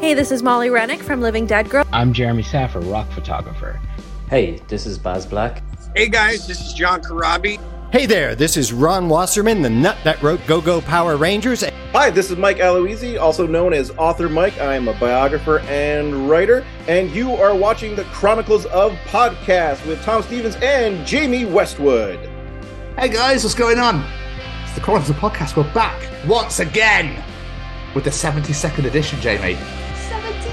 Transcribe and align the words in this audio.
Hey, 0.00 0.14
this 0.14 0.32
is 0.32 0.42
Molly 0.42 0.70
Rennick 0.70 1.02
from 1.02 1.20
Living 1.20 1.44
Dead 1.44 1.68
Girl. 1.68 1.84
I'm 1.92 2.14
Jeremy 2.14 2.42
Saffer, 2.42 2.80
rock 2.80 3.06
photographer. 3.10 3.78
Hey, 4.30 4.58
this 4.66 4.86
is 4.86 4.96
Baz 4.96 5.26
Black. 5.26 5.62
Hey 5.94 6.08
guys, 6.08 6.46
this 6.46 6.58
is 6.62 6.72
John 6.72 7.02
Corabi. 7.02 7.60
Hey 7.92 8.06
there, 8.06 8.34
this 8.34 8.56
is 8.56 8.72
Ron 8.72 9.10
Wasserman, 9.10 9.60
the 9.60 9.68
nut 9.68 9.98
that 10.04 10.22
wrote 10.22 10.40
Go 10.46 10.62
Go 10.62 10.80
Power 10.80 11.18
Rangers. 11.18 11.62
Hi, 11.92 12.08
this 12.08 12.30
is 12.30 12.38
Mike 12.38 12.56
Aloisi, 12.56 13.20
also 13.20 13.46
known 13.46 13.74
as 13.74 13.90
Author 13.98 14.30
Mike. 14.30 14.58
I 14.58 14.74
am 14.74 14.88
a 14.88 14.98
biographer 14.98 15.58
and 15.68 16.30
writer, 16.30 16.64
and 16.88 17.10
you 17.10 17.34
are 17.34 17.54
watching 17.54 17.94
the 17.94 18.04
Chronicles 18.04 18.64
of 18.66 18.92
Podcast 19.08 19.86
with 19.86 20.02
Tom 20.02 20.22
Stevens 20.22 20.56
and 20.62 21.06
Jamie 21.06 21.44
Westwood. 21.44 22.18
Hey 22.98 23.10
guys, 23.10 23.44
what's 23.44 23.54
going 23.54 23.78
on? 23.78 24.02
It's 24.64 24.74
the 24.74 24.80
Chronicles 24.80 25.10
of 25.10 25.16
Podcast. 25.16 25.58
We're 25.58 25.70
back 25.74 26.02
once 26.26 26.58
again 26.58 27.22
with 27.94 28.04
the 28.04 28.10
72nd 28.10 28.86
edition, 28.86 29.20
Jamie. 29.20 29.58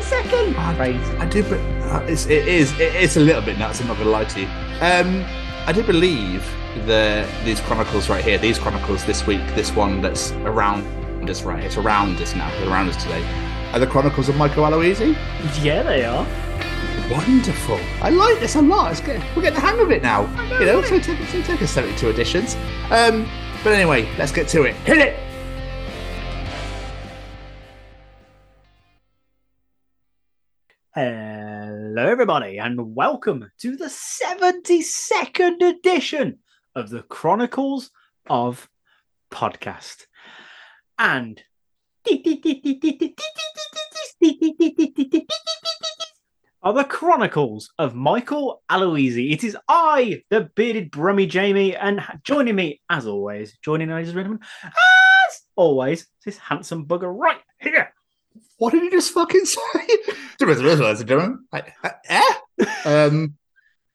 72nd! 0.08 0.56
I, 0.58 1.22
I 1.22 1.26
do, 1.26 1.44
but 1.44 1.60
uh, 1.60 2.04
it's, 2.08 2.26
it 2.28 2.48
is, 2.48 2.72
it 2.80 2.96
is 2.96 3.18
a 3.18 3.20
little 3.20 3.42
bit 3.42 3.58
nuts. 3.58 3.82
I'm 3.82 3.88
not 3.88 3.98
gonna 3.98 4.10
lie 4.10 4.26
to 4.26 4.40
you. 4.40 4.48
Um, 4.82 5.26
I 5.66 5.74
do 5.74 5.84
believe 5.84 6.46
the 6.86 7.28
these 7.44 7.60
chronicles 7.62 8.10
right 8.10 8.24
here, 8.24 8.38
these 8.38 8.58
chronicles 8.58 9.04
this 9.06 9.28
week, 9.28 9.42
this 9.56 9.76
one 9.76 10.02
that's 10.02 10.32
around 10.32 10.86
us 11.30 11.44
right, 11.44 11.64
it's 11.64 11.78
around 11.78 12.22
us 12.22 12.36
now, 12.36 12.50
they're 12.60 12.70
around 12.70 12.88
us 12.88 13.02
today, 13.04 13.22
are 13.74 13.80
the 13.80 13.88
chronicles 13.88 14.30
of 14.30 14.38
Michael 14.38 14.64
Aloisi. 14.64 15.14
Yeah, 15.62 15.84
they 15.84 16.06
are. 16.06 16.26
Wonderful. 17.10 17.80
I 18.02 18.10
like 18.10 18.40
this 18.40 18.56
a 18.56 18.62
lot. 18.62 18.92
It's 18.92 19.02
good. 19.02 19.22
We're 19.36 19.42
getting 19.42 19.56
the 19.56 19.62
hang 19.62 19.80
of 19.80 19.92
it 19.92 20.02
now. 20.04 20.22
you 20.60 20.66
know, 20.66 20.82
so 20.82 21.00
take, 21.00 21.26
so 21.28 21.42
take 21.42 21.62
us 21.62 21.72
72 21.72 22.10
editions. 22.10 22.56
Um, 22.92 23.30
but 23.64 23.74
anyway, 23.74 24.10
let's 24.18 24.32
get 24.32 24.48
to 24.50 24.64
it. 24.64 24.76
Hit 24.78 24.98
it! 24.98 25.27
Hello, 31.00 32.08
everybody, 32.08 32.58
and 32.58 32.96
welcome 32.96 33.52
to 33.60 33.76
the 33.76 33.86
72nd 33.86 35.62
edition 35.62 36.40
of 36.74 36.90
the 36.90 37.04
Chronicles 37.04 37.92
of 38.28 38.68
Podcast. 39.30 40.08
And 40.98 41.40
are 46.64 46.74
the 46.74 46.84
Chronicles 46.90 47.72
of 47.78 47.94
Michael 47.94 48.64
Aloisi. 48.68 49.32
It 49.32 49.44
is 49.44 49.56
I, 49.68 50.24
the 50.32 50.50
bearded 50.56 50.90
brummy 50.90 51.28
Jamie, 51.28 51.76
and 51.76 52.02
joining 52.24 52.56
me, 52.56 52.82
as 52.90 53.06
always, 53.06 53.56
joining 53.62 53.92
us, 53.92 54.08
as 54.08 55.42
always, 55.56 56.08
this 56.26 56.40
handsome 56.40 56.88
bugger 56.88 57.16
right 57.16 57.42
here. 57.60 57.94
What 58.58 58.72
did 58.74 58.84
you 58.84 58.92
just 58.92 59.12
fucking 59.14 59.46
say? 59.46 59.88
Like, 61.52 61.74
uh, 61.84 61.90
eh? 62.10 62.34
um, 62.86 63.36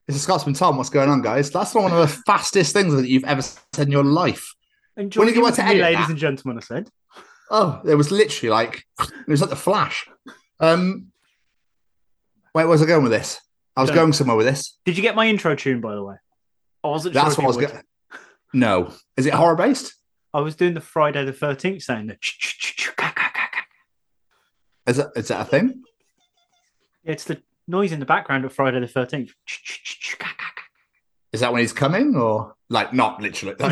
it's 0.06 0.16
a 0.16 0.20
Scotsman 0.20 0.54
Tom. 0.54 0.76
What's 0.76 0.90
going 0.90 1.08
on, 1.08 1.22
guys? 1.22 1.50
That's 1.50 1.74
not 1.74 1.82
one 1.84 1.92
of 1.92 1.98
the 1.98 2.22
fastest 2.26 2.72
things 2.72 2.94
that 2.94 3.08
you've 3.08 3.24
ever 3.24 3.42
said 3.42 3.86
in 3.86 3.90
your 3.92 4.04
life. 4.04 4.54
And 4.96 5.14
When 5.14 5.26
you 5.28 5.34
joining 5.34 5.50
go 5.50 5.50
to 5.56 5.64
edit 5.64 5.82
ladies 5.82 5.98
that- 6.00 6.10
and 6.10 6.18
gentlemen, 6.18 6.58
I 6.58 6.60
said. 6.60 6.90
Oh, 7.50 7.80
it 7.84 7.94
was 7.96 8.10
literally 8.10 8.48
like 8.50 8.84
it 8.98 9.28
was 9.28 9.42
like 9.42 9.50
the 9.50 9.56
flash. 9.56 10.08
Um, 10.58 11.08
wait, 12.54 12.64
where's 12.64 12.80
I 12.80 12.86
going 12.86 13.02
with 13.02 13.12
this? 13.12 13.38
I 13.76 13.82
was 13.82 13.90
Don't. 13.90 13.96
going 13.96 14.12
somewhere 14.14 14.36
with 14.36 14.46
this. 14.46 14.78
Did 14.86 14.96
you 14.96 15.02
get 15.02 15.14
my 15.14 15.26
intro 15.28 15.54
tune, 15.54 15.80
by 15.82 15.94
the 15.94 16.02
way? 16.02 16.14
I 16.82 16.88
wasn't 16.88 17.14
That's 17.14 17.34
sure 17.34 17.44
what 17.44 17.54
I 17.54 17.56
was 17.56 17.56
you 17.56 17.68
going. 17.68 17.84
No, 18.54 18.94
is 19.18 19.26
it 19.26 19.34
horror 19.34 19.56
based? 19.56 19.94
I 20.32 20.40
was 20.40 20.56
doing 20.56 20.72
the 20.74 20.80
Friday 20.80 21.24
the 21.26 21.32
13th 21.32 21.82
saying 21.82 22.06
that. 22.06 22.18
Is 24.86 24.96
that 24.96 25.12
is 25.16 25.28
that 25.28 25.40
a 25.40 25.44
thing? 25.44 25.82
It's 27.04 27.24
the 27.24 27.42
noise 27.66 27.92
in 27.92 28.00
the 28.00 28.06
background 28.06 28.44
of 28.44 28.52
Friday 28.52 28.80
the 28.80 28.86
13th. 28.86 29.30
Is 31.32 31.40
that 31.40 31.52
when 31.52 31.60
he's 31.60 31.72
coming, 31.72 32.14
or 32.14 32.54
like 32.68 32.92
not 32.92 33.20
literally? 33.20 33.54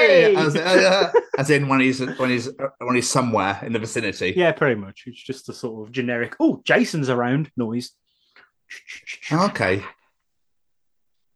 Hey! 0.00 0.34
as, 0.34 0.56
uh, 0.56 1.10
as 1.38 1.50
in 1.50 1.68
when 1.68 1.80
he's 1.80 2.00
when 2.00 2.30
he's 2.30 2.48
when 2.78 2.96
he's 2.96 3.08
somewhere 3.08 3.58
in 3.62 3.72
the 3.72 3.78
vicinity. 3.78 4.34
Yeah, 4.36 4.52
pretty 4.52 4.78
much. 4.78 5.04
It's 5.06 5.22
just 5.22 5.48
a 5.48 5.52
sort 5.52 5.86
of 5.86 5.92
generic, 5.92 6.36
oh, 6.40 6.60
Jason's 6.64 7.08
around 7.08 7.50
noise. 7.56 7.92
Okay, 9.30 9.82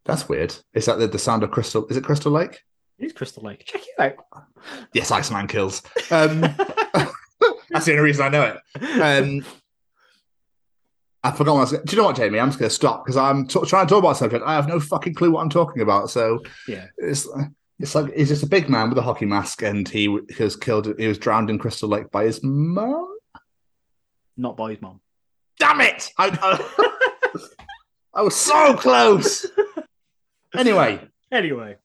that's 0.04 0.28
weird. 0.28 0.54
Is 0.74 0.86
that 0.86 0.98
the, 0.98 1.06
the 1.06 1.18
sound 1.18 1.42
of 1.42 1.50
Crystal? 1.50 1.86
Is 1.86 1.96
it 1.96 2.04
Crystal 2.04 2.32
Lake? 2.32 2.60
It's 2.98 3.12
Crystal 3.12 3.42
Lake. 3.42 3.64
Check 3.64 3.82
it 3.82 4.00
out. 4.00 4.44
Yes, 4.92 5.10
Iceman 5.10 5.46
kills. 5.46 5.82
Um, 6.10 6.42
that's 7.74 7.84
the 7.84 7.92
only 7.92 8.04
reason 8.04 8.24
I 8.24 8.28
know 8.30 8.42
it. 8.44 9.00
Um, 9.00 9.44
I 11.22 11.30
forgot 11.32 11.52
what 11.54 11.58
I 11.58 11.62
was. 11.62 11.70
Do 11.72 11.80
you 11.88 11.96
know 11.96 12.04
what, 12.04 12.16
Jamie? 12.16 12.38
I'm 12.38 12.48
just 12.48 12.58
going 12.58 12.68
to 12.68 12.74
stop 12.74 13.04
because 13.04 13.16
I'm 13.16 13.46
t- 13.46 13.60
trying 13.66 13.86
to 13.86 13.90
talk 13.90 13.98
about 13.98 14.12
a 14.12 14.14
subject. 14.14 14.44
I 14.46 14.54
have 14.54 14.68
no 14.68 14.78
fucking 14.80 15.14
clue 15.14 15.30
what 15.32 15.40
I'm 15.40 15.48
talking 15.50 15.82
about. 15.82 16.10
So 16.10 16.40
Yeah. 16.68 16.86
it's 16.98 17.26
it's 17.78 17.94
like 17.94 18.14
he's 18.14 18.28
just 18.28 18.42
a 18.42 18.46
big 18.48 18.68
man 18.68 18.88
with 18.88 18.98
a 18.98 19.02
hockey 19.02 19.24
mask, 19.26 19.62
and 19.62 19.88
he 19.88 20.02
he 20.36 20.42
was 20.42 20.54
killed. 20.56 20.86
He 20.98 21.06
was 21.08 21.18
drowned 21.18 21.50
in 21.50 21.58
Crystal 21.58 21.88
Lake 21.88 22.10
by 22.10 22.24
his 22.24 22.40
mum. 22.42 23.08
Not 24.36 24.56
by 24.56 24.70
his 24.70 24.82
mom. 24.82 25.00
Damn 25.58 25.80
it! 25.80 26.10
I, 26.18 26.26
I, 26.42 27.48
I 28.14 28.22
was 28.22 28.34
so 28.36 28.74
close. 28.74 29.46
Anyway, 30.56 31.00
Anyway, 31.32 31.76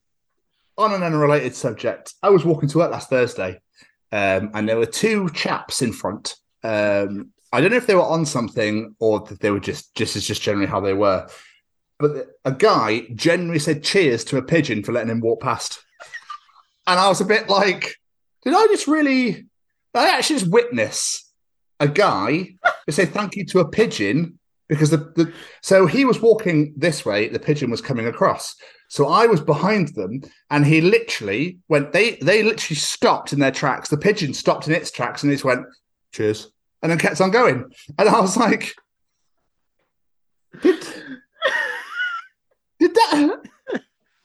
on 0.78 0.94
an 0.94 1.02
unrelated 1.02 1.56
subject, 1.56 2.14
I 2.22 2.30
was 2.30 2.46
walking 2.46 2.70
to 2.70 2.78
work 2.78 2.92
last 2.92 3.10
Thursday, 3.10 3.60
um, 4.12 4.52
and 4.53 4.68
there 4.68 4.78
were 4.78 4.86
two 4.86 5.30
chaps 5.30 5.81
in 5.81 5.94
front. 5.94 6.36
Um, 6.64 7.31
I 7.52 7.62
don't 7.62 7.72
know 7.72 7.78
if 7.78 7.88
they 7.88 7.96
were 7.96 8.02
on 8.02 8.25
something 8.25 8.96
or 9.00 9.22
that 9.22 9.40
they 9.40 9.52
were 9.52 9.59
just 9.59 9.96
just 9.96 10.16
as 10.16 10.25
just 10.25 10.42
generally 10.42 10.68
how 10.68 10.80
they 10.80 10.94
were. 10.94 11.28
But 12.00 12.28
a 12.46 12.52
guy 12.52 13.02
generally 13.14 13.59
said 13.59 13.84
cheers 13.84 14.24
to 14.25 14.38
a 14.38 14.42
pigeon 14.42 14.84
for 14.84 14.92
letting 14.92 15.12
him 15.12 15.19
walk 15.19 15.42
past, 15.42 15.84
and 16.88 17.00
I 17.00 17.08
was 17.08 17.22
a 17.22 17.25
bit 17.25 17.50
like, 17.50 17.96
did 18.44 18.53
I 18.53 18.68
just 18.68 18.88
really? 18.88 19.46
I 19.94 20.09
actually 20.09 20.40
just 20.40 20.52
witness 20.52 21.30
a 21.80 21.88
guy 21.88 22.50
say 22.90 23.06
thank 23.06 23.36
you 23.36 23.46
to 23.46 23.59
a 23.59 23.69
pigeon 23.69 24.40
because 24.68 24.90
the, 24.90 24.98
the 24.98 25.34
so 25.62 25.86
he 25.86 26.06
was 26.06 26.22
walking 26.22 26.74
this 26.78 27.06
way, 27.06 27.28
the 27.28 27.40
pigeon 27.40 27.72
was 27.72 27.81
coming 27.81 28.08
across. 28.08 28.56
So 28.90 29.08
I 29.08 29.28
was 29.28 29.40
behind 29.40 29.90
them, 29.90 30.22
and 30.50 30.66
he 30.66 30.82
literally 30.82 31.60
went. 31.70 31.94
They 31.94 32.16
they 32.16 32.42
literally 32.42 32.76
stopped 32.76 33.34
in 33.34 33.40
their 33.40 33.52
tracks. 33.52 33.90
The 33.90 33.98
pigeon 33.98 34.34
stopped 34.34 34.68
in 34.68 34.74
its 34.74 34.90
tracks, 34.90 35.22
and 35.22 35.32
he 35.32 35.36
just 35.36 35.46
went, 35.46 35.66
"Cheers," 36.12 36.52
and 36.82 36.92
then 36.92 36.98
kept 36.98 37.22
on 37.22 37.30
going. 37.30 37.72
And 38.00 38.10
I 38.10 38.20
was 38.20 38.36
like, 38.36 38.74
"Did 40.62 40.80
did 42.80 42.96
that?" 42.96 43.42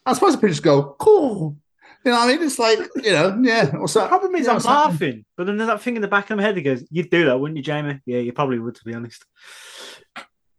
I 0.07 0.13
suppose 0.15 0.33
the 0.33 0.39
pigeon 0.39 0.53
just 0.53 0.63
go, 0.63 0.97
"Cool." 0.99 1.57
You 2.05 2.13
know, 2.13 2.19
what 2.19 2.29
I 2.29 2.33
mean, 2.37 2.43
it's 2.47 2.59
like 2.59 2.79
you 2.97 3.13
know, 3.13 3.39
yeah. 3.43 3.67
What's 3.77 3.95
the 3.95 4.03
up? 4.03 4.09
problem 4.09 4.35
is 4.35 4.49
I'm 4.49 4.55
what's 4.55 4.67
happening? 4.67 4.93
laughing, 4.93 5.25
but 5.37 5.47
then 5.47 5.59
there's 5.59 5.69
that 5.69 5.81
thing 5.83 5.97
in 5.97 6.03
the 6.03 6.09
back 6.09 6.31
of 6.31 6.37
my 6.39 6.43
head 6.43 6.55
that 6.55 6.63
goes, 6.63 6.85
You'd 6.91 7.11
do 7.11 7.27
that, 7.27 7.39
wouldn't 7.39 7.57
you, 7.57 7.63
Jamie? 7.63 8.01
Yeah, 8.07 8.19
you 8.19 8.33
probably 8.33 8.59
would, 8.59 8.75
to 8.77 8.85
be 8.85 8.95
honest. 8.95 9.25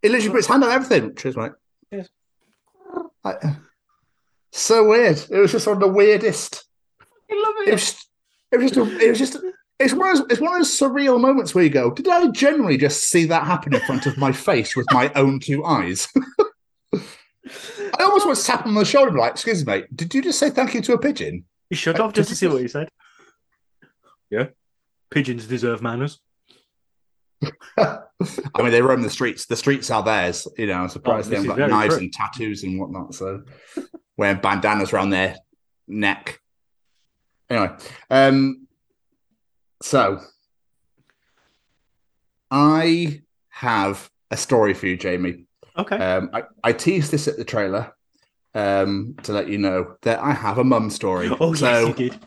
He 0.02 0.10
literally 0.10 0.30
put 0.30 0.38
his 0.38 0.48
hand 0.48 0.64
on 0.64 0.72
everything. 0.72 1.16
Cheers, 1.16 1.38
mate. 1.38 1.52
Yes. 1.92 2.10
Like, 3.24 3.42
so 4.60 4.88
weird. 4.88 5.18
It 5.30 5.38
was 5.40 5.52
just 5.52 5.68
one 5.68 5.78
of 5.78 5.82
the 5.82 5.88
weirdest. 5.88 6.66
I 7.32 7.36
love 7.36 7.68
It 7.68 7.72
was 7.74 7.82
just, 7.82 8.10
it 8.52 8.58
was 8.58 8.72
just, 8.72 8.78
a, 8.94 9.00
it 9.06 9.10
was 9.10 9.20
just, 9.20 9.38
it's 9.80 9.94
one 9.94 10.10
of 10.10 10.18
those, 10.18 10.28
it's 10.32 10.42
one 10.42 10.54
of 10.54 10.60
those 10.60 10.80
surreal 10.80 11.20
moments 11.20 11.54
where 11.54 11.64
you 11.64 11.70
go, 11.70 11.92
did 11.92 12.08
I 12.08 12.28
generally 12.30 12.78
just 12.78 13.04
see 13.04 13.26
that 13.26 13.46
happen 13.46 13.74
in 13.74 13.82
front 13.82 14.06
of 14.06 14.18
my 14.18 14.32
face 14.32 14.76
with 14.76 14.86
my 14.92 15.12
own 15.16 15.40
two 15.40 15.66
eyes? 15.66 16.08
I 16.94 18.04
almost 18.04 18.26
want 18.26 18.38
to 18.38 18.44
tap 18.44 18.66
him 18.66 18.70
on 18.78 18.84
the 18.84 18.86
shoulder, 18.86 19.08
and 19.10 19.16
be 19.16 19.22
like, 19.22 19.32
excuse 19.34 19.66
me, 19.66 19.74
mate, 19.74 19.96
did 19.96 20.14
you 20.14 20.22
just 20.22 20.40
say 20.40 20.50
thank 20.50 20.74
you 20.74 20.82
to 20.82 20.94
a 20.94 20.97
pigeon? 20.97 21.46
You 21.70 21.78
should 21.78 21.97
have 21.97 22.14
just 22.14 22.29
to 22.29 22.35
see 22.35 22.47
what 22.47 22.62
you 22.62 22.68
said. 22.68 22.90
Yeah. 24.29 24.47
Pigeons 25.12 25.46
deserve 25.47 25.82
manners. 25.82 26.20
I 27.78 28.00
mean, 28.58 28.72
they 28.72 28.82
roam 28.82 29.02
the 29.02 29.09
streets. 29.09 29.46
The 29.46 29.56
streets 29.56 29.91
are 29.91 30.02
theirs. 30.03 30.47
You 30.58 30.68
know, 30.68 30.74
I'm 30.76 30.90
surprised 30.90 31.28
Oh, 31.28 31.29
they 31.32 31.35
this 31.38 31.46
haven't 31.46 31.64
is 31.64 31.70
got 31.70 31.76
knives 31.76 31.96
true. 31.96 32.03
and 32.03 32.14
tattoos 32.14 32.64
and 32.64 32.79
whatnot. 32.79 33.14
So, 33.14 33.44
wearing 34.17 34.38
bandanas 34.38 34.94
around 34.94 35.09
their 35.09 35.35
neck. 35.88 36.41
Anyway, 37.50 37.76
um, 38.09 38.67
so 39.82 40.20
I 42.50 43.22
have 43.50 44.09
a 44.32 44.38
story 44.38 44.73
for 44.73 44.88
you, 44.88 44.97
Jamie. 44.97 45.46
Okay. 45.78 45.97
Um, 45.97 46.29
I, 46.34 46.44
I 46.64 46.73
teased 46.73 47.12
this 47.12 47.28
at 47.28 47.38
the 47.38 47.44
trailer 47.44 47.94
um, 48.53 49.16
to 49.23 49.34
let 49.34 49.50
you 49.50 49.58
know 49.58 49.97
that 50.02 50.20
I 50.20 50.32
have 50.32 50.58
a 50.58 50.64
mum 50.64 50.90
story. 50.90 51.29
oh, 51.40 51.53
yes, 51.53 51.59
so 51.59 51.88
you 51.88 51.94
did. 51.94 52.20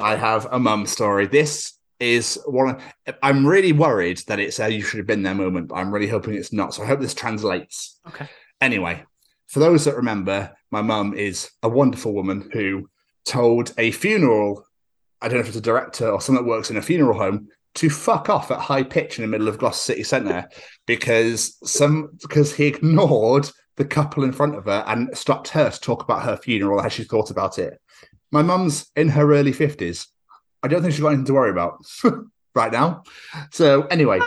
I 0.00 0.16
have 0.16 0.46
a 0.50 0.58
mum 0.58 0.86
story. 0.86 1.26
This 1.26 1.74
is 2.00 2.38
one. 2.46 2.80
Of, 3.06 3.16
I'm 3.22 3.46
really 3.46 3.72
worried 3.72 4.18
that 4.26 4.40
it's 4.40 4.58
a 4.58 4.68
you 4.68 4.82
should 4.82 4.98
have 4.98 5.06
been 5.06 5.22
there 5.22 5.34
moment, 5.34 5.68
but 5.68 5.76
I'm 5.76 5.92
really 5.92 6.08
hoping 6.08 6.34
it's 6.34 6.52
not. 6.52 6.74
So 6.74 6.82
I 6.82 6.86
hope 6.86 7.00
this 7.00 7.14
translates. 7.14 8.00
Okay. 8.08 8.28
Anyway, 8.60 9.04
for 9.46 9.60
those 9.60 9.84
that 9.84 9.96
remember, 9.96 10.52
my 10.70 10.82
mum 10.82 11.14
is 11.14 11.50
a 11.62 11.68
wonderful 11.68 12.12
woman 12.12 12.50
who 12.52 12.88
told 13.24 13.72
a 13.78 13.90
funeral. 13.90 14.64
I 15.20 15.28
don't 15.28 15.36
know 15.36 15.40
if 15.40 15.48
it's 15.48 15.56
a 15.56 15.62
director 15.62 16.08
or 16.08 16.20
someone 16.20 16.44
that 16.44 16.50
works 16.50 16.70
in 16.70 16.76
a 16.76 16.82
funeral 16.82 17.18
home 17.18 17.48
to 17.76 17.90
fuck 17.90 18.28
off 18.28 18.50
at 18.50 18.58
high 18.58 18.82
pitch 18.82 19.18
in 19.18 19.22
the 19.22 19.28
middle 19.28 19.48
of 19.48 19.58
Gloucester 19.58 19.92
City 19.92 20.02
Centre 20.02 20.48
because 20.86 21.56
some 21.68 22.10
because 22.22 22.54
he 22.54 22.66
ignored 22.66 23.50
the 23.76 23.84
couple 23.84 24.24
in 24.24 24.32
front 24.32 24.56
of 24.56 24.64
her 24.64 24.82
and 24.86 25.16
stopped 25.16 25.48
her 25.48 25.70
to 25.70 25.80
talk 25.80 26.02
about 26.02 26.22
her 26.22 26.36
funeral 26.36 26.80
how 26.80 26.88
she 26.88 27.04
thought 27.04 27.30
about 27.30 27.58
it. 27.58 27.78
My 28.32 28.42
mum's 28.42 28.90
in 28.96 29.08
her 29.10 29.32
early 29.32 29.52
fifties. 29.52 30.08
I 30.62 30.68
don't 30.68 30.82
think 30.82 30.94
she's 30.94 31.02
got 31.02 31.08
anything 31.08 31.26
to 31.26 31.34
worry 31.34 31.50
about 31.50 31.78
right 32.54 32.72
now. 32.72 33.04
So 33.52 33.82
anyway, 33.82 34.20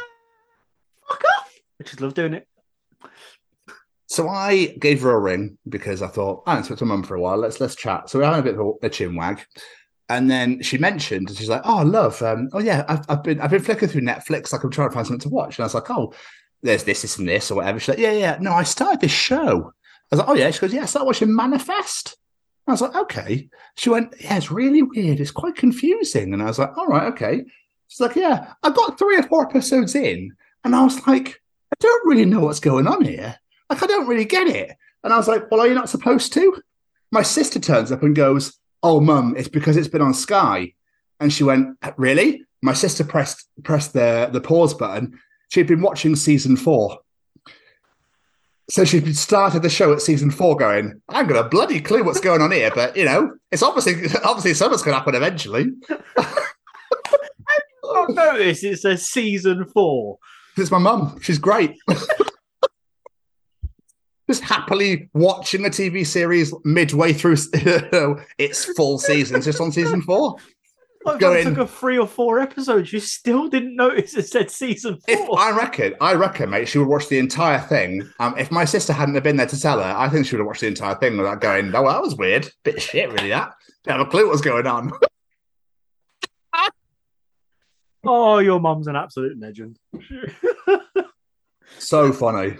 Fuck 1.09 1.23
off. 1.37 1.59
I 1.81 1.83
just 1.83 2.01
love 2.01 2.13
doing 2.13 2.35
it. 2.35 2.47
So 4.09 4.27
I 4.27 4.75
gave 4.79 5.03
her 5.03 5.11
a 5.11 5.19
ring 5.19 5.59
because 5.69 6.01
I 6.01 6.07
thought 6.07 6.41
I 6.47 6.51
haven't 6.51 6.65
spoken 6.65 6.79
to 6.79 6.85
mum 6.85 7.03
for 7.03 7.15
a 7.15 7.21
while. 7.21 7.37
Let's 7.37 7.59
let's 7.59 7.75
chat. 7.75 8.09
So 8.09 8.17
we're 8.17 8.25
having 8.25 8.39
a 8.39 8.43
bit 8.43 8.55
of 8.55 8.65
a, 8.81 8.87
a 8.87 8.89
chin 8.89 9.15
wag. 9.15 9.45
And 10.09 10.31
then 10.31 10.63
she 10.63 10.79
mentioned, 10.79 11.29
and 11.29 11.37
she's 11.37 11.49
like, 11.49 11.61
"Oh, 11.63 11.83
love, 11.83 12.19
um, 12.23 12.49
oh 12.53 12.59
yeah, 12.59 12.83
I've, 12.87 13.05
I've 13.07 13.23
been 13.23 13.39
I've 13.39 13.51
been 13.51 13.61
flicking 13.61 13.87
through 13.87 14.01
Netflix, 14.01 14.51
like 14.51 14.63
I'm 14.63 14.71
trying 14.71 14.89
to 14.89 14.93
find 14.95 15.05
something 15.05 15.29
to 15.29 15.35
watch." 15.35 15.57
And 15.57 15.63
I 15.63 15.67
was 15.67 15.75
like, 15.75 15.91
"Oh, 15.91 16.11
there's 16.63 16.83
this, 16.83 17.03
this, 17.03 17.19
and 17.19 17.29
this, 17.29 17.51
or 17.51 17.55
whatever." 17.55 17.79
She's 17.79 17.89
like, 17.89 17.99
"Yeah, 17.99 18.13
yeah, 18.13 18.37
no, 18.41 18.51
I 18.51 18.63
started 18.63 18.99
this 18.99 19.11
show." 19.11 19.71
I 20.11 20.15
was 20.15 20.19
like, 20.19 20.29
"Oh 20.29 20.33
yeah," 20.33 20.49
she 20.49 20.59
goes, 20.59 20.73
"Yeah, 20.73 20.81
I 20.81 20.85
started 20.85 21.05
watching 21.05 21.35
Manifest." 21.35 22.17
I 22.65 22.71
was 22.71 22.81
like, 22.81 22.95
"Okay." 22.95 23.49
She 23.77 23.91
went, 23.91 24.15
"Yeah, 24.19 24.37
it's 24.37 24.49
really 24.49 24.81
weird. 24.81 25.19
It's 25.19 25.29
quite 25.29 25.55
confusing." 25.55 26.33
And 26.33 26.41
I 26.41 26.45
was 26.45 26.57
like, 26.57 26.75
"All 26.75 26.87
right, 26.87 27.13
okay." 27.13 27.43
She's 27.87 27.99
like, 27.99 28.15
"Yeah, 28.15 28.53
I 28.63 28.71
got 28.71 28.97
three 28.97 29.19
or 29.19 29.23
four 29.23 29.47
episodes 29.47 29.93
in, 29.93 30.31
and 30.63 30.75
I 30.75 30.83
was 30.83 31.05
like, 31.05 31.39
I 31.71 31.75
don't 31.79 32.07
really 32.07 32.25
know 32.25 32.39
what's 32.39 32.59
going 32.59 32.87
on 32.87 33.05
here. 33.05 33.37
Like, 33.69 33.83
I 33.83 33.87
don't 33.87 34.07
really 34.07 34.25
get 34.25 34.47
it." 34.47 34.75
And 35.03 35.13
I 35.13 35.17
was 35.17 35.27
like, 35.27 35.49
"Well, 35.49 35.61
are 35.61 35.67
you 35.67 35.75
not 35.75 35.89
supposed 35.89 36.33
to?" 36.33 36.61
My 37.11 37.23
sister 37.23 37.59
turns 37.59 37.91
up 37.91 38.03
and 38.03 38.15
goes, 38.15 38.57
"Oh, 38.83 38.99
mum, 38.99 39.35
it's 39.37 39.47
because 39.47 39.77
it's 39.77 39.87
been 39.87 40.01
on 40.01 40.13
Sky." 40.13 40.73
And 41.19 41.31
she 41.31 41.43
went, 41.43 41.77
"Really?" 41.97 42.43
My 42.61 42.73
sister 42.73 43.03
pressed 43.03 43.47
pressed 43.63 43.93
the 43.93 44.29
the 44.31 44.41
pause 44.41 44.73
button. 44.73 45.19
She'd 45.49 45.67
been 45.67 45.81
watching 45.81 46.15
season 46.15 46.55
four. 46.55 46.99
So 48.69 48.85
she 48.85 49.13
started 49.13 49.63
the 49.63 49.69
show 49.69 49.91
at 49.93 50.01
season 50.01 50.29
four, 50.29 50.55
going, 50.55 51.01
"I've 51.09 51.27
got 51.27 51.43
a 51.43 51.49
bloody 51.49 51.81
clue 51.81 52.03
what's 52.03 52.19
going 52.19 52.41
on 52.41 52.51
here, 52.51 52.71
but 52.73 52.95
you 52.95 53.05
know, 53.05 53.33
it's 53.51 53.63
obviously 53.63 53.93
obviously 54.23 54.53
something's 54.53 54.83
going 54.83 54.93
to 54.93 54.99
happen 54.99 55.15
eventually." 55.15 55.71
I've 57.89 58.09
noticed 58.09 58.63
it's 58.63 58.85
a 58.85 58.97
season 58.97 59.65
four. 59.65 60.19
It's 60.57 60.71
my 60.71 60.77
mum. 60.77 61.19
She's 61.21 61.39
great. 61.39 61.75
Just 64.29 64.43
happily 64.43 65.09
watching 65.13 65.63
the 65.63 65.71
TV 65.71 66.05
series 66.05 66.53
midway 66.63 67.13
through 67.13 67.37
its 68.37 68.65
full 68.75 68.99
season. 68.99 69.41
Just 69.41 69.59
on 69.59 69.71
season 69.71 70.03
four. 70.03 70.35
Like, 71.03 71.19
Go 71.19 71.33
if 71.33 71.47
it 71.47 71.49
took 71.49 71.57
a 71.57 71.65
three 71.65 71.97
or 71.97 72.05
four 72.05 72.39
episodes. 72.39 72.93
You 72.93 72.99
still 72.99 73.47
didn't 73.47 73.75
notice 73.75 74.15
it 74.15 74.27
said 74.27 74.51
season 74.51 74.99
four. 75.07 75.39
I 75.39 75.49
reckon, 75.57 75.95
I 75.99 76.13
reckon, 76.13 76.51
mate, 76.51 76.67
she 76.67 76.77
would 76.77 76.87
watch 76.87 77.07
the 77.07 77.17
entire 77.17 77.57
thing. 77.57 78.07
Um, 78.19 78.37
if 78.37 78.51
my 78.51 78.65
sister 78.65 78.93
hadn't 78.93 79.15
have 79.15 79.23
been 79.23 79.37
there 79.37 79.47
to 79.47 79.59
tell 79.59 79.79
her, 79.79 79.95
I 79.97 80.09
think 80.09 80.27
she 80.27 80.35
would 80.35 80.41
have 80.41 80.47
watched 80.47 80.61
the 80.61 80.67
entire 80.67 80.93
thing 80.93 81.17
without 81.17 81.41
going, 81.41 81.73
"Oh, 81.73 81.87
that 81.87 82.01
was 82.01 82.15
weird. 82.15 82.51
Bit 82.63 82.75
of 82.75 82.83
shit, 82.83 83.09
really. 83.11 83.29
That 83.29 83.53
didn't 83.83 83.97
have 83.97 84.07
a 84.07 84.11
clue 84.11 84.25
what 84.25 84.33
was 84.33 84.41
going 84.41 84.67
on." 84.67 84.91
Oh, 88.05 88.37
your 88.37 88.61
mum's 88.61 88.87
an 88.87 88.95
absolute 88.95 89.37
legend. 89.37 89.77
so 91.79 92.13
funny. 92.13 92.55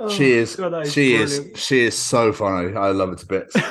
Oh, 0.00 0.08
she 0.08 0.32
is. 0.32 0.56
God, 0.56 0.72
that 0.72 0.86
she 0.86 1.16
brilliant. 1.16 1.56
is. 1.56 1.60
She 1.60 1.80
is 1.80 1.98
so 1.98 2.32
funny. 2.32 2.74
I 2.76 2.90
love 2.90 3.12
it 3.12 3.18
to 3.18 3.26
bits. 3.26 3.56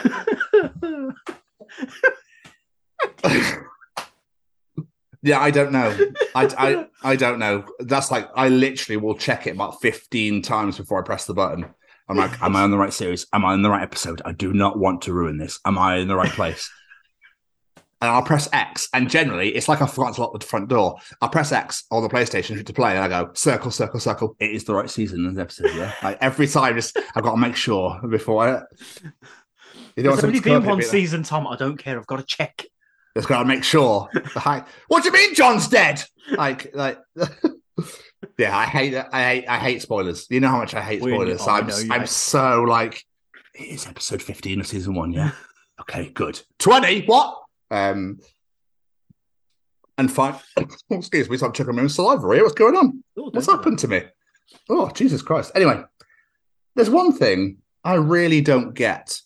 yeah, 5.23 5.39
I 5.39 5.51
don't 5.51 5.71
know. 5.71 5.97
I, 6.35 6.49
I 6.57 6.85
I 7.11 7.15
don't 7.15 7.39
know. 7.39 7.65
That's 7.79 8.11
like 8.11 8.29
I 8.35 8.49
literally 8.49 8.97
will 8.97 9.15
check 9.15 9.47
it 9.47 9.55
about 9.55 9.81
fifteen 9.81 10.41
times 10.41 10.77
before 10.77 11.01
I 11.01 11.05
press 11.05 11.25
the 11.25 11.33
button. 11.33 11.65
I'm 12.09 12.17
like, 12.17 12.41
am 12.41 12.55
I 12.55 12.61
on 12.61 12.71
the 12.71 12.77
right 12.77 12.93
series? 12.93 13.27
Am 13.33 13.43
I 13.43 13.53
on 13.53 13.61
the 13.61 13.69
right 13.69 13.83
episode? 13.83 14.21
I 14.23 14.31
do 14.31 14.53
not 14.53 14.79
want 14.79 15.01
to 15.03 15.13
ruin 15.13 15.37
this. 15.37 15.59
Am 15.65 15.77
I 15.77 15.97
in 15.97 16.07
the 16.07 16.15
right 16.15 16.31
place? 16.31 16.71
And 18.01 18.11
I'll 18.11 18.21
press 18.21 18.47
X, 18.53 18.89
and 18.93 19.09
generally 19.09 19.49
it's 19.55 19.67
like 19.67 19.81
I 19.81 19.87
forgot 19.87 20.15
to 20.15 20.21
lock 20.21 20.39
the 20.39 20.45
front 20.45 20.69
door. 20.69 20.97
I'll 21.21 21.29
press 21.29 21.51
X 21.51 21.85
on 21.91 22.03
the 22.03 22.09
PlayStation 22.09 22.63
to 22.63 22.73
play, 22.73 22.91
and 22.91 22.99
I 22.99 23.07
go 23.07 23.31
circle, 23.33 23.71
circle, 23.71 23.99
circle. 23.99 24.35
It 24.39 24.51
is 24.51 24.63
the 24.65 24.75
right 24.75 24.89
season 24.89 25.25
and 25.25 25.39
episode. 25.39 25.71
Yeah, 25.75 25.93
like 26.03 26.17
every 26.21 26.47
time, 26.47 26.75
just 26.75 26.97
I've 27.15 27.23
got 27.23 27.31
to 27.31 27.37
make 27.37 27.55
sure 27.55 27.99
before 28.09 28.47
I. 28.47 28.61
You 29.95 30.03
don't 30.03 30.13
There's 30.13 30.15
want 30.17 30.25
only 30.25 30.39
to 30.39 30.43
been 30.43 30.53
come 30.53 30.63
one 30.65 30.71
up 30.73 30.77
with 30.77 30.85
it. 30.85 30.89
season, 30.89 31.23
Tom. 31.23 31.47
I 31.47 31.55
don't 31.55 31.77
care. 31.77 31.97
I've 31.97 32.05
got 32.05 32.17
to 32.17 32.23
check. 32.23 32.65
Just 33.15 33.27
got 33.27 33.39
to 33.39 33.45
make 33.45 33.63
sure. 33.63 34.07
Like, 34.45 34.67
what 34.89 35.01
do 35.01 35.09
you 35.09 35.13
mean 35.13 35.33
John's 35.33 35.67
dead? 35.67 36.03
Like, 36.29 36.69
like, 36.75 36.99
yeah, 38.37 38.55
I 38.55 38.65
hate 38.65 38.91
that. 38.91 39.09
I 39.11 39.23
hate, 39.23 39.47
I 39.47 39.57
hate 39.57 39.81
spoilers. 39.81 40.27
You 40.29 40.39
know 40.39 40.49
how 40.49 40.59
much 40.59 40.75
I 40.75 40.81
hate 40.81 41.01
spoilers. 41.01 41.41
oh, 41.41 41.49
I 41.49 41.57
I'm, 41.57 41.67
know 41.67 41.77
you 41.79 41.91
I'm 41.91 42.05
so 42.05 42.61
like, 42.61 43.03
it 43.55 43.63
is 43.63 43.87
episode 43.87 44.21
15 44.21 44.59
of 44.59 44.67
season 44.67 44.93
one. 44.93 45.13
Yeah. 45.13 45.31
okay, 45.81 46.09
good. 46.09 46.39
20. 46.59 47.05
What? 47.07 47.41
Um, 47.71 48.19
and 49.97 50.11
fine. 50.11 50.35
excuse 50.89 51.29
me, 51.29 51.37
so 51.37 51.47
I'm 51.47 51.53
checking 51.53 51.75
my 51.75 51.81
own 51.81 51.89
saliva 51.89 52.33
here. 52.33 52.43
What's 52.43 52.55
going 52.55 52.75
on? 52.75 53.03
Oh, 53.17 53.29
What's 53.31 53.47
happened 53.47 53.79
to 53.79 53.87
me? 53.87 54.03
Oh, 54.69 54.89
Jesus 54.91 55.21
Christ. 55.21 55.51
Anyway, 55.55 55.81
there's 56.75 56.89
one 56.89 57.11
thing 57.11 57.57
I 57.83 57.95
really 57.95 58.41
don't 58.41 58.73
get, 58.73 59.19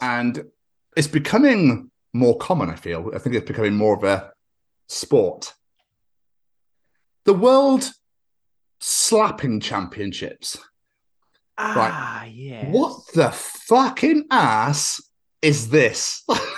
and 0.00 0.44
it's 0.96 1.06
becoming 1.06 1.90
more 2.14 2.38
common, 2.38 2.70
I 2.70 2.76
feel. 2.76 3.10
I 3.14 3.18
think 3.18 3.36
it's 3.36 3.46
becoming 3.46 3.74
more 3.74 3.96
of 3.96 4.04
a 4.04 4.32
sport. 4.88 5.52
The 7.24 7.34
World 7.34 7.90
Slapping 8.80 9.60
Championships. 9.60 10.58
Ah, 11.58 12.24
yeah. 12.24 12.70
What 12.70 13.00
the 13.14 13.30
fucking 13.30 14.26
ass 14.30 15.00
is 15.42 15.70
this? 15.70 16.22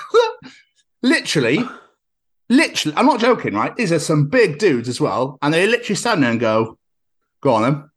literally, 1.03 1.61
literally, 2.49 2.97
I'm 2.97 3.07
not 3.07 3.21
joking, 3.21 3.55
right? 3.55 3.75
These 3.77 3.93
are 3.93 3.99
some 3.99 4.29
big 4.29 4.59
dudes 4.59 4.89
as 4.89 5.01
well. 5.01 5.39
And 5.43 5.53
they 5.53 5.67
literally 5.67 5.97
stand 5.97 6.23
there 6.23 6.31
and 6.31 6.41
go, 6.41 6.79
go 7.41 7.55
on 7.55 7.63
then. 7.63 7.91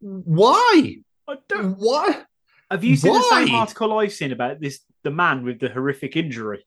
Why? 0.00 0.96
I 1.28 1.34
don't. 1.48 1.76
Why? 1.78 2.22
Have 2.70 2.84
you 2.84 2.96
seen 2.96 3.12
the 3.12 3.22
same 3.22 3.54
article 3.54 3.98
I've 3.98 4.12
seen 4.12 4.32
about 4.32 4.60
this? 4.60 4.80
The 5.02 5.10
man 5.10 5.44
with 5.44 5.60
the 5.60 5.68
horrific 5.68 6.16
injury. 6.16 6.64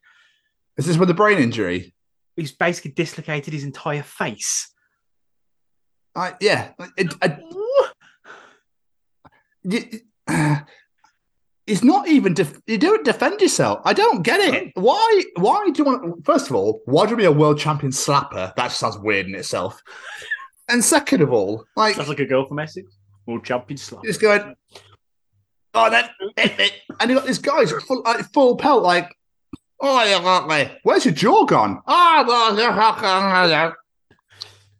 Is 0.77 0.85
this 0.85 0.97
with 0.97 1.09
the 1.09 1.13
brain 1.13 1.39
injury? 1.39 1.93
He's 2.35 2.53
basically 2.53 2.91
dislocated 2.91 3.53
his 3.53 3.65
entire 3.65 4.03
face. 4.03 4.73
I, 6.15 6.35
yeah. 6.39 6.71
It, 6.97 7.13
I, 7.21 7.37
it's 11.69 11.83
not 11.83 12.07
even 12.07 12.33
def- 12.33 12.59
you 12.67 12.77
don't 12.77 13.05
defend 13.05 13.39
yourself. 13.39 13.79
I 13.85 13.93
don't 13.93 14.23
get 14.23 14.39
it. 14.39 14.71
Why? 14.75 15.23
Why 15.35 15.69
do 15.69 15.77
you 15.77 15.83
want? 15.85 16.25
First 16.25 16.49
of 16.49 16.55
all, 16.55 16.81
why 16.85 17.05
do 17.05 17.11
you 17.11 17.17
be 17.17 17.25
a 17.25 17.31
world 17.31 17.59
champion 17.59 17.91
slapper? 17.91 18.55
That 18.55 18.71
sounds 18.71 18.97
weird 18.97 19.27
in 19.27 19.35
itself. 19.35 19.81
And 20.67 20.83
second 20.83 21.21
of 21.21 21.31
all, 21.31 21.65
like 21.75 21.95
Sounds 21.95 22.09
like 22.09 22.19
a 22.19 22.25
girl 22.25 22.47
from 22.47 22.59
Essex. 22.59 22.97
World 23.25 23.45
champion 23.45 23.77
slapper. 23.77 24.03
just 24.05 24.21
going, 24.21 24.55
oh, 25.73 25.89
that, 25.89 26.11
and 26.99 27.09
you 27.09 27.15
got 27.15 27.25
this 27.25 27.37
guy's 27.37 27.71
full, 27.71 28.01
like, 28.03 28.25
full 28.33 28.55
pelt, 28.55 28.83
like, 28.83 29.15
oh, 29.79 30.03
yeah. 30.03 30.69
Where's 30.83 31.05
your 31.05 31.13
jaw 31.13 31.45
gone? 31.45 31.81
Oh, 31.87 32.25
well, 32.27 33.75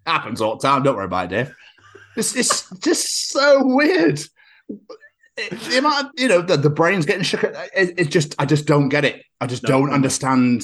happens 0.05 0.41
all 0.41 0.57
the 0.57 0.67
time. 0.67 0.83
Don't 0.83 0.95
worry 0.95 1.05
about 1.05 1.31
it, 1.31 1.35
Dave. 1.35 1.55
It's, 2.15 2.35
it's 2.35 2.69
just 2.79 3.29
so 3.29 3.63
weird. 3.63 4.19
It, 5.39 5.59
the 5.61 5.77
amount, 5.79 6.05
of- 6.07 6.11
you 6.17 6.27
know, 6.27 6.41
the, 6.41 6.57
the 6.57 6.69
brain's 6.69 7.05
getting 7.05 7.23
shook. 7.23 7.43
It, 7.43 7.93
it 7.97 8.09
just, 8.09 8.35
I 8.39 8.45
just 8.45 8.65
don't 8.65 8.89
get 8.89 9.05
it. 9.05 9.23
I 9.41 9.45
just 9.47 9.63
No, 9.63 9.69
don't 9.69 9.87
no. 9.89 9.93
understand. 9.95 10.63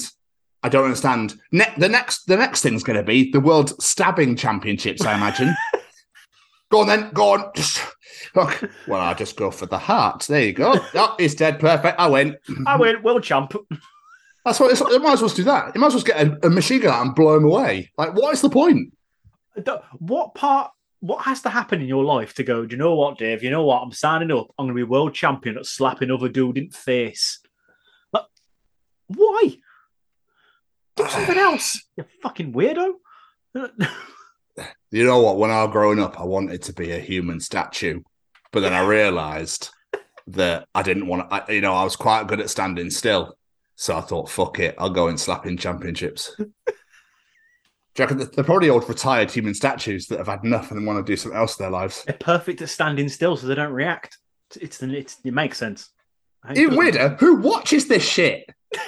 I 0.62 0.68
don't 0.68 0.84
understand. 0.84 1.34
Ne- 1.52 1.72
the 1.78 1.88
next, 1.88 2.26
the 2.26 2.36
next 2.36 2.62
thing's 2.62 2.82
going 2.82 2.96
to 2.98 3.02
be 3.02 3.30
the 3.30 3.40
World 3.40 3.80
Stabbing 3.82 4.36
Championships. 4.36 5.04
I 5.04 5.14
imagine. 5.14 5.54
go 6.70 6.80
on 6.80 6.86
then. 6.88 7.10
Go 7.12 7.32
on. 7.34 7.50
Just, 7.54 7.80
look. 8.34 8.68
Well, 8.88 9.00
I'll 9.00 9.14
just 9.14 9.36
go 9.36 9.50
for 9.50 9.66
the 9.66 9.78
heart. 9.78 10.26
There 10.28 10.42
you 10.42 10.52
go. 10.52 10.74
Oh, 10.94 11.14
he's 11.18 11.34
dead. 11.34 11.60
Perfect. 11.60 11.98
I 11.98 12.06
win. 12.08 12.36
I 12.66 12.76
went 12.76 13.02
world 13.04 13.22
champ. 13.22 13.54
That's 14.44 14.58
what. 14.60 14.70
It's, 14.72 14.80
you 14.80 14.98
might 14.98 15.12
as 15.14 15.20
well 15.22 15.30
do 15.30 15.44
that. 15.44 15.74
You 15.74 15.80
might 15.80 15.88
as 15.88 15.94
well 15.94 16.02
get 16.04 16.26
a, 16.26 16.46
a 16.46 16.50
machine 16.50 16.80
gun 16.80 16.94
out 16.94 17.06
and 17.06 17.14
blow 17.14 17.36
him 17.36 17.44
away. 17.44 17.90
Like, 17.96 18.14
what 18.14 18.32
is 18.34 18.40
the 18.42 18.50
point? 18.50 18.92
What 19.98 20.34
part? 20.34 20.70
What 21.00 21.24
has 21.24 21.42
to 21.42 21.50
happen 21.50 21.80
in 21.80 21.88
your 21.88 22.04
life 22.04 22.34
to 22.34 22.42
go? 22.42 22.64
Do 22.64 22.74
you 22.74 22.78
know 22.78 22.94
what, 22.94 23.18
Dave? 23.18 23.42
You 23.42 23.50
know 23.50 23.64
what? 23.64 23.82
I'm 23.82 23.92
signing 23.92 24.32
up. 24.32 24.52
I'm 24.58 24.66
going 24.66 24.76
to 24.76 24.84
be 24.86 24.90
world 24.90 25.14
champion 25.14 25.58
at 25.58 25.66
slapping 25.66 26.10
other 26.10 26.28
dude 26.28 26.58
in 26.58 26.68
the 26.68 26.76
face. 26.76 27.40
Like, 28.12 28.24
why? 29.08 29.56
Do 30.96 31.06
something 31.08 31.38
else. 31.38 31.82
You 31.96 32.04
fucking 32.22 32.52
weirdo. 32.52 32.94
You 34.90 35.04
know 35.04 35.20
what? 35.20 35.38
When 35.38 35.50
I 35.50 35.64
was 35.64 35.72
growing 35.72 36.00
up, 36.00 36.20
I 36.20 36.24
wanted 36.24 36.62
to 36.62 36.72
be 36.72 36.92
a 36.92 36.98
human 36.98 37.40
statue, 37.40 38.00
but 38.52 38.60
then 38.60 38.72
I 38.72 38.86
realised 38.86 39.70
that 40.28 40.66
I 40.74 40.82
didn't 40.82 41.06
want 41.06 41.28
to. 41.30 41.54
You 41.54 41.60
know, 41.60 41.74
I 41.74 41.84
was 41.84 41.96
quite 41.96 42.26
good 42.26 42.40
at 42.40 42.50
standing 42.50 42.90
still, 42.90 43.36
so 43.74 43.96
I 43.96 44.00
thought, 44.00 44.30
"Fuck 44.30 44.58
it, 44.60 44.74
I'll 44.78 44.90
go 44.90 45.08
and 45.08 45.20
slap 45.20 45.46
in 45.46 45.56
championships." 45.56 46.34
Do 47.96 48.02
you 48.02 48.08
reckon 48.08 48.30
they're 48.34 48.44
probably 48.44 48.68
old 48.68 48.86
retired 48.90 49.30
human 49.30 49.54
statues 49.54 50.06
that 50.08 50.18
have 50.18 50.26
had 50.26 50.44
enough 50.44 50.70
and 50.70 50.86
want 50.86 51.04
to 51.04 51.10
do 51.10 51.16
something 51.16 51.38
else 51.38 51.58
in 51.58 51.62
their 51.64 51.70
lives? 51.70 52.04
They're 52.04 52.14
perfect 52.20 52.60
at 52.60 52.68
standing 52.68 53.08
still, 53.08 53.38
so 53.38 53.46
they 53.46 53.54
don't 53.54 53.72
react. 53.72 54.18
It's, 54.50 54.80
it's, 54.80 54.82
it's 54.82 55.16
it 55.24 55.32
makes 55.32 55.56
sense. 55.56 55.88
Even 56.54 56.92
does. 56.92 57.18
who 57.18 57.36
watches 57.36 57.88
this 57.88 58.06
shit? 58.06 58.44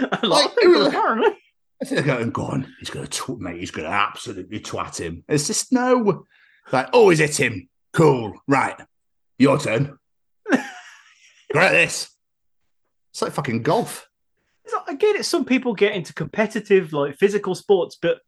A 0.00 0.26
lot 0.26 0.46
Like, 0.46 0.56
people, 0.56 0.86
apparently. 0.86 1.36
I 1.80 1.84
think 1.84 2.04
they're 2.04 2.16
going, 2.16 2.30
go 2.30 2.42
on, 2.42 2.74
he's 2.80 2.90
going 2.90 3.06
to 3.06 3.22
twat, 3.22 3.38
mate, 3.38 3.60
he's 3.60 3.70
going 3.70 3.88
to 3.88 3.94
absolutely 3.94 4.58
twat 4.58 4.98
him. 4.98 5.24
It's 5.28 5.46
just 5.46 5.72
no, 5.72 6.26
like, 6.72 6.88
oh, 6.92 7.10
he's 7.10 7.20
hit 7.20 7.38
him. 7.38 7.68
Cool, 7.92 8.34
right, 8.48 8.76
your 9.38 9.58
turn. 9.58 9.96
Great, 10.50 11.70
this. 11.70 12.10
It's 13.12 13.22
like 13.22 13.32
fucking 13.32 13.62
golf. 13.62 14.09
I 14.88 14.94
get 14.94 15.16
it. 15.16 15.24
Some 15.24 15.44
people 15.44 15.74
get 15.74 15.92
into 15.94 16.12
competitive, 16.14 16.92
like 16.92 17.16
physical 17.16 17.54
sports, 17.54 17.96
but 18.00 18.18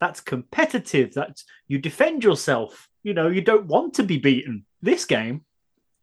that's 0.00 0.20
competitive. 0.20 1.12
That's 1.14 1.44
you 1.66 1.78
defend 1.78 2.22
yourself. 2.24 2.88
You 3.02 3.14
know, 3.14 3.28
you 3.28 3.40
don't 3.40 3.66
want 3.66 3.94
to 3.94 4.02
be 4.02 4.18
beaten. 4.18 4.64
This 4.82 5.04
game, 5.04 5.44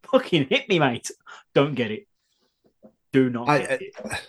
fucking 0.03 0.47
hit 0.49 0.67
me, 0.69 0.79
mate. 0.79 1.11
Don't 1.53 1.75
get 1.75 1.91
it. 1.91 2.07
Do 3.13 3.29
not 3.29 3.47
I- 3.49 3.59
get 3.59 3.71
I- 3.71 3.73
it. 3.75 4.21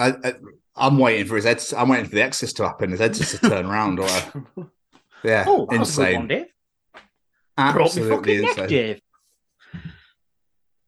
I, 0.00 0.08
I, 0.28 0.32
I'm 0.76 0.96
waiting 0.98 1.26
for 1.26 1.34
his 1.36 1.44
head. 1.44 1.60
I'm 1.76 1.88
waiting 1.88 2.06
for 2.06 2.14
the 2.14 2.22
Exorcist 2.22 2.56
to 2.58 2.64
happen. 2.68 2.90
His 2.92 3.00
head 3.00 3.14
just 3.14 3.32
to 3.32 3.38
turn 3.48 3.66
around. 3.66 3.98
Or 3.98 4.06
yeah, 5.24 5.44
Oh, 5.46 5.66
that 5.68 5.80
was 5.80 5.98
a 5.98 6.04
good 6.04 6.14
one, 6.14 6.22
insane. 6.22 6.28
Dave. 6.28 6.46
Absolutely 7.56 8.38
neck, 8.42 8.50
insane. 8.50 8.68
Dave. 8.68 9.00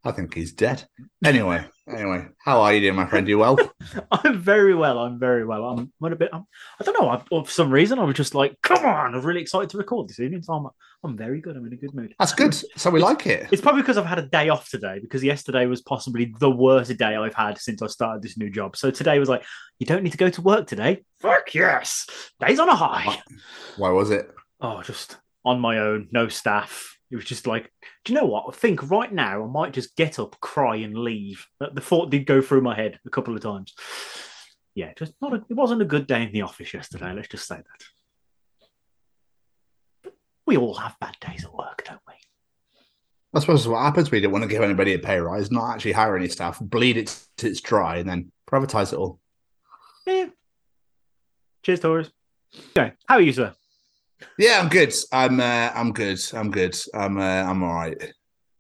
I 0.04 0.12
think 0.12 0.32
he's 0.34 0.52
dead. 0.52 0.84
Anyway, 1.24 1.64
anyway, 1.92 2.26
how 2.38 2.61
are 2.61 2.73
you 2.73 2.80
doing, 2.80 2.94
my 2.94 3.06
friend? 3.06 3.26
You 3.28 3.38
well? 3.38 3.59
I'm 4.12 4.38
very 4.40 4.75
well. 4.75 4.99
I'm 4.99 5.18
very 5.18 5.44
well. 5.44 5.64
I'm, 5.64 5.92
I'm 6.02 6.12
a 6.12 6.16
bit. 6.16 6.30
I'm, 6.32 6.44
I 6.80 6.85
don't 6.85 7.00
know. 7.00 7.09
I, 7.09 7.18
for 7.44 7.50
some 7.50 7.70
reason, 7.70 7.99
I 7.99 8.04
was 8.04 8.16
just 8.16 8.35
like, 8.35 8.56
"Come 8.62 8.85
on!" 8.85 9.14
I'm 9.14 9.23
really 9.23 9.40
excited 9.40 9.70
to 9.70 9.78
record 9.78 10.09
this 10.09 10.20
evening. 10.20 10.42
So 10.42 10.54
I'm, 10.54 10.66
I'm 11.02 11.16
very 11.16 11.40
good. 11.40 11.56
I'm 11.56 11.66
in 11.66 11.73
a 11.73 11.76
good 11.76 11.94
mood. 11.94 12.14
That's 12.18 12.32
good. 12.32 12.54
So 12.76 12.90
we 12.90 13.00
like 13.00 13.26
it. 13.26 13.49
It's 13.52 13.62
probably 13.62 13.82
because 13.82 13.97
I've 13.97 14.06
had 14.06 14.18
a 14.18 14.26
day 14.26 14.49
off 14.49 14.68
today. 14.68 14.99
Because 15.00 15.23
yesterday 15.25 15.66
was 15.66 15.82
possibly 15.82 16.35
the 16.38 16.50
worst 16.50 16.97
day 16.97 17.16
I've 17.16 17.35
had 17.35 17.59
since 17.59 17.82
I 17.82 17.87
started 17.87 18.23
this 18.23 18.37
new 18.37 18.50
job. 18.50 18.76
So 18.76 18.90
today 18.90 19.18
was 19.18 19.28
like, 19.28 19.44
"You 19.78 19.87
don't 19.87 20.02
need 20.02 20.12
to 20.12 20.18
go 20.18 20.30
to 20.30 20.42
work 20.42 20.66
today." 20.66 21.04
Fuck 21.20 21.54
yes, 21.54 22.06
days 22.40 22.59
on 22.59 22.68
a 22.68 22.76
high. 22.76 23.20
Why 23.76 23.90
was 23.90 24.11
it? 24.11 24.30
Oh, 24.61 24.82
just 24.82 25.16
on 25.44 25.61
my 25.61 25.78
own, 25.78 26.09
no 26.12 26.28
staff. 26.28 26.97
It 27.10 27.16
was 27.16 27.24
just 27.24 27.46
like, 27.46 27.72
do 28.04 28.12
you 28.12 28.18
know 28.18 28.26
what? 28.26 28.44
I 28.48 28.52
think 28.52 28.88
right 28.90 29.12
now 29.12 29.42
I 29.42 29.46
might 29.46 29.72
just 29.72 29.96
get 29.96 30.18
up, 30.18 30.38
cry, 30.40 30.76
and 30.76 30.96
leave. 30.96 31.46
The 31.58 31.80
thought 31.80 32.10
did 32.10 32.24
go 32.24 32.40
through 32.40 32.60
my 32.60 32.76
head 32.76 33.00
a 33.04 33.10
couple 33.10 33.34
of 33.34 33.42
times. 33.42 33.74
Yeah, 34.74 34.92
just 34.96 35.14
not. 35.20 35.34
A, 35.34 35.44
it 35.48 35.54
wasn't 35.54 35.82
a 35.82 35.86
good 35.86 36.06
day 36.06 36.22
in 36.22 36.32
the 36.32 36.42
office 36.42 36.72
yesterday. 36.72 37.12
Let's 37.12 37.28
just 37.28 37.48
say 37.48 37.56
that. 37.56 38.70
But 40.04 40.14
we 40.46 40.56
all 40.56 40.74
have 40.74 41.00
bad 41.00 41.16
days 41.20 41.44
at 41.44 41.52
work, 41.52 41.84
don't 41.84 42.00
we? 42.06 42.14
I 43.34 43.40
suppose 43.40 43.66
what 43.66 43.82
happens. 43.82 44.10
We 44.10 44.20
don't 44.20 44.32
want 44.32 44.42
to 44.42 44.48
give 44.48 44.62
anybody 44.62 44.94
a 44.94 44.98
pay 44.98 45.18
rise, 45.18 45.50
not 45.50 45.74
actually 45.74 45.92
hire 45.92 46.16
any 46.16 46.28
staff, 46.28 46.58
bleed 46.60 46.96
it 46.96 47.16
till 47.36 47.50
it's 47.50 47.60
dry, 47.60 47.96
and 47.96 48.08
then 48.08 48.30
privatize 48.48 48.92
it 48.92 48.98
all. 48.98 49.20
Yeah. 50.06 50.26
Cheers, 51.62 51.80
Tories. 51.80 52.10
Okay, 52.76 52.92
how 53.06 53.16
are 53.16 53.20
you, 53.20 53.32
sir? 53.32 53.54
Yeah, 54.38 54.60
I'm 54.60 54.68
good. 54.68 54.92
I'm 55.12 55.40
uh, 55.40 55.70
I'm 55.74 55.92
good. 55.92 56.20
I'm 56.34 56.50
good. 56.50 56.76
I'm 56.94 57.18
uh, 57.18 57.42
I'm 57.44 57.62
all 57.62 57.74
right. 57.74 58.12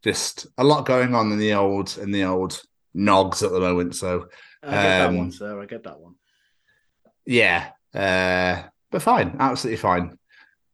Just 0.02 0.46
a 0.58 0.64
lot 0.64 0.86
going 0.86 1.14
on 1.14 1.30
in 1.32 1.38
the 1.38 1.54
old 1.54 1.96
in 2.00 2.10
the 2.10 2.24
old 2.24 2.60
nogs 2.96 3.42
at 3.42 3.52
the 3.52 3.60
moment. 3.60 3.94
So 3.94 4.26
I 4.62 4.70
get 4.70 4.82
that 4.82 5.08
Um, 5.08 5.16
one, 5.18 5.32
sir. 5.32 5.60
I 5.60 5.66
get 5.66 5.82
that 5.84 6.00
one. 6.00 6.14
yeah, 7.26 7.70
uh, 7.94 8.62
but 8.90 9.02
fine, 9.02 9.36
absolutely 9.38 9.76
fine. 9.78 10.18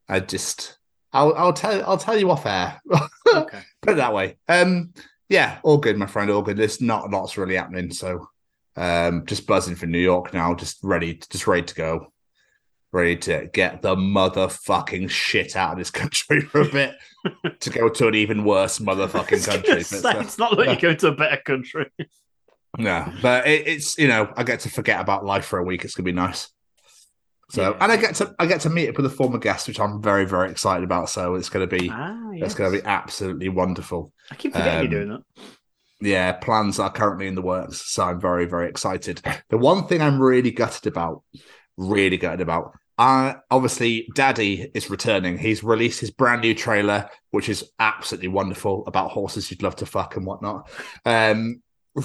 I 0.09 0.21
just 0.21 0.79
I'll 1.13 1.35
I'll 1.35 1.53
tell 1.53 1.83
I'll 1.85 1.99
tell 1.99 2.19
you 2.19 2.31
off 2.31 2.47
air. 2.47 2.81
Okay. 3.35 3.59
Put 3.83 3.93
it 3.95 3.97
that 3.97 4.15
way. 4.15 4.37
Um, 4.49 4.93
yeah, 5.29 5.59
all 5.65 5.79
good, 5.79 5.97
my 5.99 6.07
friend. 6.07 6.31
All 6.31 6.43
good. 6.43 6.57
There's 6.57 6.81
not 6.81 7.11
lots 7.11 7.37
really 7.37 7.57
happening. 7.57 7.91
So, 7.93 8.29
um, 8.77 9.27
just 9.27 9.47
buzzing 9.47 9.75
for 9.75 9.87
New 9.87 9.99
York 9.99 10.33
now. 10.33 10.55
Just 10.55 10.79
ready, 10.85 11.21
just 11.31 11.47
ready 11.49 11.65
to 11.67 11.75
go. 11.75 12.13
Ready 12.97 13.17
to 13.17 13.51
get 13.53 13.83
the 13.83 13.95
motherfucking 13.95 15.11
shit 15.11 15.55
out 15.55 15.73
of 15.73 15.79
this 15.79 15.91
country 15.91 16.41
for 16.41 16.63
a 16.63 16.65
bit 16.69 16.95
to 17.61 17.69
go 17.69 17.91
to 17.91 18.09
an 18.09 18.15
even 18.15 18.43
worse 18.43 18.79
motherfucking 18.79 19.33
I 19.33 19.35
was 19.35 19.47
gonna 19.47 19.63
country. 19.63 19.83
say, 19.83 20.09
uh, 20.09 20.21
it's 20.21 20.39
not 20.39 20.57
like 20.57 20.67
yeah. 20.67 20.73
you 20.73 20.81
go 20.81 20.95
to 20.95 21.09
a 21.09 21.13
better 21.15 21.37
country. 21.45 21.91
no, 22.79 23.13
but 23.21 23.47
it, 23.47 23.67
it's 23.69 23.99
you 23.99 24.09
know 24.09 24.33
I 24.35 24.45
get 24.45 24.61
to 24.61 24.71
forget 24.71 24.99
about 25.01 25.27
life 25.27 25.45
for 25.45 25.59
a 25.59 25.65
week. 25.65 25.85
It's 25.85 25.95
gonna 25.95 26.05
be 26.07 26.13
nice. 26.13 26.49
So 27.51 27.63
Yeah. 27.73 27.77
and 27.81 27.93
I 27.93 27.97
get 27.99 28.15
to 28.17 28.35
I 28.39 28.47
get 28.47 28.63
to 28.63 28.71
meet 28.71 28.89
up 28.89 28.97
with 28.97 29.05
a 29.07 29.11
former 29.11 29.39
guest, 29.39 29.69
which 29.69 29.79
I'm 29.79 30.01
very 30.03 30.25
very 30.25 30.51
excited 30.51 30.83
about. 30.83 31.11
So 31.11 31.35
it's 31.35 31.51
gonna 31.51 31.67
be 31.67 31.91
Ah, 31.93 32.31
it's 32.33 32.55
gonna 32.55 32.71
be 32.73 32.83
absolutely 32.83 33.51
wonderful. 33.51 34.11
I 34.31 34.37
keep 34.37 34.53
forgetting 34.55 34.87
um, 34.87 34.93
you're 34.93 35.05
doing 35.05 35.23
that. 35.37 35.45
yeah, 36.01 36.33
plans 36.33 36.79
are 36.79 36.91
currently 36.91 37.27
in 37.29 37.35
the 37.35 37.43
works. 37.43 37.83
So 37.93 38.05
I'm 38.05 38.21
very, 38.21 38.47
very 38.47 38.71
excited. 38.71 39.21
The 39.51 39.59
one 39.59 39.87
thing 39.87 40.01
I'm 40.01 40.19
really 40.21 40.51
gutted 40.51 40.87
about, 40.87 41.23
really 41.77 42.17
gutted 42.17 42.41
about, 42.41 42.73
uh, 42.99 43.35
obviously, 43.51 44.09
Daddy 44.15 44.71
is 44.75 44.91
returning. 44.91 45.39
He's 45.39 45.63
released 45.63 46.01
his 46.01 46.11
brand 46.11 46.43
new 46.43 46.55
trailer, 46.55 47.09
which 47.31 47.49
is 47.49 47.71
absolutely 47.79 48.29
wonderful 48.29 48.87
about 48.87 49.11
horses 49.11 49.51
you'd 49.51 49.63
love 49.63 49.77
to 49.77 49.87
fuck 49.87 50.17
and 50.17 50.27
whatnot. 50.27 50.71
Um, 51.05 51.63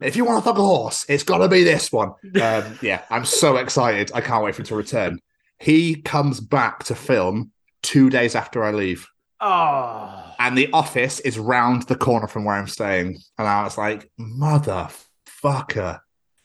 if 0.00 0.16
you 0.16 0.24
want 0.24 0.42
to 0.42 0.48
fuck 0.48 0.58
a 0.58 0.62
horse, 0.62 1.06
it's 1.08 1.24
got 1.24 1.38
to 1.38 1.48
be 1.48 1.64
this 1.64 1.92
one. 1.92 2.12
Um, 2.40 2.78
yeah, 2.82 3.02
I'm 3.10 3.24
so 3.24 3.56
excited. 3.56 4.10
I 4.14 4.20
can't 4.20 4.44
wait 4.44 4.54
for 4.54 4.62
him 4.62 4.66
to 4.66 4.76
return. 4.76 5.20
He 5.58 5.96
comes 5.96 6.40
back 6.40 6.84
to 6.84 6.94
film 6.94 7.52
two 7.82 8.10
days 8.10 8.34
after 8.34 8.64
I 8.64 8.72
leave 8.72 9.06
Oh, 9.44 10.34
and 10.38 10.56
the 10.56 10.70
office 10.72 11.18
is 11.18 11.36
round 11.36 11.82
the 11.82 11.96
corner 11.96 12.28
from 12.28 12.44
where 12.44 12.54
I'm 12.54 12.68
staying. 12.68 13.18
And 13.36 13.48
I 13.48 13.64
was 13.64 13.76
like, 13.76 14.08
motherfucker. 14.18 15.98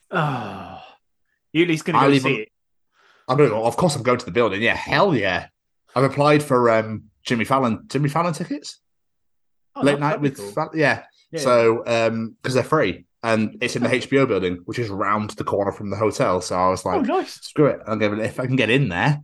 oh. 0.09 0.81
You 1.53 1.61
at 1.61 1.67
least 1.69 1.85
gonna 1.85 1.99
go 1.99 2.17
see 2.17 2.35
it. 2.35 2.49
I'm 3.27 3.37
gonna 3.37 3.49
go, 3.49 3.65
of 3.65 3.75
course 3.77 3.95
I'm 3.95 4.03
going 4.03 4.19
to 4.19 4.25
the 4.25 4.31
building. 4.31 4.61
Yeah, 4.61 4.75
hell 4.75 5.15
yeah. 5.15 5.47
I've 5.95 6.03
applied 6.03 6.43
for 6.43 6.69
um 6.69 7.05
Jimmy 7.23 7.45
Fallon 7.45 7.83
Jimmy 7.87 8.09
Fallon 8.09 8.33
tickets. 8.33 8.79
Oh, 9.75 9.81
late 9.81 9.99
night 9.99 10.21
with 10.21 10.37
cool. 10.37 10.51
Fall- 10.51 10.71
yeah. 10.73 11.03
Yeah. 11.31 11.39
So 11.41 11.83
um 11.85 12.35
because 12.41 12.53
they're 12.55 12.63
free. 12.63 13.05
And 13.23 13.57
it's 13.61 13.75
in 13.75 13.83
the 13.83 13.89
HBO 13.89 14.27
building, 14.27 14.61
which 14.65 14.79
is 14.79 14.89
round 14.89 15.31
the 15.31 15.43
corner 15.43 15.71
from 15.71 15.89
the 15.89 15.97
hotel. 15.97 16.39
So 16.39 16.55
I 16.55 16.69
was 16.69 16.85
oh, 16.85 16.89
like, 16.89 17.05
nice. 17.07 17.33
screw 17.41 17.65
it. 17.65 17.79
I'm 17.85 17.97
gonna, 17.99 18.21
if 18.23 18.39
I 18.39 18.45
can 18.45 18.55
get 18.55 18.69
in 18.69 18.89
there 18.89 19.19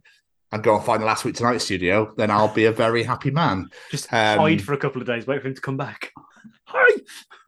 and 0.52 0.64
go 0.64 0.76
and 0.76 0.84
find 0.84 1.02
the 1.02 1.06
last 1.06 1.24
week 1.24 1.36
tonight 1.36 1.60
studio, 1.60 2.12
then 2.18 2.30
I'll 2.32 2.54
be 2.54 2.66
a 2.66 2.72
very 2.72 3.04
happy 3.04 3.32
man. 3.32 3.70
Just 3.92 4.12
Um, 4.12 4.40
hide 4.40 4.62
for 4.62 4.74
a 4.74 4.78
couple 4.78 5.00
of 5.00 5.08
days. 5.08 5.26
Wait 5.28 5.42
for 5.42 5.48
him 5.48 5.56
to 5.56 5.62
come 5.62 5.78
back. 5.78 6.12
Hi, 6.66 7.00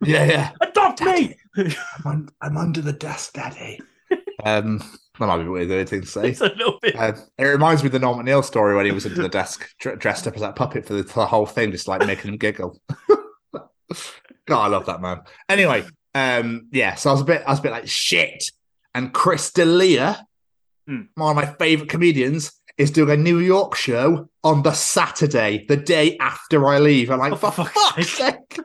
Yeah, 0.03 0.23
yeah. 0.25 0.51
adopt 0.61 1.01
me. 1.01 1.35
I'm, 1.57 1.71
un- 2.05 2.29
I'm 2.41 2.57
under 2.57 2.81
the 2.81 2.93
desk, 2.93 3.33
Daddy. 3.33 3.81
um, 4.45 4.81
that 5.19 5.27
might 5.27 5.37
be 5.37 5.45
a 5.47 5.51
weird 5.51 5.89
thing 5.89 6.01
to 6.01 6.07
say. 6.07 6.29
it's 6.29 6.41
a 6.41 6.45
little 6.45 6.77
bit. 6.81 6.95
Uh, 6.95 7.13
it 7.37 7.43
reminds 7.45 7.83
me 7.83 7.87
of 7.87 7.93
the 7.93 7.99
Norman 7.99 8.25
Neal 8.25 8.43
story 8.43 8.75
when 8.75 8.85
he 8.85 8.91
was 8.91 9.05
under 9.05 9.21
the 9.21 9.29
desk, 9.29 9.69
dr- 9.79 9.99
dressed 9.99 10.27
up 10.27 10.35
as 10.35 10.41
that 10.41 10.55
puppet 10.55 10.85
for 10.85 10.93
the, 10.93 11.03
for 11.03 11.21
the 11.21 11.25
whole 11.25 11.45
thing, 11.45 11.71
just 11.71 11.87
like 11.87 12.05
making 12.05 12.31
him 12.31 12.37
giggle. 12.37 12.79
God, 14.47 14.65
I 14.65 14.67
love 14.67 14.85
that 14.87 15.01
man. 15.01 15.21
Anyway, 15.49 15.85
um, 16.13 16.67
yeah, 16.71 16.95
so 16.95 17.09
I 17.09 17.13
was 17.13 17.21
a 17.21 17.25
bit, 17.25 17.43
I 17.45 17.51
was 17.51 17.59
a 17.59 17.63
bit 17.63 17.71
like 17.71 17.87
shit. 17.87 18.43
And 18.93 19.13
Chris 19.13 19.51
D'Elia, 19.51 20.25
Hmm. 20.87 21.01
one 21.15 21.35
of 21.35 21.43
my 21.43 21.51
favorite 21.57 21.89
comedians, 21.89 22.51
is 22.77 22.91
doing 22.91 23.09
a 23.09 23.17
New 23.17 23.39
York 23.39 23.75
show 23.75 24.29
on 24.43 24.61
the 24.61 24.73
Saturday, 24.73 25.65
the 25.67 25.77
day 25.77 26.15
after 26.19 26.67
I 26.67 26.77
leave. 26.79 27.09
I'm 27.09 27.19
like, 27.19 27.33
Oh, 27.33 27.37
for 27.37 27.51
fuck's 27.51 28.09
sake. 28.09 28.59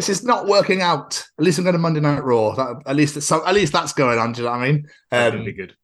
This 0.00 0.08
is 0.08 0.24
not 0.24 0.46
working 0.46 0.80
out. 0.80 1.22
At 1.38 1.44
least 1.44 1.58
I'm 1.58 1.64
going 1.64 1.74
to 1.74 1.78
Monday 1.78 2.00
Night 2.00 2.24
Raw. 2.24 2.54
That, 2.54 2.80
at 2.86 2.96
least, 2.96 3.20
so 3.20 3.46
at 3.46 3.54
least 3.54 3.70
that's 3.74 3.92
going 3.92 4.18
on. 4.18 4.32
Do 4.32 4.40
you 4.40 4.46
know 4.46 4.52
what 4.52 4.60
I 4.62 4.72
mean? 4.72 4.88
That's 5.10 5.28
Um, 5.30 5.40
gonna 5.40 5.44
be 5.44 5.52
good. 5.52 5.76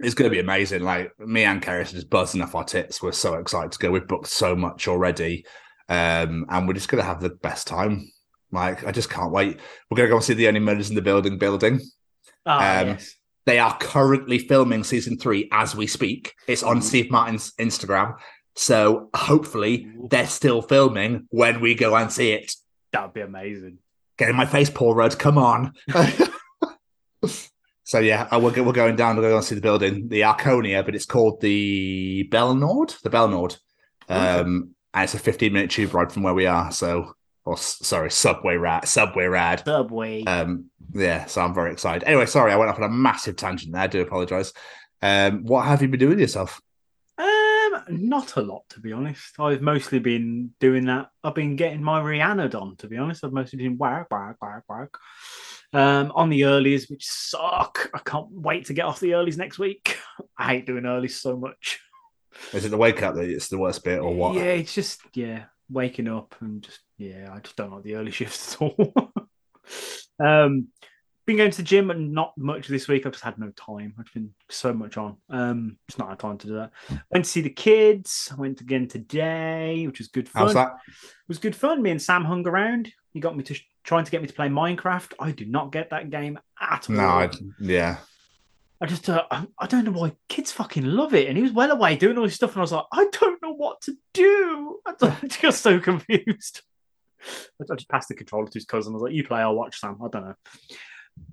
it's 0.00 0.14
going 0.16 0.28
to 0.28 0.34
be 0.34 0.40
amazing. 0.40 0.82
Like 0.82 1.12
me 1.20 1.44
and 1.44 1.62
Kerry 1.62 1.82
are 1.82 1.84
just 1.84 2.10
buzzing 2.10 2.42
off 2.42 2.56
our 2.56 2.64
tits. 2.64 3.00
We're 3.00 3.12
so 3.12 3.34
excited 3.34 3.70
to 3.70 3.78
go. 3.78 3.92
We've 3.92 4.08
booked 4.08 4.26
so 4.26 4.56
much 4.56 4.88
already, 4.88 5.46
um, 5.88 6.44
and 6.48 6.66
we're 6.66 6.74
just 6.74 6.88
going 6.88 7.00
to 7.00 7.06
have 7.06 7.20
the 7.20 7.30
best 7.30 7.68
time. 7.68 8.10
Like 8.50 8.84
I 8.84 8.90
just 8.90 9.08
can't 9.08 9.30
wait. 9.30 9.60
We're 9.88 9.96
going 9.96 10.08
to 10.08 10.10
go 10.10 10.16
and 10.16 10.24
see 10.24 10.34
the 10.34 10.48
only 10.48 10.58
murders 10.58 10.90
in 10.90 10.96
the 10.96 11.02
building. 11.02 11.38
Building. 11.38 11.80
Ah, 12.44 12.80
um, 12.80 12.88
yes. 12.88 13.14
They 13.46 13.60
are 13.60 13.76
currently 13.78 14.38
filming 14.38 14.82
season 14.82 15.16
three 15.16 15.48
as 15.52 15.76
we 15.76 15.86
speak. 15.86 16.34
It's 16.48 16.64
on 16.64 16.78
Mhm. 16.78 16.82
Steve 16.82 17.10
Martin's 17.12 17.52
Instagram. 17.60 18.16
So 18.54 19.08
hopefully 19.14 19.90
they're 20.10 20.26
still 20.26 20.62
filming 20.62 21.26
when 21.30 21.60
we 21.60 21.74
go 21.74 21.96
and 21.96 22.12
see 22.12 22.32
it. 22.32 22.52
That'd 22.92 23.14
be 23.14 23.20
amazing. 23.22 23.78
Get 24.18 24.28
in 24.28 24.36
my 24.36 24.46
face, 24.46 24.68
Paul 24.68 24.94
Rudd. 24.94 25.18
Come 25.18 25.38
on. 25.38 25.72
so 27.84 27.98
yeah, 27.98 28.28
uh, 28.30 28.38
we're, 28.38 28.62
we're 28.62 28.72
going 28.72 28.96
down 28.96 29.16
to 29.16 29.22
go 29.22 29.36
and 29.36 29.44
see 29.44 29.54
the 29.54 29.60
building, 29.60 30.08
the 30.08 30.20
Arconia, 30.20 30.84
but 30.84 30.94
it's 30.94 31.06
called 31.06 31.40
the 31.40 32.28
Belnord, 32.30 33.00
the 33.00 33.10
Belnord. 33.10 33.58
Um, 34.08 34.74
and 34.92 35.04
it's 35.04 35.14
a 35.14 35.18
15 35.18 35.52
minute 35.52 35.70
tube 35.70 35.94
ride 35.94 36.12
from 36.12 36.22
where 36.22 36.34
we 36.34 36.46
are. 36.46 36.70
So 36.70 37.14
or 37.44 37.56
sorry, 37.56 38.10
Subway 38.10 38.56
Rad, 38.56 38.86
Subway 38.86 39.26
Rad. 39.26 39.64
Subway. 39.64 40.24
Um, 40.24 40.66
yeah, 40.94 41.26
so 41.26 41.40
I'm 41.40 41.54
very 41.54 41.72
excited. 41.72 42.04
Anyway, 42.04 42.26
sorry, 42.26 42.52
I 42.52 42.56
went 42.56 42.70
off 42.70 42.78
on 42.78 42.84
a 42.84 42.88
massive 42.88 43.36
tangent 43.36 43.72
there. 43.72 43.82
I 43.82 43.86
do 43.88 44.00
apologize. 44.00 44.52
Um, 45.00 45.44
what 45.44 45.64
have 45.64 45.82
you 45.82 45.88
been 45.88 45.98
doing 45.98 46.20
yourself? 46.20 46.60
Um, 47.18 47.26
not 47.88 48.36
a 48.36 48.40
lot 48.40 48.68
to 48.70 48.80
be 48.80 48.92
honest. 48.92 49.38
I've 49.38 49.62
mostly 49.62 49.98
been 49.98 50.50
doing 50.60 50.86
that. 50.86 51.10
I've 51.22 51.34
been 51.34 51.56
getting 51.56 51.82
my 51.82 52.00
Rihanna 52.00 52.50
done. 52.50 52.76
To 52.76 52.88
be 52.88 52.98
honest, 52.98 53.24
I've 53.24 53.32
mostly 53.32 53.58
been 53.58 53.78
whack 53.78 54.06
whack 54.10 54.36
whack 54.40 54.64
whack. 54.68 54.90
Um, 55.74 56.12
on 56.14 56.28
the 56.28 56.42
earlies, 56.42 56.90
which 56.90 57.06
suck. 57.06 57.90
I 57.94 57.98
can't 57.98 58.30
wait 58.30 58.66
to 58.66 58.74
get 58.74 58.84
off 58.84 59.00
the 59.00 59.12
earlies 59.12 59.38
next 59.38 59.58
week. 59.58 59.98
I 60.38 60.48
hate 60.48 60.66
doing 60.66 60.84
earlies 60.84 61.12
so 61.12 61.36
much. 61.36 61.80
Is 62.52 62.64
it 62.64 62.70
the 62.70 62.76
wake 62.76 63.02
up 63.02 63.14
that 63.14 63.28
it's 63.28 63.48
the 63.48 63.58
worst 63.58 63.84
bit, 63.84 64.00
or 64.00 64.14
what? 64.14 64.34
Yeah, 64.34 64.52
it's 64.52 64.74
just 64.74 65.00
yeah, 65.14 65.44
waking 65.70 66.08
up 66.08 66.34
and 66.40 66.62
just 66.62 66.80
yeah, 66.98 67.30
I 67.32 67.40
just 67.40 67.56
don't 67.56 67.72
like 67.72 67.82
the 67.82 67.96
early 67.96 68.10
shifts 68.12 68.54
at 68.54 68.62
all. 68.62 69.12
um, 70.24 70.68
been 71.24 71.36
going 71.36 71.50
to 71.50 71.56
the 71.56 71.62
gym 71.62 71.90
and 71.90 72.12
not 72.12 72.36
much 72.36 72.68
this 72.68 72.88
week. 72.88 73.06
I've 73.06 73.12
just 73.12 73.24
had 73.24 73.38
no 73.38 73.50
time. 73.50 73.94
I've 73.98 74.12
been 74.12 74.34
so 74.50 74.72
much 74.72 74.96
on. 74.96 75.16
Um, 75.30 75.78
just 75.88 75.98
not 75.98 76.08
had 76.08 76.18
time 76.18 76.38
to 76.38 76.46
do 76.46 76.54
that. 76.54 76.72
Went 77.10 77.24
to 77.24 77.30
see 77.30 77.40
the 77.40 77.50
kids. 77.50 78.28
I 78.32 78.40
went 78.40 78.60
again 78.60 78.88
today, 78.88 79.86
which 79.86 79.98
was 79.98 80.08
good 80.08 80.28
fun. 80.28 80.42
How's 80.42 80.54
that? 80.54 80.78
It 80.88 81.28
was 81.28 81.38
good 81.38 81.56
fun. 81.56 81.82
Me 81.82 81.90
and 81.90 82.02
Sam 82.02 82.24
hung 82.24 82.46
around. 82.46 82.92
He 83.12 83.20
got 83.20 83.36
me 83.36 83.44
to 83.44 83.58
trying 83.84 84.04
to 84.04 84.10
get 84.10 84.22
me 84.22 84.28
to 84.28 84.34
play 84.34 84.48
Minecraft. 84.48 85.14
I 85.18 85.32
do 85.32 85.44
not 85.44 85.72
get 85.72 85.90
that 85.90 86.10
game 86.10 86.38
at 86.60 86.88
all. 86.88 86.96
No, 86.96 87.02
I, 87.02 87.30
yeah. 87.60 87.98
I 88.80 88.86
just 88.86 89.08
uh, 89.08 89.24
I, 89.30 89.66
don't 89.68 89.84
know 89.84 89.92
why 89.92 90.12
kids 90.28 90.50
fucking 90.50 90.84
love 90.84 91.14
it. 91.14 91.28
And 91.28 91.36
he 91.36 91.42
was 91.42 91.52
well 91.52 91.70
away 91.70 91.94
doing 91.94 92.18
all 92.18 92.24
this 92.24 92.34
stuff, 92.34 92.50
and 92.50 92.58
I 92.58 92.62
was 92.62 92.72
like, 92.72 92.84
I 92.90 93.06
don't 93.12 93.40
know 93.40 93.54
what 93.54 93.80
to 93.82 93.96
do. 94.12 94.80
I 94.86 95.14
just 95.28 95.62
so 95.62 95.78
confused. 95.78 96.62
I 97.60 97.74
just 97.76 97.88
passed 97.88 98.08
the 98.08 98.14
controller 98.14 98.46
to 98.46 98.54
his 98.54 98.64
cousin. 98.64 98.92
I 98.92 98.94
was 98.94 99.02
like, 99.04 99.12
"You 99.12 99.24
play, 99.24 99.40
I'll 99.40 99.54
watch 99.54 99.78
Sam." 99.78 99.98
I 100.02 100.08
don't 100.08 100.24
know, 100.24 100.34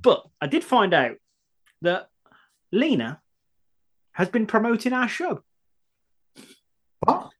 but 0.02 0.26
I 0.42 0.48
did 0.48 0.64
find 0.64 0.94
out 0.94 1.18
that 1.82 2.10
Lena 2.72 3.22
has 4.14 4.30
been 4.30 4.46
promoting 4.46 4.94
our 4.94 5.08
show. 5.08 5.44
What? 7.02 7.32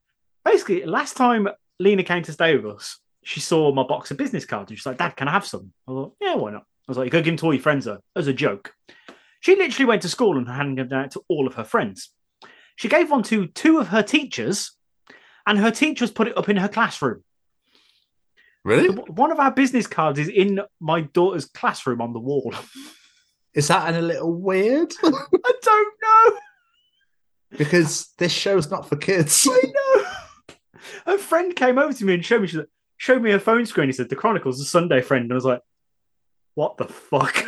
Basically, 0.46 0.86
last 0.86 1.18
time 1.18 1.48
Lena 1.80 2.04
came 2.04 2.24
to 2.24 2.34
stay 2.34 2.56
with 2.56 2.66
us, 2.76 3.00
she 3.24 3.40
saw 3.40 3.72
my 3.74 3.84
box 3.84 4.12
of 4.12 4.18
business 4.18 4.46
cards 4.46 4.72
and 4.72 4.78
she's 4.78 4.86
like, 4.86 4.98
Dad, 4.98 5.16
can 5.16 5.28
I 5.28 5.32
have 5.32 5.46
some? 5.46 5.74
I 5.88 5.92
thought, 5.92 6.16
Yeah, 6.22 6.36
why 6.36 6.52
not? 6.52 6.62
I 6.62 6.92
was 6.92 6.98
like, 6.98 7.06
You 7.06 7.12
go 7.12 7.20
give 7.20 7.26
them 7.26 7.38
to 7.38 7.46
all 7.46 7.54
your 7.54 7.62
friends 7.62 7.86
though, 7.86 8.00
as 8.16 8.28
a 8.28 8.34
joke. 8.34 8.74
She 9.42 9.56
literally 9.56 9.88
went 9.88 10.02
to 10.02 10.10
school 10.10 10.38
and 10.38 10.48
handed 10.48 10.90
them 10.90 11.00
out 11.00 11.12
to 11.12 11.22
all 11.28 11.48
of 11.48 11.56
her 11.56 11.64
friends. 11.64 12.12
She 12.76 12.88
gave 12.88 13.12
one 13.12 13.24
to 13.24 13.48
two 13.48 13.80
of 13.80 13.90
her 13.90 14.02
teachers, 14.04 14.72
and 15.46 15.58
her 15.60 15.72
teachers 15.72 16.12
put 16.12 16.28
it 16.28 16.38
up 16.38 16.50
in 16.50 16.58
her 16.58 16.68
classroom. 16.68 17.24
Really? 18.64 18.90
One 18.90 19.32
of 19.32 19.40
our 19.40 19.52
business 19.52 19.88
cards 19.88 20.20
is 20.20 20.28
in 20.28 20.60
my 20.80 21.02
daughter's 21.02 21.46
classroom 21.46 22.02
on 22.02 22.14
the 22.14 22.20
wall. 22.20 22.54
Is 23.54 23.70
that 23.70 23.94
a 23.94 24.02
little 24.02 24.34
weird? 24.34 24.94
I 25.04 25.54
don't 25.62 25.94
know. 26.02 26.38
because 27.58 28.14
this 28.18 28.32
show's 28.32 28.70
not 28.70 28.88
for 28.88 28.96
kids. 28.96 29.48
I 29.52 29.62
know. 29.66 30.06
Her 31.06 31.18
friend 31.18 31.56
came 31.56 31.78
over 31.78 31.94
to 31.94 32.06
me 32.06 32.16
and 32.16 32.26
showed 32.26 32.42
me. 32.42 32.48
She 32.48 32.60
showed 32.98 33.22
me 33.22 33.32
her 33.32 33.40
phone 33.40 33.66
screen. 33.66 33.88
He 33.88 33.94
said, 33.94 34.10
"The 34.10 34.16
Chronicles, 34.16 34.60
a 34.60 34.66
Sunday 34.66 35.02
friend." 35.02 35.24
And 35.24 35.32
I 35.32 35.36
was 35.36 35.46
like, 35.46 35.62
"What 36.56 36.78
the 36.78 36.86
fuck?" 36.86 37.36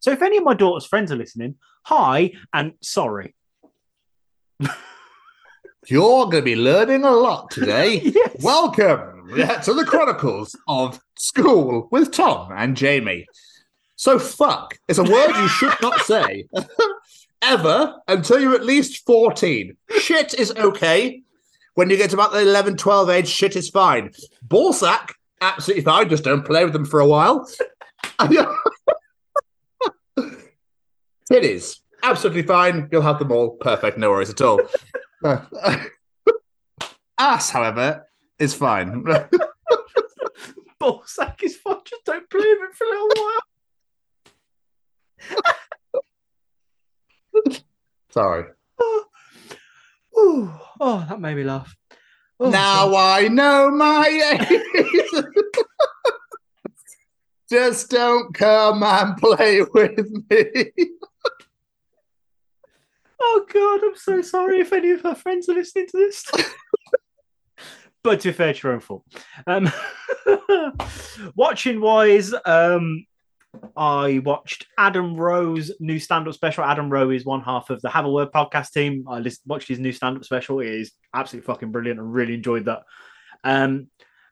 so, 0.00 0.12
if 0.12 0.22
any 0.22 0.38
of 0.38 0.44
my 0.44 0.54
daughter's 0.54 0.86
friends 0.86 1.12
are 1.12 1.16
listening, 1.16 1.56
hi 1.84 2.32
and 2.52 2.74
sorry. 2.80 3.34
You're 5.88 6.26
going 6.26 6.30
to 6.30 6.42
be 6.42 6.54
learning 6.54 7.04
a 7.04 7.10
lot 7.10 7.50
today. 7.50 8.00
Yes. 8.14 8.36
Welcome 8.40 9.30
to 9.34 9.74
the 9.74 9.84
Chronicles 9.88 10.54
of 10.68 11.00
School 11.16 11.88
with 11.90 12.12
Tom 12.12 12.52
and 12.54 12.76
Jamie. 12.76 13.26
So, 13.96 14.18
fuck 14.18 14.78
is 14.86 14.98
a 14.98 15.02
word 15.04 15.34
you 15.34 15.48
should 15.48 15.74
not 15.80 15.98
say 16.04 16.46
ever 17.40 17.96
until 18.06 18.38
you're 18.40 18.54
at 18.54 18.64
least 18.64 19.04
14. 19.06 19.76
Shit 19.98 20.34
is 20.34 20.52
okay. 20.52 21.22
When 21.74 21.88
you 21.90 21.96
get 21.96 22.10
to 22.10 22.16
about 22.16 22.32
the 22.32 22.40
11, 22.42 22.76
12 22.76 23.10
age, 23.10 23.28
shit 23.28 23.56
is 23.56 23.70
fine. 23.70 24.10
Ballsack, 24.46 25.12
absolutely 25.40 25.84
fine. 25.84 26.08
Just 26.08 26.24
don't 26.24 26.44
play 26.44 26.64
with 26.64 26.74
them 26.74 26.84
for 26.84 27.00
a 27.00 27.06
while. 27.06 27.48
Titties, 31.30 31.80
absolutely 32.02 32.42
fine. 32.42 32.88
You'll 32.92 33.02
have 33.02 33.18
them 33.18 33.32
all. 33.32 33.50
Perfect. 33.56 33.96
No 33.98 34.10
worries 34.10 34.30
at 34.30 34.42
all. 34.42 34.60
Ass, 37.18 37.50
however, 37.50 38.06
is 38.38 38.54
fine. 38.54 39.04
Ballsack 40.80 41.42
is 41.42 41.56
fun. 41.56 41.80
Just 41.84 42.04
don't 42.04 42.28
play 42.28 42.40
with 42.40 42.70
it 42.70 42.74
for 42.74 42.84
a 42.84 42.90
little 42.90 43.08
while. 47.44 47.62
Sorry. 48.10 48.44
Oh. 48.80 49.04
Ooh, 50.18 50.52
oh, 50.80 51.06
that 51.08 51.20
made 51.20 51.36
me 51.36 51.44
laugh. 51.44 51.74
Oh, 52.40 52.50
now 52.50 52.88
God. 52.90 53.22
I 53.22 53.28
know 53.28 53.70
my 53.70 54.36
age. 54.40 55.24
Just 57.48 57.90
don't 57.90 58.34
come 58.34 58.82
and 58.82 59.16
play 59.16 59.62
with 59.62 60.10
me. 60.30 60.72
Oh 63.24 63.46
God, 63.52 63.80
I'm 63.84 63.96
so 63.96 64.20
sorry 64.20 64.60
if 64.60 64.72
any 64.72 64.90
of 64.90 65.02
her 65.02 65.14
friends 65.14 65.48
are 65.48 65.54
listening 65.54 65.86
to 65.88 65.96
this. 65.96 66.24
but 68.02 68.20
to 68.20 68.28
be 68.28 68.32
fair, 68.32 68.48
it's 68.48 68.62
your 68.62 68.72
own 68.72 68.80
fault. 68.80 69.04
Um, 69.46 69.70
watching 71.36 71.80
wise, 71.80 72.34
um, 72.44 73.06
I 73.76 74.20
watched 74.24 74.66
Adam 74.76 75.16
Rowe's 75.16 75.70
new 75.78 75.98
stand-up 75.98 76.34
special. 76.34 76.64
Adam 76.64 76.90
Rowe 76.90 77.10
is 77.10 77.24
one 77.24 77.42
half 77.42 77.70
of 77.70 77.80
the 77.80 77.90
Have 77.90 78.06
a 78.06 78.10
Word 78.10 78.32
podcast 78.32 78.72
team. 78.72 79.04
I 79.08 79.24
watched 79.46 79.68
his 79.68 79.78
new 79.78 79.92
stand-up 79.92 80.24
special. 80.24 80.60
It 80.60 80.68
is 80.68 80.92
absolutely 81.14 81.46
fucking 81.46 81.70
brilliant. 81.70 82.00
I 82.00 82.02
really 82.02 82.34
enjoyed 82.34 82.64
that. 82.64 82.82
Um, 83.44 83.88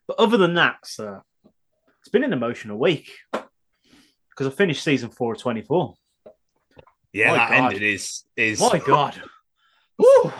but 0.07 0.19
other 0.19 0.37
than 0.37 0.55
that, 0.55 0.85
sir, 0.85 1.21
it's 2.01 2.09
been 2.09 2.23
an 2.23 2.33
emotional 2.33 2.77
week 2.77 3.09
because 3.31 4.47
I 4.47 4.49
finished 4.49 4.83
season 4.83 5.11
four 5.11 5.33
of 5.33 5.39
24. 5.39 5.95
Yeah, 7.13 7.31
My 7.31 7.37
that 7.37 7.49
God. 7.49 7.73
ended 7.73 7.83
is 7.83 8.23
is 8.37 8.59
My 8.59 8.79
God. 8.85 9.21
Woo! 9.97 10.31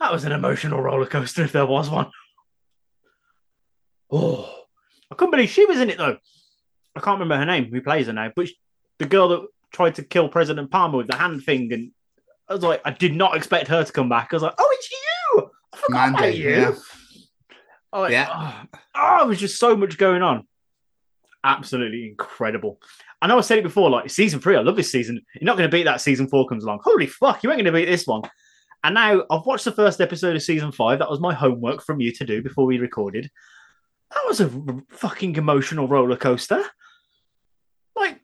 That 0.00 0.12
was 0.12 0.24
an 0.24 0.32
emotional 0.32 0.80
roller 0.80 1.06
coaster 1.06 1.42
if 1.42 1.52
there 1.52 1.66
was 1.66 1.90
one. 1.90 2.10
Oh, 4.10 4.64
I 5.10 5.14
couldn't 5.14 5.32
believe 5.32 5.50
she 5.50 5.64
was 5.66 5.80
in 5.80 5.90
it 5.90 5.98
though. 5.98 6.18
I 6.96 7.00
can't 7.00 7.18
remember 7.20 7.36
her 7.36 7.44
name. 7.46 7.70
Who 7.72 7.80
plays 7.80 8.06
her 8.06 8.12
now? 8.12 8.32
But 8.34 8.48
she- 8.48 8.58
the 8.98 9.06
girl 9.06 9.28
that 9.28 9.46
tried 9.72 9.94
to 9.96 10.02
kill 10.02 10.28
President 10.28 10.70
Palmer 10.70 10.98
with 10.98 11.08
the 11.08 11.16
hand 11.16 11.44
thing, 11.44 11.72
and 11.72 11.92
I 12.48 12.54
was 12.54 12.62
like, 12.62 12.80
I 12.84 12.90
did 12.90 13.14
not 13.14 13.36
expect 13.36 13.68
her 13.68 13.84
to 13.84 13.92
come 13.92 14.08
back. 14.08 14.28
I 14.32 14.36
was 14.36 14.42
like, 14.42 14.54
oh, 14.58 14.68
it's 14.72 14.90
you! 14.90 15.50
I 15.72 15.76
forgot 15.76 16.08
about 16.10 16.36
you. 16.36 16.50
yeah. 16.50 16.74
Oh, 17.92 18.00
like, 18.00 18.12
Yeah. 18.12 18.28
oh, 18.34 18.78
oh, 18.96 19.24
it 19.24 19.28
was 19.28 19.38
just 19.40 19.58
so 19.58 19.76
much 19.76 19.96
going 19.98 20.22
on. 20.22 20.46
Absolutely 21.44 22.08
incredible. 22.08 22.80
I 23.20 23.26
know 23.26 23.38
I 23.38 23.40
said 23.40 23.58
it 23.58 23.64
before, 23.64 23.90
like 23.90 24.10
season 24.10 24.40
three, 24.40 24.56
I 24.56 24.60
love 24.60 24.76
this 24.76 24.92
season. 24.92 25.20
You're 25.34 25.46
not 25.46 25.56
going 25.56 25.68
to 25.68 25.76
beat 25.76 25.84
that 25.84 26.00
season 26.00 26.28
four 26.28 26.46
comes 26.46 26.64
along. 26.64 26.80
Holy 26.84 27.06
fuck, 27.06 27.42
you 27.42 27.50
ain't 27.50 27.56
going 27.56 27.64
to 27.64 27.72
beat 27.72 27.86
this 27.86 28.06
one. 28.06 28.22
And 28.84 28.94
now 28.94 29.24
I've 29.30 29.44
watched 29.44 29.64
the 29.64 29.72
first 29.72 30.00
episode 30.00 30.36
of 30.36 30.42
season 30.42 30.70
five. 30.70 31.00
That 31.00 31.10
was 31.10 31.20
my 31.20 31.34
homework 31.34 31.82
from 31.82 32.00
you 32.00 32.12
to 32.12 32.24
do 32.24 32.42
before 32.42 32.64
we 32.64 32.78
recorded. 32.78 33.30
That 34.14 34.24
was 34.26 34.40
a 34.40 34.50
fucking 34.90 35.36
emotional 35.36 35.88
roller 35.88 36.16
coaster. 36.16 36.62
Like 37.96 38.20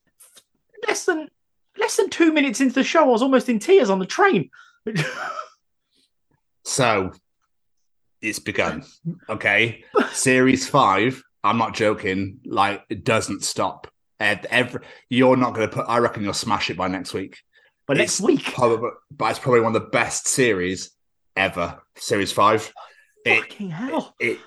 less 0.87 1.05
than 1.05 1.29
less 1.77 1.97
than 1.97 2.09
two 2.09 2.33
minutes 2.33 2.61
into 2.61 2.75
the 2.75 2.85
show, 2.85 3.03
I 3.03 3.09
was 3.09 3.23
almost 3.23 3.49
in 3.49 3.59
tears 3.59 3.91
on 3.91 3.99
the 3.99 4.07
train. 4.07 4.51
so 6.65 7.13
it's 8.23 8.39
begun. 8.39 8.85
Okay. 9.29 9.85
Series 10.13 10.69
five, 10.69 11.23
I'm 11.43 11.59
not 11.59 11.75
joking, 11.75 12.39
like 12.45 12.85
it 12.89 13.05
doesn't 13.05 13.43
stop. 13.43 13.89
Ev- 14.25 14.47
Every, 14.51 14.81
you're 15.09 15.37
not 15.37 15.55
gonna 15.55 15.69
put 15.69 15.87
I 15.89 15.99
reckon 15.99 16.23
you'll 16.23 16.33
smash 16.35 16.71
it 16.71 16.77
by 16.77 16.89
next 16.89 17.13
week. 17.15 17.39
but 17.87 17.97
next 17.97 18.15
It's 18.15 18.21
week, 18.21 18.45
Probably 18.55 18.91
but 19.11 19.31
it's 19.31 19.39
probably 19.39 19.61
one 19.61 19.75
of 19.77 19.83
the 19.83 19.89
best 19.89 20.27
series 20.29 20.91
ever. 21.37 21.81
Series 21.97 22.33
five. 22.33 22.73
It, 23.25 23.41
fucking 23.41 23.71
hell. 23.71 24.15
it 24.21 24.39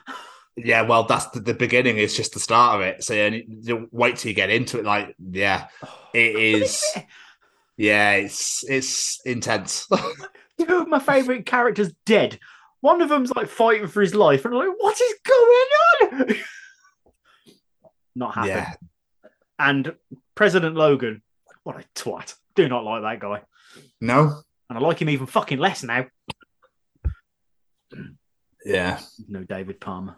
yeah 0.56 0.82
well 0.82 1.04
that's 1.04 1.28
the, 1.30 1.40
the 1.40 1.54
beginning 1.54 1.98
It's 1.98 2.16
just 2.16 2.34
the 2.34 2.40
start 2.40 2.76
of 2.76 2.82
it 2.88 3.04
so 3.04 3.14
you, 3.14 3.44
you 3.62 3.88
wait 3.92 4.18
till 4.18 4.30
you 4.30 4.36
get 4.36 4.50
into 4.50 4.80
it 4.80 4.86
like 4.86 5.16
yeah 5.32 5.68
it 6.14 6.36
is 6.36 6.84
yeah 7.76 8.14
it's 8.14 8.64
it's 8.70 9.20
intense 9.26 9.88
two 10.60 10.78
of 10.78 10.88
my 10.88 11.00
favorite 11.00 11.46
characters 11.46 11.92
dead. 12.06 12.40
One 12.82 13.02
of 13.02 13.10
them's 13.10 13.32
like 13.36 13.48
fighting 13.50 13.88
for 13.88 14.02
his 14.02 14.14
life, 14.14 14.46
and 14.46 14.54
I'm 14.54 14.60
like, 14.68 14.78
what 14.78 15.00
is 15.02 15.16
going 15.26 16.30
on? 16.30 16.36
not 18.16 18.34
happy. 18.36 18.50
yeah 18.50 18.74
And 19.60 19.96
President 20.36 20.76
Logan, 20.76 21.22
what 21.64 21.80
a 21.80 21.86
twat. 22.00 22.36
Do 22.56 22.68
not 22.68 22.84
like 22.84 23.02
that 23.02 23.20
guy. 23.20 23.42
no 24.02 24.42
And 24.70 24.78
I 24.78 24.82
like 24.82 25.02
him 25.02 25.10
even 25.10 25.28
fucking 25.28 25.60
less 25.60 25.84
now. 25.84 26.06
yeah 28.66 29.00
No 29.28 29.44
David 29.44 29.80
Palmer. 29.80 30.18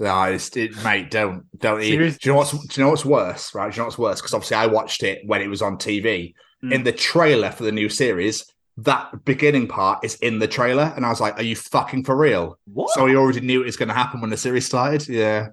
No, 0.00 0.22
it's, 0.24 0.56
it, 0.56 0.82
mate, 0.82 1.10
don't 1.10 1.44
don't. 1.58 1.78
Do 1.78 1.86
you 1.86 1.98
know 2.24 2.36
what's 2.36 2.52
do 2.52 2.80
you 2.80 2.84
know 2.84 2.90
what's 2.90 3.04
worse? 3.04 3.54
Right? 3.54 3.70
Do 3.70 3.76
you 3.76 3.80
know 3.82 3.84
what's 3.84 3.98
worse? 3.98 4.20
Because 4.20 4.32
obviously 4.32 4.56
I 4.56 4.66
watched 4.66 5.02
it 5.02 5.20
when 5.26 5.42
it 5.42 5.48
was 5.48 5.60
on 5.60 5.76
TV. 5.76 6.32
Mm. 6.64 6.72
In 6.72 6.84
the 6.84 6.92
trailer 6.92 7.50
for 7.50 7.64
the 7.64 7.72
new 7.72 7.90
series, 7.90 8.46
that 8.78 9.26
beginning 9.26 9.68
part 9.68 10.02
is 10.02 10.14
in 10.16 10.38
the 10.38 10.48
trailer, 10.48 10.92
and 10.96 11.04
I 11.04 11.10
was 11.10 11.20
like, 11.20 11.38
"Are 11.38 11.42
you 11.42 11.54
fucking 11.54 12.04
for 12.04 12.16
real?" 12.16 12.58
What? 12.64 12.90
So 12.92 13.06
you 13.06 13.18
already 13.18 13.40
knew 13.40 13.60
it 13.60 13.66
was 13.66 13.76
going 13.76 13.90
to 13.90 13.94
happen 13.94 14.22
when 14.22 14.30
the 14.30 14.38
series 14.38 14.64
started. 14.64 15.06
Yeah, 15.06 15.48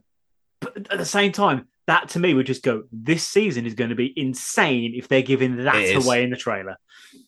But 0.60 0.92
at 0.92 0.98
the 0.98 1.06
same 1.06 1.32
time, 1.32 1.68
that 1.88 2.10
to 2.10 2.20
me 2.20 2.34
would 2.34 2.46
just 2.46 2.64
go, 2.64 2.84
this 2.92 3.26
season 3.26 3.66
is 3.66 3.74
going 3.74 3.90
to 3.90 3.96
be 3.96 4.14
insane 4.18 4.94
if 4.96 5.08
they're 5.08 5.22
giving 5.22 5.64
that 5.64 5.96
away 5.96 6.24
in 6.24 6.30
the 6.30 6.36
trailer. 6.36 6.76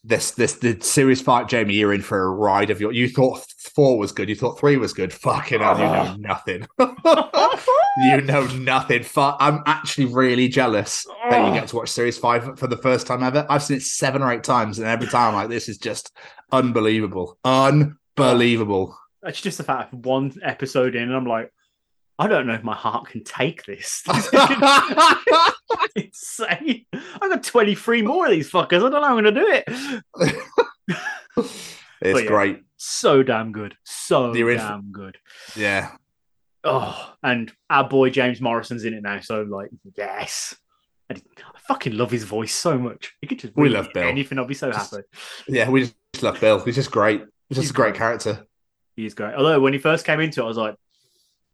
this 0.04 0.32
this 0.32 0.56
the 0.56 0.80
series 0.82 1.22
five, 1.22 1.48
Jamie. 1.48 1.76
You're 1.76 1.94
in 1.94 2.02
for 2.02 2.22
a 2.22 2.30
ride 2.30 2.70
of 2.70 2.82
your. 2.82 2.92
You 2.92 3.08
thought 3.08 3.42
four 3.58 3.98
was 3.98 4.12
good. 4.12 4.28
You 4.28 4.36
thought 4.36 4.60
three 4.60 4.76
was 4.76 4.92
good. 4.94 5.13
Fucking 5.13 5.62
hell, 5.62 5.78
you 5.78 5.86
know 5.86 6.15
nothing. 6.20 6.68
you 6.80 8.22
know 8.22 8.46
nothing. 8.58 9.06
I'm 9.15 9.63
actually 9.65 10.06
really 10.06 10.50
jealous 10.50 11.08
that 11.30 11.48
you 11.48 11.54
get 11.54 11.70
to 11.70 11.78
watch 11.78 11.89
series 11.89 12.18
five 12.18 12.60
for 12.60 12.68
the 12.68 12.78
first 12.78 13.08
time 13.08 13.24
ever. 13.24 13.46
I've 13.50 13.63
seen 13.63 13.78
it 13.78 13.84
seven 13.84 14.22
or 14.22 14.32
eight 14.32 14.44
times, 14.44 14.78
and 14.78 14.88
every 14.88 15.08
time 15.08 15.36
like, 15.36 15.50
this 15.50 15.70
is 15.70 15.78
just 15.78 16.12
unbelievable, 16.52 17.38
unbelievable. 17.46 18.98
It's 19.24 19.42
just 19.42 19.58
the 19.58 19.63
fact 19.63 19.94
of 19.94 20.06
one 20.06 20.34
episode 20.44 20.96
in, 20.96 21.04
and 21.04 21.15
I'm 21.15 21.26
like, 21.26 21.54
I 22.20 22.28
don't 22.28 22.46
know 22.48 22.54
if 22.54 22.64
my 22.64 22.76
heart 22.76 23.08
can 23.08 23.24
take 23.24 23.64
this. 23.66 24.04
Insane. 25.96 26.86
I've 26.94 27.30
got 27.32 27.44
23 27.44 28.02
more 28.02 28.26
of 28.26 28.32
these 28.32 28.52
fuckers. 28.52 28.86
I 28.86 28.90
don't 28.90 28.92
know 28.92 29.02
how 29.04 29.18
I'm 29.18 29.24
going 29.24 29.34
to 29.34 29.42
do 29.42 29.64
it. 30.88 31.46
It's 32.02 32.22
yeah. 32.22 32.28
great. 32.28 32.62
So 32.78 33.24
damn 33.24 33.52
good. 33.52 33.76
So 33.84 34.34
damn 34.34 34.90
good. 34.94 35.18
Yeah. 35.54 35.92
Oh, 36.64 37.14
and 37.22 37.52
our 37.70 37.90
boy 37.90 38.10
James 38.10 38.40
Morrison's 38.40 38.86
in 38.86 38.94
it 38.94 39.04
now. 39.04 39.20
So, 39.20 39.42
like, 39.42 39.70
yes. 39.98 40.56
And 41.10 41.22
I 41.40 41.60
fucking 41.68 41.98
love 41.98 42.10
his 42.10 42.24
voice 42.24 42.54
so 42.54 42.78
much. 42.78 43.16
He 43.20 43.28
could 43.28 43.40
just 43.40 43.54
We 43.58 43.68
love 43.68 43.90
Bill. 43.94 44.08
anything. 44.08 44.38
I'll 44.40 44.46
be 44.46 44.54
so 44.54 44.72
happy. 44.72 45.04
Yeah, 45.50 45.70
we 45.70 45.82
just 45.82 45.96
love 46.24 46.40
Bill. 46.40 46.60
He's 46.64 46.76
just 46.76 46.92
great. 46.92 47.20
He's 47.50 47.58
just 47.58 47.62
He's 47.64 47.70
a 47.72 47.74
great 47.74 47.90
great. 47.92 47.98
character. 47.98 48.46
He's 48.96 49.14
great. 49.14 49.36
Although, 49.36 49.60
when 49.60 49.74
he 49.74 49.80
first 49.80 50.06
came 50.06 50.22
into 50.22 50.40
it, 50.40 50.46
I 50.46 50.48
was 50.48 50.56
like, 50.58 50.76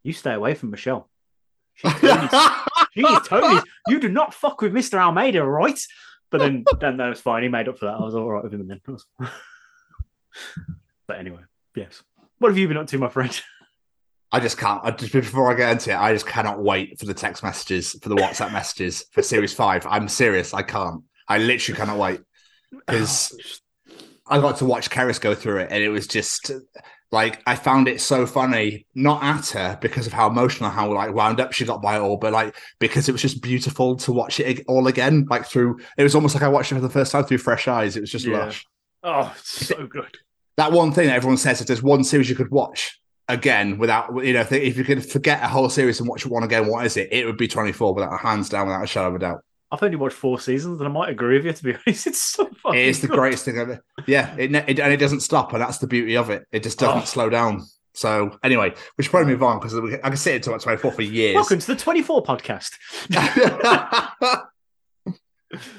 you 0.05 0.13
stay 0.13 0.33
away 0.33 0.53
from 0.53 0.69
Michelle. 0.69 1.09
She's 1.75 1.91
Tony's 1.91 2.29
Jeez, 2.95 3.27
Tony, 3.27 3.61
you 3.87 3.99
do 3.99 4.07
not 4.07 4.33
fuck 4.33 4.61
with 4.61 4.71
Mr. 4.71 4.99
Almeida, 4.99 5.43
right? 5.43 5.79
But 6.31 6.37
then, 6.39 6.63
then 6.79 6.97
that 6.97 7.09
was 7.09 7.19
fine. 7.19 7.43
He 7.43 7.49
made 7.49 7.67
up 7.67 7.79
for 7.79 7.85
that. 7.85 7.95
I 7.95 8.03
was 8.03 8.15
all 8.15 8.29
right 8.29 8.43
with 8.43 8.53
him 8.53 8.67
then. 8.67 8.81
but 11.07 11.19
anyway, 11.19 11.41
yes. 11.75 12.03
What 12.37 12.49
have 12.49 12.57
you 12.57 12.67
been 12.67 12.77
up 12.77 12.87
to, 12.87 12.97
my 12.97 13.09
friend? 13.09 13.41
I 14.31 14.39
just 14.39 14.57
can't. 14.57 14.81
I 14.83 14.91
just 14.91 15.11
before 15.11 15.51
I 15.51 15.55
get 15.55 15.71
into 15.71 15.91
it, 15.91 15.97
I 15.97 16.13
just 16.13 16.27
cannot 16.27 16.61
wait 16.61 16.99
for 16.99 17.05
the 17.05 17.13
text 17.13 17.43
messages, 17.43 17.93
for 18.01 18.09
the 18.09 18.15
WhatsApp 18.15 18.51
messages 18.51 19.05
for 19.11 19.21
Series 19.21 19.53
Five. 19.53 19.85
I'm 19.85 20.07
serious. 20.07 20.53
I 20.53 20.61
can't. 20.61 21.03
I 21.27 21.37
literally 21.37 21.77
cannot 21.77 21.97
wait 21.97 22.19
oh, 22.73 22.79
because 22.85 23.61
I 24.27 24.39
got 24.39 24.57
to 24.57 24.65
watch 24.65 24.89
Keris 24.89 25.21
go 25.21 25.35
through 25.35 25.59
it, 25.59 25.71
and 25.71 25.81
it 25.81 25.89
was 25.89 26.07
just 26.07 26.51
like 27.11 27.41
I 27.47 27.55
found 27.55 27.87
it 27.87 28.01
so 28.01 28.25
funny. 28.25 28.85
Not 28.95 29.23
at 29.23 29.47
her 29.49 29.77
because 29.81 30.07
of 30.07 30.13
how 30.13 30.27
emotional, 30.29 30.69
how 30.69 30.93
like 30.93 31.13
wound 31.13 31.39
up 31.39 31.53
she 31.53 31.65
got 31.65 31.81
by 31.81 31.97
it 31.97 32.01
all, 32.01 32.17
but 32.17 32.33
like 32.33 32.55
because 32.79 33.07
it 33.07 33.11
was 33.11 33.21
just 33.21 33.41
beautiful 33.41 33.95
to 33.97 34.11
watch 34.11 34.39
it 34.39 34.63
all 34.67 34.87
again. 34.87 35.25
Like 35.29 35.45
through, 35.45 35.79
it 35.97 36.03
was 36.03 36.15
almost 36.15 36.35
like 36.35 36.43
I 36.43 36.47
watched 36.47 36.71
it 36.71 36.75
for 36.75 36.81
the 36.81 36.89
first 36.89 37.11
time 37.11 37.23
through 37.23 37.37
fresh 37.39 37.67
eyes. 37.67 37.95
It 37.95 38.01
was 38.01 38.11
just 38.11 38.25
Yeah. 38.25 38.39
lush. 38.45 38.65
Oh, 39.03 39.33
it's 39.37 39.67
so 39.67 39.85
good. 39.87 40.17
that 40.57 40.71
one 40.71 40.91
thing 40.91 41.07
that 41.07 41.15
everyone 41.15 41.37
says 41.37 41.61
if 41.61 41.67
there's 41.67 41.83
one 41.83 42.03
series 42.03 42.29
you 42.29 42.35
could 42.35 42.49
watch 42.51 42.99
again 43.27 43.77
without 43.77 44.09
you 44.23 44.33
know 44.33 44.41
if, 44.41 44.51
if 44.51 44.77
you 44.77 44.83
could 44.83 45.03
forget 45.03 45.43
a 45.43 45.47
whole 45.47 45.69
series 45.69 45.99
and 45.99 46.07
watch 46.07 46.25
it 46.25 46.31
one 46.31 46.43
again 46.43 46.67
what 46.67 46.85
is 46.85 46.95
it 46.95 47.09
it 47.11 47.25
would 47.25 47.37
be 47.37 47.47
24 47.47 47.93
without 47.95 48.13
a 48.13 48.17
hands 48.17 48.49
down 48.49 48.67
without 48.67 48.83
a 48.83 48.87
shadow 48.87 49.07
of 49.09 49.15
a 49.15 49.19
doubt 49.19 49.41
I've 49.71 49.82
only 49.84 49.97
watched 49.97 50.15
four 50.15 50.39
seasons, 50.39 50.80
and 50.80 50.88
I 50.88 50.91
might 50.91 51.10
agree 51.10 51.38
with 51.38 51.45
you. 51.45 51.54
To 51.54 51.63
be 51.63 51.75
honest, 51.88 52.08
it's 52.08 52.21
so 52.21 52.45
fucking. 52.63 52.80
it 52.80 52.86
is 52.88 53.01
the 53.01 53.08
good. 53.08 53.17
greatest 53.17 53.45
thing 53.45 53.58
ever 53.58 53.84
yeah 54.08 54.36
it, 54.38 54.54
it 54.54 54.80
and 54.80 54.93
it 54.93 54.97
doesn't 54.97 55.21
stop 55.21 55.54
and 55.54 55.62
that's 55.62 55.78
the 55.80 55.88
beauty 55.88 56.15
of 56.17 56.30
it 56.30 56.45
it 56.51 56.62
just 56.63 56.78
doesn't 56.80 57.01
Oh. 57.01 57.06
slow 57.06 57.30
down 57.30 57.63
so 57.93 58.38
anyway 58.43 58.73
we 58.97 59.04
should 59.04 59.10
probably 59.12 59.32
move 59.32 59.41
on 59.41 59.58
because 59.60 59.73
I 60.04 60.10
can 60.10 60.17
sit 60.17 60.36
into 60.36 60.49
about 60.49 60.62
24 60.62 60.91
for 60.91 61.01
years 61.01 61.36
Welcome 61.36 61.60
to 61.60 61.67
the 61.67 61.75
24 61.75 62.23
podcast. 62.23 62.71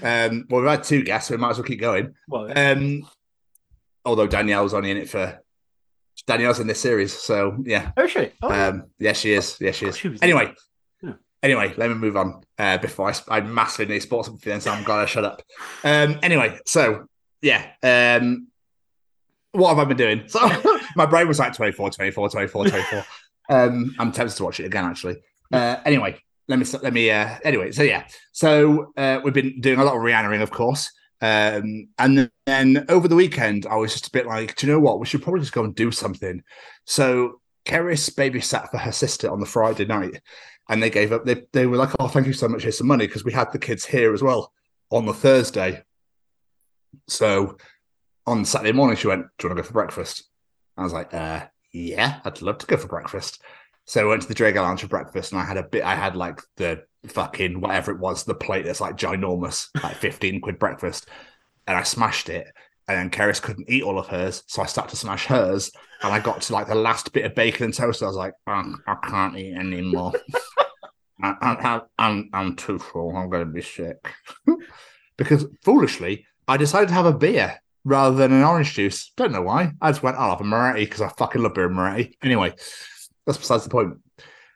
um 0.03 0.47
well 0.49 0.63
we've 0.63 0.71
had 0.71 0.83
two 0.85 1.03
guests 1.03 1.29
so 1.29 1.35
we 1.35 1.39
might 1.39 1.51
as 1.51 1.59
well 1.59 1.67
keep 1.67 1.81
going 1.81 2.15
Well, 2.29 2.51
um 2.59 3.07
although 4.05 4.27
Danielle's 4.27 4.73
only 4.75 4.91
in 4.91 4.97
it 4.97 5.11
for 5.11 5.39
Danielle's 6.27 6.61
in 6.61 6.67
this 6.67 6.81
series 6.81 7.13
so 7.13 7.57
yeah 7.65 7.93
oh 7.97 8.07
shit. 8.07 8.35
Oh, 8.43 8.51
Um, 8.51 8.85
yes, 8.99 9.19
she 9.21 9.33
is. 9.35 9.57
Yes, 9.61 9.77
she 9.77 9.87
is. 9.87 9.99
She 9.99 10.17
Anyway, 10.23 10.47
Yeah. 10.47 10.53
Anyway, 11.47 11.73
let 11.77 11.89
me 11.89 11.95
move 11.95 12.17
on. 12.17 12.43
Uh, 12.59 12.77
before 12.79 13.11
I, 13.11 13.15
I 13.37 13.41
massively 13.41 13.95
need 13.95 14.01
sports 14.01 14.29
then, 14.43 14.61
so 14.61 14.73
I'm 14.73 14.83
glad 14.83 15.01
I 15.01 15.07
shut 15.07 15.25
up. 15.25 15.43
Um, 15.85 16.19
anyway, 16.23 16.59
so 16.67 17.07
yeah, 17.41 17.71
um, 17.83 18.49
what 19.53 19.69
have 19.69 19.79
I 19.79 19.85
been 19.85 19.97
doing? 19.97 20.25
So 20.29 20.41
my 20.97 21.07
brain 21.07 21.29
was 21.29 21.39
like 21.39 21.55
24, 21.55 21.91
24, 21.91 22.31
24, 22.31 22.67
24. 22.67 23.05
um, 23.51 23.95
I'm 23.99 24.13
tempted 24.13 24.37
to 24.37 24.45
watch 24.45 24.61
it 24.61 24.67
again, 24.67 24.85
actually. 24.85 25.17
Uh, 25.53 25.77
anyway, 25.85 26.19
let 26.49 26.59
me 26.59 26.67
let 26.83 26.93
me. 26.93 27.11
Uh, 27.11 27.37
anyway, 27.45 27.71
so 27.71 27.83
yeah, 27.83 28.07
so 28.33 28.93
uh, 28.97 29.21
we've 29.23 29.35
been 29.35 29.61
doing 29.61 29.79
a 29.79 29.85
lot 29.85 29.95
of 29.95 30.03
Rihannaing, 30.03 30.43
of 30.43 30.51
course. 30.51 30.91
Um, 31.21 31.89
and 31.99 32.31
then 32.47 32.85
over 32.89 33.09
the 33.09 33.15
weekend, 33.15 33.67
I 33.67 33.77
was 33.77 33.93
just 33.93 34.09
a 34.09 34.11
bit 34.11 34.27
like, 34.27 34.57
do 34.57 34.67
you 34.67 34.73
know 34.73 34.81
what? 34.81 35.01
We 35.01 35.07
should 35.07 35.23
probably 35.23 35.41
just 35.41 35.53
go 35.53 35.65
and 35.65 35.75
do 35.75 35.91
something. 35.91 36.43
So 36.85 37.41
Keris 37.67 38.15
babysat 38.15 38.71
for 38.71 38.79
her 38.79 38.93
sister 38.93 39.31
on 39.31 39.41
the 39.41 39.47
Friday 39.47 39.85
night, 39.85 40.21
and 40.69 40.83
they 40.83 40.91
gave 40.91 41.13
up. 41.13 41.25
They 41.25 41.47
they 41.53 41.67
were 41.67 41.77
like, 41.77 41.91
"Oh, 41.99 42.09
thank 42.09 42.27
you 42.27 42.33
so 42.33 42.49
much. 42.49 42.63
Here's 42.63 42.79
some 42.79 42.87
money," 42.87 43.07
because 43.07 43.25
we 43.25 43.33
had 43.33 43.53
the 43.53 43.59
kids 43.59 43.85
here 43.85 44.13
as 44.13 44.23
well 44.23 44.53
on 44.91 45.07
the 45.07 45.15
Thursday. 45.15 45.83
So 47.09 47.57
on 48.27 48.45
Saturday 48.45 48.73
morning, 48.73 48.97
she 48.97 49.09
went, 49.09 49.27
"Do 49.39 49.47
you 49.47 49.51
want 49.51 49.59
to 49.59 49.63
go 49.63 49.67
for 49.67 49.73
breakfast?" 49.73 50.25
I 50.77 50.83
was 50.83 50.93
like, 50.93 51.13
uh, 51.15 51.47
"Yeah, 51.73 52.21
I'd 52.25 52.43
love 52.43 52.59
to 52.59 52.67
go 52.67 52.77
for 52.77 52.89
breakfast." 52.89 53.43
So 53.85 54.01
I 54.01 54.09
went 54.09 54.23
to 54.23 54.29
the 54.29 54.35
Drago 54.35 54.57
Lounge 54.57 54.81
for 54.81 54.89
breakfast, 54.89 55.33
and 55.33 55.41
I 55.41 55.45
had 55.45 55.57
a 55.57 55.63
bit. 55.63 55.85
I 55.85 55.95
had 55.95 56.17
like 56.17 56.41
the 56.57 56.85
fucking 57.07 57.61
whatever 57.61 57.93
it 57.93 58.01
was, 58.01 58.25
the 58.25 58.35
plate 58.35 58.65
that's 58.65 58.81
like 58.81 58.97
ginormous, 58.97 59.69
like 59.83 59.97
fifteen 59.97 60.41
quid 60.41 60.59
breakfast, 60.59 61.09
and 61.67 61.77
I 61.77 61.83
smashed 61.85 62.29
it. 62.29 62.49
And 62.89 62.99
then 62.99 63.11
Keris 63.11 63.43
couldn't 63.43 63.69
eat 63.69 63.83
all 63.83 63.99
of 63.99 64.07
hers, 64.07 64.45
so 64.47 64.63
I 64.63 64.67
started 64.67 64.91
to 64.91 64.97
smash 64.97 65.27
hers. 65.27 65.73
And 66.03 66.13
I 66.13 66.21
got 66.21 66.43
to 66.43 66.53
like 66.53 66.69
the 66.69 66.75
last 66.75 67.13
bit 67.13 67.25
of 67.25 67.35
bacon 67.35 67.65
and 67.65 67.75
toast. 67.75 68.03
I 68.03 68.07
was 68.07 68.17
like, 68.17 68.35
"Um, 68.47 68.83
I 68.87 68.95
can't 69.03 69.37
eat 69.37 69.55
anymore. 69.55 70.13
I, 71.23 71.35
I, 71.41 71.81
I'm 71.99 72.31
I'm 72.33 72.57
too 72.57 72.79
full. 72.79 73.17
I'm 73.17 73.31
going 73.31 73.47
to 73.47 73.53
be 73.53 73.63
sick. 73.63 73.97
because 75.17 75.47
foolishly, 75.63 76.27
I 76.47 76.57
decided 76.57 76.89
to 76.89 76.95
have 76.95 77.07
a 77.07 77.13
beer 77.13 77.61
rather 77.85 78.17
than 78.17 78.33
an 78.33 78.45
orange 78.45 78.75
juice. 78.75 79.13
Don't 79.17 79.33
know 79.33 79.43
why. 79.43 79.73
I 79.81 79.91
just 79.91 80.03
went, 80.03 80.17
I'll 80.17 80.31
have 80.31 80.41
a 80.41 80.45
Moretti 80.45 80.85
because 80.85 81.01
I 81.01 81.09
fucking 81.09 81.43
love 81.43 81.55
beer 81.55 81.67
and 81.67 81.75
Moretti. 81.75 82.17
Anyway, 82.23 82.51
that's 83.25 83.39
besides 83.39 83.65
the 83.65 83.71
point. 83.71 83.95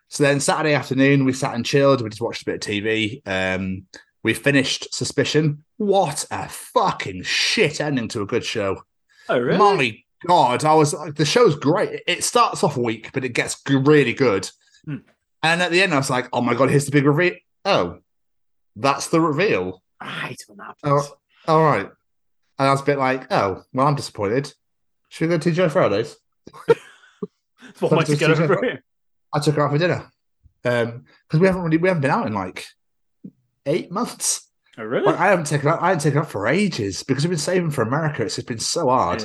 So 0.08 0.24
then 0.24 0.40
Saturday 0.40 0.74
afternoon, 0.74 1.24
we 1.24 1.32
sat 1.32 1.54
and 1.54 1.64
chilled. 1.64 2.02
We 2.02 2.10
just 2.10 2.20
watched 2.20 2.42
a 2.42 2.44
bit 2.44 2.54
of 2.56 2.60
TV. 2.60 3.22
Um, 3.26 3.86
we 4.22 4.34
finished 4.34 4.92
Suspicion. 4.94 5.64
What 5.78 6.26
a 6.30 6.48
fucking 6.48 7.22
shit 7.22 7.80
ending 7.80 8.08
to 8.08 8.22
a 8.22 8.26
good 8.26 8.44
show. 8.44 8.82
oh 9.28 9.38
really? 9.38 9.58
My 9.58 10.02
God, 10.26 10.64
I 10.64 10.74
was 10.74 10.92
like, 10.92 11.14
the 11.14 11.24
show's 11.24 11.56
great. 11.56 12.02
It 12.06 12.22
starts 12.24 12.62
off 12.62 12.76
weak, 12.76 13.10
but 13.12 13.24
it 13.24 13.30
gets 13.30 13.62
g- 13.62 13.76
really 13.76 14.12
good. 14.12 14.50
Hmm. 14.84 14.96
And 15.42 15.62
at 15.62 15.70
the 15.70 15.82
end, 15.82 15.94
I 15.94 15.96
was 15.96 16.10
like, 16.10 16.28
oh 16.32 16.42
my 16.42 16.52
God, 16.54 16.68
here's 16.68 16.84
the 16.84 16.90
big 16.90 17.06
reveal. 17.06 17.36
Oh, 17.64 17.98
that's 18.76 19.08
the 19.08 19.20
reveal. 19.20 19.82
I 20.00 20.08
hate 20.08 20.44
when 20.46 20.58
that 20.58 20.76
Oh, 20.84 20.96
happens. 20.96 21.12
all 21.48 21.64
right. 21.64 21.86
And 22.58 22.68
I 22.68 22.70
was 22.72 22.82
a 22.82 22.84
bit 22.84 22.98
like, 22.98 23.32
oh, 23.32 23.62
well, 23.72 23.86
I'm 23.86 23.94
disappointed. 23.94 24.52
Should 25.08 25.30
we 25.30 25.36
go 25.36 25.38
to 25.38 25.50
TGI 25.50 25.70
Fridays? 25.70 26.16
What 27.78 27.92
am 27.92 27.98
I 28.00 28.04
to 28.04 28.16
get 28.16 28.30
over? 28.30 28.80
I 29.32 29.38
took 29.38 29.54
her 29.54 29.62
out 29.64 29.70
for 29.72 29.78
dinner. 29.78 30.10
Um, 30.64 31.04
because 31.26 31.40
we 31.40 31.46
haven't 31.46 31.62
really 31.62 31.76
we 31.78 31.88
haven't 31.88 32.02
been 32.02 32.10
out 32.10 32.26
in 32.26 32.34
like 32.34 32.66
eight 33.66 33.90
months. 33.90 34.48
Oh 34.78 34.84
really? 34.84 35.06
Like, 35.06 35.18
I 35.18 35.28
haven't 35.28 35.46
taken 35.46 35.68
up. 35.68 35.82
I 35.82 35.88
haven't 35.88 36.02
taken 36.02 36.20
up 36.20 36.30
for 36.30 36.46
ages 36.46 37.02
because 37.02 37.24
we've 37.24 37.30
been 37.30 37.38
saving 37.38 37.70
for 37.70 37.82
America. 37.82 38.22
It's 38.24 38.36
just 38.36 38.48
been 38.48 38.58
so 38.58 38.88
hard. 38.88 39.22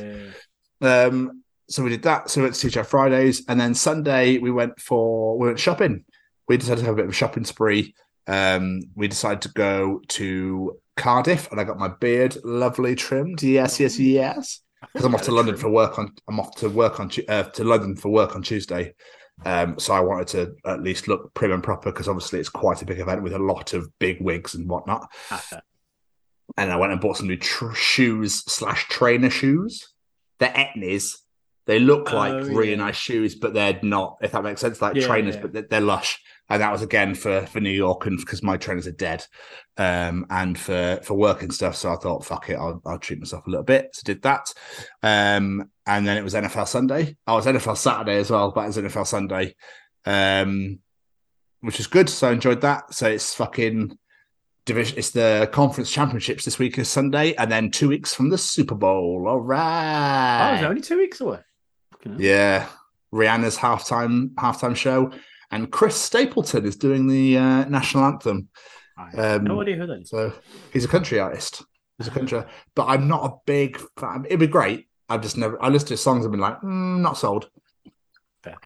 Yeah. 0.81 1.05
Um, 1.05 1.43
so 1.69 1.83
we 1.83 1.89
did 1.89 2.03
that. 2.03 2.29
So 2.29 2.41
we 2.41 2.45
went 2.45 2.55
to 2.55 2.67
TGI 2.67 2.85
Fridays, 2.85 3.43
and 3.47 3.59
then 3.59 3.73
Sunday 3.73 4.37
we 4.37 4.51
went 4.51 4.79
for 4.79 5.37
we 5.37 5.47
went 5.47 5.59
shopping. 5.59 6.03
We 6.47 6.57
decided 6.57 6.81
to 6.81 6.85
have 6.85 6.93
a 6.93 6.97
bit 6.97 7.05
of 7.05 7.11
a 7.11 7.15
shopping 7.15 7.45
spree. 7.45 7.95
Um, 8.27 8.81
we 8.95 9.07
decided 9.07 9.41
to 9.43 9.49
go 9.49 10.01
to 10.09 10.79
Cardiff, 10.97 11.51
and 11.51 11.59
I 11.59 11.63
got 11.63 11.79
my 11.79 11.89
beard 11.89 12.37
lovely 12.43 12.95
trimmed. 12.95 13.41
Yes, 13.43 13.79
yes, 13.79 13.99
yes. 13.99 14.61
Because 14.81 15.05
I'm 15.05 15.15
off 15.15 15.23
to 15.23 15.31
London 15.31 15.57
for 15.57 15.69
work 15.69 15.97
on. 15.97 16.13
I'm 16.27 16.39
off 16.39 16.55
to 16.57 16.69
work 16.69 16.99
on 16.99 17.11
uh, 17.27 17.43
to 17.43 17.63
London 17.63 17.95
for 17.95 18.09
work 18.09 18.35
on 18.35 18.43
Tuesday. 18.43 18.93
Um, 19.43 19.77
so 19.77 19.93
I 19.93 19.99
wanted 19.99 20.27
to 20.29 20.55
at 20.65 20.81
least 20.81 21.07
look 21.07 21.33
prim 21.33 21.51
and 21.51 21.61
proper 21.63 21.91
because 21.91 22.07
obviously 22.07 22.39
it's 22.39 22.49
quite 22.49 22.81
a 22.81 22.85
big 22.85 22.99
event 22.99 23.21
with 23.21 23.33
a 23.33 23.39
lot 23.39 23.73
of 23.73 23.89
big 23.99 24.21
wigs 24.21 24.55
and 24.55 24.69
whatnot. 24.69 25.11
And 26.57 26.71
I 26.71 26.75
went 26.77 26.91
and 26.93 27.01
bought 27.01 27.17
some 27.17 27.27
new 27.27 27.37
tr- 27.37 27.73
shoes 27.73 28.43
slash 28.47 28.87
trainer 28.87 29.29
shoes. 29.29 29.89
They're 30.39 30.49
Etnies, 30.53 31.17
They 31.65 31.79
look 31.79 32.11
like 32.13 32.33
Oh, 32.33 32.39
really 32.43 32.71
yeah. 32.71 32.75
nice 32.77 32.95
shoes, 32.95 33.35
but 33.35 33.53
they're 33.53 33.79
not. 33.81 34.17
If 34.21 34.31
that 34.33 34.43
makes 34.43 34.61
sense, 34.61 34.81
like 34.81 34.95
Yeah, 34.95 35.07
trainers, 35.07 35.35
yeah. 35.35 35.41
but 35.41 35.53
they're, 35.53 35.67
they're 35.69 35.81
lush. 35.81 36.21
And 36.49 36.61
that 36.61 36.71
was 36.71 36.81
again 36.83 37.15
for 37.15 37.45
for 37.47 37.59
New 37.59 37.71
York 37.71 38.05
and 38.05 38.17
because 38.19 38.43
my 38.43 38.55
trainers 38.57 38.85
are 38.87 38.91
dead, 38.91 39.25
um, 39.77 40.25
and 40.29 40.57
for 40.57 40.99
for 41.03 41.15
work 41.15 41.41
and 41.41 41.53
stuff. 41.53 41.75
So 41.75 41.91
I 41.91 41.95
thought, 41.95 42.23
fuck 42.25 42.49
it, 42.49 42.55
I'll, 42.55 42.81
I'll 42.85 42.99
treat 42.99 43.19
myself 43.19 43.47
a 43.47 43.49
little 43.49 43.63
bit. 43.63 43.89
So 43.93 44.03
did 44.05 44.21
that, 44.21 44.53
um, 45.01 45.69
and 45.87 46.07
then 46.07 46.17
it 46.17 46.23
was 46.23 46.35
NFL 46.35 46.67
Sunday. 46.67 47.17
I 47.25 47.33
was 47.33 47.45
NFL 47.47 47.77
Saturday 47.77 48.17
as 48.17 48.29
well, 48.29 48.51
but 48.51 48.61
it 48.61 48.67
was 48.67 48.77
NFL 48.77 49.07
Sunday, 49.07 49.55
um, 50.05 50.79
which 51.61 51.79
is 51.79 51.87
good. 51.87 52.09
So 52.09 52.29
I 52.29 52.33
enjoyed 52.33 52.61
that. 52.61 52.93
So 52.93 53.07
it's 53.09 53.33
fucking 53.33 53.97
division. 54.65 54.99
It's 54.99 55.09
the 55.11 55.49
conference 55.51 55.89
championships 55.91 56.45
this 56.45 56.59
week 56.59 56.77
is 56.77 56.89
Sunday, 56.89 57.33
and 57.35 57.51
then 57.51 57.71
two 57.71 57.89
weeks 57.89 58.13
from 58.13 58.29
the 58.29 58.37
Super 58.37 58.75
Bowl. 58.75 59.25
All 59.27 59.39
right, 59.39 60.51
Oh, 60.51 60.55
it's 60.55 60.63
only 60.63 60.81
two 60.81 60.97
weeks 60.99 61.21
away. 61.21 61.39
Yeah, 62.17 62.67
Rihanna's 63.11 63.57
halftime 63.57 64.35
halftime 64.35 64.75
show, 64.75 65.11
and 65.51 65.71
Chris 65.71 65.95
Stapleton 65.95 66.65
is 66.65 66.75
doing 66.75 67.07
the 67.07 67.37
uh, 67.37 67.65
national 67.65 68.05
anthem. 68.05 68.49
Um, 69.17 69.43
no 69.43 69.61
idea 69.61 69.75
who 69.75 69.87
that 69.87 70.01
is. 70.01 70.09
So 70.09 70.33
he's 70.71 70.85
a 70.85 70.89
country 70.89 71.19
artist. 71.19 71.63
He's 71.97 72.07
a 72.07 72.11
country, 72.11 72.43
but 72.75 72.85
I'm 72.85 73.07
not 73.07 73.25
a 73.25 73.35
big 73.45 73.77
fan. 73.97 74.25
It'd 74.25 74.39
be 74.39 74.47
great. 74.47 74.87
I've 75.07 75.21
just 75.21 75.37
never. 75.37 75.61
I 75.61 75.69
listened 75.69 75.89
to 75.89 75.93
his 75.93 76.01
songs 76.01 76.25
and 76.25 76.31
been 76.31 76.41
like, 76.41 76.61
mm, 76.61 76.99
not 76.99 77.17
sold. 77.17 77.49
Fair. 78.43 78.57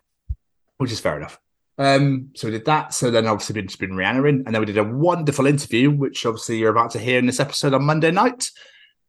Which 0.78 0.92
is 0.92 1.00
fair 1.00 1.18
enough. 1.18 1.40
Um, 1.78 2.32
so 2.36 2.48
we 2.48 2.52
did 2.52 2.66
that. 2.66 2.94
So 2.94 3.10
then 3.10 3.28
obviously 3.28 3.54
been 3.54 3.68
just 3.68 3.80
been 3.80 3.92
Rihanna 3.92 4.28
in, 4.30 4.44
and 4.46 4.54
then 4.54 4.60
we 4.60 4.66
did 4.66 4.78
a 4.78 4.84
wonderful 4.84 5.46
interview, 5.48 5.92
which 5.92 6.26
obviously 6.26 6.58
you're 6.58 6.72
about 6.72 6.92
to 6.92 7.00
hear 7.00 7.20
in 7.20 7.26
this 7.26 7.40
episode 7.40 7.74
on 7.74 7.84
Monday 7.84 8.12
night. 8.12 8.50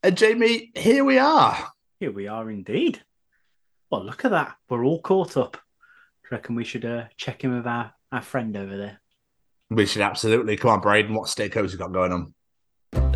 And 0.02 0.16
Jamie, 0.16 0.70
here 0.74 1.04
we 1.04 1.18
are. 1.18 1.68
Here 1.98 2.12
we 2.12 2.28
are 2.28 2.50
indeed. 2.50 3.02
Well, 3.90 4.04
look 4.04 4.24
at 4.24 4.30
that. 4.30 4.54
We're 4.68 4.85
all 4.85 5.02
caught 5.02 5.37
up. 5.37 5.59
Do 6.31 6.37
reckon 6.37 6.55
we 6.55 6.62
should 6.62 6.85
uh, 6.85 7.05
check 7.16 7.43
in 7.43 7.57
with 7.57 7.66
our, 7.66 7.93
our 8.12 8.23
friend 8.23 8.57
over 8.57 8.77
there? 8.77 9.01
We 9.69 9.85
should 9.85 10.03
absolutely 10.03 10.57
come 10.57 10.71
on, 10.71 10.81
Braden. 10.81 11.12
What 11.12 11.27
steakhouse 11.27 11.73
you 11.73 11.79
got 11.79 11.93
going 11.93 12.12
on? 12.12 12.35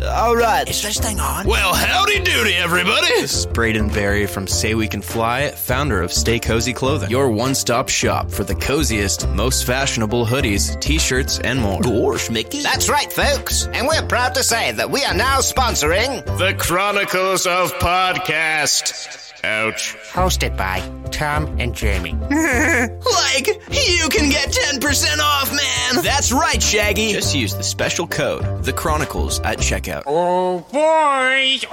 All 0.03 0.35
right. 0.35 0.69
Is 0.69 0.81
this 0.83 0.99
thing 0.99 1.17
on? 1.21 1.47
Well, 1.47 1.73
howdy 1.73 2.19
doody, 2.19 2.55
everybody. 2.55 3.07
This 3.07 3.33
is 3.33 3.45
Braden 3.45 3.87
Barrie 3.87 4.25
from 4.25 4.47
Say 4.47 4.75
We 4.75 4.89
Can 4.89 5.01
Fly, 5.01 5.51
founder 5.51 6.01
of 6.01 6.11
Stay 6.11 6.39
Cozy 6.39 6.73
Clothing, 6.73 7.09
your 7.09 7.29
one 7.29 7.55
stop 7.55 7.87
shop 7.87 8.29
for 8.29 8.43
the 8.43 8.55
coziest, 8.55 9.29
most 9.29 9.65
fashionable 9.65 10.25
hoodies, 10.25 10.79
t 10.81 10.99
shirts, 10.99 11.39
and 11.39 11.61
more. 11.61 11.81
Gosh, 11.81 12.29
Mickey. 12.29 12.63
That's 12.63 12.89
right, 12.89 13.11
folks. 13.11 13.67
And 13.67 13.87
we're 13.87 14.05
proud 14.07 14.35
to 14.35 14.43
say 14.43 14.73
that 14.73 14.91
we 14.91 15.05
are 15.05 15.13
now 15.13 15.39
sponsoring 15.39 16.25
The 16.37 16.53
Chronicles 16.57 17.47
of 17.47 17.71
Podcast. 17.75 19.24
Ouch. 19.45 19.95
hosted 20.11 20.57
by 20.57 20.81
Tom 21.11 21.45
and 21.59 21.73
Jamie. 21.75 22.13
like, 22.21 23.47
you 23.69 24.09
can 24.09 24.29
get 24.29 24.49
10% 24.49 25.19
off, 25.19 25.51
man. 25.51 26.03
That's 26.03 26.31
right, 26.31 26.61
Shaggy. 26.61 27.13
Just 27.13 27.35
use 27.35 27.53
the 27.53 27.63
special 27.63 28.07
code, 28.07 28.63
The 28.63 28.73
Chronicles, 28.73 29.39
at 29.41 29.59
checkout. 29.59 30.03
Oh, 30.07 30.59
boys. 30.71 31.65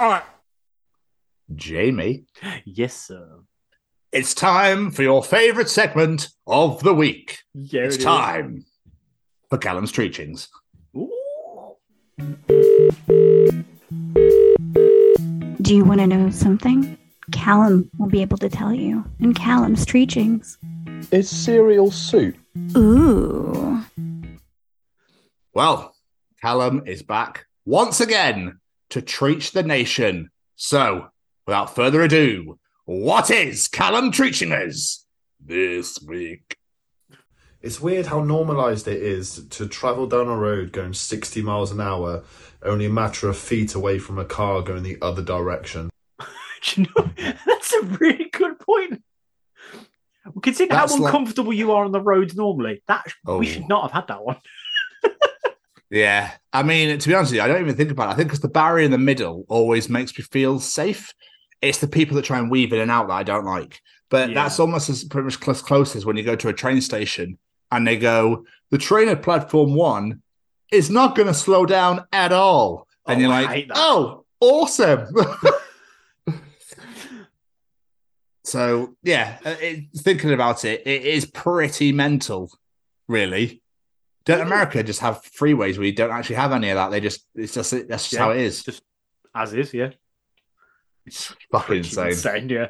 Jamie. 1.55 2.25
Yes, 2.65 2.93
sir. 2.95 3.39
It's 4.11 4.33
time 4.35 4.91
for 4.91 5.01
your 5.01 5.23
favorite 5.23 5.69
segment 5.69 6.29
of 6.45 6.83
the 6.83 6.93
week. 6.93 7.39
Yeah, 7.55 7.81
it's 7.81 7.95
it 7.95 7.99
is. 7.99 8.05
time 8.05 8.65
for 9.49 9.57
Callum's 9.57 9.91
Treachings. 9.91 10.49
Do 15.61 15.75
you 15.75 15.83
want 15.85 16.01
to 16.01 16.07
know 16.07 16.29
something? 16.29 16.97
Callum 17.31 17.89
will 17.97 18.09
be 18.09 18.21
able 18.21 18.37
to 18.37 18.49
tell 18.49 18.73
you 18.73 19.05
in 19.19 19.33
Callum's 19.33 19.85
Treachings. 19.85 20.57
Is 21.11 21.29
cereal 21.29 21.91
soup? 21.91 22.35
Ooh. 22.75 23.83
Well, 25.53 25.95
Callum 26.41 26.83
is 26.85 27.03
back 27.03 27.45
once 27.65 28.01
again 28.01 28.59
to 28.89 29.01
treach 29.01 29.51
the 29.51 29.63
nation. 29.63 30.29
So, 30.55 31.07
without 31.47 31.75
further 31.75 32.01
ado, 32.01 32.59
what 32.85 33.29
is 33.29 33.67
Callum 33.67 34.11
treaching 34.11 34.51
us 34.51 35.05
this 35.39 36.01
week? 36.01 36.57
It's 37.61 37.79
weird 37.79 38.07
how 38.07 38.21
normalized 38.21 38.89
it 38.89 39.01
is 39.01 39.47
to 39.51 39.67
travel 39.67 40.05
down 40.05 40.27
a 40.27 40.35
road 40.35 40.73
going 40.73 40.93
60 40.93 41.41
miles 41.41 41.71
an 41.71 41.79
hour, 41.79 42.23
only 42.61 42.87
a 42.87 42.89
matter 42.89 43.29
of 43.29 43.37
feet 43.37 43.73
away 43.73 43.99
from 43.99 44.19
a 44.19 44.25
car 44.25 44.61
going 44.61 44.83
the 44.83 44.97
other 45.01 45.21
direction. 45.21 45.89
You 46.77 46.85
know, 46.95 47.09
that's 47.45 47.73
a 47.73 47.81
really 47.83 48.29
good 48.31 48.59
point. 48.59 49.01
Consider 50.41 50.73
That's 50.73 50.93
how 50.93 50.99
like- 51.01 51.13
uncomfortable 51.13 51.51
you 51.53 51.71
are 51.73 51.83
on 51.83 51.91
the 51.91 51.99
roads 52.01 52.35
normally. 52.35 52.81
That 52.87 53.03
Oh. 53.27 53.37
we 53.39 53.45
should 53.45 53.67
not 53.67 53.83
have 53.83 53.91
had 53.91 54.07
that 54.07 54.23
one. 54.23 54.37
Yeah, 55.89 56.31
I 56.51 56.63
mean, 56.63 56.97
to 56.97 57.07
be 57.07 57.13
honest 57.13 57.31
with 57.31 57.37
you, 57.37 57.43
I 57.43 57.47
don't 57.47 57.61
even 57.61 57.75
think 57.75 57.91
about 57.91 58.09
it. 58.09 58.13
I 58.13 58.15
think 58.15 58.29
because 58.29 58.39
the 58.39 58.47
barrier 58.47 58.83
in 58.83 58.89
the 58.89 58.97
middle 58.97 59.45
always 59.47 59.89
makes 59.89 60.17
me 60.17 60.23
feel 60.23 60.59
safe. 60.59 61.13
It's 61.61 61.77
the 61.77 61.87
people 61.87 62.15
that 62.15 62.25
try 62.25 62.39
and 62.39 62.49
weave 62.49 62.73
in 62.73 62.79
and 62.79 62.89
out 62.89 63.09
that 63.09 63.13
I 63.13 63.21
don't 63.21 63.45
like. 63.45 63.79
But 64.09 64.29
Yeah. 64.29 64.35
that's 64.43 64.59
almost 64.59 64.89
as 64.89 65.03
pretty 65.03 65.25
much 65.25 65.39
close, 65.39 65.61
close 65.61 65.95
as 65.95 66.03
when 66.03 66.17
you 66.17 66.23
go 66.23 66.35
to 66.35 66.47
a 66.49 66.53
train 66.53 66.81
station 66.81 67.37
and 67.71 67.85
they 67.85 67.95
go, 67.95 68.43
the 68.71 68.79
train 68.79 69.07
at 69.07 69.21
platform 69.21 69.75
one 69.75 70.23
is 70.71 70.89
not 70.89 71.15
going 71.15 71.27
to 71.27 71.33
slow 71.33 71.63
down 71.63 72.05
at 72.11 72.31
all. 72.31 72.87
And 73.05 73.17
Oh, 73.17 73.21
you're 73.21 73.29
like, 73.29 73.69
oh, 73.75 74.25
awesome. 74.39 75.05
so, 78.53 78.95
yeah, 79.01 79.39
uh, 79.43 79.55
it, 79.59 79.85
thinking 79.97 80.31
about 80.31 80.63
it, 80.63 80.85
it 80.85 81.01
is 81.01 81.25
pretty 81.25 81.91
mental, 81.91 82.51
really. 83.07 83.63
Don't 84.25 84.41
America 84.41 84.83
just 84.83 84.99
have 84.99 85.23
freeways 85.23 85.77
where 85.77 85.87
you 85.87 85.95
don't 85.95 86.11
actually 86.11 86.35
have 86.35 86.51
any 86.51 86.69
of 86.69 86.75
that? 86.75 86.91
They 86.91 86.99
just, 86.99 87.25
it's 87.33 87.55
just, 87.55 87.71
that's 87.71 87.87
just 87.87 88.13
Yeah, 88.13 88.19
how 88.19 88.29
it 88.29 88.37
is. 88.37 88.63
Just 88.63 88.83
as 89.33 89.55
is, 89.55 89.73
yeah. 89.73 89.89
It's 91.03 91.33
fucking 91.51 91.77
insane. 91.77 92.09
insane, 92.09 92.49
yeah. 92.49 92.67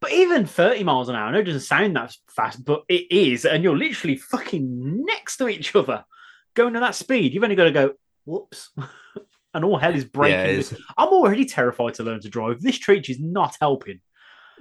But 0.00 0.12
even 0.12 0.46
30 0.46 0.84
miles 0.84 1.10
an 1.10 1.16
hour, 1.16 1.28
I 1.28 1.32
know 1.32 1.40
it 1.40 1.44
doesn't 1.44 1.60
sound 1.60 1.94
that 1.96 2.16
fast, 2.30 2.64
but 2.64 2.84
it 2.88 3.12
is, 3.12 3.44
and 3.44 3.62
you're 3.62 3.76
literally 3.76 4.16
fucking 4.16 5.04
next 5.04 5.36
to 5.36 5.48
each 5.48 5.76
other 5.76 6.06
going 6.54 6.76
at 6.76 6.80
that 6.80 6.94
speed. 6.94 7.34
You've 7.34 7.44
only 7.44 7.56
got 7.56 7.64
to 7.64 7.72
go, 7.72 7.92
whoops. 8.24 8.70
and 9.54 9.66
all 9.66 9.76
hell 9.76 9.94
is 9.94 10.06
breaking. 10.06 10.62
Yeah, 10.62 10.78
I'm 10.96 11.08
already 11.08 11.44
terrified 11.44 11.92
to 11.94 12.04
learn 12.04 12.22
to 12.22 12.30
drive. 12.30 12.62
This 12.62 12.78
treat 12.78 13.10
is 13.10 13.20
not 13.20 13.58
helping. 13.60 14.00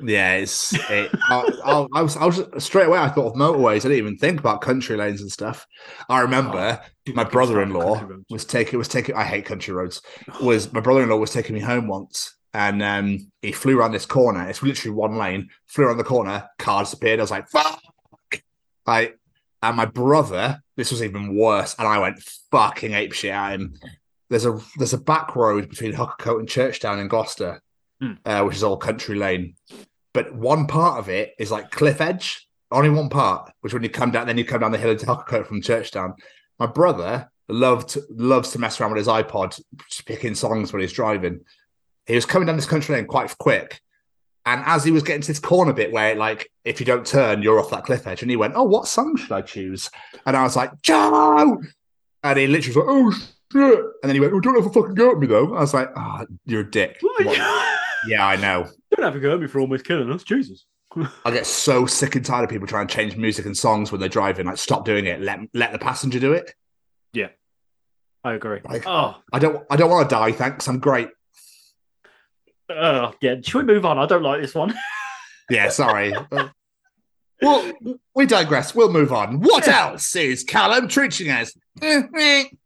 Yeah, 0.02 0.34
it's. 0.36 0.74
It, 0.90 1.12
I, 1.30 1.50
I, 1.64 1.88
I 1.96 2.02
was, 2.02 2.18
I 2.18 2.26
was 2.26 2.44
straight 2.60 2.88
away. 2.88 3.00
I 3.00 3.10
thought 3.10 3.28
of 3.28 3.34
motorways. 3.34 3.78
I 3.78 3.90
didn't 3.90 3.98
even 3.98 4.18
think 4.18 4.40
about 4.40 4.62
country 4.62 4.98
lanes 4.98 5.22
and 5.22 5.32
stuff. 5.32 5.66
I 6.10 6.22
remember 6.22 6.82
Dude, 7.06 7.16
my 7.16 7.22
I 7.22 7.26
can 7.26 7.32
start 7.44 7.62
on 7.62 7.72
brother-in-law 7.72 8.08
was 8.30 8.46
taking 8.46 8.78
was 8.78 8.88
taking. 8.88 9.16
I 9.16 9.24
hate 9.24 9.46
country 9.46 9.74
roads. 9.74 10.02
Was 10.42 10.72
my 10.74 10.82
brother-in-law 10.82 11.18
was 11.18 11.32
taking 11.32 11.56
me 11.56 11.62
home 11.62 11.88
once, 11.88 12.36
and 12.54 12.82
um, 12.84 13.32
he 13.42 13.52
flew 13.52 13.80
around 13.80 13.94
this 13.94 14.06
corner. 14.06 14.48
It's 14.50 14.64
literally 14.64 14.96
one 14.96 15.18
lane. 15.18 15.50
Flew 15.68 15.86
around 15.86 15.98
the 15.98 16.04
corner. 16.04 16.48
Car 16.60 16.84
disappeared. 16.84 17.20
I 17.20 17.24
was 17.24 17.32
like, 17.32 17.48
"Fuck!" 17.50 17.82
Like, 18.86 19.18
and 19.62 19.78
my 19.78 19.86
brother. 19.86 20.62
This 20.78 20.92
was 20.92 21.02
even 21.02 21.38
worse, 21.38 21.74
and 21.80 21.88
I 21.88 22.00
went 22.00 22.22
fucking 22.52 22.92
apeshit 22.92 23.32
at 23.32 23.54
him. 23.54 23.76
There's 24.30 24.46
a 24.46 24.60
there's 24.78 24.94
a 24.94 24.98
back 24.98 25.36
road 25.38 25.70
between 25.70 25.94
Hucclecote 25.94 26.40
and 26.40 26.50
Churchdown 26.50 27.00
in 27.00 27.08
Gloucester, 27.08 27.62
Hmm. 28.02 28.14
uh, 28.26 28.44
which 28.44 28.58
is 28.58 28.64
all 28.64 28.78
country 28.78 29.16
lane. 29.16 29.56
But 30.14 30.36
one 30.36 30.68
part 30.68 31.00
of 31.00 31.10
it 31.10 31.34
is 31.40 31.52
like 31.52 31.72
cliff 31.72 32.02
edge. 32.02 32.48
Only 32.72 32.90
one 32.90 33.10
part, 33.10 33.52
which 33.62 33.74
when 33.74 33.84
you 33.84 33.90
come 33.90 34.12
down, 34.12 34.28
then 34.28 34.38
you 34.38 34.44
come 34.44 34.60
down 34.60 34.72
the 34.72 34.78
hill 34.78 34.92
into 34.92 35.06
Hucclecote 35.06 35.48
from 35.48 35.62
Churchdown. 35.62 36.14
My 36.60 36.66
brother 36.66 37.30
loved 37.48 37.98
loves 38.10 38.52
to 38.52 38.60
mess 38.60 38.80
around 38.80 38.92
with 38.92 38.98
his 38.98 39.08
iPod, 39.08 39.60
picking 40.06 40.36
songs 40.36 40.74
when 40.74 40.82
he's 40.82 40.92
driving. 40.94 41.42
He 42.06 42.16
was 42.16 42.26
coming 42.26 42.48
down 42.48 42.56
this 42.56 42.66
country 42.66 42.96
lane 42.96 43.06
quite 43.06 43.38
quick, 43.38 43.80
and 44.46 44.62
as 44.66 44.84
he 44.84 44.92
was 44.92 45.04
getting 45.04 45.22
to 45.22 45.28
this 45.28 45.40
corner 45.40 45.74
bit 45.74 45.92
where, 45.92 46.16
like, 46.16 46.52
if 46.66 46.80
you 46.80 46.86
don't 46.86 47.06
turn, 47.06 47.42
you're 47.42 47.60
off 47.60 47.70
that 47.70 47.86
cliff 47.86 48.08
edge, 48.08 48.22
and 48.22 48.32
he 48.32 48.38
went, 48.38 48.54
"Oh, 48.56 48.64
what 48.64 48.88
song 48.88 49.16
should 49.16 49.32
I 49.32 49.42
choose?" 49.42 49.90
And 50.26 50.36
I 50.36 50.44
was 50.44 50.56
like, 50.56 50.72
"Joe!" 50.82 51.62
And 52.24 52.40
he 52.40 52.48
literally 52.48 52.76
was 52.76 52.86
like, 52.86 52.86
"Oh 52.90 53.12
shit!" 53.12 53.80
And 54.02 54.10
then 54.10 54.16
he 54.16 54.20
went, 54.20 54.34
"Oh, 54.34 54.40
don't 54.40 54.58
ever 54.58 54.70
fucking 54.70 54.96
go 54.96 55.12
at 55.12 55.20
me 55.20 55.28
though." 55.28 55.56
I 55.56 55.62
was 55.62 55.74
like, 55.74 55.90
"Ah, 55.96 56.26
you're 56.46 56.62
a 56.62 56.70
dick." 56.72 57.00
What? 58.06 58.10
Yeah, 58.12 58.26
I 58.26 58.36
know. 58.36 58.68
Don't 58.96 59.04
have 59.06 59.16
a 59.16 59.20
go 59.20 59.34
at 59.34 59.42
me 59.42 59.48
for 59.48 59.60
almost 59.60 59.86
killing 59.86 60.12
us. 60.12 60.24
Jesus. 60.24 60.66
I 61.26 61.32
get 61.32 61.46
so 61.46 61.86
sick 61.86 62.16
and 62.16 62.26
tired 62.26 62.46
of 62.46 62.50
people 62.50 62.68
trying 62.68 62.88
to 62.88 62.96
change 62.96 63.18
music 63.18 63.46
and 63.46 63.58
songs 63.58 63.92
when 63.92 64.00
they're 64.00 64.08
driving. 64.10 64.46
Like, 64.46 64.58
stop 64.58 64.86
doing 64.86 65.06
it. 65.06 65.22
Let 65.22 65.40
let 65.54 65.74
the 65.74 65.80
passenger 65.80 66.20
do 66.20 66.32
it. 66.34 66.54
Yeah. 67.12 67.30
I 68.24 68.34
agree. 68.34 68.62
Like- 68.64 68.88
oh, 68.88 69.16
I 69.34 69.40
don't. 69.40 69.66
I 69.70 69.76
don't 69.76 69.90
want 69.90 70.10
to 70.10 70.16
die. 70.16 70.32
Thanks. 70.32 70.68
I'm 70.68 70.80
great. 70.80 71.10
oh, 72.70 73.14
yeah. 73.22 73.36
Should 73.42 73.68
we 73.68 73.74
move 73.74 73.86
on? 73.86 73.98
I 74.00 74.06
don't 74.06 74.24
like 74.24 74.42
this 74.42 74.56
one. 74.56 74.74
Yeah. 75.48 75.70
Sorry. 75.70 76.12
Uh, 76.32 76.48
well, 77.40 77.72
we 78.16 78.26
digress. 78.26 78.74
We'll 78.74 78.92
move 78.92 79.14
on. 79.14 79.42
What 79.42 79.68
else 79.68 80.16
is 80.16 80.44
Callum 80.44 80.88
treating 80.88 81.30
us? 81.30 81.56
It 81.82 82.58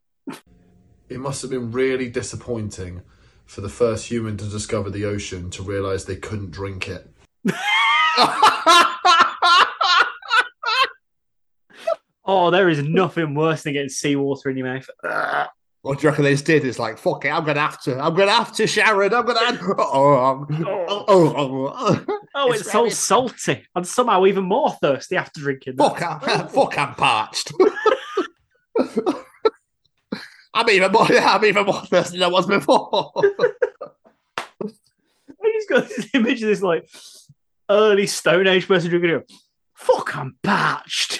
must 1.10 1.41
have 1.41 1.52
been 1.52 1.71
really 1.71 2.08
disappointing 2.10 3.02
for 3.50 3.62
the 3.62 3.70
first 3.70 4.06
human 4.06 4.38
to 4.38 4.46
discover 4.46 4.92
the 4.92 5.06
ocean 5.06 5.50
to 5.50 5.64
realize 5.64 6.06
they 6.06 6.16
couldn't 6.16 6.52
drink 6.52 6.88
it. 6.88 7.10
Oh, 12.32 12.52
there 12.52 12.70
is 12.70 12.84
nothing 12.84 13.34
worse 13.34 13.64
than 13.64 13.74
getting 13.74 13.90
seawater 13.90 14.52
in 14.52 14.58
your 14.58 14.68
mouth. 14.68 14.88
What 15.82 15.98
do 15.98 16.04
you 16.04 16.10
reckon 16.10 16.26
they 16.26 16.34
just 16.34 16.46
did? 16.46 16.64
It's 16.64 16.78
like, 16.78 17.00
fuck 17.00 17.26
it, 17.26 17.30
I'm 17.30 17.44
gonna 17.44 17.60
have 17.62 17.82
to. 17.84 18.00
I'm 18.00 18.14
gonna 18.14 18.30
have 18.30 18.54
to, 18.54 18.68
Sharon. 18.68 19.12
I'm 19.16 19.26
gonna 19.26 19.46
have 19.48 19.60
oh, 19.80 20.24
um, 20.24 20.48
oh, 20.68 21.06
oh, 21.08 21.74
oh, 21.76 22.06
Oh, 22.36 22.52
it's, 22.52 22.72
so 22.72 22.88
salty 22.90 23.66
and 23.74 23.88
somehow 23.88 24.28
even 24.28 24.44
more 24.44 24.70
thirsty 24.74 25.18
after 25.18 25.42
drinking 25.42 25.78
that. 25.78 26.00
Fuck, 26.00 26.30
I'm, 26.30 26.48
fuck, 26.50 26.78
I'm 26.78 26.94
parched. 26.94 27.52
I'm 30.54 30.70
even 30.70 30.92
more. 30.92 31.06
I'm 31.12 31.46
even 31.46 31.66
more 31.66 31.82
thirsty 31.86 32.18
than 32.18 32.30
I 32.30 32.32
was 32.32 32.48
before. 32.48 33.12
I 35.42 35.54
just 35.54 35.70
got 35.70 35.88
this 35.88 36.10
image 36.14 36.42
of 36.44 36.50
this 36.50 36.62
like 36.62 36.90
early 37.70 38.08
Stone 38.08 38.48
Age 38.48 38.68
person 38.68 38.90
drinking 38.90 39.12
it. 39.12 39.32
Fuck, 39.76 40.18
I'm 40.18 40.36
parched. 40.44 41.20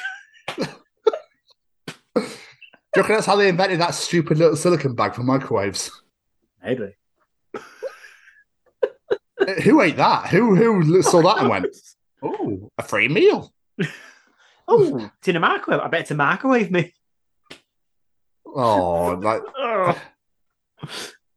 Do 2.16 3.02
you 3.02 3.04
reckon 3.04 3.16
that's 3.18 3.28
how 3.28 3.36
they 3.36 3.50
invented 3.50 3.80
that 3.82 3.94
stupid 3.94 4.40
little 4.40 4.56
silicon 4.56 4.96
bag 4.96 5.14
for 5.14 5.22
microwaves? 5.22 5.92
Maybe. 6.64 6.96
Who 9.64 9.82
ate 9.82 9.98
that? 9.98 10.28
Who 10.30 10.56
who 10.56 11.02
saw 11.04 11.22
that 11.22 11.38
and 11.38 11.50
went, 11.50 11.68
"Oh, 12.22 12.72
a 12.78 12.84
free 12.84 13.08
meal"? 13.08 13.54
Oh, 14.68 15.10
it's 15.18 15.28
in 15.28 15.36
a 15.36 15.40
microwave. 15.40 15.82
I 15.82 15.88
bet 15.88 16.02
it's 16.02 16.12
a 16.12 16.16
microwave 16.16 16.72
me. 16.72 16.94
Oh, 18.56 19.20
like 19.22 19.42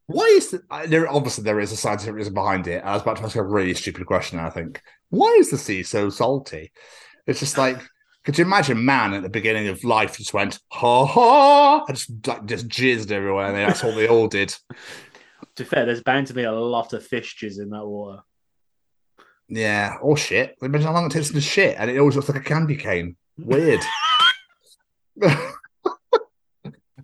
why 0.07 0.25
is 0.25 0.51
the, 0.51 0.61
uh, 0.69 0.85
there? 0.85 1.09
Obviously, 1.09 1.43
there 1.43 1.59
is 1.59 1.71
a 1.71 1.77
scientific 1.77 2.15
reason 2.15 2.33
behind 2.33 2.67
it. 2.67 2.83
I 2.83 2.93
was 2.93 3.01
about 3.01 3.17
to 3.17 3.23
ask 3.23 3.35
a 3.35 3.43
really 3.43 3.73
stupid 3.73 4.05
question. 4.05 4.39
I 4.39 4.49
think 4.49 4.81
why 5.09 5.29
is 5.39 5.49
the 5.49 5.57
sea 5.57 5.83
so 5.83 6.09
salty? 6.09 6.71
It's 7.27 7.39
just 7.39 7.57
like. 7.57 7.81
Could 8.25 8.37
you 8.37 8.45
imagine 8.45 8.85
man 8.85 9.13
at 9.13 9.21
the 9.21 9.27
beginning 9.27 9.67
of 9.67 9.83
life 9.83 10.15
just 10.15 10.33
went 10.33 10.57
ha 10.71 11.05
ha 11.05 11.83
and 11.85 11.97
just 11.97 12.25
like 12.25 12.45
just 12.45 12.69
jizzed 12.69 13.11
everywhere 13.11 13.47
and 13.47 13.57
that's 13.57 13.83
all 13.83 13.91
they 13.93 14.07
all 14.07 14.29
did. 14.29 14.55
To 15.55 15.63
be 15.63 15.65
fair, 15.65 15.85
there's 15.85 16.01
bound 16.01 16.27
to 16.27 16.33
be 16.33 16.43
a 16.43 16.51
lot 16.53 16.93
of 16.93 17.05
fish 17.05 17.35
jizz 17.37 17.59
in 17.59 17.69
that 17.71 17.85
water. 17.85 18.21
Yeah, 19.49 19.97
or 20.01 20.15
shit. 20.15 20.55
Imagine 20.61 20.87
how 20.87 20.93
long 20.93 21.07
it 21.07 21.11
takes 21.11 21.31
to 21.31 21.41
shit 21.41 21.75
and 21.77 21.91
it 21.91 21.97
always 21.97 22.15
looks 22.15 22.29
like 22.29 22.39
a 22.39 22.45
candy 22.45 22.77
cane. 22.77 23.17
Weird. 23.37 23.81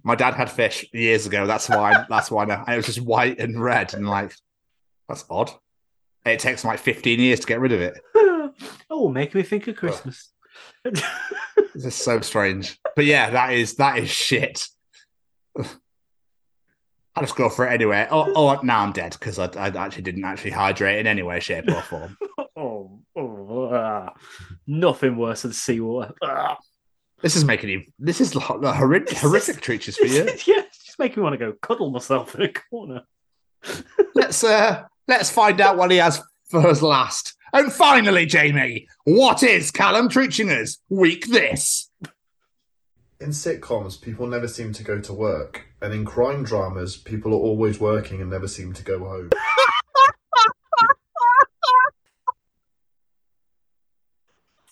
My 0.03 0.15
dad 0.15 0.33
had 0.33 0.49
fish 0.49 0.85
years 0.93 1.25
ago. 1.25 1.45
That's 1.45 1.69
why. 1.69 2.05
That's 2.09 2.31
why. 2.31 2.43
I 2.43 2.45
know. 2.45 2.63
And 2.65 2.73
it 2.73 2.77
was 2.77 2.85
just 2.85 3.01
white 3.01 3.39
and 3.39 3.61
red, 3.61 3.93
and 3.93 4.07
like 4.07 4.33
that's 5.07 5.25
odd. 5.29 5.51
It 6.25 6.39
takes 6.39 6.63
like 6.63 6.79
15 6.79 7.19
years 7.19 7.39
to 7.39 7.47
get 7.47 7.59
rid 7.59 7.71
of 7.71 7.81
it. 7.81 7.99
oh, 8.89 9.09
make 9.09 9.33
me 9.33 9.43
think 9.43 9.67
of 9.67 9.75
Christmas. 9.75 10.31
This 11.73 11.85
is 11.85 11.95
so 11.95 12.19
strange. 12.19 12.77
But 12.95 13.05
yeah, 13.05 13.29
that 13.29 13.53
is 13.53 13.75
that 13.75 13.97
is 13.97 14.09
shit. 14.09 14.67
I 15.57 17.21
just 17.21 17.35
go 17.35 17.47
for 17.47 17.67
it 17.67 17.71
anyway. 17.71 18.07
Oh, 18.11 18.33
oh 18.35 18.59
now 18.63 18.81
I'm 18.81 18.91
dead 18.91 19.15
because 19.17 19.39
I, 19.39 19.45
I 19.55 19.67
actually 19.67 20.03
didn't 20.03 20.25
actually 20.25 20.51
hydrate 20.51 20.99
in 20.99 21.07
any 21.07 21.21
way, 21.21 21.39
shape, 21.39 21.69
or 21.69 21.81
form. 21.81 22.17
oh, 22.57 22.99
oh 23.15 23.69
ah. 23.71 24.13
nothing 24.67 25.15
worse 25.15 25.43
than 25.43 25.53
seawater. 25.53 26.13
Ah. 26.21 26.57
This 27.21 27.35
is 27.35 27.43
making 27.43 27.69
you. 27.69 27.83
This 27.97 28.21
is 28.21 28.35
like 28.35 28.45
horrific, 28.47 29.17
horrific 29.17 29.61
treatures 29.61 29.97
for 29.97 30.05
you. 30.07 30.23
yeah, 30.23 30.61
it's 30.65 30.85
just 30.85 30.99
making 30.99 31.17
me 31.17 31.23
want 31.23 31.33
to 31.39 31.45
go 31.45 31.53
cuddle 31.61 31.91
myself 31.91 32.35
in 32.35 32.43
a 32.43 32.51
corner. 32.51 33.03
let's 34.15 34.43
uh 34.43 34.83
let's 35.07 35.29
find 35.29 35.59
out 35.59 35.75
what 35.77 35.91
he 35.91 35.97
has 35.97 36.21
for 36.45 36.65
us 36.67 36.81
last. 36.81 37.33
And 37.51 37.73
finally, 37.73 38.25
Jamie, 38.25 38.87
what 39.05 39.43
is 39.43 39.71
Callum 39.71 40.07
treating 40.07 40.49
week 40.89 41.27
this? 41.27 41.89
In 43.19 43.29
sitcoms, 43.31 43.99
people 43.99 44.27
never 44.27 44.47
seem 44.47 44.71
to 44.73 44.83
go 44.83 45.01
to 45.01 45.11
work, 45.13 45.65
and 45.81 45.93
in 45.93 46.05
crime 46.05 46.43
dramas, 46.43 46.95
people 46.95 47.33
are 47.33 47.37
always 47.37 47.77
working 47.79 48.21
and 48.21 48.29
never 48.29 48.47
seem 48.47 48.71
to 48.73 48.83
go 48.83 48.99
home. 48.99 49.29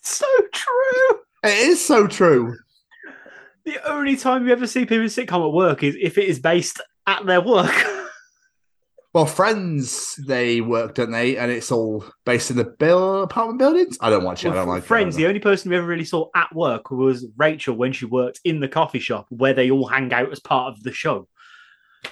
so 0.01 0.25
true. 0.53 1.06
It 1.43 1.49
is 1.57 1.85
so 1.85 2.07
true. 2.07 2.57
The 3.65 3.77
only 3.89 4.15
time 4.15 4.45
you 4.45 4.53
ever 4.53 4.65
see 4.67 4.81
people 4.81 4.99
in 5.01 5.05
sitcom 5.07 5.45
at 5.45 5.53
work 5.53 5.83
is 5.83 5.95
if 5.99 6.17
it 6.17 6.25
is 6.29 6.39
based 6.39 6.81
at 7.05 7.25
their 7.25 7.41
work. 7.41 7.71
Well, 9.13 9.25
Friends, 9.25 10.15
they 10.27 10.61
work, 10.61 10.93
don't 10.93 11.09
they? 11.11 11.37
And 11.37 11.49
it's 11.51 11.71
all 11.71 12.05
based 12.23 12.51
in 12.51 12.57
the 12.57 12.65
bill 12.65 13.23
apartment 13.23 13.57
buildings. 13.57 13.97
I 13.99 14.11
don't 14.11 14.23
watch 14.23 14.45
it. 14.45 14.51
I 14.51 14.53
don't 14.53 14.67
like 14.67 14.83
Friends, 14.83 15.15
it. 15.15 15.17
the 15.17 15.25
only 15.27 15.39
person 15.39 15.71
we 15.71 15.77
ever 15.77 15.87
really 15.87 16.05
saw 16.05 16.27
at 16.35 16.53
work 16.53 16.91
was 16.91 17.25
Rachel 17.35 17.73
when 17.75 17.93
she 17.93 18.05
worked 18.05 18.41
in 18.43 18.59
the 18.59 18.67
coffee 18.67 18.99
shop 18.99 19.25
where 19.29 19.53
they 19.53 19.71
all 19.71 19.87
hang 19.87 20.13
out 20.13 20.31
as 20.31 20.39
part 20.39 20.71
of 20.71 20.83
the 20.83 20.91
show. 20.91 21.27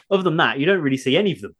Other 0.10 0.24
than 0.24 0.38
that, 0.38 0.58
you 0.58 0.66
don't 0.66 0.82
really 0.82 0.98
see 0.98 1.16
any 1.16 1.34
of 1.34 1.42
them. 1.42 1.56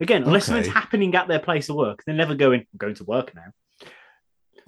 Again, 0.00 0.22
unless 0.22 0.48
Okay. 0.48 0.54
something's 0.62 0.74
happening 0.74 1.14
at 1.14 1.28
their 1.28 1.40
place 1.40 1.68
of 1.68 1.76
work, 1.76 2.02
they're 2.06 2.14
never 2.14 2.34
going, 2.34 2.60
I'm 2.60 2.78
going 2.78 2.94
to 2.94 3.04
work 3.04 3.34
now. 3.34 3.52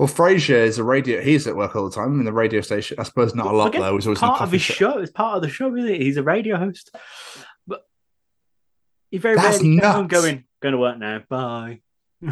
Well, 0.00 0.08
Frasier 0.08 0.64
is 0.64 0.78
a 0.78 0.82
radio. 0.82 1.20
He's 1.20 1.46
at 1.46 1.54
work 1.54 1.76
all 1.76 1.86
the 1.86 1.94
time 1.94 2.18
in 2.20 2.24
the 2.24 2.32
radio 2.32 2.62
station. 2.62 2.96
I 2.98 3.02
suppose 3.02 3.34
not 3.34 3.48
a 3.48 3.52
lot 3.52 3.68
Again, 3.68 3.82
though. 3.82 3.96
He's 3.96 4.06
always 4.06 4.18
part 4.18 4.40
of 4.40 4.50
his 4.50 4.62
shop. 4.62 4.76
show. 4.78 4.98
It's 4.98 5.12
part 5.12 5.36
of 5.36 5.42
the 5.42 5.50
show, 5.50 5.76
isn't 5.76 5.90
it? 5.90 6.00
He's 6.00 6.16
a 6.16 6.22
radio 6.22 6.56
host. 6.56 6.96
But 7.66 7.82
he 9.10 9.18
very 9.18 9.36
That's 9.36 9.58
rarely 9.58 9.76
nuts. 9.76 10.08
going, 10.08 10.44
going 10.62 10.72
to 10.72 10.78
work 10.78 10.98
now. 10.98 11.22
Bye. 11.28 11.82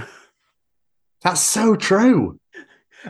That's 1.22 1.42
so 1.42 1.76
true. 1.76 2.40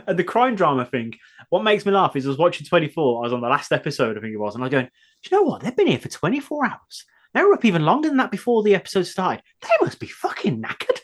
And 0.05 0.19
the 0.19 0.25
crime 0.25 0.55
drama 0.55 0.83
thing, 0.83 1.13
what 1.47 1.63
makes 1.63 1.85
me 1.85 1.93
laugh 1.93 2.17
is 2.17 2.25
I 2.25 2.27
was 2.27 2.37
watching 2.37 2.67
24. 2.67 3.17
I 3.17 3.27
was 3.27 3.31
on 3.31 3.39
the 3.39 3.47
last 3.47 3.71
episode, 3.71 4.17
I 4.17 4.19
think 4.19 4.33
it 4.33 4.39
was, 4.39 4.55
and 4.55 4.63
I 4.65 4.65
was 4.65 4.71
going, 4.71 4.89
Do 5.23 5.29
you 5.31 5.37
know 5.37 5.43
what? 5.43 5.61
They've 5.61 5.73
been 5.73 5.87
here 5.87 5.99
for 5.99 6.09
24 6.09 6.65
hours. 6.65 7.05
They 7.33 7.41
were 7.43 7.53
up 7.53 7.63
even 7.63 7.85
longer 7.85 8.09
than 8.09 8.17
that 8.17 8.29
before 8.29 8.61
the 8.61 8.75
episode 8.75 9.03
started. 9.03 9.41
They 9.61 9.69
must 9.79 10.01
be 10.01 10.07
fucking 10.07 10.61
knackered. 10.61 10.99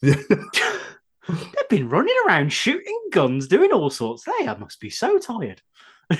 They've 1.28 1.68
been 1.68 1.88
running 1.88 2.14
around 2.26 2.52
shooting 2.52 2.98
guns, 3.12 3.48
doing 3.48 3.72
all 3.72 3.90
sorts. 3.90 4.24
They 4.24 4.46
must 4.46 4.80
be 4.80 4.90
so 4.90 5.18
tired. 5.18 5.60
the 6.08 6.18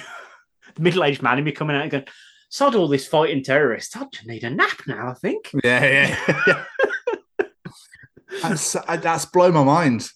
middle 0.79 1.03
aged 1.05 1.23
man 1.23 1.38
in 1.38 1.44
me 1.44 1.53
coming 1.53 1.77
out 1.77 1.83
and 1.83 1.90
going, 1.90 2.05
Sod 2.51 2.75
all 2.75 2.88
this 2.88 3.07
fighting 3.07 3.42
terrorists. 3.42 3.97
I 3.97 4.05
just 4.12 4.27
need 4.27 4.44
a 4.44 4.51
nap 4.51 4.83
now, 4.87 5.09
I 5.11 5.14
think. 5.14 5.51
Yeah, 5.64 6.16
yeah. 6.38 6.64
that's 8.42 8.77
uh, 8.77 8.97
that's 8.97 9.25
blown 9.27 9.55
my 9.55 9.64
mind. 9.64 10.09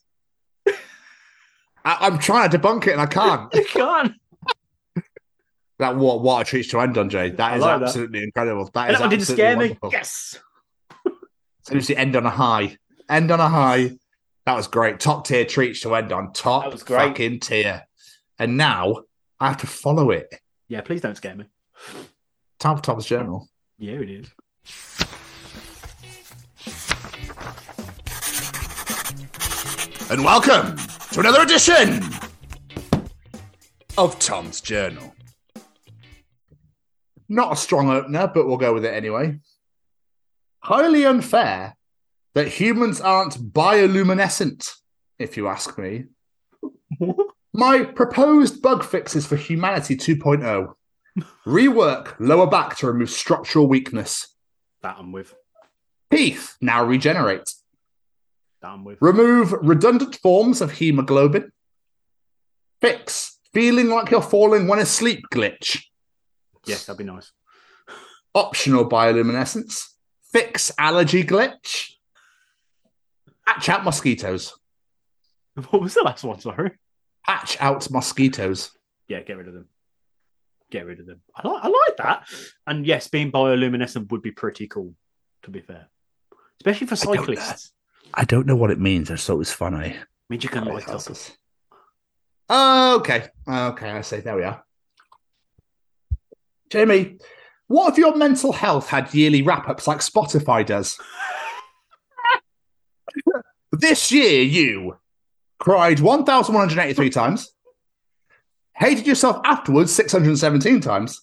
I, 1.84 1.96
I'm 2.00 2.18
trying 2.18 2.48
to 2.50 2.58
debunk 2.58 2.86
it 2.86 2.92
and 2.92 3.00
I 3.00 3.06
can't. 3.06 3.54
I 3.54 3.62
can't. 3.64 4.12
That 5.78 5.96
what 5.96 6.20
what 6.20 6.42
a 6.42 6.44
treat 6.48 6.70
to 6.70 6.80
end 6.80 6.96
on, 6.96 7.08
Jay. 7.10 7.30
That 7.30 7.52
I 7.52 7.56
is 7.56 7.62
like 7.62 7.80
that. 7.80 7.86
absolutely 7.86 8.22
incredible. 8.22 8.70
That 8.72 8.82
And 8.88 8.92
is 8.92 8.98
that 8.98 9.00
one 9.00 9.10
didn't 9.10 9.24
scare 9.26 9.56
me. 9.56 9.64
wonderful. 9.68 9.90
Yes. 9.92 10.38
Seriously, 11.62 11.96
end 11.96 12.14
on 12.14 12.24
a 12.26 12.30
high. 12.30 12.76
End 13.08 13.30
on 13.30 13.40
a 13.40 13.48
high. 13.48 13.92
That 14.46 14.56
was 14.56 14.66
great. 14.66 14.98
Top 14.98 15.26
tier 15.26 15.44
treats 15.44 15.80
to 15.82 15.94
end 15.94 16.12
on. 16.12 16.32
Top 16.32 16.64
That 16.64 16.72
was 16.72 16.82
great. 16.82 17.08
fucking 17.08 17.40
tier. 17.40 17.82
And 18.38 18.56
now 18.56 19.02
I 19.38 19.48
have 19.48 19.58
to 19.58 19.66
follow 19.66 20.10
it. 20.10 20.34
Yeah, 20.68 20.80
please 20.80 21.00
don't 21.00 21.16
scare 21.16 21.36
me. 21.36 21.44
Time 22.58 22.76
for 22.76 22.82
Tom's 22.82 23.06
journal. 23.06 23.48
Yeah, 23.78 23.94
it 23.94 24.10
is. 24.10 24.30
And 30.10 30.22
welcome 30.24 30.76
to 31.12 31.20
another 31.20 31.40
edition 31.42 32.02
of 33.96 34.18
Tom's 34.18 34.60
Journal. 34.60 35.14
Not 37.30 37.52
a 37.52 37.56
strong 37.56 37.88
opener, 37.88 38.30
but 38.32 38.46
we'll 38.46 38.58
go 38.58 38.74
with 38.74 38.84
it 38.84 38.92
anyway. 38.92 39.38
Highly 40.60 41.06
unfair 41.06 41.76
that 42.34 42.48
humans 42.48 43.00
aren't 43.00 43.34
bioluminescent, 43.52 44.70
if 45.18 45.36
you 45.36 45.48
ask 45.48 45.78
me. 45.78 46.04
My 47.54 47.84
proposed 47.84 48.62
bug 48.62 48.82
fixes 48.82 49.26
for 49.26 49.36
humanity 49.36 49.96
2.0 49.96 50.74
rework 51.46 52.14
lower 52.18 52.46
back 52.46 52.76
to 52.76 52.86
remove 52.86 53.10
structural 53.10 53.66
weakness. 53.66 54.34
That 54.82 54.96
I'm 54.98 55.12
with. 55.12 55.34
Teeth 56.10 56.56
now 56.60 56.84
regenerate. 56.84 57.52
That 58.60 58.68
I'm 58.68 58.84
with. 58.84 58.98
Remove 59.00 59.52
redundant 59.52 60.16
forms 60.16 60.60
of 60.60 60.72
hemoglobin. 60.72 61.52
Fix 62.80 63.38
feeling 63.52 63.88
like 63.88 64.10
you're 64.10 64.22
falling 64.22 64.66
when 64.66 64.78
asleep 64.78 65.24
glitch. 65.32 65.84
Yes, 66.66 66.86
that'd 66.86 66.98
be 66.98 67.04
nice. 67.04 67.32
Optional 68.34 68.88
bioluminescence. 68.88 69.88
Fix 70.32 70.72
allergy 70.78 71.22
glitch. 71.22 71.91
Patch 73.46 73.68
out 73.68 73.84
mosquitoes. 73.84 74.54
What 75.70 75.82
was 75.82 75.92
the 75.92 76.02
last 76.02 76.24
one? 76.24 76.40
Sorry. 76.40 76.70
Patch 77.26 77.58
out 77.60 77.90
mosquitoes. 77.90 78.70
Yeah, 79.06 79.20
get 79.20 79.36
rid 79.36 79.48
of 79.48 79.54
them. 79.54 79.68
Get 80.70 80.86
rid 80.86 80.98
of 80.98 81.04
them. 81.06 81.20
I 81.36 81.46
like, 81.46 81.64
I 81.64 81.68
like 81.68 81.96
that. 81.98 82.26
And 82.66 82.86
yes, 82.86 83.08
being 83.08 83.30
bioluminescent 83.30 84.10
would 84.10 84.22
be 84.22 84.30
pretty 84.30 84.66
cool. 84.66 84.94
To 85.42 85.50
be 85.50 85.60
fair, 85.60 85.88
especially 86.60 86.86
for 86.86 86.94
I 86.94 87.14
don't 87.14 87.16
cyclists. 87.26 87.72
I 88.14 88.24
don't 88.24 88.46
know 88.46 88.56
what 88.56 88.70
it 88.70 88.78
means. 88.80 89.10
I 89.10 89.14
just 89.14 89.26
thought 89.26 89.34
it 89.34 89.38
was 89.38 89.52
funny. 89.52 89.96
means 90.30 90.44
you 90.44 90.48
can 90.50 90.64
light 90.64 90.84
it 90.84 90.88
up. 90.88 90.94
us. 90.94 91.32
Oh, 92.48 92.96
okay. 93.00 93.26
Okay, 93.46 93.90
I 93.90 94.00
see. 94.02 94.20
There 94.20 94.36
we 94.36 94.44
are. 94.44 94.64
Jamie, 96.70 97.18
what 97.66 97.92
if 97.92 97.98
your 97.98 98.14
mental 98.16 98.52
health 98.52 98.88
had 98.88 99.12
yearly 99.12 99.42
wrap 99.42 99.68
ups 99.68 99.86
like 99.86 99.98
Spotify 99.98 100.64
does? 100.64 100.96
this 103.72 104.12
year, 104.12 104.42
you 104.42 104.96
cried 105.58 106.00
1,183 106.00 107.10
times, 107.10 107.52
hated 108.74 109.06
yourself 109.06 109.40
afterwards 109.44 109.92
617 109.92 110.80
times, 110.80 111.22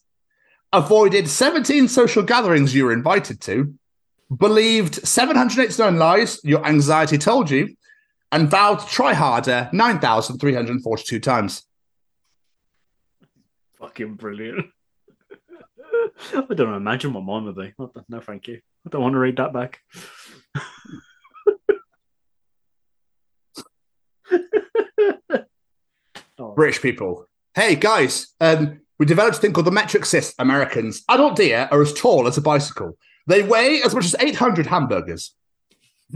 avoided 0.72 1.30
17 1.30 1.88
social 1.88 2.24
gatherings 2.24 2.74
you 2.74 2.86
were 2.86 2.94
invited 2.94 3.42
to, 3.42 3.74
believed 4.36 4.96
789 4.96 5.98
lies 5.98 6.40
your 6.44 6.66
anxiety 6.66 7.18
told 7.18 7.50
you, 7.50 7.76
and 8.32 8.50
vowed 8.50 8.80
to 8.80 8.86
try 8.86 9.14
harder 9.14 9.70
9,342 9.74 11.20
times. 11.20 11.66
Fucking 13.80 14.16
brilliant. 14.16 14.68
I 16.36 16.54
don't 16.54 16.74
imagine 16.74 17.14
what 17.14 17.24
mine 17.24 17.46
would 17.46 17.56
be. 17.56 17.74
No, 18.08 18.20
thank 18.20 18.48
you. 18.48 18.60
I 18.86 18.90
don't 18.90 19.02
want 19.02 19.14
to 19.14 19.20
read 19.20 19.38
that 19.38 19.54
back. 19.54 19.80
Oh, 26.42 26.54
British 26.54 26.82
people. 26.82 27.26
Hey 27.54 27.76
guys, 27.76 28.28
um, 28.40 28.80
we 28.98 29.06
developed 29.06 29.38
a 29.38 29.42
thing 29.42 29.52
called 29.52 29.68
the 29.68 29.72
metric 29.72 30.06
system. 30.06 30.36
Americans, 30.40 31.04
adult 31.10 31.36
deer 31.36 31.68
are 31.70 31.82
as 31.82 31.94
tall 31.94 32.28
as 32.28 32.38
a 32.38 32.42
bicycle. 32.42 32.98
They 33.28 33.44
weigh 33.44 33.82
as 33.84 33.94
much 33.94 34.06
as 34.06 34.16
800 34.18 34.66
hamburgers. 34.68 35.36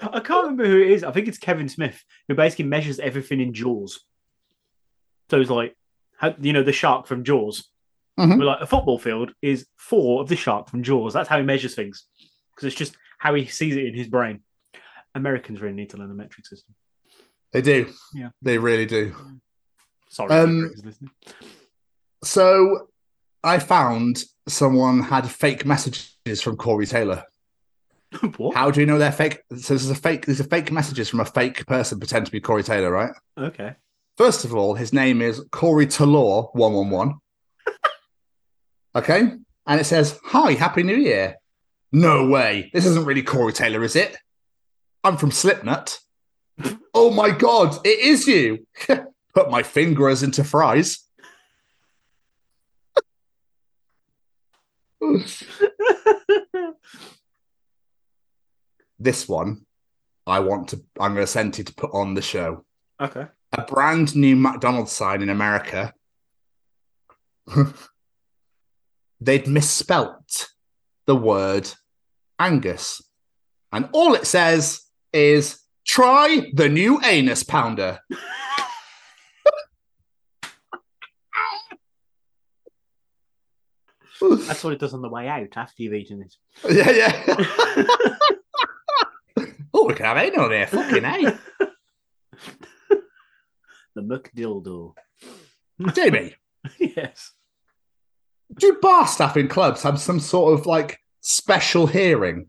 I 0.00 0.20
can't 0.20 0.28
remember 0.30 0.64
who 0.66 0.80
it 0.80 0.92
is. 0.92 1.04
I 1.04 1.12
think 1.12 1.28
it's 1.28 1.38
Kevin 1.38 1.68
Smith 1.68 2.02
who 2.28 2.34
basically 2.34 2.64
measures 2.64 2.98
everything 2.98 3.40
in 3.40 3.52
Jaws. 3.52 4.00
So 5.30 5.40
it's 5.40 5.50
like, 5.50 5.76
how, 6.16 6.34
you 6.40 6.52
know, 6.54 6.62
the 6.62 6.72
shark 6.72 7.06
from 7.06 7.22
Jaws. 7.22 7.64
Mhm. 8.18 8.38
But 8.38 8.44
like 8.46 8.60
a 8.62 8.66
football 8.66 8.98
field 8.98 9.32
is 9.42 9.66
four 9.76 10.22
of 10.22 10.28
the 10.28 10.36
shark 10.36 10.70
from 10.70 10.82
Jaws. 10.82 11.12
That's 11.12 11.28
how 11.28 11.36
he 11.36 11.44
measures 11.44 11.74
things 11.74 12.06
because 12.58 12.72
it's 12.72 12.76
just 12.78 12.96
how 13.18 13.34
he 13.34 13.46
sees 13.46 13.76
it 13.76 13.84
in 13.86 13.94
his 13.94 14.08
brain. 14.08 14.40
Americans 15.14 15.60
really 15.60 15.74
need 15.76 15.90
to 15.90 15.96
learn 15.96 16.08
the 16.08 16.14
metric 16.14 16.44
system. 16.44 16.74
They 17.52 17.62
do. 17.62 17.92
Yeah. 18.12 18.30
They 18.42 18.58
really 18.58 18.84
do. 18.84 19.14
Sorry, 20.08 20.30
Um, 20.32 20.72
listening. 20.84 21.10
So 22.24 22.88
I 23.44 23.60
found 23.60 24.24
someone 24.48 25.02
had 25.02 25.30
fake 25.30 25.64
messages 25.64 26.42
from 26.42 26.56
Corey 26.56 26.86
Taylor. 26.86 27.22
what? 28.38 28.56
How 28.56 28.72
do 28.72 28.80
you 28.80 28.86
know 28.86 28.98
they're 28.98 29.12
fake? 29.12 29.40
So 29.50 29.74
this 29.74 29.84
is 29.84 29.90
a 29.90 29.94
fake. 29.94 30.26
These 30.26 30.40
are 30.40 30.44
fake 30.44 30.72
messages 30.72 31.08
from 31.08 31.20
a 31.20 31.24
fake 31.24 31.64
person 31.66 32.00
pretend 32.00 32.26
to 32.26 32.32
be 32.32 32.40
Corey 32.40 32.64
Taylor, 32.64 32.90
right? 32.90 33.12
Okay. 33.38 33.76
First 34.16 34.44
of 34.44 34.52
all, 34.52 34.74
his 34.74 34.92
name 34.92 35.22
is 35.22 35.44
Corey 35.52 35.86
Talor 35.86 36.48
one 36.54 36.72
one 36.72 36.90
one. 36.90 37.14
Okay, 38.96 39.20
and 39.66 39.80
it 39.80 39.84
says, 39.84 40.18
"Hi, 40.24 40.52
Happy 40.54 40.82
New 40.82 40.96
Year." 40.96 41.36
No 41.92 42.26
way. 42.26 42.70
This 42.72 42.86
isn't 42.86 43.04
really 43.06 43.22
Corey 43.22 43.52
Taylor, 43.52 43.82
is 43.82 43.96
it? 43.96 44.16
I'm 45.04 45.16
from 45.16 45.30
Slipknot. 45.30 45.98
oh 46.94 47.10
my 47.10 47.30
god, 47.30 47.76
it 47.86 47.98
is 48.00 48.26
you. 48.26 48.66
Put 49.34 49.50
my 49.50 49.62
fingers 49.62 50.22
into 50.22 50.42
fries. 50.44 51.04
this 58.98 59.28
one, 59.28 59.64
I 60.26 60.40
want 60.40 60.68
to. 60.70 60.82
I'm 61.00 61.14
going 61.14 61.24
to 61.24 61.30
send 61.30 61.56
you 61.58 61.64
to 61.64 61.74
put 61.74 61.90
on 61.92 62.14
the 62.14 62.22
show 62.22 62.64
Okay. 63.00 63.26
a 63.52 63.62
brand 63.62 64.16
new 64.16 64.34
McDonald's 64.36 64.92
sign 64.92 65.22
in 65.22 65.28
America. 65.28 65.94
They'd 69.20 69.48
misspelt 69.48 70.48
the 71.08 71.16
word 71.16 71.68
Angus. 72.38 73.02
And 73.72 73.88
all 73.92 74.14
it 74.14 74.26
says 74.26 74.82
is 75.12 75.58
try 75.86 76.42
the 76.52 76.68
new 76.68 77.00
anus 77.02 77.42
pounder. 77.42 77.98
That's 84.20 84.62
what 84.62 84.74
it 84.74 84.80
does 84.80 84.92
on 84.92 85.00
the 85.00 85.08
way 85.08 85.28
out 85.28 85.56
after 85.56 85.82
you've 85.82 85.94
eaten 85.94 86.22
it. 86.22 86.34
Yeah, 86.70 86.90
yeah. 86.90 87.22
oh, 89.72 89.86
we 89.86 89.94
can 89.94 90.06
have 90.06 90.18
anal 90.18 90.48
there. 90.48 90.66
Fucking 90.66 91.04
A. 91.04 91.38
The 93.94 94.02
McDildo. 94.02 94.94
Jamie, 95.92 96.36
yes. 96.78 97.32
Do 98.56 98.78
bar 98.80 99.06
staff 99.06 99.36
in 99.36 99.48
clubs 99.48 99.82
have 99.82 100.00
some 100.00 100.20
sort 100.20 100.58
of 100.58 100.66
like 100.66 101.00
special 101.20 101.86
hearing? 101.86 102.46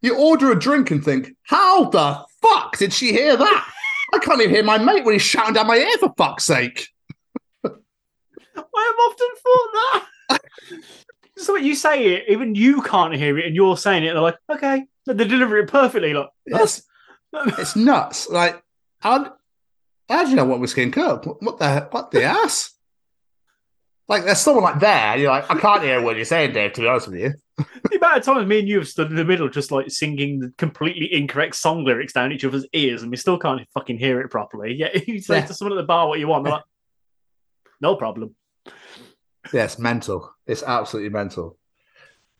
You 0.00 0.16
order 0.16 0.52
a 0.52 0.58
drink 0.58 0.90
and 0.90 1.04
think, 1.04 1.30
how 1.42 1.90
the 1.90 2.24
fuck 2.40 2.76
did 2.78 2.92
she 2.92 3.12
hear 3.12 3.36
that? 3.36 3.72
I 4.12 4.18
can't 4.18 4.40
even 4.40 4.54
hear 4.54 4.62
my 4.62 4.78
mate 4.78 5.04
when 5.04 5.14
he's 5.14 5.22
shouting 5.22 5.54
down 5.54 5.66
my 5.66 5.76
ear 5.76 5.98
for 5.98 6.14
fuck's 6.16 6.44
sake. 6.44 6.88
I 7.64 7.70
have 7.70 8.96
often 9.10 9.28
thought 9.42 9.70
that. 10.30 10.42
so 11.36 11.52
when 11.54 11.64
you 11.64 11.74
say 11.74 12.14
it, 12.14 12.24
even 12.28 12.54
you 12.54 12.80
can't 12.82 13.14
hear 13.14 13.38
it, 13.38 13.46
and 13.46 13.56
you're 13.56 13.76
saying 13.76 14.04
it. 14.04 14.12
They're 14.12 14.22
like, 14.22 14.38
okay, 14.50 14.84
they 15.06 15.24
deliver 15.24 15.58
it 15.58 15.68
perfectly. 15.68 16.14
Like, 16.14 16.28
Yes. 16.46 16.82
It's 17.32 17.76
nuts. 17.76 18.28
Like, 18.28 18.62
how, 19.00 19.34
how 20.08 20.24
do 20.24 20.30
you 20.30 20.36
know 20.36 20.44
what 20.44 20.60
whiskey 20.60 20.82
and 20.82 20.92
coke? 20.92 21.26
What, 21.26 21.42
what 21.42 21.58
the 21.58 21.88
what 21.90 22.10
the 22.10 22.22
ass? 22.24 22.70
Like, 24.08 24.24
there's 24.24 24.38
someone 24.40 24.64
like 24.64 24.80
there, 24.80 24.90
and 25.12 25.20
you're 25.20 25.30
like, 25.30 25.50
I 25.50 25.58
can't 25.58 25.82
hear 25.82 26.00
what 26.00 26.16
you're 26.16 26.24
saying, 26.24 26.54
Dave. 26.54 26.72
To 26.72 26.80
be 26.80 26.86
honest 26.88 27.08
with 27.08 27.20
you, 27.20 27.34
the 27.58 27.96
amount 27.98 28.18
of 28.18 28.24
times 28.24 28.46
me 28.48 28.60
and 28.60 28.68
you 28.68 28.78
have 28.78 28.88
stood 28.88 29.10
in 29.10 29.16
the 29.16 29.24
middle, 29.24 29.48
just 29.50 29.70
like 29.70 29.90
singing 29.90 30.38
the 30.38 30.50
completely 30.56 31.12
incorrect 31.12 31.56
song 31.56 31.84
lyrics 31.84 32.14
down 32.14 32.32
each 32.32 32.44
other's 32.44 32.66
ears, 32.72 33.02
and 33.02 33.10
we 33.10 33.18
still 33.18 33.38
can't 33.38 33.60
fucking 33.74 33.98
hear 33.98 34.20
it 34.20 34.28
properly. 34.30 34.74
Yeah, 34.74 34.88
you 35.06 35.20
say 35.20 35.38
Yeah. 35.40 35.46
to 35.46 35.54
someone 35.54 35.76
at 35.76 35.82
the 35.82 35.86
bar 35.86 36.08
what 36.08 36.18
you 36.20 36.26
want, 36.28 36.44
they're 36.44 36.54
like, 36.54 36.62
no 37.82 37.96
problem. 37.96 38.34
yes, 39.52 39.78
mental. 39.78 40.34
It's 40.46 40.62
absolutely 40.62 41.10
mental. 41.10 41.58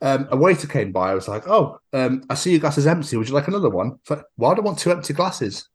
Um, 0.00 0.28
a 0.30 0.36
waiter 0.36 0.68
came 0.68 0.90
by. 0.92 1.10
I 1.10 1.14
was 1.14 1.26
like, 1.28 1.46
"Oh, 1.48 1.80
um, 1.92 2.22
I 2.30 2.34
see 2.34 2.52
your 2.52 2.60
glass 2.60 2.78
is 2.78 2.86
empty. 2.86 3.16
Would 3.16 3.28
you 3.28 3.34
like 3.34 3.48
another 3.48 3.68
one?" 3.68 3.98
It's 4.00 4.10
like, 4.10 4.22
Why 4.36 4.54
do 4.54 4.62
I 4.62 4.64
want 4.64 4.78
two 4.78 4.92
empty 4.92 5.12
glasses? 5.12 5.68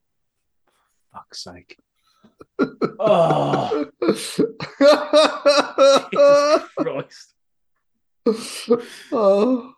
Fuck's 1.14 1.44
sake. 1.44 1.78
Oh, 3.00 3.90
Christ. 6.78 7.34
oh. 9.12 9.74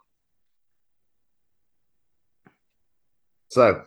So, 3.49 3.83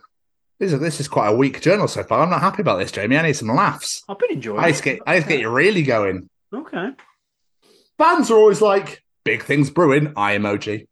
this 0.59 0.73
is, 0.73 0.79
this 0.79 0.99
is 0.99 1.07
quite 1.07 1.29
a 1.29 1.35
weak 1.35 1.61
journal 1.61 1.87
so 1.87 2.03
far. 2.03 2.23
I'm 2.23 2.29
not 2.29 2.41
happy 2.41 2.61
about 2.61 2.79
this, 2.79 2.91
Jamie. 2.91 3.17
I 3.17 3.21
need 3.21 3.33
some 3.33 3.49
laughs. 3.49 4.03
I've 4.09 4.19
been 4.19 4.31
enjoying 4.31 4.59
I 4.59 4.69
it. 4.69 4.81
get, 4.81 4.99
I 5.05 5.19
to 5.19 5.27
get 5.27 5.39
you 5.39 5.49
really 5.49 5.83
going. 5.83 6.29
Okay. 6.53 6.89
Bands 7.97 8.31
are 8.31 8.37
always 8.37 8.61
like, 8.61 9.03
big 9.23 9.43
things 9.43 9.69
brewing, 9.69 10.13
eye 10.17 10.37
emoji. 10.37 10.87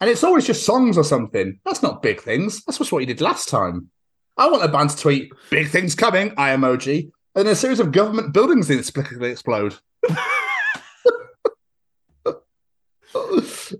And 0.00 0.10
it's 0.10 0.24
always 0.24 0.46
just 0.46 0.64
songs 0.64 0.98
or 0.98 1.04
something. 1.04 1.60
That's 1.64 1.82
not 1.82 2.02
big 2.02 2.20
things. 2.20 2.64
That's 2.64 2.78
just 2.78 2.92
what 2.92 3.00
you 3.00 3.06
did 3.06 3.20
last 3.20 3.48
time. 3.48 3.90
I 4.36 4.48
want 4.48 4.64
a 4.64 4.68
band 4.68 4.90
to 4.90 4.96
tweet, 4.96 5.32
big 5.50 5.68
things 5.68 5.94
coming, 5.94 6.32
eye 6.36 6.56
emoji, 6.56 7.12
and 7.34 7.48
a 7.48 7.56
series 7.56 7.80
of 7.80 7.92
government 7.92 8.32
buildings 8.32 8.70
inexplicably 8.70 9.30
explode. 9.30 9.76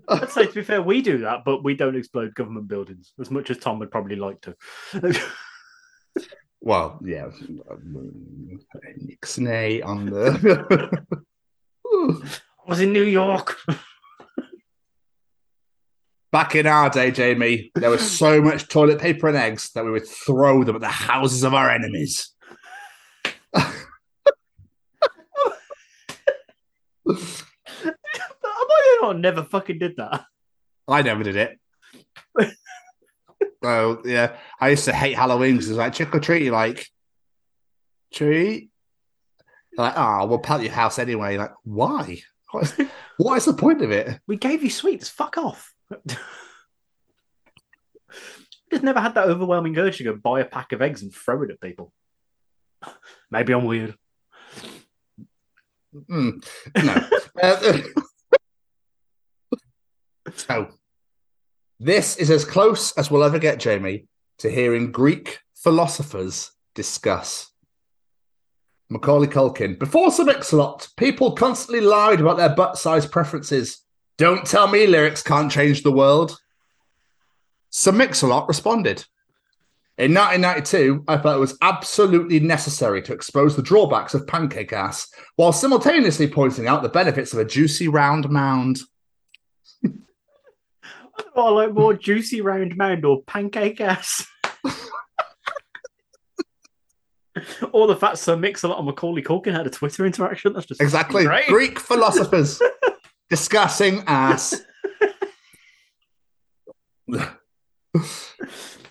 I'd 0.07 0.29
say, 0.29 0.45
to 0.47 0.53
be 0.53 0.63
fair, 0.63 0.81
we 0.81 1.01
do 1.01 1.19
that, 1.19 1.43
but 1.45 1.63
we 1.63 1.75
don't 1.75 1.95
explode 1.95 2.35
government 2.35 2.67
buildings 2.67 3.13
as 3.19 3.31
much 3.31 3.49
as 3.49 3.57
Tom 3.57 3.79
would 3.79 3.91
probably 3.91 4.15
like 4.15 4.41
to. 4.41 4.55
Well, 6.65 6.99
yeah. 7.05 7.27
Nixon 8.97 9.47
on 9.83 10.07
the. 10.07 11.05
I 11.85 12.69
was 12.69 12.81
in 12.81 12.91
New 12.91 13.03
York. 13.03 13.55
Back 16.31 16.55
in 16.55 16.65
our 16.65 16.89
day, 16.89 17.11
Jamie, 17.11 17.71
there 17.75 17.91
was 17.91 18.01
so 18.01 18.41
much 18.41 18.67
toilet 18.67 18.99
paper 18.99 19.27
and 19.27 19.37
eggs 19.37 19.69
that 19.73 19.85
we 19.85 19.91
would 19.91 20.07
throw 20.07 20.63
them 20.63 20.75
at 20.75 20.81
the 20.81 20.87
houses 20.87 21.43
of 21.43 21.53
our 21.53 21.69
enemies. 21.69 22.34
I 27.07 27.13
the 27.83 28.97
one 29.01 29.15
who 29.15 29.21
never 29.21 29.43
fucking 29.43 29.79
did 29.79 29.97
that? 29.97 30.25
I 30.87 31.01
never 31.01 31.23
did 31.23 31.35
it. 31.35 31.59
so 33.63 34.01
yeah, 34.05 34.37
I 34.59 34.69
used 34.69 34.85
to 34.85 34.93
hate 34.93 35.13
Halloween 35.15 35.53
because 35.53 35.69
it's 35.69 35.77
like 35.77 35.93
trick 35.93 36.13
or 36.13 36.19
treat. 36.19 36.49
Like 36.51 36.87
treat. 38.13 38.69
Like, 39.77 39.93
oh, 39.97 40.25
we'll 40.27 40.39
pelt 40.39 40.61
your 40.61 40.71
house 40.71 40.99
anyway. 40.99 41.37
Like, 41.37 41.51
why? 41.63 42.21
What 42.51 42.63
is, 42.63 42.87
what 43.17 43.35
is 43.35 43.45
the 43.45 43.53
point 43.53 43.81
of 43.81 43.91
it? 43.91 44.19
We 44.27 44.37
gave 44.37 44.63
you 44.63 44.69
sweets. 44.69 45.09
Fuck 45.09 45.37
off. 45.37 45.73
Just 48.71 48.83
never 48.83 48.99
had 48.99 49.15
that 49.15 49.27
overwhelming 49.27 49.77
urge 49.77 49.97
to 49.97 50.03
go 50.03 50.15
buy 50.15 50.39
a 50.39 50.45
pack 50.45 50.71
of 50.71 50.81
eggs 50.81 51.01
and 51.01 51.13
throw 51.13 51.43
it 51.43 51.51
at 51.51 51.61
people. 51.61 51.91
Maybe 53.29 53.53
I'm 53.53 53.65
weird. 53.65 53.95
Mm, 55.95 56.45
no. 56.83 57.09
Uh, 57.43 57.81
so, 60.33 60.69
this 61.81 62.15
is 62.15 62.31
as 62.31 62.45
close 62.45 62.93
as 62.93 63.11
we'll 63.11 63.25
ever 63.25 63.39
get, 63.39 63.59
Jamie, 63.59 64.07
to 64.37 64.49
hearing 64.49 64.93
Greek 64.93 65.39
philosophers 65.53 66.51
discuss. 66.75 67.51
Macaulay 68.89 69.27
Culkin. 69.27 69.77
Before 69.77 70.11
Sir 70.11 70.23
Mix-a-Lot, 70.23 70.87
people 70.95 71.33
constantly 71.33 71.81
lied 71.81 72.21
about 72.21 72.37
their 72.37 72.55
butt 72.55 72.77
size 72.77 73.05
preferences. 73.05 73.81
Don't 74.17 74.45
tell 74.45 74.69
me 74.69 74.87
lyrics 74.87 75.21
can't 75.21 75.51
change 75.51 75.83
the 75.83 75.91
world. 75.91 76.37
Sir 77.69 77.91
Mix-a-Lot 77.91 78.47
responded. 78.47 79.03
In 79.97 80.13
1992, 80.13 81.05
I 81.07 81.17
felt 81.17 81.37
it 81.37 81.39
was 81.39 81.57
absolutely 81.61 82.41
necessary 82.41 83.01
to 83.03 83.13
expose 83.13 83.55
the 83.55 83.61
drawbacks 83.61 84.13
of 84.13 84.27
pancake 84.27 84.73
ass 84.73 85.07
while 85.37 85.53
simultaneously 85.53 86.27
pointing 86.27 86.67
out 86.67 86.83
the 86.83 86.89
benefits 86.89 87.31
of 87.31 87.39
a 87.39 87.45
juicy 87.45 87.87
round 87.87 88.29
mound. 88.29 88.79
I 91.37 91.49
like 91.49 91.73
more 91.73 91.93
juicy 91.93 92.41
round 92.41 92.75
mound 92.75 93.05
or 93.05 93.23
pancake 93.23 93.79
ass. 93.79 94.27
or 97.71 97.87
the 97.87 97.95
fact 97.95 98.17
Sir 98.17 98.35
Mix-a-Lot 98.35 98.77
and 98.79 98.87
Macaulay 98.87 99.21
Culkin 99.21 99.53
had 99.53 99.65
a 99.65 99.69
Twitter 99.69 100.05
interaction. 100.05 100.51
That's 100.51 100.65
just 100.65 100.81
Exactly. 100.81 101.23
great. 101.23 101.47
Greek 101.47 101.79
philosophers 101.79 102.61
discussing 103.29 104.03
ass. 104.07 104.61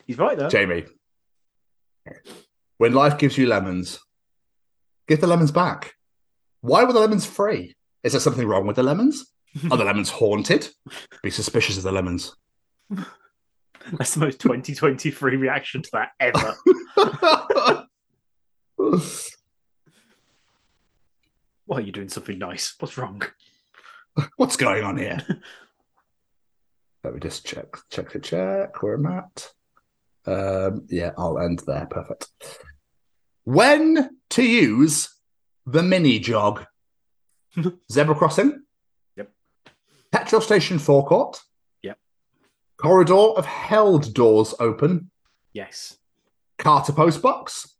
He's 0.06 0.18
right 0.18 0.36
though. 0.36 0.48
Jamie, 0.48 0.84
when 2.78 2.92
life 2.92 3.18
gives 3.18 3.38
you 3.38 3.46
lemons, 3.46 3.98
give 5.08 5.20
the 5.20 5.26
lemons 5.26 5.52
back. 5.52 5.94
Why 6.60 6.84
were 6.84 6.92
the 6.92 7.00
lemons 7.00 7.26
free? 7.26 7.74
Is 8.02 8.12
there 8.12 8.20
something 8.20 8.46
wrong 8.46 8.66
with 8.66 8.76
the 8.76 8.82
lemons? 8.82 9.30
Are 9.70 9.76
the 9.76 9.84
lemons 9.84 10.10
haunted? 10.10 10.68
Be 11.22 11.30
suspicious 11.30 11.76
of 11.76 11.84
the 11.84 11.92
lemons. 11.92 12.34
That's 13.92 14.14
the 14.14 14.20
most 14.20 14.40
2023 14.40 15.36
reaction 15.36 15.82
to 15.82 15.90
that 15.92 16.10
ever. 16.18 16.54
Why 21.66 21.78
are 21.78 21.80
you 21.82 21.92
doing 21.92 22.08
something 22.08 22.38
nice? 22.38 22.74
What's 22.78 22.98
wrong? 22.98 23.22
What's 24.36 24.56
going 24.56 24.84
on 24.84 24.96
here? 24.96 25.18
Let 27.02 27.14
me 27.14 27.20
just 27.20 27.44
check, 27.46 27.76
check 27.90 28.12
the 28.12 28.18
check 28.18 28.82
where 28.82 28.94
I'm 28.94 29.06
at. 29.06 29.52
Um, 30.26 30.86
yeah, 30.88 31.12
I'll 31.18 31.38
end 31.38 31.60
there. 31.66 31.86
Perfect. 31.86 32.28
When 33.44 34.16
to 34.30 34.42
use 34.42 35.14
the 35.66 35.82
mini 35.82 36.18
jog? 36.18 36.64
Zebra 37.92 38.14
crossing. 38.14 38.62
Yep. 39.16 39.30
Petrol 40.12 40.40
station 40.40 40.78
forecourt. 40.78 41.40
Yep. 41.82 41.98
Corridor 42.78 43.36
of 43.36 43.44
held 43.46 44.14
doors 44.14 44.54
open. 44.58 45.10
Yes. 45.52 45.98
Car 46.58 46.82
to 46.84 46.92
post 46.92 47.20
box. 47.22 47.76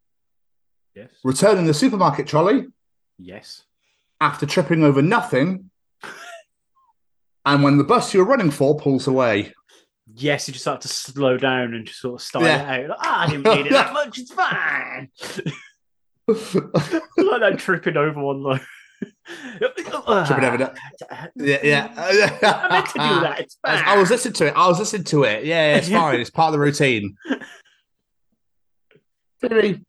Yes. 0.95 1.09
Returning 1.23 1.65
the 1.65 1.73
supermarket 1.73 2.27
trolley 2.27 2.67
Yes. 3.17 3.63
after 4.21 4.45
tripping 4.45 4.83
over 4.83 5.01
nothing. 5.01 5.69
and 7.45 7.63
when 7.63 7.77
the 7.77 7.83
bus 7.83 8.13
you're 8.13 8.23
running 8.25 8.51
for 8.51 8.77
pulls 8.77 9.07
away. 9.07 9.53
Yes, 10.13 10.47
you 10.47 10.53
just 10.53 10.65
have 10.65 10.79
to 10.81 10.87
slow 10.87 11.37
down 11.37 11.73
and 11.73 11.85
just 11.87 11.99
sort 11.99 12.21
of 12.21 12.25
style 12.27 12.43
Yeah. 12.43 12.73
it 12.73 12.83
out. 12.83 12.89
Like, 12.89 12.97
"Ah, 13.01 13.21
I 13.21 13.29
didn't 13.29 13.43
need 13.55 13.65
it 13.67 13.71
that 13.71 13.93
much. 13.93 14.19
It's 14.19 14.33
fine. 14.33 15.09
I 16.27 16.31
like 17.21 17.41
that 17.41 17.55
tripping 17.57 17.97
over 17.97 18.21
one 18.21 18.43
though. 18.43 18.59
Tripping 19.57 20.43
over 20.45 20.57
that. 20.57 20.75
Yeah, 21.35 21.57
yeah. 21.63 21.93
I 21.97 22.69
meant 22.69 22.85
to 22.87 22.93
do 22.93 23.21
that. 23.21 23.39
It's 23.39 23.57
fine. 23.65 23.83
I 23.83 23.97
was 23.97 24.09
listening 24.11 24.33
to 24.35 24.45
it. 24.47 24.53
I 24.55 24.67
was 24.67 24.79
listening 24.79 25.03
to 25.05 25.23
it. 25.23 25.43
Yeah, 25.45 25.71
yeah, 25.71 25.77
it's 25.77 25.89
fine. 25.89 26.19
It's 26.19 26.29
part 26.29 26.49
of 26.49 26.53
the 26.53 26.59
routine. 26.59 27.15
Billy, 29.41 29.83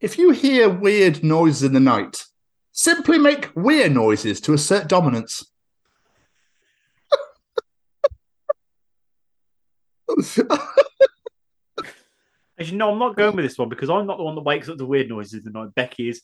if 0.00 0.18
you 0.18 0.30
hear 0.30 0.68
weird 0.68 1.22
noises 1.24 1.62
in 1.64 1.72
the 1.72 1.80
night, 1.80 2.24
simply 2.72 3.18
make 3.18 3.50
weird 3.54 3.92
noises 3.92 4.40
to 4.42 4.52
assert 4.54 4.88
dominance. 4.88 5.44
As 12.58 12.70
you 12.70 12.76
know, 12.76 12.92
I'm 12.92 12.98
not 12.98 13.16
going 13.16 13.34
with 13.34 13.44
this 13.44 13.58
one 13.58 13.68
because 13.68 13.90
I'm 13.90 14.06
not 14.06 14.18
the 14.18 14.24
one 14.24 14.34
that 14.34 14.42
wakes 14.42 14.68
up 14.68 14.76
the 14.78 14.86
weird 14.86 15.08
noises 15.08 15.34
in 15.46 15.52
the 15.52 15.58
night. 15.58 15.74
Becky 15.74 16.08
is. 16.10 16.20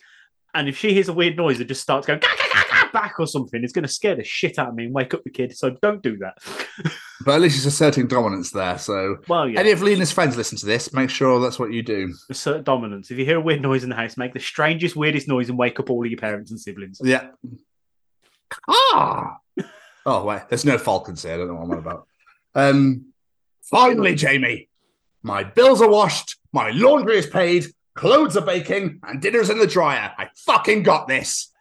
And 0.54 0.68
if 0.68 0.78
she 0.78 0.92
hears 0.94 1.08
a 1.08 1.12
weird 1.12 1.36
noise 1.36 1.58
and 1.58 1.68
just 1.68 1.82
starts 1.82 2.06
going 2.06 2.20
"Gah, 2.20 2.28
gah, 2.38 2.48
gah, 2.52 2.62
gah," 2.70 2.90
back 2.92 3.18
or 3.18 3.26
something, 3.26 3.62
it's 3.64 3.72
going 3.72 3.86
to 3.86 3.92
scare 3.92 4.14
the 4.14 4.24
shit 4.24 4.58
out 4.58 4.68
of 4.68 4.74
me 4.74 4.84
and 4.86 4.94
wake 4.94 5.12
up 5.14 5.22
the 5.24 5.30
kid. 5.30 5.56
So 5.56 5.70
don't 5.82 6.02
do 6.02 6.16
that. 6.18 6.38
But 7.24 7.34
at 7.34 7.40
least 7.40 7.56
she's 7.56 7.66
asserting 7.66 8.06
dominance 8.06 8.52
there. 8.52 8.78
So, 8.78 9.16
Well, 9.26 9.48
yeah. 9.48 9.58
any 9.58 9.72
of 9.72 9.82
Lena's 9.82 10.12
friends 10.12 10.36
listen 10.36 10.56
to 10.58 10.66
this, 10.66 10.92
make 10.94 11.10
sure 11.10 11.40
that's 11.40 11.58
what 11.58 11.72
you 11.72 11.82
do. 11.82 12.14
Assert 12.30 12.62
dominance. 12.62 13.10
If 13.10 13.18
you 13.18 13.24
hear 13.24 13.38
a 13.38 13.40
weird 13.40 13.60
noise 13.60 13.82
in 13.82 13.90
the 13.90 13.96
house, 13.96 14.16
make 14.16 14.32
the 14.32 14.38
strangest, 14.40 14.94
weirdest 14.94 15.26
noise 15.26 15.48
and 15.48 15.58
wake 15.58 15.80
up 15.80 15.90
all 15.90 16.02
of 16.04 16.10
your 16.10 16.18
parents 16.20 16.52
and 16.52 16.60
siblings. 16.60 17.00
Yeah. 17.02 17.26
Ah. 18.68 19.38
Oh 20.06 20.24
wait, 20.24 20.42
there's 20.48 20.64
no 20.64 20.78
falcons 20.78 21.24
here. 21.24 21.34
I 21.34 21.36
don't 21.38 21.48
know 21.48 21.54
what 21.54 21.64
I'm 21.64 21.70
on 21.72 21.78
about. 21.78 22.06
Um. 22.54 23.07
Finally, 23.70 24.14
Jamie, 24.14 24.68
my 25.22 25.44
bills 25.44 25.82
are 25.82 25.90
washed, 25.90 26.36
my 26.52 26.70
laundry 26.70 27.18
is 27.18 27.26
paid, 27.26 27.66
clothes 27.94 28.36
are 28.36 28.44
baking, 28.44 29.00
and 29.02 29.20
dinner's 29.20 29.50
in 29.50 29.58
the 29.58 29.66
dryer. 29.66 30.12
I 30.16 30.28
fucking 30.46 30.84
got 30.84 31.06
this. 31.06 31.52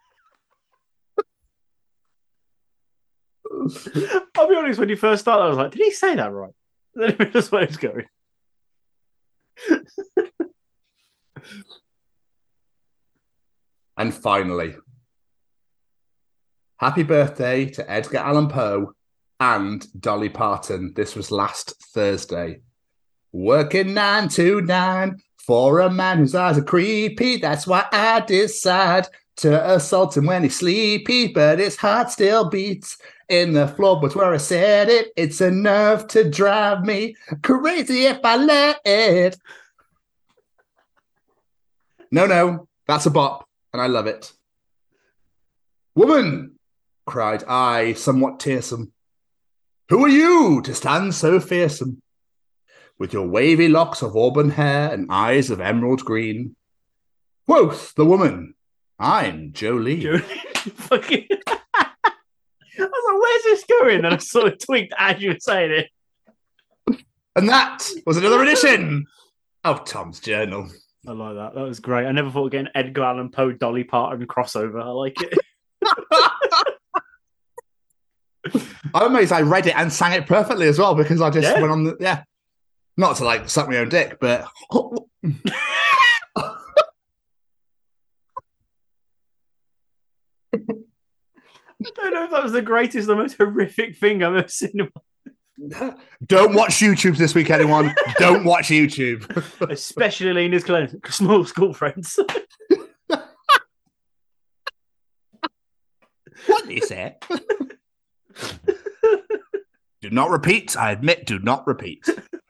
I'll 4.38 4.48
be 4.48 4.56
honest, 4.56 4.80
when 4.80 4.90
you 4.90 4.96
first 4.96 5.22
started, 5.22 5.44
I 5.44 5.50
was 5.50 5.58
like, 5.58 5.72
did 5.72 5.82
he 5.82 5.92
say 5.92 6.16
that 6.16 6.32
right? 6.32 6.54
Then 6.96 7.16
it 7.20 7.34
was 7.34 7.52
where 7.52 7.64
it's 7.64 7.78
going. 7.78 8.06
And 13.98 14.14
finally, 14.14 14.76
happy 16.78 17.04
birthday 17.04 17.66
to 17.66 17.92
Edgar 17.92 18.20
Allan 18.20 18.48
Poe 18.48 18.94
and 19.40 19.86
Dolly 20.00 20.30
Parton. 20.30 20.94
This 20.96 21.16
was 21.16 21.32
last 21.32 21.74
Thursday. 21.94 22.62
Working 23.32 23.94
nine 23.94 24.30
to 24.30 24.62
nine 24.62 25.22
for 25.38 25.80
a 25.80 25.90
man 25.90 26.18
whose 26.18 26.36
eyes 26.36 26.58
are 26.58 26.64
creepy. 26.64 27.38
That's 27.38 27.68
why 27.68 27.86
I 27.92 28.22
decide 28.22 29.08
to 29.38 29.76
assault 29.76 30.18
him 30.18 30.26
when 30.26 30.44
he's 30.44 30.58
sleepy, 30.58 31.28
but 31.28 31.60
his 31.60 31.76
heart 31.76 32.12
still 32.12 32.50
beats 32.50 32.98
in 33.30 33.54
the 33.54 33.68
floorboards 33.68 34.16
where 34.16 34.34
I 34.34 34.38
said 34.38 34.90
it. 34.90 35.12
It's 35.16 35.42
enough 35.42 36.08
to 36.08 36.30
drive 36.30 36.84
me 36.84 37.16
crazy 37.44 38.06
if 38.06 38.20
I 38.24 38.38
let 38.38 38.82
it. 38.86 39.38
No, 42.10 42.26
no, 42.26 42.68
that's 42.88 43.06
a 43.06 43.12
bop, 43.12 43.48
and 43.74 43.82
I 43.82 43.88
love 43.88 44.08
it. 44.08 44.32
Woman, 45.94 46.58
cried 47.06 47.44
I, 47.48 47.94
somewhat 47.94 48.40
tearsome, 48.40 48.94
who 49.90 50.04
are 50.04 50.10
you 50.10 50.62
to 50.64 50.74
stand 50.74 51.16
so 51.16 51.40
fearsome? 51.40 52.02
With 53.00 53.14
your 53.14 53.28
wavy 53.28 53.70
locks 53.70 54.02
of 54.02 54.16
auburn 54.16 54.50
hair 54.50 54.92
and 54.92 55.08
eyes 55.10 55.50
of 55.50 55.62
emerald 55.62 56.04
green. 56.04 56.56
Quoth 57.46 57.94
the 57.96 58.06
woman, 58.06 58.56
I'm 59.00 59.52
Jolene. 59.52 60.22
Fucking. 60.56 61.28
I 61.50 62.84
was 62.84 63.06
like, 63.08 63.22
where's 63.22 63.44
this 63.44 63.64
going? 63.66 64.06
And 64.06 64.14
I 64.16 64.18
sort 64.18 64.54
of 64.54 64.60
tweaked 64.60 64.94
as 64.98 65.22
you 65.22 65.30
were 65.30 65.40
saying 65.40 65.72
it. 65.72 65.90
And 67.36 67.48
that 67.50 67.88
was 68.06 68.18
another 68.18 68.42
edition 68.42 69.06
of 69.64 69.86
Tom's 69.86 70.20
Journal. 70.20 70.70
I 71.08 71.12
like 71.12 71.36
that. 71.36 71.54
That 71.54 71.62
was 71.62 71.80
great. 71.80 72.08
I 72.08 72.12
never 72.12 72.32
thought 72.32 72.48
again 72.48 72.70
Edgar 72.74 73.04
Allan 73.04 73.30
Poe, 73.30 73.52
Dolly 73.52 73.84
Parton 73.84 74.26
crossover. 74.28 74.82
I 74.84 74.90
like 74.90 75.22
it. 75.22 75.38
I'm 78.94 79.08
amazed 79.12 79.32
I 79.32 79.42
read 79.42 79.68
it 79.68 79.76
and 79.76 79.92
sang 79.92 80.14
it 80.14 80.26
perfectly 80.28 80.68
as 80.68 80.80
well 80.80 80.96
because 80.96 81.22
I 81.22 81.30
just 81.30 81.48
Yeah. 81.48 81.60
went 81.60 81.72
on 81.72 81.84
the 81.84 81.98
yeah. 82.00 82.24
Not 82.98 83.18
to 83.18 83.26
like 83.26 83.50
suck 83.50 83.70
my 83.70 83.78
own 83.78 83.90
dick, 83.90 84.18
but 84.20 84.48
I 90.54 91.90
don't 91.96 92.14
know 92.14 92.24
if 92.26 92.32
that 92.32 92.44
was 92.44 92.52
the 92.54 92.62
greatest, 92.62 93.08
the 93.08 93.16
most 93.16 93.38
horrific 93.38 93.98
thing 93.98 94.24
I've 94.24 94.36
ever 94.36 94.48
seen. 94.48 94.90
don't 96.26 96.54
watch 96.56 96.76
YouTube 96.80 97.18
this 97.18 97.36
week, 97.36 97.50
anyone. 97.50 97.94
don't 98.18 98.44
watch 98.44 98.68
YouTube. 98.68 99.26
Especially 99.70 100.34
Lena's 100.34 100.64
cl- 100.66 100.88
small 101.10 101.46
school 101.46 101.74
friends. 101.74 102.20
What 106.46 106.70
is 106.72 106.92
it? 106.92 107.26
do 110.02 110.10
not 110.10 110.30
repeat. 110.30 110.78
I 110.78 110.92
admit, 110.92 111.26
do 111.26 111.40
not 111.40 111.66
repeat. 111.68 112.08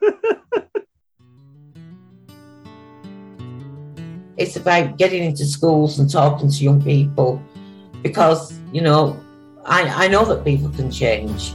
it's 4.36 4.56
about 4.56 4.96
getting 4.98 5.24
into 5.24 5.44
schools 5.44 5.98
and 5.98 6.10
talking 6.10 6.50
to 6.50 6.64
young 6.64 6.82
people 6.82 7.42
because, 8.02 8.58
you 8.72 8.80
know, 8.80 9.18
I, 9.64 10.06
I 10.06 10.08
know 10.08 10.24
that 10.24 10.44
people 10.44 10.70
can 10.70 10.90
change. 10.90 11.54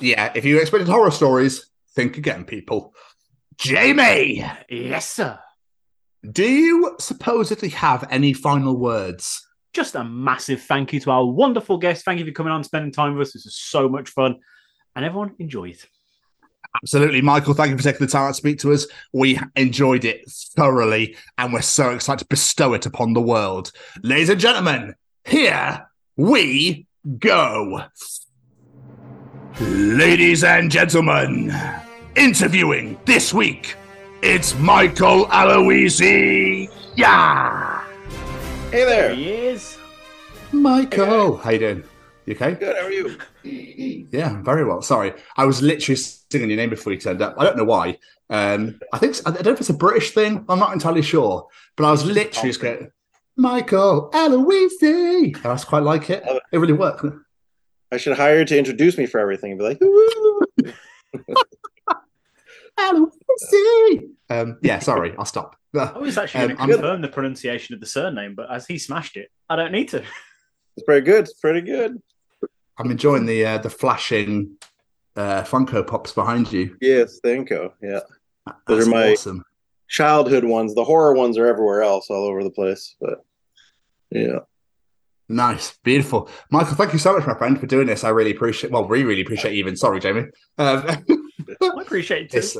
yeah, 0.00 0.32
if 0.34 0.44
you 0.44 0.58
expected 0.58 0.88
horror 0.88 1.10
stories, 1.10 1.70
think 1.94 2.16
again, 2.16 2.44
people. 2.44 2.94
Jamie! 3.58 4.44
Yes, 4.68 5.10
sir. 5.10 5.38
Do 6.30 6.44
you 6.44 6.96
supposedly 6.98 7.68
have 7.70 8.06
any 8.10 8.32
final 8.32 8.76
words? 8.76 9.46
Just 9.74 9.94
a 9.96 10.04
massive 10.04 10.62
thank 10.62 10.92
you 10.92 11.00
to 11.00 11.10
our 11.10 11.26
wonderful 11.26 11.78
guests. 11.78 12.04
Thank 12.04 12.20
you 12.20 12.24
for 12.24 12.32
coming 12.32 12.52
on, 12.52 12.64
spending 12.64 12.92
time 12.92 13.16
with 13.16 13.28
us. 13.28 13.34
This 13.34 13.46
is 13.46 13.56
so 13.56 13.88
much 13.88 14.08
fun. 14.08 14.36
And 14.96 15.04
everyone 15.04 15.34
enjoy 15.38 15.70
it. 15.70 15.84
Absolutely, 16.82 17.20
Michael. 17.20 17.54
Thank 17.54 17.70
you 17.70 17.76
for 17.76 17.82
taking 17.82 18.06
the 18.06 18.10
time 18.10 18.30
to 18.30 18.34
speak 18.34 18.58
to 18.60 18.72
us. 18.72 18.86
We 19.12 19.38
enjoyed 19.54 20.04
it 20.04 20.28
thoroughly, 20.56 21.16
and 21.38 21.52
we're 21.52 21.62
so 21.62 21.90
excited 21.90 22.20
to 22.20 22.28
bestow 22.28 22.74
it 22.74 22.86
upon 22.86 23.12
the 23.12 23.20
world. 23.20 23.70
Ladies 24.02 24.28
and 24.28 24.40
gentlemen, 24.40 24.94
here 25.24 25.86
we 26.16 26.86
go. 27.18 27.84
Ladies 29.60 30.42
and 30.42 30.70
gentlemen, 30.70 31.54
interviewing 32.16 32.98
this 33.04 33.32
week, 33.32 33.76
it's 34.22 34.58
Michael 34.58 35.26
Aloisi. 35.26 36.70
Yeah. 36.96 37.84
Hey 38.70 38.84
there. 38.84 39.14
he 39.14 39.30
is. 39.30 39.78
Michael. 40.52 41.36
How 41.36 41.50
you 41.50 41.58
doing? 41.58 41.84
You 42.26 42.34
okay? 42.34 42.54
Good. 42.54 42.76
How 42.76 42.84
are 42.84 42.90
you? 42.90 43.18
Yeah, 44.10 44.40
very 44.42 44.64
well. 44.64 44.80
Sorry, 44.80 45.12
I 45.36 45.44
was 45.44 45.60
literally 45.60 45.96
singing 45.96 46.48
your 46.48 46.56
name 46.56 46.70
before 46.70 46.92
you 46.92 46.98
turned 46.98 47.20
up. 47.20 47.34
I 47.38 47.44
don't 47.44 47.56
know 47.56 47.64
why. 47.64 47.98
Um, 48.30 48.80
I 48.92 48.98
think 48.98 49.16
I 49.26 49.30
don't 49.30 49.44
know 49.44 49.52
if 49.52 49.60
it's 49.60 49.68
a 49.68 49.74
British 49.74 50.12
thing. 50.12 50.44
I'm 50.48 50.58
not 50.58 50.72
entirely 50.72 51.02
sure, 51.02 51.46
but 51.76 51.84
I 51.84 51.90
was 51.90 52.04
literally 52.04 52.48
just 52.48 52.60
going, 52.60 52.90
Michael 53.36 54.10
Aloisi. 54.12 55.34
I 55.44 55.56
quite 55.64 55.82
like 55.82 56.10
it. 56.10 56.22
It 56.52 56.58
really 56.58 56.72
worked. 56.72 57.04
I 57.92 57.96
should 57.96 58.16
hire 58.16 58.40
you 58.40 58.44
to 58.44 58.58
introduce 58.58 58.96
me 58.98 59.06
for 59.06 59.18
everything 59.20 59.50
and 59.52 59.58
be 59.58 59.64
like, 59.64 59.80
"Woo." 59.80 60.40
Aloisi. 62.78 64.08
Um, 64.30 64.56
yeah, 64.62 64.78
sorry, 64.78 65.14
I'll 65.18 65.26
stop. 65.26 65.54
I 65.78 65.98
was 65.98 66.16
actually 66.16 66.40
Um, 66.40 66.46
going 66.48 66.56
to 66.56 66.62
I'm- 66.62 66.70
confirm 66.72 67.00
the 67.02 67.08
pronunciation 67.08 67.74
of 67.74 67.80
the 67.80 67.86
surname, 67.86 68.34
but 68.34 68.50
as 68.50 68.66
he 68.66 68.78
smashed 68.78 69.18
it, 69.18 69.30
I 69.50 69.56
don't 69.56 69.70
need 69.70 69.90
to. 69.90 69.98
it's 70.76 70.84
pretty 70.86 71.04
good. 71.04 71.24
It's 71.24 71.34
pretty 71.34 71.60
good. 71.60 72.00
I'm 72.78 72.90
enjoying 72.90 73.26
the 73.26 73.44
uh, 73.44 73.58
the 73.58 73.68
flashing 73.68 74.56
uh, 75.14 75.42
Funko 75.42 75.86
Pops 75.86 76.12
behind 76.12 76.50
you. 76.50 76.74
Yes, 76.80 77.20
Thinko. 77.22 77.72
Yeah. 77.82 78.00
Those 78.66 78.86
That's 78.86 78.86
are 78.88 78.90
my 78.90 79.12
awesome. 79.12 79.44
Childhood 79.94 80.44
ones. 80.44 80.74
The 80.74 80.84
horror 80.84 81.14
ones 81.14 81.38
are 81.38 81.46
everywhere 81.46 81.82
else, 81.82 82.10
all 82.10 82.24
over 82.24 82.42
the 82.42 82.50
place. 82.50 82.96
But 83.00 83.24
yeah. 84.10 84.40
Nice, 85.28 85.78
beautiful, 85.82 86.28
Michael. 86.50 86.74
Thank 86.74 86.92
you 86.92 86.98
so 86.98 87.16
much, 87.16 87.26
my 87.26 87.38
friend, 87.38 87.58
for 87.58 87.66
doing 87.66 87.86
this. 87.86 88.04
I 88.04 88.10
really 88.10 88.32
appreciate. 88.32 88.72
Well, 88.72 88.86
we 88.86 89.04
really 89.04 89.22
appreciate 89.22 89.52
you 89.54 89.60
even. 89.60 89.76
Sorry, 89.76 90.00
Jamie. 90.00 90.26
Um, 90.58 90.84
I 91.62 91.80
appreciate 91.80 92.24
it 92.24 92.30
too. 92.30 92.40
this, 92.40 92.58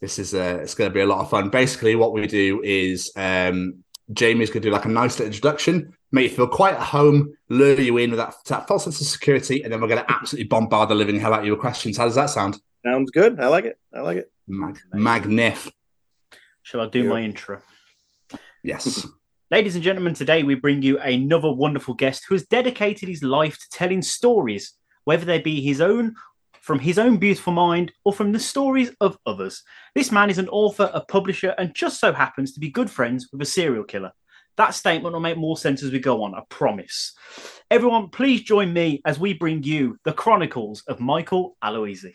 this 0.00 0.18
is 0.18 0.34
uh, 0.34 0.58
it's 0.62 0.74
going 0.74 0.90
to 0.90 0.94
be 0.94 1.02
a 1.02 1.06
lot 1.06 1.20
of 1.20 1.30
fun. 1.30 1.50
Basically, 1.50 1.94
what 1.94 2.12
we 2.12 2.26
do 2.26 2.62
is 2.64 3.12
um, 3.14 3.84
Jamie's 4.12 4.50
going 4.50 4.62
to 4.62 4.68
do 4.68 4.72
like 4.72 4.86
a 4.86 4.88
nice 4.88 5.12
little 5.12 5.26
introduction, 5.26 5.92
make 6.10 6.30
you 6.30 6.36
feel 6.36 6.48
quite 6.48 6.74
at 6.74 6.80
home, 6.80 7.32
lure 7.48 7.80
you 7.80 7.96
in 7.98 8.10
with 8.10 8.18
that, 8.18 8.34
that 8.46 8.66
false 8.66 8.84
sense 8.84 9.00
of 9.00 9.06
security, 9.06 9.62
and 9.62 9.72
then 9.72 9.80
we're 9.80 9.88
going 9.88 10.04
to 10.04 10.12
absolutely 10.12 10.48
bombard 10.48 10.88
the 10.88 10.96
living 10.96 11.20
hell 11.20 11.32
out 11.32 11.40
of 11.40 11.46
you 11.46 11.52
with 11.52 11.60
questions. 11.60 11.96
How 11.96 12.06
does 12.06 12.16
that 12.16 12.30
sound? 12.30 12.60
Sounds 12.84 13.12
good. 13.12 13.38
I 13.38 13.46
like 13.46 13.66
it. 13.66 13.78
I 13.94 14.00
like 14.00 14.16
it. 14.16 14.32
Mag- 14.46 14.80
magnif. 14.94 15.70
Shall 16.62 16.82
I 16.82 16.88
do 16.88 17.04
my 17.04 17.22
intro? 17.22 17.62
Yes. 18.62 19.06
Ladies 19.50 19.74
and 19.74 19.84
gentlemen, 19.84 20.14
today 20.14 20.42
we 20.42 20.54
bring 20.54 20.82
you 20.82 20.98
another 20.98 21.52
wonderful 21.52 21.94
guest 21.94 22.24
who 22.28 22.34
has 22.34 22.46
dedicated 22.46 23.08
his 23.08 23.22
life 23.22 23.58
to 23.58 23.68
telling 23.70 24.02
stories, 24.02 24.74
whether 25.04 25.24
they 25.24 25.40
be 25.40 25.60
his 25.60 25.80
own, 25.80 26.14
from 26.60 26.78
his 26.78 26.98
own 26.98 27.18
beautiful 27.18 27.52
mind, 27.52 27.92
or 28.04 28.12
from 28.12 28.32
the 28.32 28.38
stories 28.38 28.90
of 29.00 29.18
others. 29.26 29.62
This 29.94 30.10
man 30.10 30.30
is 30.30 30.38
an 30.38 30.48
author, 30.48 30.90
a 30.92 31.02
publisher, 31.02 31.54
and 31.58 31.74
just 31.74 32.00
so 32.00 32.12
happens 32.12 32.52
to 32.54 32.60
be 32.60 32.70
good 32.70 32.90
friends 32.90 33.28
with 33.30 33.42
a 33.42 33.46
serial 33.46 33.84
killer. 33.84 34.12
That 34.56 34.74
statement 34.74 35.12
will 35.12 35.20
make 35.20 35.36
more 35.36 35.56
sense 35.56 35.82
as 35.82 35.92
we 35.92 35.98
go 35.98 36.22
on, 36.22 36.34
I 36.34 36.40
promise. 36.48 37.12
Everyone, 37.70 38.08
please 38.08 38.42
join 38.42 38.72
me 38.72 39.00
as 39.04 39.18
we 39.18 39.34
bring 39.34 39.62
you 39.62 39.98
the 40.04 40.12
Chronicles 40.12 40.82
of 40.88 41.00
Michael 41.00 41.56
Aloisi. 41.62 42.14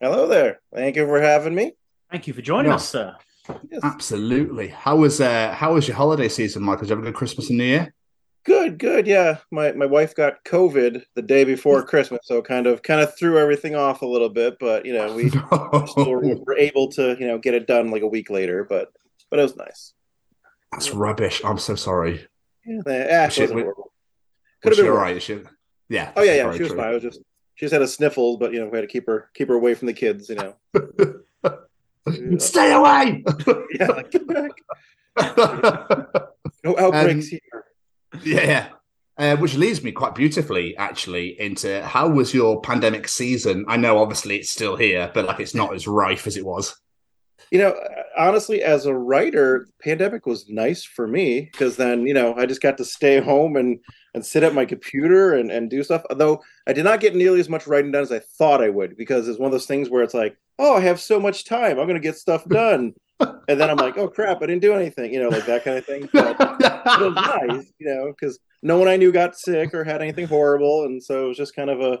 Hello 0.00 0.26
there. 0.26 0.60
Thank 0.74 0.96
you 0.96 1.06
for 1.06 1.20
having 1.20 1.54
me. 1.54 1.72
Thank 2.10 2.26
you 2.26 2.32
for 2.34 2.42
joining 2.42 2.70
Yeah. 2.70 2.76
us, 2.76 2.88
sir. 2.88 3.16
Yes. 3.70 3.80
Absolutely. 3.82 4.68
How 4.68 4.96
was 4.96 5.20
uh, 5.20 5.52
how 5.52 5.74
was 5.74 5.86
your 5.86 5.96
holiday 5.96 6.28
season, 6.28 6.62
Michael? 6.62 6.82
Did 6.82 6.90
you 6.90 6.96
have 6.96 7.04
a 7.04 7.08
good 7.08 7.14
Christmas 7.14 7.48
and 7.48 7.58
New 7.58 7.64
Year? 7.64 7.94
Good, 8.44 8.78
good. 8.78 9.06
Yeah, 9.06 9.38
my 9.50 9.72
my 9.72 9.86
wife 9.86 10.14
got 10.14 10.44
COVID 10.44 11.04
the 11.14 11.22
day 11.22 11.44
before 11.44 11.82
Christmas, 11.86 12.20
so 12.24 12.42
kind 12.42 12.66
of 12.66 12.82
kind 12.82 13.00
of 13.00 13.16
threw 13.16 13.38
everything 13.38 13.74
off 13.76 14.02
a 14.02 14.06
little 14.06 14.28
bit. 14.28 14.58
But 14.58 14.84
you 14.84 14.92
know, 14.94 15.14
we 15.14 15.28
still 15.86 16.10
were 16.10 16.36
were 16.44 16.58
able 16.58 16.88
to 16.92 17.16
you 17.18 17.26
know 17.28 17.38
get 17.38 17.54
it 17.54 17.66
done 17.66 17.90
like 17.90 18.02
a 18.02 18.06
week 18.08 18.30
later. 18.30 18.64
But 18.64 18.92
but 19.30 19.38
it 19.38 19.42
was 19.42 19.56
nice. 19.56 19.92
That's 20.72 20.90
rubbish. 20.92 21.40
I'm 21.44 21.58
so 21.58 21.76
sorry. 21.76 22.26
Yeah, 22.64 22.80
eh, 22.86 23.26
it 23.26 23.32
She- 23.32 23.42
wasn't 23.42 23.56
we- 23.56 23.62
horrible. 23.62 23.92
Could 24.62 24.74
she 24.74 24.80
have 24.80 24.86
been 24.86 24.92
all 24.92 24.98
worse. 24.98 25.12
right? 25.12 25.22
She- 25.22 25.40
Yeah. 25.88 26.10
Oh 26.16 26.22
yeah, 26.22 26.34
yeah. 26.34 26.52
She 26.52 26.62
was 26.62 26.68
true. 26.70 26.78
fine. 26.78 26.88
I 26.88 26.94
was 26.94 27.02
just 27.02 27.20
she 27.56 27.64
just 27.64 27.72
had 27.72 27.82
a 27.82 27.88
sniffle, 27.88 28.36
but 28.36 28.52
you 28.52 28.60
know 28.60 28.68
we 28.68 28.78
had 28.78 28.82
to 28.82 28.86
keep 28.86 29.06
her 29.06 29.30
keep 29.34 29.48
her 29.48 29.54
away 29.54 29.74
from 29.74 29.86
the 29.86 29.92
kids. 29.92 30.28
You 30.28 30.36
know. 30.36 30.54
Stay 32.38 32.72
away. 32.72 33.24
yeah, 33.74 33.86
like, 33.88 34.10
get 34.12 34.26
back. 34.28 34.52
No 36.62 36.78
outbreaks 36.78 37.32
Um, 37.32 37.38
here. 37.40 37.64
Yeah. 38.22 38.68
Uh, 39.18 39.34
which 39.36 39.54
leads 39.54 39.82
me 39.82 39.90
quite 39.92 40.14
beautifully, 40.14 40.76
actually, 40.76 41.40
into 41.40 41.82
how 41.82 42.06
was 42.06 42.34
your 42.34 42.60
pandemic 42.60 43.08
season? 43.08 43.64
I 43.66 43.78
know, 43.78 43.98
obviously, 43.98 44.36
it's 44.36 44.50
still 44.50 44.76
here, 44.76 45.10
but 45.14 45.24
like 45.24 45.40
it's 45.40 45.54
not 45.54 45.74
as 45.74 45.88
rife 45.88 46.26
as 46.26 46.36
it 46.36 46.44
was. 46.44 46.76
You 47.50 47.58
know, 47.58 47.80
honestly, 48.16 48.62
as 48.62 48.86
a 48.86 48.94
writer, 48.94 49.68
pandemic 49.82 50.26
was 50.26 50.48
nice 50.48 50.84
for 50.84 51.06
me 51.06 51.42
because 51.52 51.76
then 51.76 52.06
you 52.06 52.14
know 52.14 52.34
I 52.34 52.46
just 52.46 52.62
got 52.62 52.76
to 52.78 52.84
stay 52.84 53.20
home 53.20 53.56
and 53.56 53.78
and 54.14 54.24
sit 54.24 54.42
at 54.42 54.54
my 54.54 54.64
computer 54.64 55.34
and 55.34 55.50
and 55.50 55.70
do 55.70 55.82
stuff. 55.84 56.02
Although 56.10 56.42
I 56.66 56.72
did 56.72 56.84
not 56.84 57.00
get 57.00 57.14
nearly 57.14 57.40
as 57.40 57.48
much 57.48 57.66
writing 57.66 57.92
done 57.92 58.02
as 58.02 58.12
I 58.12 58.20
thought 58.38 58.62
I 58.62 58.70
would 58.70 58.96
because 58.96 59.28
it's 59.28 59.38
one 59.38 59.46
of 59.46 59.52
those 59.52 59.66
things 59.66 59.90
where 59.90 60.02
it's 60.02 60.14
like, 60.14 60.36
oh, 60.58 60.76
I 60.76 60.80
have 60.80 61.00
so 61.00 61.20
much 61.20 61.44
time, 61.44 61.78
I'm 61.78 61.86
going 61.86 61.94
to 61.94 62.00
get 62.00 62.16
stuff 62.16 62.44
done, 62.48 62.94
and 63.20 63.60
then 63.60 63.70
I'm 63.70 63.76
like, 63.76 63.96
oh 63.98 64.08
crap, 64.08 64.42
I 64.42 64.46
didn't 64.46 64.62
do 64.62 64.74
anything, 64.74 65.12
you 65.12 65.20
know, 65.20 65.28
like 65.28 65.46
that 65.46 65.64
kind 65.64 65.78
of 65.78 65.84
thing. 65.84 66.08
But 66.12 66.40
it 66.40 67.00
was 67.00 67.14
nice, 67.48 67.72
you 67.78 67.86
know, 67.86 68.12
because 68.12 68.38
no 68.62 68.78
one 68.78 68.88
I 68.88 68.96
knew 68.96 69.12
got 69.12 69.38
sick 69.38 69.74
or 69.74 69.84
had 69.84 70.02
anything 70.02 70.26
horrible, 70.26 70.84
and 70.84 71.02
so 71.02 71.26
it 71.26 71.28
was 71.28 71.36
just 71.36 71.54
kind 71.54 71.70
of 71.70 71.80
a 71.80 72.00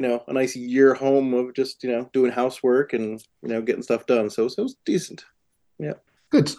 you 0.00 0.08
know 0.08 0.24
a 0.28 0.32
nice 0.32 0.56
year 0.56 0.94
home 0.94 1.34
of 1.34 1.52
just 1.52 1.84
you 1.84 1.90
know 1.92 2.08
doing 2.14 2.32
housework 2.32 2.94
and 2.94 3.22
you 3.42 3.48
know 3.50 3.60
getting 3.60 3.82
stuff 3.82 4.06
done. 4.06 4.30
So, 4.30 4.48
so 4.48 4.62
it 4.62 4.62
was 4.62 4.76
decent. 4.86 5.26
Yeah. 5.78 5.92
Good. 6.30 6.50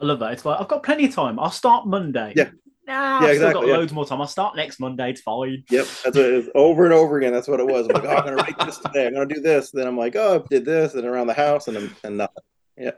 I 0.00 0.04
love 0.04 0.18
that. 0.18 0.32
It's 0.32 0.44
like 0.44 0.60
I've 0.60 0.68
got 0.68 0.82
plenty 0.82 1.06
of 1.06 1.14
time. 1.14 1.38
I'll 1.38 1.50
start 1.50 1.86
Monday. 1.86 2.34
Yeah. 2.36 2.50
Nah, 2.86 2.92
Yeah, 2.92 3.16
I've 3.16 3.22
still 3.22 3.30
exactly, 3.32 3.60
got 3.62 3.68
yeah. 3.68 3.76
loads 3.78 3.92
more 3.94 4.04
time. 4.04 4.20
I'll 4.20 4.26
start 4.26 4.54
next 4.56 4.80
Monday. 4.80 5.10
It's 5.10 5.22
fine. 5.22 5.64
Yep, 5.70 5.86
that's 6.04 6.16
what 6.16 6.26
it 6.26 6.34
is. 6.34 6.50
over 6.54 6.84
and 6.84 6.92
over 6.92 7.16
again. 7.16 7.32
That's 7.32 7.48
what 7.48 7.58
it 7.60 7.66
was. 7.66 7.86
I'm 7.88 7.94
like, 7.94 8.04
oh, 8.04 8.16
I'm 8.16 8.24
gonna 8.24 8.36
write 8.36 8.58
this 8.58 8.76
today. 8.78 9.06
I'm 9.06 9.14
gonna 9.14 9.26
do 9.26 9.40
this. 9.40 9.70
Then 9.70 9.86
I'm 9.86 9.96
like, 9.96 10.14
oh, 10.16 10.40
I 10.44 10.46
did 10.50 10.66
this, 10.66 10.92
and 10.94 11.06
around 11.06 11.28
the 11.28 11.32
house, 11.34 11.68
and 11.68 11.76
then- 11.78 11.90
and 12.04 12.18
nothing. 12.18 12.44
Yeah. 12.76 12.90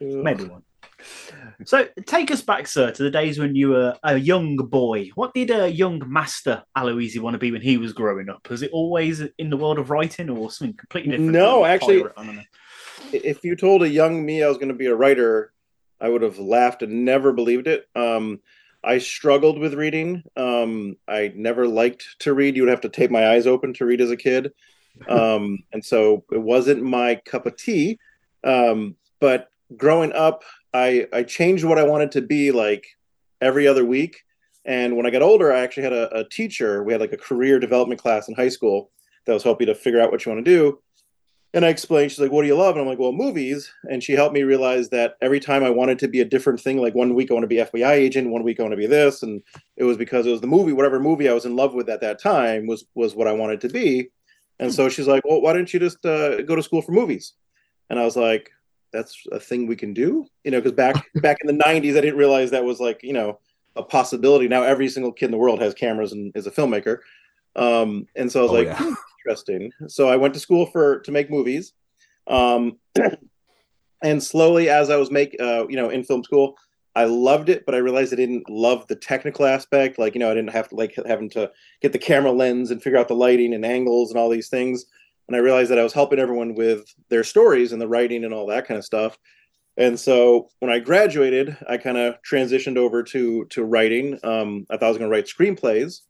Maybe 0.00 0.44
one. 0.44 0.62
So 1.64 1.86
take 2.06 2.30
us 2.30 2.42
back, 2.42 2.66
sir, 2.66 2.90
to 2.90 3.02
the 3.02 3.10
days 3.10 3.38
when 3.38 3.54
you 3.54 3.70
were 3.70 3.96
a 4.02 4.16
young 4.16 4.56
boy. 4.56 5.10
What 5.14 5.34
did 5.34 5.50
a 5.50 5.68
young 5.68 6.02
master 6.06 6.62
Aloisi 6.76 7.20
want 7.20 7.34
to 7.34 7.38
be 7.38 7.52
when 7.52 7.62
he 7.62 7.76
was 7.76 7.92
growing 7.92 8.28
up? 8.28 8.48
Was 8.50 8.62
it 8.62 8.70
always 8.72 9.22
in 9.38 9.50
the 9.50 9.56
world 9.56 9.78
of 9.78 9.90
writing 9.90 10.30
or 10.30 10.50
something 10.50 10.76
completely 10.76 11.12
different? 11.12 11.32
No, 11.32 11.64
actually, 11.64 12.00
pirate? 12.00 12.14
I 12.16 12.26
don't 12.26 12.36
know. 12.36 12.42
if 13.12 13.44
you 13.44 13.56
told 13.56 13.82
a 13.82 13.88
young 13.88 14.24
me 14.24 14.42
I 14.42 14.48
was 14.48 14.58
going 14.58 14.68
to 14.68 14.74
be 14.74 14.86
a 14.86 14.96
writer, 14.96 15.52
I 16.00 16.08
would 16.08 16.22
have 16.22 16.38
laughed 16.38 16.82
and 16.82 17.04
never 17.04 17.32
believed 17.32 17.66
it. 17.66 17.86
Um, 17.94 18.40
I 18.82 18.98
struggled 18.98 19.58
with 19.58 19.74
reading. 19.74 20.22
Um, 20.36 20.96
I 21.08 21.32
never 21.34 21.66
liked 21.66 22.04
to 22.20 22.34
read. 22.34 22.56
You 22.56 22.62
would 22.62 22.70
have 22.70 22.82
to 22.82 22.88
tape 22.88 23.10
my 23.10 23.30
eyes 23.30 23.46
open 23.46 23.72
to 23.74 23.86
read 23.86 24.00
as 24.00 24.10
a 24.10 24.16
kid, 24.16 24.52
um, 25.08 25.58
and 25.72 25.84
so 25.84 26.24
it 26.30 26.40
wasn't 26.40 26.82
my 26.82 27.16
cup 27.24 27.46
of 27.46 27.56
tea. 27.56 27.98
Um, 28.42 28.96
but 29.20 29.48
growing 29.76 30.12
up, 30.12 30.42
I 30.72 31.06
I 31.12 31.22
changed 31.22 31.64
what 31.64 31.78
I 31.78 31.84
wanted 31.84 32.12
to 32.12 32.22
be 32.22 32.52
like 32.52 32.86
every 33.40 33.66
other 33.66 33.84
week. 33.84 34.22
And 34.64 34.96
when 34.96 35.06
I 35.06 35.10
got 35.10 35.22
older, 35.22 35.52
I 35.52 35.60
actually 35.60 35.82
had 35.82 35.92
a, 35.92 36.18
a 36.18 36.28
teacher. 36.28 36.82
We 36.82 36.92
had 36.92 37.00
like 37.00 37.12
a 37.12 37.18
career 37.18 37.58
development 37.58 38.00
class 38.00 38.28
in 38.28 38.34
high 38.34 38.48
school 38.48 38.90
that 39.26 39.34
was 39.34 39.42
helping 39.42 39.68
you 39.68 39.74
to 39.74 39.78
figure 39.78 40.00
out 40.00 40.10
what 40.10 40.24
you 40.24 40.32
want 40.32 40.44
to 40.44 40.50
do. 40.50 40.78
And 41.52 41.64
I 41.64 41.68
explained, 41.68 42.10
she's 42.10 42.18
like, 42.18 42.32
What 42.32 42.42
do 42.42 42.48
you 42.48 42.56
love? 42.56 42.74
And 42.74 42.82
I'm 42.82 42.88
like, 42.88 42.98
Well, 42.98 43.12
movies. 43.12 43.72
And 43.88 44.02
she 44.02 44.12
helped 44.12 44.34
me 44.34 44.42
realize 44.42 44.88
that 44.88 45.14
every 45.22 45.38
time 45.38 45.62
I 45.62 45.70
wanted 45.70 46.00
to 46.00 46.08
be 46.08 46.20
a 46.20 46.24
different 46.24 46.60
thing, 46.60 46.78
like 46.78 46.96
one 46.96 47.14
week 47.14 47.30
I 47.30 47.34
want 47.34 47.44
to 47.44 47.48
be 47.48 47.56
FBI 47.56 47.92
agent, 47.92 48.30
one 48.30 48.42
week 48.42 48.58
I 48.58 48.64
want 48.64 48.72
to 48.72 48.78
be 48.78 48.88
this. 48.88 49.22
And 49.22 49.40
it 49.76 49.84
was 49.84 49.96
because 49.96 50.26
it 50.26 50.32
was 50.32 50.40
the 50.40 50.48
movie, 50.48 50.72
whatever 50.72 50.98
movie 50.98 51.28
I 51.28 51.32
was 51.32 51.44
in 51.44 51.54
love 51.54 51.72
with 51.72 51.88
at 51.88 52.00
that 52.00 52.20
time 52.20 52.66
was 52.66 52.84
was 52.94 53.14
what 53.14 53.28
I 53.28 53.32
wanted 53.32 53.60
to 53.62 53.68
be. 53.68 54.08
And 54.58 54.72
so 54.72 54.88
she's 54.88 55.06
like, 55.06 55.24
Well, 55.24 55.40
why 55.40 55.52
don't 55.52 55.72
you 55.72 55.78
just 55.78 56.04
uh, 56.04 56.42
go 56.42 56.56
to 56.56 56.62
school 56.62 56.82
for 56.82 56.92
movies? 56.92 57.34
And 57.88 58.00
I 58.00 58.04
was 58.04 58.16
like, 58.16 58.50
That's 58.94 59.22
a 59.32 59.38
thing 59.40 59.66
we 59.66 59.76
can 59.76 59.92
do, 59.92 60.26
you 60.44 60.50
know, 60.52 60.58
because 60.60 60.72
back 60.72 60.94
back 61.16 61.36
in 61.42 61.46
the 61.48 61.62
'90s, 61.64 61.98
I 61.98 62.00
didn't 62.00 62.16
realize 62.16 62.50
that 62.52 62.64
was 62.64 62.80
like, 62.80 63.02
you 63.02 63.12
know, 63.12 63.38
a 63.76 63.82
possibility. 63.82 64.48
Now 64.48 64.62
every 64.62 64.88
single 64.88 65.12
kid 65.12 65.26
in 65.26 65.30
the 65.32 65.36
world 65.38 65.60
has 65.60 65.74
cameras 65.74 66.12
and 66.12 66.32
is 66.34 66.46
a 66.46 66.50
filmmaker. 66.50 66.98
Um, 67.56 68.06
and 68.16 68.30
so 68.32 68.40
I 68.40 68.42
was 68.44 68.52
Oh, 68.52 68.54
like, 68.54 68.66
yeah. 68.68 68.76
"Hmm, 68.78 68.94
interesting. 69.26 69.72
So 69.88 70.08
I 70.08 70.16
went 70.16 70.32
to 70.34 70.40
school 70.40 70.66
for 70.66 71.00
to 71.00 71.12
make 71.12 71.30
movies. 71.30 71.72
Um, 72.26 72.78
and 74.02 74.22
slowly, 74.22 74.68
as 74.68 74.90
I 74.90 74.96
was 74.96 75.10
make, 75.10 75.36
uh, 75.40 75.66
you 75.68 75.76
know, 75.76 75.90
in 75.90 76.04
film 76.04 76.22
school, 76.24 76.56
I 76.96 77.04
loved 77.06 77.48
it, 77.48 77.66
but 77.66 77.74
I 77.74 77.78
realized 77.78 78.12
I 78.12 78.16
didn't 78.16 78.48
love 78.48 78.86
the 78.86 78.94
technical 78.96 79.46
aspect. 79.46 79.98
Like, 79.98 80.14
you 80.14 80.20
know, 80.20 80.30
I 80.30 80.34
didn't 80.34 80.52
have 80.52 80.68
to 80.68 80.76
like 80.76 80.94
having 81.06 81.28
to 81.30 81.50
get 81.82 81.92
the 81.92 81.98
camera 81.98 82.30
lens 82.30 82.70
and 82.70 82.82
figure 82.82 82.98
out 82.98 83.08
the 83.08 83.14
lighting 83.16 83.52
and 83.54 83.64
angles 83.64 84.10
and 84.10 84.18
all 84.18 84.28
these 84.30 84.48
things. 84.48 84.86
And 85.28 85.36
I 85.36 85.40
realized 85.40 85.70
that 85.70 85.78
I 85.78 85.82
was 85.82 85.92
helping 85.92 86.18
everyone 86.18 86.54
with 86.54 86.84
their 87.08 87.24
stories 87.24 87.72
and 87.72 87.80
the 87.80 87.88
writing 87.88 88.24
and 88.24 88.34
all 88.34 88.46
that 88.46 88.66
kind 88.66 88.78
of 88.78 88.84
stuff. 88.84 89.18
And 89.76 89.98
so 89.98 90.48
when 90.60 90.70
I 90.70 90.78
graduated, 90.78 91.56
I 91.68 91.78
kind 91.78 91.98
of 91.98 92.16
transitioned 92.22 92.76
over 92.76 93.02
to 93.04 93.44
to 93.46 93.64
writing. 93.64 94.18
Um, 94.22 94.66
I 94.70 94.76
thought 94.76 94.86
I 94.86 94.88
was 94.90 94.98
going 94.98 95.10
to 95.10 95.14
write 95.14 95.26
screenplays, 95.26 96.00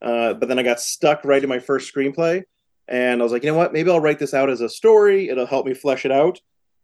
uh, 0.00 0.34
but 0.34 0.48
then 0.48 0.58
I 0.58 0.62
got 0.62 0.80
stuck 0.80 1.24
writing 1.24 1.48
my 1.48 1.60
first 1.60 1.92
screenplay, 1.94 2.42
and 2.88 3.20
I 3.20 3.22
was 3.22 3.32
like, 3.32 3.44
you 3.44 3.52
know 3.52 3.56
what? 3.56 3.72
Maybe 3.72 3.90
I'll 3.90 4.00
write 4.00 4.18
this 4.18 4.34
out 4.34 4.50
as 4.50 4.60
a 4.60 4.68
story. 4.68 5.28
It'll 5.28 5.46
help 5.46 5.66
me 5.66 5.74
flesh 5.74 6.04
it 6.04 6.10
out. 6.10 6.40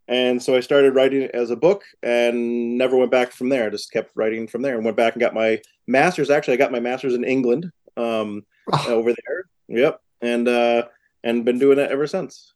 And 0.07 0.43
so 0.43 0.57
I 0.57 0.61
started 0.61 0.95
writing 0.95 1.23
it 1.23 1.33
as 1.35 1.51
a 1.51 1.57
book, 1.57 1.83
and 2.03 2.79
never 2.79 2.97
went 2.97 3.11
back 3.11 3.33
from 3.33 3.49
there. 3.49 3.67
I 3.67 3.71
just 3.71 3.93
kept 3.93 4.13
writing 4.15 4.47
from 4.47 4.63
there, 4.63 4.77
and 4.77 4.85
went 4.85 4.97
back 4.97 5.15
and 5.15 5.21
got 5.21 5.35
my 5.35 5.61
master's. 5.89 6.31
Actually, 6.31 6.55
I 6.55 6.59
got 6.59 6.73
my 6.73 6.81
master's 6.81 7.15
in 7.15 7.25
England 7.25 7.71
um, 7.97 8.47
over 8.87 9.13
there. 9.13 9.45
Yep, 9.67 10.01
and 10.23 10.47
uh, 10.47 10.85
and 11.25 11.45
been 11.45 11.59
doing 11.59 11.79
it 11.79 11.91
ever 11.91 12.07
since. 12.07 12.53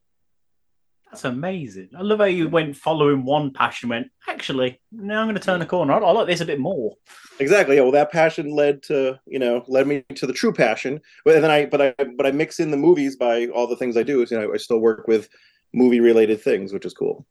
That's 1.13 1.25
amazing. 1.27 1.91
I 1.97 2.01
love 2.01 2.21
how 2.21 2.25
you 2.25 2.49
went 2.49 2.75
following 2.75 3.25
one 3.27 3.53
passion, 3.53 3.91
went, 3.91 4.11
actually, 4.27 4.81
now 4.91 5.21
I'm 5.21 5.27
going 5.27 5.35
to 5.35 5.43
turn 5.43 5.61
the 5.61 5.67
corner. 5.67 5.93
I, 5.93 5.99
I 5.99 6.11
like 6.11 6.27
this 6.27 6.41
a 6.41 6.47
bit 6.47 6.59
more. 6.59 6.97
Exactly. 7.39 7.77
Yeah. 7.77 7.83
Well, 7.83 7.93
that 7.93 8.11
passion 8.11 8.51
led 8.51 8.83
to 8.85 9.21
you 9.27 9.39
know 9.39 9.63
led 9.69 9.87
me 9.87 10.05
to 10.15 10.27
the 10.27 10.33
true 10.33 10.55
passion. 10.55 11.03
But 11.27 11.43
then 11.43 11.51
I 11.51 11.67
but 11.67 11.83
I 11.83 12.05
but 12.17 12.25
I 12.25 12.31
mix 12.31 12.61
in 12.61 12.71
the 12.71 12.79
movies 12.79 13.17
by 13.17 13.49
all 13.49 13.67
the 13.67 13.77
things 13.77 13.99
I 13.99 14.03
do. 14.05 14.25
You 14.31 14.39
know, 14.39 14.55
I 14.55 14.57
still 14.57 14.79
work 14.79 15.07
with 15.07 15.29
movie 15.75 16.01
related 16.01 16.41
things, 16.41 16.73
which 16.73 16.87
is 16.87 16.95
cool. 16.95 17.27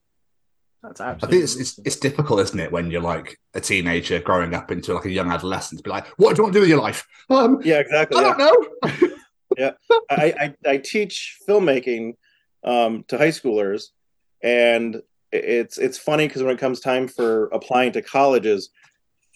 That's 0.84 1.02
absolutely. 1.02 1.04
I 1.04 1.12
absolutely. 1.12 1.38
think 1.38 1.44
it's, 1.44 1.78
it's 1.78 1.88
it's 1.88 1.96
difficult, 1.96 2.40
isn't 2.42 2.60
it, 2.60 2.72
when 2.72 2.92
you're 2.92 3.02
like 3.02 3.40
a 3.56 3.62
teenager 3.62 4.20
growing 4.20 4.54
up 4.54 4.72
into 4.72 4.94
like 4.94 5.06
a 5.06 5.12
young 5.12 5.32
adolescent 5.32 5.80
to 5.80 5.84
be 5.84 5.90
like, 5.90 6.08
what 6.20 6.36
do 6.36 6.40
you 6.40 6.44
want 6.44 6.54
to 6.54 6.58
do 6.58 6.62
with 6.62 6.70
your 6.70 6.82
life? 6.82 7.08
Um, 7.30 7.62
Yeah, 7.64 7.80
exactly. 7.80 8.18
I 8.18 8.28
yeah. 8.28 8.38
don't 8.38 9.02
know. 9.02 9.16
yeah, 9.58 9.72
I, 10.10 10.54
I 10.66 10.70
I 10.72 10.78
teach 10.78 11.38
filmmaking 11.48 12.16
um, 12.64 13.04
to 13.08 13.18
high 13.18 13.30
schoolers, 13.30 13.86
and 14.42 15.02
it's 15.32 15.78
it's 15.78 15.98
funny 15.98 16.28
because 16.28 16.44
when 16.44 16.56
it 16.56 16.60
comes 16.60 16.80
time 16.80 17.08
for 17.08 17.48
applying 17.48 17.92
to 17.94 18.02
colleges, 18.02 18.70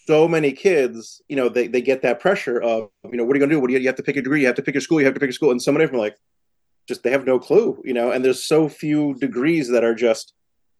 so 0.06 0.28
many 0.28 0.52
kids, 0.52 1.20
you 1.28 1.36
know, 1.36 1.48
they, 1.48 1.66
they 1.66 1.80
get 1.80 2.02
that 2.02 2.20
pressure 2.20 2.60
of, 2.60 2.90
you 3.04 3.16
know, 3.16 3.24
what 3.24 3.34
are 3.34 3.38
you 3.38 3.40
gonna 3.40 3.54
do? 3.54 3.60
What 3.60 3.68
do 3.68 3.74
you, 3.74 3.80
you 3.80 3.86
have 3.86 3.96
to 3.96 4.02
pick 4.02 4.16
a 4.16 4.22
degree? 4.22 4.40
You 4.40 4.46
have 4.46 4.56
to 4.56 4.62
pick 4.62 4.74
your 4.74 4.80
school. 4.80 5.00
You 5.00 5.06
have 5.06 5.14
to 5.14 5.20
pick 5.20 5.30
a 5.30 5.32
school, 5.32 5.50
and 5.50 5.60
so 5.60 5.72
many 5.72 5.84
of 5.84 5.90
them 5.90 5.98
are 5.98 6.02
like, 6.02 6.16
just 6.86 7.02
they 7.02 7.10
have 7.10 7.26
no 7.26 7.38
clue, 7.38 7.80
you 7.84 7.92
know. 7.92 8.12
And 8.12 8.24
there's 8.24 8.44
so 8.44 8.68
few 8.68 9.14
degrees 9.14 9.68
that 9.70 9.84
are 9.84 9.94
just 9.94 10.32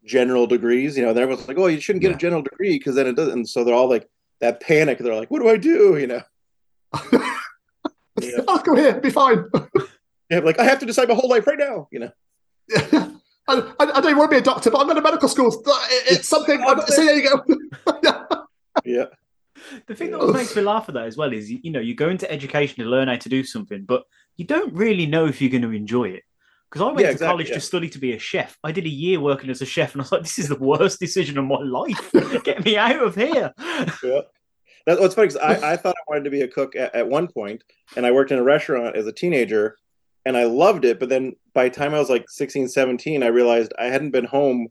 general 0.04 0.46
degrees, 0.46 0.96
you 0.96 1.02
know. 1.02 1.10
And 1.10 1.18
everyone's 1.18 1.48
like, 1.48 1.58
oh, 1.58 1.66
you 1.66 1.80
shouldn't 1.80 2.02
get 2.02 2.12
a 2.12 2.16
general 2.16 2.42
degree 2.42 2.78
because 2.78 2.94
then 2.94 3.06
it 3.06 3.16
doesn't. 3.16 3.32
And 3.32 3.48
so 3.48 3.64
they're 3.64 3.74
all 3.74 3.88
like 3.88 4.08
that 4.40 4.60
panic. 4.60 4.98
They're 4.98 5.14
like, 5.14 5.30
what 5.30 5.42
do 5.42 5.48
I 5.48 5.56
do? 5.56 5.96
You 5.98 6.06
know. 6.06 6.22
I'll 8.22 8.44
oh, 8.48 8.58
come 8.58 8.76
here, 8.76 9.00
be 9.00 9.10
fine. 9.10 9.44
Yeah, 10.28 10.40
like 10.40 10.58
I 10.58 10.64
have 10.64 10.80
to 10.80 10.86
decide 10.86 11.08
my 11.08 11.14
whole 11.14 11.30
life 11.30 11.46
right 11.46 11.56
now. 11.56 11.86
You 11.92 12.00
know. 12.00 12.10
I, 12.74 13.12
I, 13.48 13.62
I 13.78 14.00
don't 14.00 14.16
want 14.16 14.28
to 14.28 14.34
be 14.34 14.40
a 14.40 14.42
doctor, 14.42 14.72
but 14.72 14.78
I'm 14.80 14.86
going 14.86 14.96
to 14.96 15.02
medical 15.02 15.28
school. 15.28 15.52
Uh, 15.64 15.86
it- 15.88 16.16
It's 16.18 16.28
something. 16.28 16.58
See, 16.88 17.06
there 17.06 17.14
you 17.16 17.30
go. 17.30 18.46
yeah. 18.84 19.04
The 19.86 19.94
thing 19.94 20.10
that 20.10 20.26
makes 20.32 20.56
me 20.56 20.62
laugh 20.62 20.88
at 20.88 20.94
that 20.96 21.06
as 21.06 21.16
well 21.16 21.32
is, 21.32 21.48
you 21.48 21.70
know, 21.70 21.78
you 21.78 21.94
go 21.94 22.08
into 22.08 22.28
education 22.28 22.82
to 22.82 22.90
learn 22.90 23.06
how 23.06 23.14
to 23.14 23.28
do 23.28 23.44
something, 23.44 23.84
but 23.84 24.02
you 24.36 24.44
don't 24.44 24.74
really 24.74 25.06
know 25.06 25.26
if 25.26 25.40
you're 25.40 25.50
going 25.50 25.62
to 25.62 25.70
enjoy 25.72 26.08
it. 26.08 26.24
Because 26.70 26.82
I 26.82 26.86
went 26.86 26.98
Yeah, 26.98 27.06
to 27.06 27.12
exactly, 27.12 27.32
college 27.32 27.48
yeah. 27.50 27.54
to 27.54 27.60
study 27.60 27.88
to 27.90 27.98
be 28.00 28.12
a 28.12 28.18
chef. 28.18 28.58
I 28.64 28.72
did 28.72 28.84
a 28.84 28.88
year 28.90 29.20
working 29.20 29.48
as 29.50 29.62
a 29.62 29.66
chef, 29.66 29.92
and 29.92 30.02
I 30.02 30.04
was 30.04 30.10
like, 30.12 30.22
"This 30.22 30.40
is 30.40 30.48
the 30.48 30.58
worst 30.58 30.98
decision 30.98 31.38
of 31.38 31.44
my 31.44 31.60
life. 31.62 32.10
Get 32.42 32.64
me 32.64 32.76
out 32.76 33.00
of 33.00 33.14
here." 33.14 33.52
yeah. 34.02 34.22
That's 34.86 35.00
what's 35.00 35.14
funny 35.14 35.28
because 35.28 35.42
I, 35.42 35.72
I 35.72 35.76
thought 35.76 35.96
I 35.96 36.04
wanted 36.08 36.24
to 36.24 36.30
be 36.30 36.42
a 36.42 36.48
cook 36.48 36.76
at, 36.76 36.94
at 36.94 37.08
one 37.08 37.26
point, 37.26 37.64
and 37.96 38.06
I 38.06 38.12
worked 38.12 38.30
in 38.30 38.38
a 38.38 38.42
restaurant 38.42 38.96
as 38.96 39.06
a 39.06 39.12
teenager, 39.12 39.76
and 40.24 40.36
I 40.36 40.44
loved 40.44 40.84
it. 40.84 41.00
But 41.00 41.08
then 41.08 41.34
by 41.54 41.68
the 41.68 41.74
time 41.74 41.92
I 41.92 41.98
was 41.98 42.08
like 42.08 42.30
16, 42.30 42.68
17, 42.68 43.22
I 43.22 43.26
realized 43.26 43.72
I 43.78 43.86
hadn't 43.86 44.12
been 44.12 44.24
home 44.24 44.68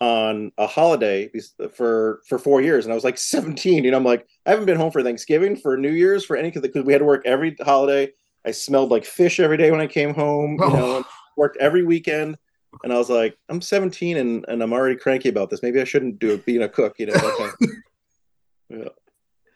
on 0.00 0.52
a 0.56 0.66
holiday 0.66 1.30
for 1.74 2.20
for 2.26 2.38
four 2.38 2.62
years, 2.62 2.86
and 2.86 2.92
I 2.92 2.94
was 2.94 3.04
like 3.04 3.18
17. 3.18 3.84
You 3.84 3.90
know, 3.90 3.96
I'm 3.96 4.04
like, 4.04 4.26
I 4.46 4.50
haven't 4.50 4.66
been 4.66 4.78
home 4.78 4.90
for 4.90 5.02
Thanksgiving, 5.02 5.56
for 5.56 5.76
New 5.76 5.92
Year's, 5.92 6.24
for 6.24 6.36
any 6.36 6.50
because 6.50 6.84
we 6.84 6.92
had 6.92 7.00
to 7.00 7.04
work 7.04 7.22
every 7.26 7.56
holiday. 7.60 8.12
I 8.46 8.52
smelled 8.52 8.90
like 8.90 9.04
fish 9.04 9.40
every 9.40 9.58
day 9.58 9.70
when 9.70 9.80
I 9.80 9.86
came 9.86 10.14
home. 10.14 10.52
You 10.52 10.68
know, 10.70 10.92
oh. 10.92 10.96
and 10.96 11.04
worked 11.38 11.56
every 11.58 11.84
weekend. 11.84 12.36
And 12.84 12.92
I 12.92 12.98
was 12.98 13.08
like, 13.08 13.38
I'm 13.48 13.62
17 13.62 14.18
and, 14.18 14.44
and 14.48 14.62
I'm 14.62 14.72
already 14.72 14.96
cranky 14.96 15.30
about 15.30 15.48
this. 15.48 15.62
Maybe 15.62 15.80
I 15.80 15.84
shouldn't 15.84 16.18
do 16.18 16.32
it 16.32 16.44
being 16.44 16.62
a 16.62 16.68
cook, 16.68 16.96
you 16.98 17.06
know. 17.06 17.14
yeah. 18.68 18.88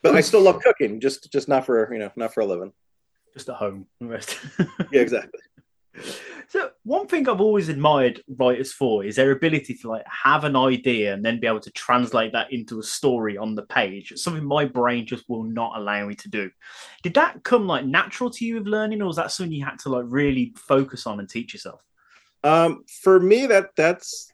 But 0.03 0.17
I 0.17 0.21
still 0.21 0.41
love 0.43 0.61
cooking, 0.61 1.01
just 1.01 1.33
just 1.33 1.49
not 1.49 1.65
for 1.67 1.93
you 1.93 1.99
know, 1.99 2.11
not 2.17 2.35
for 2.35 2.41
a 2.41 2.47
living. 2.47 2.73
Just 3.33 3.49
at 3.49 3.57
home. 3.57 3.87
rest. 4.01 4.39
Yeah, 4.93 5.01
exactly. 5.01 5.41
So 6.49 6.71
one 6.85 7.07
thing 7.07 7.29
I've 7.29 7.41
always 7.41 7.69
admired 7.69 8.23
writers 8.29 8.73
for 8.73 9.05
is 9.05 9.17
their 9.17 9.31
ability 9.31 9.75
to 9.75 9.89
like 9.89 10.05
have 10.07 10.45
an 10.45 10.57
idea 10.57 11.15
and 11.15 11.25
then 11.25 11.41
be 11.41 11.47
able 11.47 11.61
to 11.61 11.71
translate 11.71 12.33
that 12.33 12.53
into 12.53 12.79
a 12.79 12.83
story 12.83 13.39
on 13.39 13.55
the 13.55 13.63
page. 13.63 14.13
It's 14.13 14.23
something 14.23 14.45
my 14.45 14.65
brain 14.65 15.07
just 15.07 15.29
will 15.29 15.45
not 15.45 15.79
allow 15.79 16.07
me 16.07 16.15
to 16.17 16.29
do. 16.29 16.51
Did 17.03 17.15
that 17.15 17.43
come 17.45 17.67
like 17.67 17.87
natural 17.87 18.31
to 18.31 18.45
you 18.45 18.57
with 18.57 18.67
learning, 18.67 19.01
or 19.01 19.07
was 19.07 19.17
that 19.17 19.31
something 19.31 19.53
you 19.53 19.65
had 19.65 19.79
to 19.81 19.89
like 19.89 20.05
really 20.09 20.53
focus 20.57 21.07
on 21.07 21.21
and 21.21 21.29
teach 21.29 21.55
yourself? 21.55 21.83
Um, 22.45 22.85
for 23.03 23.21
me, 23.21 23.47
that 23.47 23.71
that's 23.77 24.31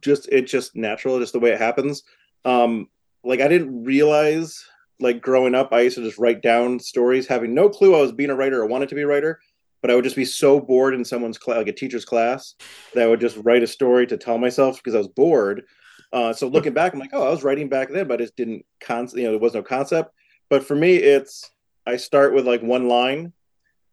just 0.00 0.28
it's 0.30 0.50
just 0.50 0.76
natural, 0.76 1.20
just 1.20 1.32
the 1.32 1.40
way 1.40 1.52
it 1.52 1.58
happens. 1.58 2.02
Um, 2.44 2.88
like 3.24 3.40
I 3.40 3.48
didn't 3.48 3.84
realize 3.84 4.64
like 5.00 5.20
growing 5.20 5.54
up, 5.54 5.72
I 5.72 5.82
used 5.82 5.96
to 5.96 6.04
just 6.04 6.18
write 6.18 6.42
down 6.42 6.78
stories, 6.78 7.26
having 7.26 7.54
no 7.54 7.68
clue 7.68 7.94
I 7.94 8.00
was 8.00 8.12
being 8.12 8.30
a 8.30 8.34
writer 8.34 8.60
or 8.60 8.66
wanted 8.66 8.88
to 8.90 8.94
be 8.94 9.02
a 9.02 9.06
writer. 9.06 9.40
But 9.82 9.90
I 9.90 9.94
would 9.94 10.04
just 10.04 10.16
be 10.16 10.24
so 10.24 10.60
bored 10.60 10.94
in 10.94 11.04
someone's 11.04 11.36
class, 11.36 11.58
like 11.58 11.68
a 11.68 11.72
teacher's 11.72 12.06
class, 12.06 12.54
that 12.94 13.02
I 13.02 13.06
would 13.06 13.20
just 13.20 13.36
write 13.38 13.62
a 13.62 13.66
story 13.66 14.06
to 14.06 14.16
tell 14.16 14.38
myself 14.38 14.76
because 14.76 14.94
I 14.94 14.98
was 14.98 15.08
bored. 15.08 15.64
Uh, 16.10 16.32
so 16.32 16.48
looking 16.48 16.72
back, 16.72 16.94
I'm 16.94 17.00
like, 17.00 17.10
oh, 17.12 17.26
I 17.26 17.30
was 17.30 17.44
writing 17.44 17.68
back 17.68 17.90
then, 17.90 18.08
but 18.08 18.20
I 18.20 18.24
just 18.24 18.36
didn't 18.36 18.64
con, 18.80 19.08
you 19.14 19.24
know, 19.24 19.32
there 19.32 19.38
was 19.38 19.52
no 19.52 19.62
concept. 19.62 20.14
But 20.48 20.64
for 20.64 20.74
me, 20.74 20.96
it's 20.96 21.50
I 21.86 21.96
start 21.96 22.32
with 22.32 22.46
like 22.46 22.62
one 22.62 22.88
line, 22.88 23.32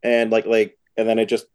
and 0.04 0.32
like 0.32 0.46
like, 0.46 0.78
and 0.96 1.10
then 1.10 1.20
it 1.20 1.26
just 1.26 1.46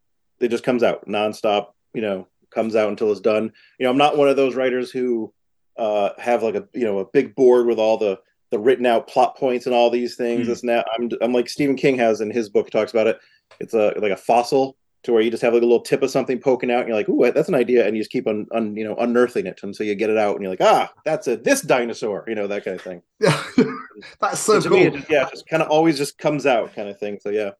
it 0.40 0.48
just 0.48 0.64
comes 0.64 0.82
out 0.82 1.06
nonstop. 1.06 1.68
You 1.94 2.02
know, 2.02 2.28
comes 2.50 2.76
out 2.76 2.90
until 2.90 3.12
it's 3.12 3.20
done. 3.20 3.52
You 3.78 3.84
know, 3.84 3.90
I'm 3.90 3.96
not 3.96 4.18
one 4.18 4.28
of 4.28 4.36
those 4.36 4.54
writers 4.54 4.90
who 4.90 5.32
uh, 5.78 6.10
have 6.18 6.42
like 6.42 6.54
a 6.54 6.66
you 6.72 6.84
know 6.84 6.98
a 6.98 7.06
big 7.06 7.34
board 7.34 7.66
with 7.66 7.78
all 7.78 7.96
the 7.96 8.18
the 8.50 8.58
written 8.58 8.86
out 8.86 9.08
plot 9.08 9.36
points 9.36 9.66
and 9.66 9.74
all 9.74 9.90
these 9.90 10.16
things. 10.16 10.46
Mm. 10.46 10.50
It's 10.50 10.64
now 10.64 10.84
I'm 10.96 11.10
I'm 11.20 11.32
like 11.32 11.48
Stephen 11.48 11.76
King 11.76 11.98
has 11.98 12.20
in 12.20 12.30
his 12.30 12.48
book 12.48 12.70
talks 12.70 12.92
about 12.92 13.06
it. 13.06 13.18
It's 13.60 13.74
a 13.74 13.94
like 13.98 14.12
a 14.12 14.16
fossil 14.16 14.76
to 15.02 15.12
where 15.12 15.22
you 15.22 15.30
just 15.30 15.42
have 15.42 15.52
like 15.52 15.62
a 15.62 15.66
little 15.66 15.80
tip 15.80 16.02
of 16.02 16.10
something 16.10 16.38
poking 16.38 16.70
out 16.70 16.80
and 16.80 16.88
you're 16.88 16.96
like, 16.96 17.08
ooh, 17.08 17.30
that's 17.32 17.48
an 17.48 17.54
idea, 17.54 17.86
and 17.86 17.96
you 17.96 18.02
just 18.02 18.10
keep 18.10 18.26
on, 18.26 18.46
on 18.52 18.76
you 18.76 18.84
know 18.84 18.96
unearthing 18.96 19.46
it 19.46 19.60
until 19.62 19.86
you 19.86 19.94
get 19.94 20.10
it 20.10 20.18
out 20.18 20.34
and 20.34 20.42
you're 20.42 20.50
like, 20.50 20.60
ah, 20.60 20.92
that's 21.04 21.28
a 21.28 21.36
this 21.36 21.62
dinosaur, 21.62 22.24
you 22.26 22.34
know 22.34 22.46
that 22.46 22.64
kind 22.64 22.76
of 22.76 22.82
thing. 22.82 23.02
That's 24.20 24.40
so 24.40 24.60
cool. 24.60 24.72
me, 24.72 24.86
it 24.88 25.06
yeah, 25.08 25.26
just 25.30 25.46
kind 25.48 25.62
of 25.62 25.70
always 25.70 25.96
just 25.96 26.18
comes 26.18 26.44
out 26.44 26.74
kind 26.74 26.88
of 26.90 26.98
thing. 26.98 27.18
So 27.18 27.30
yeah. 27.30 27.52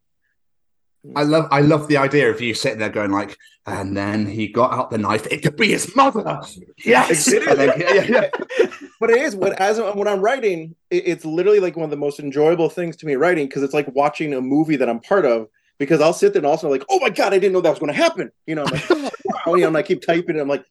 I 1.15 1.23
love 1.23 1.49
I 1.51 1.61
love 1.61 1.89
the 1.89 1.97
idea 1.99 2.31
of 2.31 2.41
you 2.41 2.55
sitting 2.55 2.79
there 2.79 2.89
going 2.89 3.11
like, 3.11 3.37
and 3.67 3.97
then 3.97 4.27
he 4.27 4.49
got 4.49 4.73
out 4.73 4.91
the 4.91 4.99
knife. 4.99 5.27
It 5.31 5.43
could 5.43 5.57
be 5.57 5.69
his 5.69 5.95
mother. 5.95 6.41
Yes. 6.85 7.29
It 7.29 7.43
is. 7.43 7.57
Then- 7.57 7.81
yeah, 7.81 7.93
yeah, 7.93 8.31
yeah. 8.59 8.69
but 9.01 9.11
it 9.11 9.19
is 9.19 9.37
when 9.37 9.53
as 9.55 9.79
when 9.79 10.09
I'm 10.09 10.21
writing, 10.21 10.75
it, 10.91 11.05
it's 11.07 11.25
literally 11.25 11.61
like 11.61 11.77
one 11.77 11.85
of 11.85 11.91
the 11.91 11.97
most 11.97 12.19
enjoyable 12.21 12.69
things 12.69 12.97
to 12.97 13.07
me 13.07 13.15
writing 13.15 13.47
because 13.47 13.63
it's 13.63 13.75
like 13.75 13.89
watching 13.95 14.35
a 14.35 14.41
movie 14.41 14.77
that 14.77 14.89
I'm 14.89 15.01
part 15.01 15.25
of. 15.25 15.49
Because 15.79 16.01
I'll 16.01 16.15
sit 16.15 16.33
there 16.33 16.41
and 16.41 16.47
also 16.47 16.71
like, 16.71 16.85
oh 16.89 16.99
my 17.01 17.11
god, 17.11 17.35
I 17.35 17.39
didn't 17.39 17.53
know 17.53 17.61
that 17.61 17.69
was 17.69 17.79
going 17.79 17.93
to 17.93 17.99
happen. 17.99 18.31
You 18.47 18.55
know, 18.55 18.65
I'm 18.65 18.73
like, 18.73 18.91
oh, 18.91 19.11
wow. 19.47 19.55
You 19.57 19.61
know, 19.61 19.67
and 19.69 19.77
I 19.77 19.83
keep 19.83 20.01
typing, 20.01 20.31
and 20.31 20.41
I'm 20.41 20.49
like, 20.49 20.65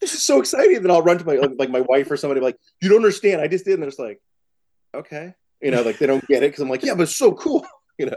this 0.00 0.14
is 0.14 0.22
so 0.22 0.38
exciting. 0.38 0.76
And 0.76 0.84
then 0.84 0.92
I'll 0.92 1.02
run 1.02 1.18
to 1.18 1.24
my 1.24 1.34
like 1.34 1.68
my 1.68 1.80
wife 1.80 2.08
or 2.08 2.16
somebody 2.16 2.40
like, 2.40 2.56
you 2.80 2.88
don't 2.88 2.98
understand. 2.98 3.40
I 3.40 3.48
just 3.48 3.64
did, 3.64 3.74
and 3.74 3.82
they're 3.82 3.90
just 3.90 3.98
like, 3.98 4.20
okay, 4.94 5.34
you 5.60 5.72
know, 5.72 5.82
like 5.82 5.98
they 5.98 6.06
don't 6.06 6.24
get 6.28 6.44
it 6.44 6.50
because 6.50 6.60
I'm 6.60 6.68
like, 6.68 6.84
yeah, 6.84 6.94
but 6.94 7.04
it's 7.04 7.16
so 7.16 7.32
cool. 7.32 7.66
You 7.98 8.06
know, 8.06 8.16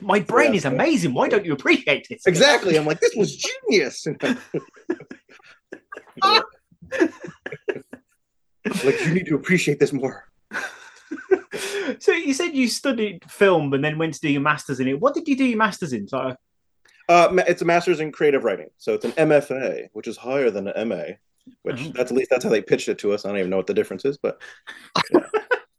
My 0.00 0.20
brain 0.20 0.52
Yeah. 0.52 0.58
is 0.58 0.64
amazing. 0.64 1.14
Why 1.14 1.28
don't 1.28 1.44
you 1.44 1.52
appreciate 1.52 2.06
it? 2.10 2.20
exactly. 2.26 2.76
I'm 2.76 2.84
like, 2.86 3.00
this 3.00 3.14
was 3.16 3.36
genius. 3.36 4.06
like 8.84 9.04
you 9.06 9.14
need 9.14 9.26
to 9.26 9.34
appreciate 9.34 9.78
this 9.80 9.92
more. 9.92 10.24
So 12.00 12.12
you 12.12 12.34
said 12.34 12.54
you 12.54 12.68
studied 12.68 13.24
film 13.30 13.72
and 13.72 13.82
then 13.82 13.96
went 13.96 14.12
to 14.14 14.20
do 14.20 14.28
your 14.28 14.42
masters 14.42 14.78
in 14.78 14.86
it. 14.88 15.00
What 15.00 15.14
did 15.14 15.26
you 15.26 15.34
do 15.36 15.44
your 15.44 15.56
masters 15.56 15.94
in? 15.94 16.06
So 16.06 16.36
Uh, 17.08 17.42
it's 17.48 17.62
a 17.62 17.64
master's 17.64 18.00
in 18.00 18.12
creative 18.12 18.44
writing, 18.44 18.68
so 18.76 18.92
it's 18.92 19.06
an 19.06 19.12
MFA, 19.12 19.88
which 19.94 20.06
is 20.06 20.16
higher 20.18 20.50
than 20.50 20.68
an 20.68 20.88
MA. 20.88 21.02
Which 21.62 21.90
that's 21.94 22.10
at 22.12 22.16
least 22.16 22.28
that's 22.30 22.44
how 22.44 22.50
they 22.50 22.60
pitched 22.60 22.88
it 22.88 22.98
to 22.98 23.12
us. 23.12 23.24
I 23.24 23.30
don't 23.30 23.38
even 23.38 23.48
know 23.50 23.56
what 23.56 23.66
the 23.66 23.72
difference 23.74 24.04
is, 24.04 24.18
but 24.18 24.38
yeah, 25.12 25.20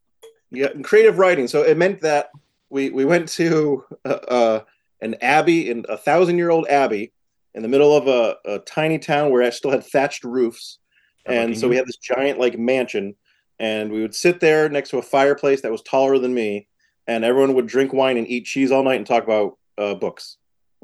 yeah 0.51 0.71
in 0.73 0.81
creative 0.81 1.19
writing. 1.19 1.47
So 1.47 1.61
it 1.61 1.77
meant 1.77 2.01
that 2.01 2.29
we 2.69 2.89
we 2.89 3.05
went 3.05 3.27
to 3.29 3.83
uh, 4.05 4.09
uh, 4.09 4.59
an 5.01 5.15
abbey 5.21 5.69
in 5.69 5.85
a 5.89 5.97
thousand 5.97 6.37
year 6.37 6.49
old 6.49 6.67
abbey 6.67 7.11
in 7.55 7.61
the 7.63 7.67
middle 7.67 7.95
of 7.95 8.07
a, 8.07 8.35
a 8.45 8.59
tiny 8.59 8.99
town 8.99 9.31
where 9.31 9.43
I 9.43 9.49
still 9.49 9.71
had 9.71 9.85
thatched 9.85 10.23
roofs, 10.23 10.79
and 11.25 11.57
so 11.57 11.67
we 11.67 11.75
had 11.75 11.87
this 11.87 11.97
giant 11.97 12.39
like 12.39 12.57
mansion, 12.57 13.15
and 13.59 13.91
we 13.91 14.01
would 14.01 14.15
sit 14.15 14.39
there 14.39 14.69
next 14.69 14.89
to 14.89 14.97
a 14.97 15.01
fireplace 15.01 15.61
that 15.61 15.71
was 15.71 15.81
taller 15.81 16.19
than 16.19 16.33
me, 16.33 16.67
and 17.07 17.23
everyone 17.23 17.53
would 17.55 17.67
drink 17.67 17.93
wine 17.93 18.17
and 18.17 18.27
eat 18.27 18.45
cheese 18.45 18.71
all 18.71 18.83
night 18.83 18.95
and 18.95 19.07
talk 19.07 19.23
about 19.23 19.57
uh, 19.77 19.95
books. 19.95 20.37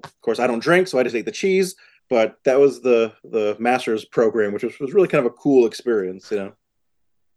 Of 0.03 0.21
course, 0.21 0.39
I 0.39 0.47
don't 0.47 0.59
drink, 0.61 0.87
so 0.87 0.99
I 0.99 1.03
just 1.03 1.15
ate 1.15 1.25
the 1.25 1.31
cheese. 1.31 1.75
But 2.09 2.37
that 2.45 2.59
was 2.59 2.81
the 2.81 3.13
the 3.23 3.55
master's 3.59 4.05
program, 4.05 4.53
which 4.53 4.63
was, 4.63 4.79
was 4.79 4.93
really 4.93 5.07
kind 5.07 5.25
of 5.25 5.31
a 5.31 5.35
cool 5.35 5.65
experience, 5.65 6.29
you 6.29 6.37
know. 6.37 6.53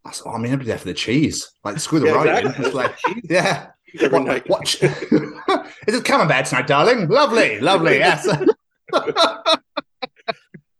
I 0.05 0.39
mean, 0.39 0.53
I'd 0.53 0.59
be 0.59 0.65
there 0.65 0.79
for 0.79 0.87
the 0.87 0.95
cheese. 0.95 1.51
Like, 1.65 1.79
screw 1.81 2.01
the 2.01 2.07
Yeah, 2.07 2.13
writing. 2.13 2.51
exactly. 2.51 2.73
Like, 2.73 2.97
yeah. 3.25 3.67
Every 4.01 4.19
What- 4.19 4.27
night. 4.27 4.49
Watch. 4.49 4.83
Is 4.83 4.93
it 5.95 6.05
coming 6.05 6.27
camembert 6.29 6.47
tonight, 6.47 6.67
darling? 6.67 7.09
Lovely, 7.09 7.61
lovely. 7.61 7.99
Yes. 7.99 8.27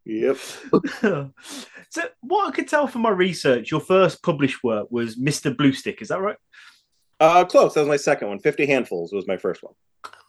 Yep. 0.05 0.37
so 1.91 2.03
what 2.21 2.49
I 2.49 2.51
could 2.53 2.69
tell 2.69 2.87
from 2.87 3.03
my 3.03 3.11
research, 3.11 3.71
your 3.71 3.81
first 3.81 4.23
published 4.23 4.63
work 4.65 4.91
was 4.91 5.17
Mr. 5.17 5.55
Blue 5.55 5.73
Stick. 5.73 6.01
Is 6.01 6.09
that 6.09 6.21
right? 6.21 6.37
Uh, 7.21 7.45
close. 7.45 7.75
That 7.75 7.81
was 7.81 7.89
my 7.89 7.97
second 7.97 8.29
one. 8.29 8.39
Fifty 8.39 8.65
handfuls 8.67 9.13
was 9.13 9.27
my 9.27 9.37
first 9.37 9.63
one. 9.63 9.75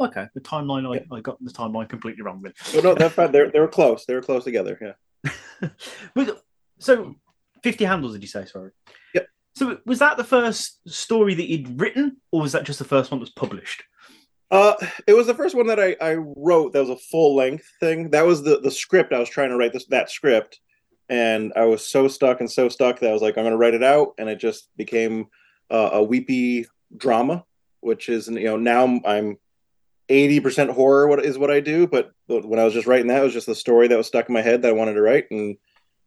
Okay, 0.01 0.25
the 0.34 0.41
timeline 0.41 0.86
I, 0.93 1.05
I 1.15 1.21
got 1.21 1.38
the 1.43 1.51
timeline 1.51 1.88
completely 1.88 2.23
wrong 2.23 2.41
with. 2.41 2.53
Oh, 2.75 2.80
no, 2.82 2.95
that's 2.95 3.13
fine. 3.13 3.32
They 3.32 3.49
they 3.49 3.59
were 3.59 3.67
close. 3.67 4.05
They 4.05 4.15
were 4.15 4.21
close 4.21 4.43
together. 4.43 4.77
Yeah. 4.82 5.69
But- 6.15 6.41
so, 6.82 7.15
50 7.61 7.84
handles, 7.84 8.13
did 8.13 8.21
you 8.21 8.27
say? 8.30 8.45
Sorry. 8.45 8.71
Yep. 9.13 9.27
So, 9.60 9.78
was 9.86 9.99
that 9.99 10.16
the 10.16 10.24
first 10.24 10.80
story 10.88 11.34
that 11.34 11.49
you'd 11.49 11.82
written, 11.82 12.16
or 12.32 12.39
was 12.39 12.53
that 12.53 12.64
just 12.64 12.80
the 12.80 12.86
first 12.86 13.12
one 13.12 13.20
that 13.20 13.24
was 13.24 13.30
published? 13.30 13.84
Uh, 14.49 14.76
it 15.05 15.12
was 15.12 15.28
the 15.28 15.34
first 15.34 15.53
one 15.53 15.68
that 15.68 15.82
I, 15.82 15.97
I 15.99 16.14
wrote. 16.14 16.72
That 16.72 16.80
was 16.80 16.89
a 16.89 16.95
full 16.95 17.36
length 17.36 17.70
thing. 17.82 18.12
That 18.12 18.26
was 18.26 18.41
the 18.41 18.62
the 18.62 18.72
script. 18.72 19.12
I 19.12 19.20
was 19.20 19.28
trying 19.28 19.49
to 19.49 19.57
write 19.57 19.74
this 19.74 19.86
that 19.88 20.10
script, 20.10 20.62
and 21.10 21.51
I 21.57 21.66
was 21.66 21.86
so 21.86 22.07
stuck 22.07 22.39
and 22.39 22.49
so 22.49 22.70
stuck 22.70 22.99
that 22.99 23.10
I 23.10 23.12
was 23.12 23.22
like, 23.22 23.38
I'm 23.38 23.43
going 23.43 23.51
to 23.51 23.57
write 23.57 23.74
it 23.74 23.84
out, 23.84 24.14
and 24.18 24.30
it 24.30 24.38
just 24.38 24.70
became 24.78 25.28
uh, 25.70 25.89
a 25.91 26.03
weepy 26.03 26.66
drama, 26.95 27.43
which 27.82 28.07
is 28.07 28.30
you 28.30 28.45
know 28.45 28.55
now 28.55 29.01
I'm 29.03 29.36
eighty 30.07 30.39
percent 30.39 30.72
horror. 30.72 31.10
What 31.10 31.26
is 31.26 31.38
what 31.38 31.51
I 31.51 31.60
do, 31.60 31.86
but 31.86 32.14
when 32.28 32.60
I 32.60 32.64
was 32.64 32.74
just 32.74 32.88
writing 32.88 33.07
that, 33.07 33.20
it 33.20 33.26
was 33.26 33.34
just 33.34 33.45
the 33.45 33.55
story 33.55 33.89
that 33.89 33.97
was 33.97 34.07
stuck 34.07 34.30
in 34.30 34.34
my 34.34 34.41
head 34.41 34.62
that 34.62 34.70
I 34.70 34.72
wanted 34.72 34.93
to 34.93 35.01
write, 35.01 35.30
and 35.32 35.57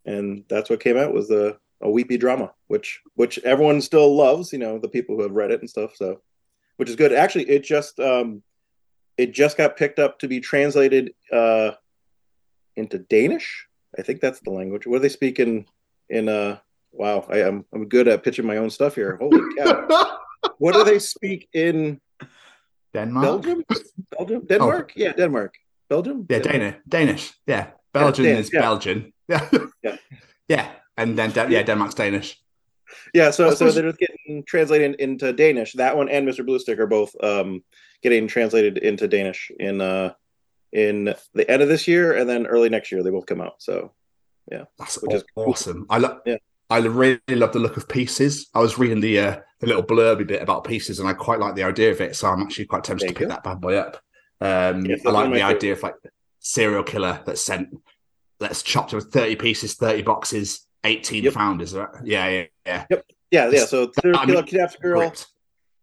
and 0.07 0.45
that's 0.49 0.71
what 0.71 0.81
came 0.81 0.97
out 0.97 1.13
was 1.13 1.29
the 1.29 1.59
a 1.83 1.91
weepy 1.91 2.17
drama, 2.17 2.53
which 2.69 3.01
which 3.15 3.39
everyone 3.41 3.81
still 3.81 4.15
loves. 4.15 4.53
You 4.53 4.59
know, 4.59 4.79
the 4.79 4.89
people 4.89 5.17
who 5.17 5.23
have 5.23 5.33
read 5.33 5.51
it 5.51 5.61
and 5.61 5.71
stuff. 5.71 5.97
So 5.97 6.21
which 6.77 6.89
is 6.89 6.97
good. 6.97 7.13
Actually, 7.13 7.49
it 7.51 7.65
just 7.65 7.99
um, 8.01 8.43
it 9.17 9.33
just 9.33 9.57
got 9.57 9.77
picked 9.77 9.99
up 9.99 10.19
to 10.21 10.29
be 10.29 10.41
translated 10.41 11.15
uh, 11.33 11.73
into 12.77 12.99
Danish. 12.99 13.67
I 13.99 14.03
think 14.03 14.21
that's 14.21 14.41
the 14.41 14.51
language. 14.51 14.87
What 14.87 14.97
do 14.97 15.03
they 15.03 15.09
speak 15.09 15.39
in 15.39 15.67
in 16.09 16.29
uh? 16.29 16.59
Wow, 16.95 17.25
I, 17.31 17.39
am 17.39 17.65
I'm 17.73 17.89
good 17.89 18.07
at 18.07 18.23
pitching 18.23 18.47
my 18.47 18.59
own 18.59 18.69
stuff 18.69 18.95
here. 18.95 19.17
Holy 19.17 19.41
cow! 19.57 20.19
what 20.59 20.75
do 20.75 20.85
they 20.85 20.99
speak 20.99 21.49
in 21.55 22.01
Denmark. 22.93 23.25
Belgium? 23.25 23.65
Belgium? 24.11 24.47
Denmark? 24.47 24.93
Yeah, 24.95 25.13
Denmark. 25.13 25.55
Belgium? 25.89 26.27
Yeah, 26.29 26.39
Danish. 26.41 26.77
Danish. 26.89 27.33
Yeah. 27.47 27.67
Belgian 27.93 28.25
Dan- 28.25 28.39
is 28.39 28.51
yeah. 28.53 28.61
Belgian. 28.61 29.13
Yeah. 29.29 29.97
Yeah. 30.49 30.69
Yeah. 30.97 31.03
And 31.03 31.19
then, 31.19 31.31
Den- 31.31 31.51
yeah, 31.51 31.63
Denmark's 31.63 31.95
Danish. 31.95 32.39
Yeah, 33.15 33.31
so 33.31 33.49
I 33.49 33.55
so 33.55 33.71
they're 33.71 33.85
just 33.91 33.99
getting 33.99 34.43
translated 34.47 34.97
into 35.01 35.33
Danish. 35.33 35.73
That 35.75 35.97
one 35.97 36.09
and 36.09 36.29
Mr. 36.29 36.45
Blue 36.45 36.59
Stick 36.59 36.79
are 36.79 36.87
both 36.87 37.15
um, 37.23 37.63
getting 38.03 38.29
translated 38.29 38.79
into 38.79 39.09
Danish 39.09 39.51
in 39.59 39.81
uh, 39.81 40.13
in 40.73 41.15
the 41.35 41.51
end 41.51 41.63
of 41.63 41.69
this 41.69 41.89
year 41.89 42.13
and 42.17 42.29
then 42.29 42.47
early 42.47 42.69
next 42.69 42.93
year. 42.93 43.03
They 43.03 43.11
both 43.11 43.27
come 43.27 43.41
out. 43.41 43.55
So 43.63 43.93
yeah, 44.51 44.65
That's 44.79 45.01
which 45.03 45.15
is 45.15 45.25
cool. 45.35 45.45
awesome. 45.51 45.87
I 45.89 45.99
love. 45.99 46.21
Yeah. 46.27 46.37
I 46.71 46.79
really 46.79 47.21
love 47.29 47.53
the 47.53 47.59
look 47.59 47.77
of 47.77 47.87
pieces. 47.89 48.49
I 48.55 48.61
was 48.61 48.79
reading 48.79 49.01
the 49.01 49.19
uh, 49.21 49.37
the 49.61 49.67
little 49.67 49.83
blurby 49.83 50.27
bit 50.27 50.43
about 50.43 50.65
pieces, 50.65 51.01
and 51.01 51.09
I 51.09 51.13
quite 51.15 51.39
like 51.41 51.55
the 51.55 51.65
idea 51.65 51.91
of 51.91 52.01
it. 52.01 52.15
So 52.17 52.29
I'm 52.29 52.43
actually 52.43 52.67
quite 52.67 52.85
tempted 52.85 53.07
Thank 53.07 53.17
to 53.17 53.19
pick 53.21 53.29
you. 53.29 53.35
that 53.35 53.45
bad 53.45 53.61
boy 53.61 53.77
up. 53.77 53.97
Um, 54.41 54.85
Yes, 54.87 55.01
that's 55.03 55.07
I 55.07 55.11
like 55.11 55.25
of 55.27 55.31
my 55.31 55.37
the 55.37 55.41
favorite- 55.45 55.57
idea 55.57 55.73
of 55.73 55.83
like 55.83 55.95
serial 56.41 56.83
killer 56.83 57.21
that's 57.25 57.41
sent, 57.41 57.69
that's 58.41 58.63
chopped 58.63 58.93
with 58.93 59.13
30 59.13 59.37
pieces, 59.37 59.75
30 59.75 60.03
boxes, 60.03 60.67
18 60.85 61.31
founders. 61.31 61.75
Right? 61.75 61.89
Yeah, 62.05 62.29
yeah, 62.29 62.45
yeah. 62.67 62.87
Yep. 62.91 63.07
Yeah, 63.31 63.51
yeah. 63.51 63.65
So 63.65 63.91
serial 64.01 64.19
I 64.21 64.27
killer 64.27 64.37
mean, 64.37 64.47
kidnaps 64.47 64.77
girl, 64.77 65.01
great. 65.01 65.27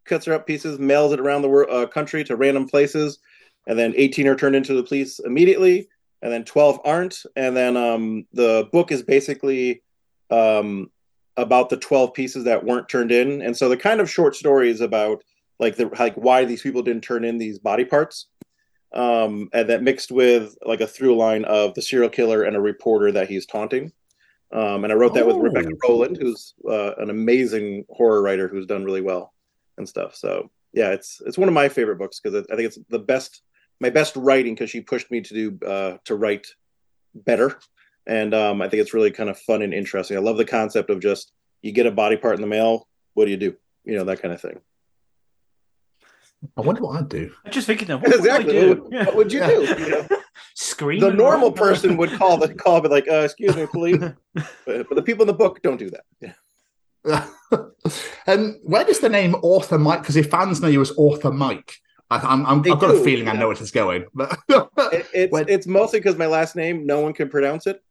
cuts 0.05 0.25
her 0.25 0.33
up 0.33 0.45
pieces, 0.45 0.77
mails 0.77 1.13
it 1.13 1.19
around 1.19 1.41
the 1.41 1.49
wor- 1.49 1.69
uh, 1.69 1.87
country 1.87 2.23
to 2.25 2.35
random 2.35 2.67
places, 2.67 3.19
and 3.65 3.77
then 3.77 3.93
18 3.95 4.27
are 4.27 4.35
turned 4.35 4.55
into 4.55 4.73
the 4.73 4.83
police 4.83 5.19
immediately, 5.19 5.89
and 6.21 6.31
then 6.31 6.43
12 6.45 6.79
aren't. 6.83 7.23
And 7.35 7.57
then 7.57 7.75
um, 7.75 8.27
the 8.33 8.69
book 8.71 8.91
is 8.91 9.01
basically 9.01 9.81
um, 10.29 10.91
about 11.37 11.69
the 11.69 11.77
12 11.77 12.13
pieces 12.13 12.43
that 12.43 12.63
weren't 12.63 12.87
turned 12.87 13.11
in, 13.11 13.41
and 13.41 13.57
so 13.57 13.67
the 13.67 13.77
kind 13.77 13.99
of 13.99 14.11
short 14.11 14.35
stories 14.35 14.79
about 14.79 15.23
like 15.59 15.75
the 15.75 15.87
like 15.99 16.15
why 16.15 16.45
these 16.45 16.61
people 16.61 16.81
didn't 16.81 17.03
turn 17.03 17.25
in 17.25 17.37
these 17.37 17.59
body 17.59 17.85
parts. 17.85 18.27
Um, 18.91 19.49
and 19.53 19.69
that 19.69 19.83
mixed 19.83 20.11
with 20.11 20.55
like 20.65 20.81
a 20.81 20.87
through 20.87 21.15
line 21.15 21.45
of 21.45 21.75
the 21.75 21.81
serial 21.81 22.09
killer 22.09 22.41
and 22.41 22.55
a 22.55 22.61
reporter 22.61 23.11
that 23.11 23.29
he's 23.29 23.45
taunting. 23.45 23.91
Um, 24.51 24.83
and 24.83 24.91
I 24.91 24.95
wrote 24.95 25.13
that 25.13 25.27
with 25.27 25.35
Oh. 25.35 25.41
Rebecca 25.41 25.69
Rowland, 25.87 26.17
who's 26.19 26.55
uh, 26.67 26.95
an 26.95 27.09
amazing 27.09 27.85
horror 27.89 28.21
writer 28.21 28.47
who's 28.47 28.65
done 28.65 28.83
really 28.83 29.01
well 29.01 29.33
and 29.77 29.87
stuff. 29.87 30.15
So 30.15 30.49
yeah, 30.73 30.89
it's 30.91 31.21
it's 31.25 31.37
one 31.37 31.47
of 31.47 31.53
my 31.53 31.69
favorite 31.69 31.97
books 31.97 32.19
because 32.19 32.45
I 32.51 32.55
think 32.55 32.67
it's 32.67 32.79
the 32.89 32.99
best, 32.99 33.41
my 33.79 33.89
best 33.89 34.15
writing 34.15 34.55
because 34.55 34.69
she 34.69 34.81
pushed 34.81 35.11
me 35.11 35.21
to 35.21 35.33
do 35.33 35.65
uh, 35.65 35.97
to 36.05 36.15
write 36.15 36.47
better 37.13 37.59
and 38.09 38.33
um, 38.33 38.61
I 38.61 38.67
think 38.67 38.81
it's 38.81 38.93
really 38.93 39.11
kind 39.11 39.29
of 39.29 39.37
fun 39.37 39.61
and 39.61 39.71
interesting. 39.73 40.17
I 40.17 40.19
love 40.19 40.37
the 40.37 40.45
concept 40.45 40.89
of 40.89 40.99
just 40.99 41.31
you 41.61 41.71
get 41.71 41.85
a 41.85 41.91
body 41.91 42.17
part 42.17 42.35
in 42.35 42.41
the 42.41 42.47
mail. 42.47 42.87
What 43.13 43.25
do 43.25 43.31
you 43.31 43.37
do? 43.37 43.55
You 43.85 43.97
know 43.97 44.03
that 44.05 44.21
kind 44.21 44.33
of 44.33 44.41
thing. 44.41 44.59
I 46.57 46.61
wonder 46.61 46.81
what 46.81 46.97
I'd 46.97 47.09
do. 47.09 47.31
I'm 47.45 47.51
just 47.51 47.67
thinking, 47.67 47.87
now, 47.87 47.97
what 47.99 48.15
exactly. 48.15 48.55
would 48.55 48.65
I 48.65 48.73
do? 48.73 48.81
What, 48.81 49.05
what 49.05 49.15
would 49.15 49.33
you 49.33 49.45
do? 49.45 49.61
You 49.61 49.89
know? 49.89 50.07
Scream. 50.61 50.99
The 50.99 51.13
normal 51.13 51.53
person 51.53 51.95
would 51.95 52.11
call 52.11 52.35
the 52.35 52.53
call, 52.53 52.81
be 52.81 52.89
like, 52.89 53.07
uh, 53.07 53.21
"Excuse 53.21 53.55
me, 53.55 53.65
please," 53.65 53.97
but, 54.35 54.45
but 54.65 54.95
the 54.95 55.01
people 55.01 55.23
in 55.23 55.27
the 55.27 55.33
book 55.33 55.61
don't 55.61 55.77
do 55.77 55.89
that. 55.89 56.33
Yeah. 57.05 57.27
and 58.27 58.57
where 58.63 58.83
does 58.83 58.99
the 58.99 59.07
name 59.07 59.35
Author 59.35 59.77
Mike? 59.79 60.01
Because 60.01 60.17
if 60.17 60.29
fans 60.29 60.59
know 60.59 60.67
you 60.67 60.81
as 60.81 60.91
Author 60.97 61.31
Mike, 61.31 61.75
I, 62.09 62.17
I'm, 62.17 62.45
I'm, 62.45 62.59
I've 62.59 62.77
got 62.77 62.91
do, 62.91 62.97
a 62.97 63.03
feeling 63.05 63.29
I 63.29 63.37
know 63.37 63.47
where 63.47 63.55
it's 63.55 63.71
going. 63.71 64.03
But 64.13 64.37
It, 64.49 65.07
it's 65.13 65.33
it's 65.47 65.65
mostly 65.65 66.01
because 66.01 66.17
my 66.17 66.27
last 66.27 66.57
name 66.57 66.85
no 66.85 66.99
one 66.99 67.13
can 67.13 67.29
pronounce 67.29 67.65
it. 67.65 67.81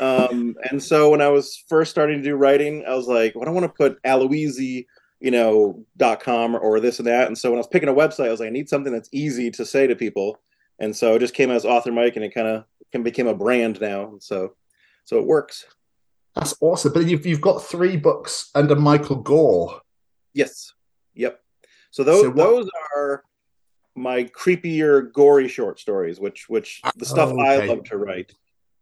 Um, 0.00 0.56
and 0.68 0.82
so 0.82 1.10
when 1.10 1.20
I 1.20 1.28
was 1.28 1.62
first 1.68 1.92
starting 1.92 2.18
to 2.18 2.24
do 2.24 2.34
writing, 2.34 2.84
I 2.84 2.96
was 2.96 3.06
like, 3.06 3.36
well, 3.36 3.42
I 3.42 3.44
don't 3.44 3.54
want 3.54 3.66
to 3.66 3.76
put 3.76 4.02
Aloisi, 4.02 4.86
you 5.20 5.30
know, 5.30 5.84
dot 5.96 6.18
com 6.18 6.56
or, 6.56 6.58
or 6.58 6.80
this 6.80 6.98
and 6.98 7.06
that. 7.06 7.28
And 7.28 7.38
so 7.38 7.50
when 7.50 7.58
I 7.58 7.60
was 7.60 7.68
picking 7.68 7.88
a 7.88 7.94
website, 7.94 8.26
I 8.26 8.32
was 8.32 8.40
like, 8.40 8.48
I 8.48 8.52
need 8.52 8.68
something 8.68 8.92
that's 8.92 9.08
easy 9.12 9.52
to 9.52 9.64
say 9.64 9.86
to 9.86 9.94
people. 9.94 10.40
And 10.78 10.94
so 10.94 11.14
it 11.14 11.18
just 11.20 11.34
came 11.34 11.50
as 11.50 11.64
Author 11.64 11.92
Mike, 11.92 12.16
and 12.16 12.24
it 12.24 12.34
kind 12.34 12.46
of 12.48 12.64
can 12.92 13.02
became 13.02 13.26
a 13.26 13.34
brand 13.34 13.80
now. 13.80 14.14
So 14.20 14.54
so 15.04 15.18
it 15.18 15.26
works. 15.26 15.66
that's 16.34 16.54
awesome. 16.60 16.92
But 16.92 17.06
you've 17.06 17.26
you've 17.26 17.40
got 17.40 17.62
three 17.64 17.96
books 17.96 18.50
under 18.54 18.76
Michael 18.76 19.16
Gore. 19.16 19.80
Yes. 20.34 20.72
Yep. 21.14 21.40
So 21.90 22.04
those 22.04 22.22
So 22.22 22.28
what- 22.28 22.36
those 22.36 22.68
are 22.96 23.24
my 23.96 24.22
creepier, 24.24 25.12
gory 25.12 25.48
short 25.48 25.80
stories, 25.80 26.20
which 26.20 26.48
which 26.48 26.80
the 26.96 27.04
stuff 27.04 27.32
I 27.36 27.56
Okay. 27.56 27.68
love 27.68 27.82
to 27.84 27.96
write. 27.96 28.32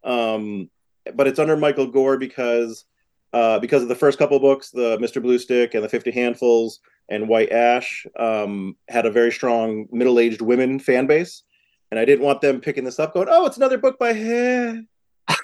Um, 0.03 0.69
but 1.15 1.25
it's 1.27 1.39
under 1.39 1.57
Michael 1.57 1.87
Gore 1.87 2.17
because 2.17 2.85
uh, 3.33 3.59
because 3.59 3.81
of 3.81 3.89
the 3.89 3.95
first 3.95 4.19
couple 4.19 4.39
books, 4.39 4.69
the 4.69 4.97
Mr. 4.99 5.21
Blue 5.21 5.39
Stick 5.39 5.73
and 5.73 5.83
the 5.83 5.89
Fifty 5.89 6.11
Handfuls 6.11 6.79
and 7.09 7.27
White 7.27 7.51
Ash 7.51 8.05
um, 8.19 8.75
had 8.89 9.05
a 9.05 9.11
very 9.11 9.31
strong 9.31 9.87
middle 9.91 10.19
aged 10.19 10.41
women 10.41 10.79
fan 10.79 11.07
base, 11.07 11.43
and 11.91 11.99
I 11.99 12.05
didn't 12.05 12.25
want 12.25 12.41
them 12.41 12.61
picking 12.61 12.83
this 12.83 12.99
up, 12.99 13.13
going, 13.13 13.27
"Oh, 13.29 13.45
it's 13.45 13.57
another 13.57 13.77
book 13.77 13.97
by 13.99 14.13
him," 14.13 14.87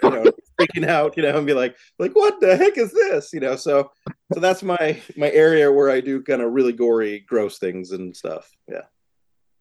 you 0.04 0.10
know, 0.10 0.26
freaking 0.60 0.88
out, 0.88 1.16
you 1.18 1.24
know, 1.24 1.38
and 1.38 1.48
be 1.48 1.54
like, 1.54 1.76
"Like 2.00 2.14
what 2.14 2.39
the 2.39 2.56
heck 2.56 2.78
is 2.78 2.91
this?" 2.91 3.32
You 3.34 3.39
know, 3.39 3.56
so 3.56 3.91
so 4.34 4.39
that's 4.39 4.64
my 4.64 5.02
my 5.18 5.32
area 5.32 5.72
where 5.72 5.89
I 5.89 6.02
do 6.02 6.22
kind 6.22 6.41
of 6.41 6.52
really 6.52 6.74
gory, 6.74 7.20
gross 7.28 7.58
things 7.60 7.91
and 7.91 8.16
stuff. 8.16 8.50
Yeah, 8.68 8.82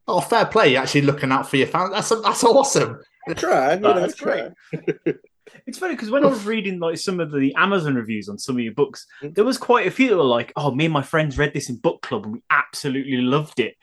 Oh, 0.08 0.20
fair 0.20 0.46
play! 0.46 0.72
You're 0.72 0.82
actually 0.82 1.02
looking 1.02 1.30
out 1.30 1.48
for 1.48 1.56
your 1.56 1.68
fans. 1.68 1.92
That's 1.92 2.08
that's 2.22 2.44
awesome. 2.44 3.00
I 3.28 3.34
try. 3.34 3.74
You 3.74 3.80
know, 3.80 4.00
that's 4.00 4.16
try. 4.16 4.50
It's 5.66 5.78
funny 5.78 5.94
because 5.94 6.10
when 6.10 6.24
I 6.24 6.28
was 6.28 6.44
reading 6.46 6.78
like 6.78 6.98
some 6.98 7.18
of 7.18 7.32
the 7.32 7.52
Amazon 7.56 7.96
reviews 7.96 8.28
on 8.28 8.38
some 8.38 8.56
of 8.56 8.62
your 8.62 8.74
books, 8.74 9.06
Mm-hmm. 9.22 9.32
there 9.34 9.44
was 9.44 9.58
quite 9.58 9.86
a 9.86 9.90
few 9.90 10.08
that 10.08 10.16
were 10.16 10.22
like, 10.22 10.52
"Oh, 10.56 10.72
me 10.74 10.84
and 10.86 10.94
my 10.94 11.02
friends 11.02 11.36
read 11.36 11.52
this 11.52 11.68
in 11.68 11.76
book 11.76 12.00
club 12.02 12.24
and 12.24 12.34
we 12.34 12.42
absolutely 12.50 13.16
loved 13.18 13.58
it." 13.60 13.76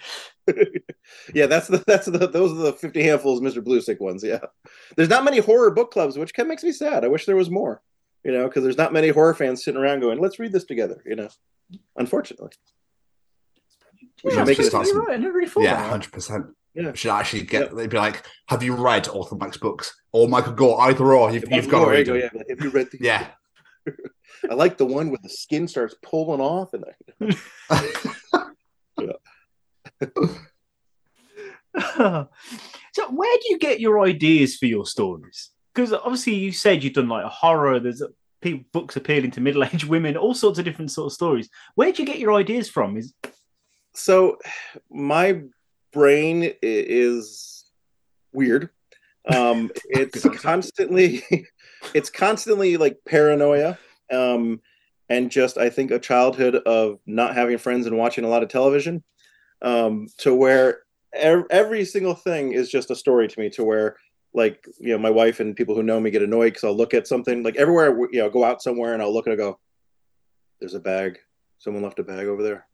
yeah, 1.34 1.46
that's 1.48 1.68
the 1.68 1.84
that's 1.86 2.06
the 2.08 2.28
those 2.28 2.52
are 2.54 2.64
the 2.64 2.74
fifty 2.74 3.04
handfuls, 3.04 3.42
Mr. 3.42 3.64
Blue 3.64 3.82
Stick 3.82 4.00
ones. 4.00 4.24
Yeah, 4.24 4.40
there's 4.96 5.10
not 5.10 5.24
many 5.26 5.40
horror 5.40 5.72
book 5.72 5.92
clubs, 5.92 6.18
which 6.18 6.34
kind 6.34 6.46
of 6.48 6.50
makes 6.50 6.64
me 6.64 6.72
sad. 6.72 7.04
I 7.04 7.08
wish 7.10 7.26
there 7.26 7.36
was 7.36 7.50
more. 7.50 7.82
You 8.24 8.32
know, 8.34 8.46
because 8.48 8.64
there's 8.64 8.78
not 8.78 8.92
many 8.94 9.10
horror 9.10 9.34
fans 9.34 9.64
sitting 9.64 9.80
around 9.80 10.00
going, 10.00 10.20
"Let's 10.20 10.40
read 10.40 10.52
this 10.54 10.66
together." 10.66 11.02
You 11.06 11.16
know, 11.18 11.30
unfortunately. 11.98 12.50
We 14.24 14.32
should 14.32 14.40
Yeah, 14.40 14.44
make 14.46 14.60
it. 14.60 14.66
start 14.66 14.88
some- 14.88 15.00
right, 15.06 15.14
I 15.16 15.18
never 15.18 15.34
really 15.34 15.48
thought 15.50 15.64
Yeah, 15.64 15.90
hundred 15.90 16.12
percent. 16.12 16.48
Yeah. 16.74 16.94
Should 16.94 17.12
actually 17.12 17.44
get. 17.44 17.76
They'd 17.76 17.90
be 17.90 17.98
like, 17.98 18.26
"Have 18.48 18.62
you 18.62 18.76
read 18.76 19.08
Author 19.08 19.36
Mike's 19.36 19.58
books 19.58 19.94
oh 20.14 20.22
or 20.22 20.30
Michael 20.30 20.54
Gore? 20.54 20.82
Either 20.82 21.14
or. 21.14 21.32
You've, 21.32 21.52
you've 21.52 21.70
got 21.70 21.86
to 21.86 21.92
read 21.92 22.06
go, 22.06 22.14
them." 22.14 22.22
yeah. 22.22 22.30
Like, 22.38 22.50
have 22.50 22.62
you 22.62 22.70
read 22.70 22.90
the? 22.92 22.98
Yeah. 23.02 23.28
I 24.50 24.54
like 24.54 24.78
the 24.78 24.86
one 24.86 25.10
where 25.10 25.20
the 25.22 25.30
skin 25.30 25.68
starts 25.68 25.96
pulling 26.04 26.42
off, 26.42 26.74
and 26.74 26.86
I. 27.70 27.86
so 32.94 33.12
where 33.12 33.38
do 33.38 33.46
you 33.50 33.58
get 33.60 33.80
your 33.80 34.02
ideas 34.02 34.58
for 34.58 34.66
your 34.66 34.86
stories? 34.86 35.52
Because 35.74 35.94
obviously 35.94 36.36
you 36.36 36.52
said 36.52 36.84
you've 36.84 36.94
done 36.94 37.10
like 37.10 37.26
a 37.26 37.30
horror. 37.30 37.80
There's 37.80 38.02
a, 38.02 38.10
people, 38.42 38.66
books 38.72 38.96
appealing 38.96 39.32
to 39.32 39.42
middle-aged 39.42 39.86
women, 39.86 40.18
all 40.18 40.34
sorts 40.34 40.60
of 40.60 40.66
different 40.66 40.92
sort 40.92 41.08
of 41.08 41.14
stories. 41.14 41.50
Where 41.76 41.92
do 41.92 42.02
you 42.02 42.08
get 42.08 42.20
your 42.20 42.34
ideas 42.34 42.70
from? 42.70 42.98
Is 42.98 43.14
so 43.94 44.38
my 44.90 45.42
brain 45.92 46.54
is 46.62 47.72
weird. 48.34 48.70
Um 49.28 49.72
it's 49.86 50.24
constantly 50.42 51.24
it's 51.94 52.10
constantly 52.10 52.78
like 52.78 52.98
paranoia 53.08 53.78
um 54.12 54.60
and 55.08 55.30
just 55.32 55.58
i 55.58 55.70
think 55.70 55.92
a 55.92 56.00
childhood 56.00 56.56
of 56.56 57.00
not 57.06 57.36
having 57.36 57.58
friends 57.58 57.86
and 57.86 57.98
watching 57.98 58.24
a 58.24 58.28
lot 58.28 58.44
of 58.44 58.50
television 58.50 59.04
um 59.62 60.08
to 60.18 60.34
where 60.34 60.82
ev- 61.14 61.46
every 61.52 61.86
single 61.86 62.16
thing 62.16 62.54
is 62.54 62.70
just 62.70 62.92
a 62.92 62.96
story 62.96 63.28
to 63.28 63.40
me 63.40 63.50
to 63.52 63.64
where 63.64 63.96
like 64.34 64.66
you 64.80 64.90
know 64.90 64.98
my 64.98 65.12
wife 65.12 65.40
and 65.40 65.56
people 65.56 65.76
who 65.76 65.84
know 65.84 66.00
me 66.00 66.10
get 66.10 66.24
annoyed 66.24 66.50
because 66.50 66.64
i'll 66.64 66.76
look 66.76 66.94
at 66.94 67.08
something 67.08 67.44
like 67.44 67.56
everywhere 67.56 67.96
you 68.12 68.20
know 68.20 68.30
go 68.30 68.44
out 68.44 68.62
somewhere 68.62 68.94
and 68.94 69.02
i'll 69.02 69.14
look 69.14 69.28
and 69.28 69.34
i 69.34 69.38
go 69.38 69.60
there's 70.60 70.74
a 70.74 70.80
bag. 70.80 71.20
Someone 71.58 71.84
left 71.84 72.00
a 72.00 72.04
bag 72.04 72.28
over 72.28 72.44
there. 72.44 72.68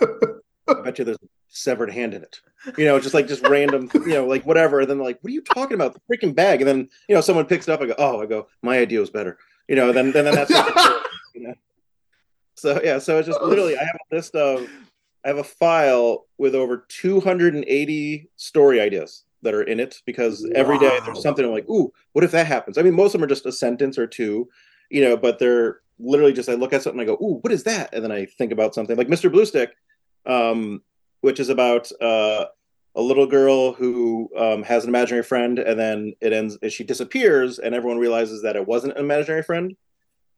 I 0.68 0.80
bet 0.82 0.98
you 0.98 1.04
there's 1.04 1.18
a 1.22 1.26
severed 1.52 1.90
hand 1.90 2.14
in 2.14 2.22
it. 2.22 2.40
You 2.76 2.84
know, 2.84 2.98
just 3.00 3.14
like 3.14 3.26
just 3.28 3.46
random, 3.46 3.90
you 3.94 4.14
know, 4.14 4.26
like 4.26 4.44
whatever. 4.46 4.80
And 4.80 4.90
then 4.90 4.98
like, 4.98 5.18
what 5.20 5.30
are 5.30 5.34
you 5.34 5.42
talking 5.42 5.74
about? 5.74 5.94
The 5.94 6.00
freaking 6.16 6.34
bag. 6.34 6.60
And 6.60 6.68
then, 6.68 6.88
you 7.08 7.14
know, 7.14 7.20
someone 7.20 7.44
picks 7.46 7.68
it 7.68 7.72
up. 7.72 7.80
I 7.80 7.86
go, 7.86 7.94
oh, 7.98 8.22
I 8.22 8.26
go, 8.26 8.48
my 8.62 8.78
idea 8.78 9.00
was 9.00 9.10
better. 9.10 9.38
You 9.68 9.76
know, 9.76 9.92
then 9.92 10.12
then, 10.12 10.24
then 10.24 10.34
that's 10.34 10.50
you 11.34 11.46
know. 11.48 11.54
So 12.56 12.80
yeah, 12.84 12.98
so 12.98 13.18
it's 13.18 13.28
just 13.28 13.40
literally 13.42 13.76
I 13.76 13.80
have 13.80 13.98
a 14.10 14.14
list 14.14 14.34
of 14.34 14.68
I 15.24 15.28
have 15.28 15.38
a 15.38 15.44
file 15.44 16.26
with 16.38 16.54
over 16.54 16.84
280 16.88 18.28
story 18.36 18.80
ideas 18.80 19.24
that 19.42 19.54
are 19.54 19.62
in 19.62 19.80
it 19.80 20.00
because 20.06 20.48
every 20.54 20.78
day 20.78 20.88
Wow. 20.88 21.00
there's 21.06 21.22
something 21.22 21.44
I'm 21.44 21.50
like, 21.50 21.68
ooh, 21.68 21.92
what 22.12 22.24
if 22.24 22.30
that 22.32 22.46
happens? 22.46 22.78
I 22.78 22.82
mean, 22.82 22.94
most 22.94 23.14
of 23.14 23.20
them 23.20 23.24
are 23.24 23.28
just 23.28 23.46
a 23.46 23.52
sentence 23.52 23.98
or 23.98 24.06
two, 24.06 24.48
you 24.90 25.00
know, 25.02 25.16
but 25.16 25.38
they're 25.38 25.80
literally 25.98 26.32
just 26.32 26.48
I 26.48 26.54
look 26.54 26.72
at 26.72 26.82
something 26.82 27.00
I 27.00 27.04
go, 27.04 27.14
ooh, 27.14 27.38
what 27.42 27.52
is 27.52 27.64
that? 27.64 27.92
And 27.92 28.04
then 28.04 28.12
I 28.12 28.26
think 28.26 28.52
about 28.52 28.74
something 28.74 28.96
like 28.96 29.08
Mr. 29.08 29.30
Blue 29.32 29.44
Stick, 29.44 29.70
um, 30.26 30.82
which 31.22 31.40
is 31.40 31.48
about 31.48 31.90
uh, 32.00 32.44
a 32.94 33.00
little 33.00 33.26
girl 33.26 33.72
who 33.72 34.28
um, 34.36 34.62
has 34.62 34.84
an 34.84 34.90
imaginary 34.90 35.24
friend, 35.24 35.58
and 35.58 35.80
then 35.80 36.12
it 36.20 36.32
ends. 36.32 36.58
She 36.68 36.84
disappears, 36.84 37.58
and 37.58 37.74
everyone 37.74 37.98
realizes 37.98 38.42
that 38.42 38.54
it 38.54 38.66
wasn't 38.66 38.96
an 38.96 39.04
imaginary 39.04 39.42
friend. 39.42 39.74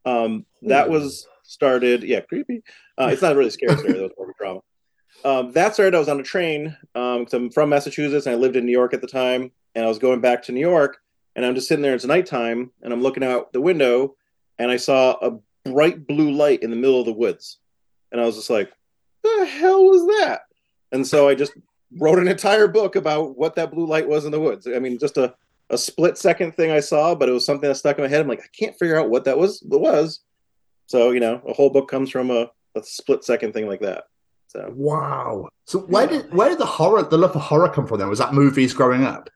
Um, 0.05 0.45
that 0.61 0.89
was 0.89 1.27
started. 1.43 2.03
Yeah, 2.03 2.21
creepy. 2.21 2.63
Uh, 2.97 3.09
it's 3.11 3.21
not 3.21 3.33
a 3.33 3.35
really 3.35 3.49
scary 3.49 3.77
story. 3.77 3.93
That 3.93 4.03
was 4.03 4.11
more 4.17 4.27
of 4.27 4.35
a 4.35 4.37
drama. 4.37 4.59
Um, 5.23 5.51
that 5.53 5.73
started. 5.73 5.95
I 5.95 5.99
was 5.99 6.09
on 6.09 6.19
a 6.19 6.23
train. 6.23 6.77
Um, 6.93 7.25
I'm 7.31 7.49
from 7.49 7.69
Massachusetts, 7.69 8.25
and 8.25 8.35
I 8.35 8.37
lived 8.37 8.55
in 8.55 8.65
New 8.65 8.71
York 8.71 8.93
at 8.93 9.01
the 9.01 9.07
time. 9.07 9.51
And 9.73 9.83
I 9.83 9.89
was 9.89 9.99
going 9.99 10.21
back 10.21 10.43
to 10.43 10.53
New 10.53 10.61
York, 10.61 10.97
and 11.35 11.45
I'm 11.45 11.55
just 11.55 11.67
sitting 11.67 11.83
there. 11.83 11.95
It's 11.95 12.05
nighttime, 12.05 12.71
and 12.81 12.93
I'm 12.93 13.01
looking 13.01 13.23
out 13.23 13.51
the 13.51 13.59
window, 13.59 14.15
and 14.57 14.71
I 14.71 14.77
saw 14.77 15.17
a 15.21 15.37
bright 15.69 16.07
blue 16.07 16.31
light 16.31 16.63
in 16.63 16.69
the 16.69 16.77
middle 16.77 16.99
of 16.99 17.05
the 17.05 17.11
woods, 17.11 17.57
and 18.11 18.21
I 18.21 18.25
was 18.25 18.35
just 18.35 18.49
like, 18.49 18.71
"The 19.23 19.45
hell 19.45 19.83
was 19.83 20.05
that?" 20.19 20.43
And 20.95 21.05
so 21.05 21.29
I 21.29 21.35
just 21.35 21.53
wrote 21.97 22.17
an 22.17 22.27
entire 22.27 22.67
book 22.67 22.95
about 22.95 23.37
what 23.37 23.55
that 23.55 23.71
blue 23.71 23.85
light 23.85 24.09
was 24.09 24.25
in 24.25 24.31
the 24.31 24.39
woods. 24.39 24.67
I 24.67 24.79
mean, 24.79 24.97
just 24.97 25.17
a, 25.17 25.35
a 25.69 25.77
split 25.77 26.17
second 26.17 26.53
thing 26.53 26.71
I 26.71 26.79
saw, 26.79 27.13
but 27.13 27.29
it 27.29 27.33
was 27.33 27.45
something 27.45 27.69
that 27.69 27.75
stuck 27.75 27.97
in 27.97 28.03
my 28.03 28.09
head. 28.09 28.21
I'm 28.21 28.27
like, 28.27 28.41
I 28.41 28.49
can't 28.57 28.77
figure 28.77 28.99
out 28.99 29.09
what 29.09 29.25
that 29.25 29.37
was. 29.37 29.61
What 29.61 29.81
was? 29.81 30.21
So 30.87 31.11
you 31.11 31.19
know, 31.19 31.41
a 31.47 31.53
whole 31.53 31.69
book 31.69 31.87
comes 31.87 32.09
from 32.09 32.31
a, 32.31 32.49
a 32.75 32.83
split 32.83 33.23
second 33.23 33.53
thing 33.53 33.67
like 33.67 33.81
that. 33.81 34.05
So 34.47 34.73
Wow. 34.75 35.49
So 35.65 35.79
where 35.79 36.07
did 36.07 36.33
where 36.33 36.49
did 36.49 36.59
the 36.59 36.65
horror, 36.65 37.03
the 37.03 37.17
love 37.17 37.33
for 37.33 37.39
horror, 37.39 37.69
come 37.69 37.85
from? 37.85 37.99
Then 37.99 38.09
was 38.09 38.19
that 38.19 38.33
movies 38.33 38.73
growing 38.73 39.03
up? 39.03 39.29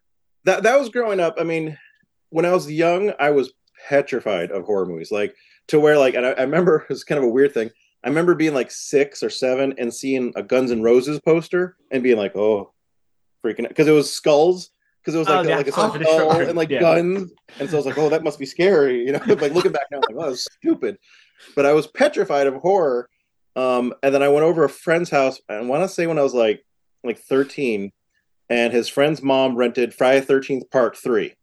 that 0.46 0.64
that 0.64 0.80
was 0.80 0.90
growing 0.90 1.20
up. 1.20 1.36
I 1.40 1.44
mean, 1.44 1.78
when 2.30 2.46
I 2.46 2.52
was 2.52 2.72
young, 2.72 3.14
I 3.20 3.32
was 3.32 3.52
petrified 3.88 4.52
of 4.52 4.66
horror 4.66 4.86
movies, 4.86 5.12
like 5.12 5.36
to 5.68 5.80
where 5.80 5.98
like, 5.98 6.16
and 6.16 6.26
I, 6.26 6.32
I 6.32 6.42
remember 6.42 6.86
was 6.90 7.04
kind 7.04 7.20
of 7.20 7.26
a 7.26 7.32
weird 7.32 7.54
thing. 7.54 7.70
I 8.04 8.08
remember 8.10 8.34
being 8.36 8.54
like 8.54 8.72
six 8.72 9.22
or 9.22 9.30
seven 9.30 9.74
and 9.78 9.94
seeing 9.94 10.32
a 10.36 10.44
Guns 10.44 10.72
N' 10.72 10.82
Roses 10.82 11.20
poster 11.20 11.76
and 11.92 12.02
being 12.02 12.18
like, 12.18 12.36
oh, 12.36 12.74
freaking 13.44 13.64
out. 13.66 13.70
because 13.70 13.88
it 13.88 13.92
was 13.92 14.12
skulls. 14.12 14.72
Because 15.02 15.16
it 15.16 15.20
was 15.20 15.28
Oh, 15.30 15.38
like, 15.38 15.48
yeah, 15.48 15.56
like 15.58 15.68
a 15.68 15.72
skull 15.72 16.32
and 16.42 16.58
like 16.58 16.70
Yeah. 16.70 16.82
guns, 16.82 17.32
and 17.60 17.70
so 17.70 17.78
I 17.78 17.80
was 17.80 17.86
like, 17.86 17.98
"Oh, 17.98 18.10
that 18.10 18.22
must 18.22 18.38
be 18.38 18.46
scary," 18.46 19.06
you 19.06 19.14
know. 19.14 19.22
like 19.28 19.54
looking 19.54 19.72
back 19.72 19.88
now, 19.92 20.00
I'm 20.00 20.04
like, 20.16 20.16
"Oh, 20.26 20.30
that's 20.30 20.44
stupid," 20.44 20.98
but 21.56 21.66
I 21.66 21.72
was 21.72 21.88
petrified 21.88 22.48
of 22.48 22.56
horror. 22.56 23.10
Um, 23.56 23.94
and 24.04 24.14
then 24.14 24.22
I 24.22 24.28
went 24.28 24.44
over 24.44 24.66
a 24.66 24.70
friend's 24.70 25.10
house. 25.10 25.40
I 25.50 25.62
want 25.62 25.84
to 25.84 25.88
say 25.90 26.06
when 26.06 26.20
I 26.20 26.22
was 26.22 26.34
like 26.34 26.66
like 27.06 27.18
13, 27.18 27.92
and 28.50 28.74
his 28.74 28.90
friend's 28.90 29.24
mom 29.24 29.56
rented 29.56 29.94
Friday 29.94 30.20
Thirteenth 30.20 30.70
Part 30.70 30.98
Three, 30.98 31.34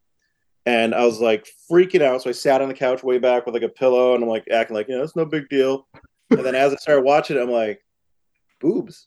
and 0.67 0.95
I 0.95 1.07
was 1.07 1.19
like 1.21 1.47
freaking 1.71 2.03
out. 2.03 2.23
So 2.23 2.29
I 2.31 2.35
sat 2.35 2.61
on 2.61 2.69
the 2.69 2.75
couch 2.75 3.03
way 3.03 3.19
back 3.19 3.47
with 3.47 3.55
like 3.55 3.65
a 3.65 3.69
pillow, 3.71 4.15
and 4.15 4.23
I'm 4.23 4.29
like 4.31 4.47
acting 4.53 4.77
like, 4.77 4.89
you 4.89 4.97
know, 4.99 5.03
it's 5.03 5.17
no 5.17 5.25
big 5.25 5.49
deal. 5.49 5.89
And 6.31 6.45
then 6.45 6.55
as 6.55 6.73
I 6.73 6.77
started 6.77 7.03
watching 7.03 7.37
it, 7.37 7.41
I'm 7.41 7.51
like, 7.51 7.85
boobs. 8.61 9.07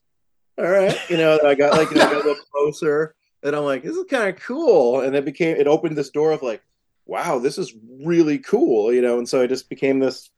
All 0.58 0.70
right, 0.70 0.98
you 1.10 1.18
know. 1.18 1.40
I 1.46 1.56
got 1.56 1.74
like, 1.74 1.90
you 1.90 1.98
know, 1.98 2.06
I 2.06 2.12
got 2.12 2.26
a 2.26 2.28
little 2.28 2.44
closer, 2.52 3.16
and 3.44 3.56
I'm 3.56 3.64
like, 3.64 3.84
this 3.84 3.96
is 3.96 4.06
kind 4.10 4.30
of 4.30 4.42
cool. 4.42 5.02
And 5.02 5.16
it 5.16 5.24
became, 5.24 5.56
it 5.56 5.68
opened 5.68 5.98
this 5.98 6.10
door 6.10 6.32
of 6.32 6.42
like, 6.42 6.62
wow, 7.06 7.40
this 7.40 7.58
is 7.58 7.74
really 8.04 8.40
cool, 8.40 8.94
you 8.94 9.02
know. 9.02 9.18
And 9.18 9.28
so 9.28 9.42
it 9.42 9.48
just 9.48 9.70
became 9.70 10.00
this 10.00 10.30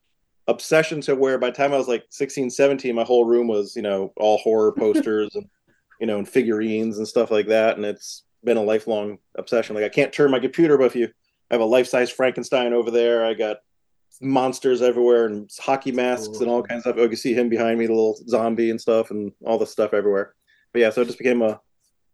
obsession 0.48 1.02
to 1.02 1.16
where 1.16 1.38
by 1.38 1.50
the 1.50 1.56
time 1.56 1.74
I 1.74 1.78
was 1.78 1.88
like 1.88 2.06
16, 2.10 2.50
17, 2.50 2.96
my 2.96 3.04
whole 3.04 3.26
room 3.26 3.48
was, 3.48 3.76
you 3.76 3.82
know, 3.82 4.14
all 4.18 4.38
horror 4.38 4.72
posters 4.78 5.36
and, 5.36 5.50
you 6.00 6.08
know, 6.08 6.18
and 6.18 6.30
figurines 6.30 6.98
and 6.98 7.08
stuff 7.08 7.32
like 7.32 7.48
that. 7.48 7.78
And 7.78 7.86
it's 7.86 8.24
been 8.44 8.58
a 8.58 8.64
lifelong 8.64 9.18
obsession. 9.36 9.76
Like 9.76 9.86
I 9.86 9.90
can't 9.90 10.14
turn 10.14 10.32
my 10.32 10.40
computer, 10.40 10.78
but 10.78 10.86
if 10.86 10.96
you 10.96 11.10
I 11.50 11.56
have 11.56 11.62
a 11.62 11.66
life 11.66 11.88
size 11.88 12.10
Frankenstein 12.10 12.74
over 12.74 12.92
there, 12.92 13.26
I 13.26 13.34
got 13.34 13.58
monsters 14.22 14.82
everywhere 14.82 15.26
and 15.26 15.50
hockey 15.60 15.92
masks 15.92 16.40
and 16.40 16.50
all 16.50 16.64
kinds 16.64 16.86
of 16.86 16.94
stuff. 16.94 16.96
Oh, 16.98 17.10
you 17.10 17.16
see 17.16 17.34
him 17.34 17.50
behind 17.50 17.80
me, 17.80 17.88
the 17.88 17.94
little 17.94 18.20
zombie 18.28 18.70
and 18.70 18.80
stuff, 18.80 19.12
and 19.12 19.32
all 19.46 19.58
the 19.58 19.66
stuff 19.66 19.94
everywhere. 19.94 20.36
But 20.74 20.80
yeah, 20.80 20.90
so 20.90 21.02
it 21.02 21.06
just 21.06 21.18
became 21.18 21.42
a, 21.42 21.60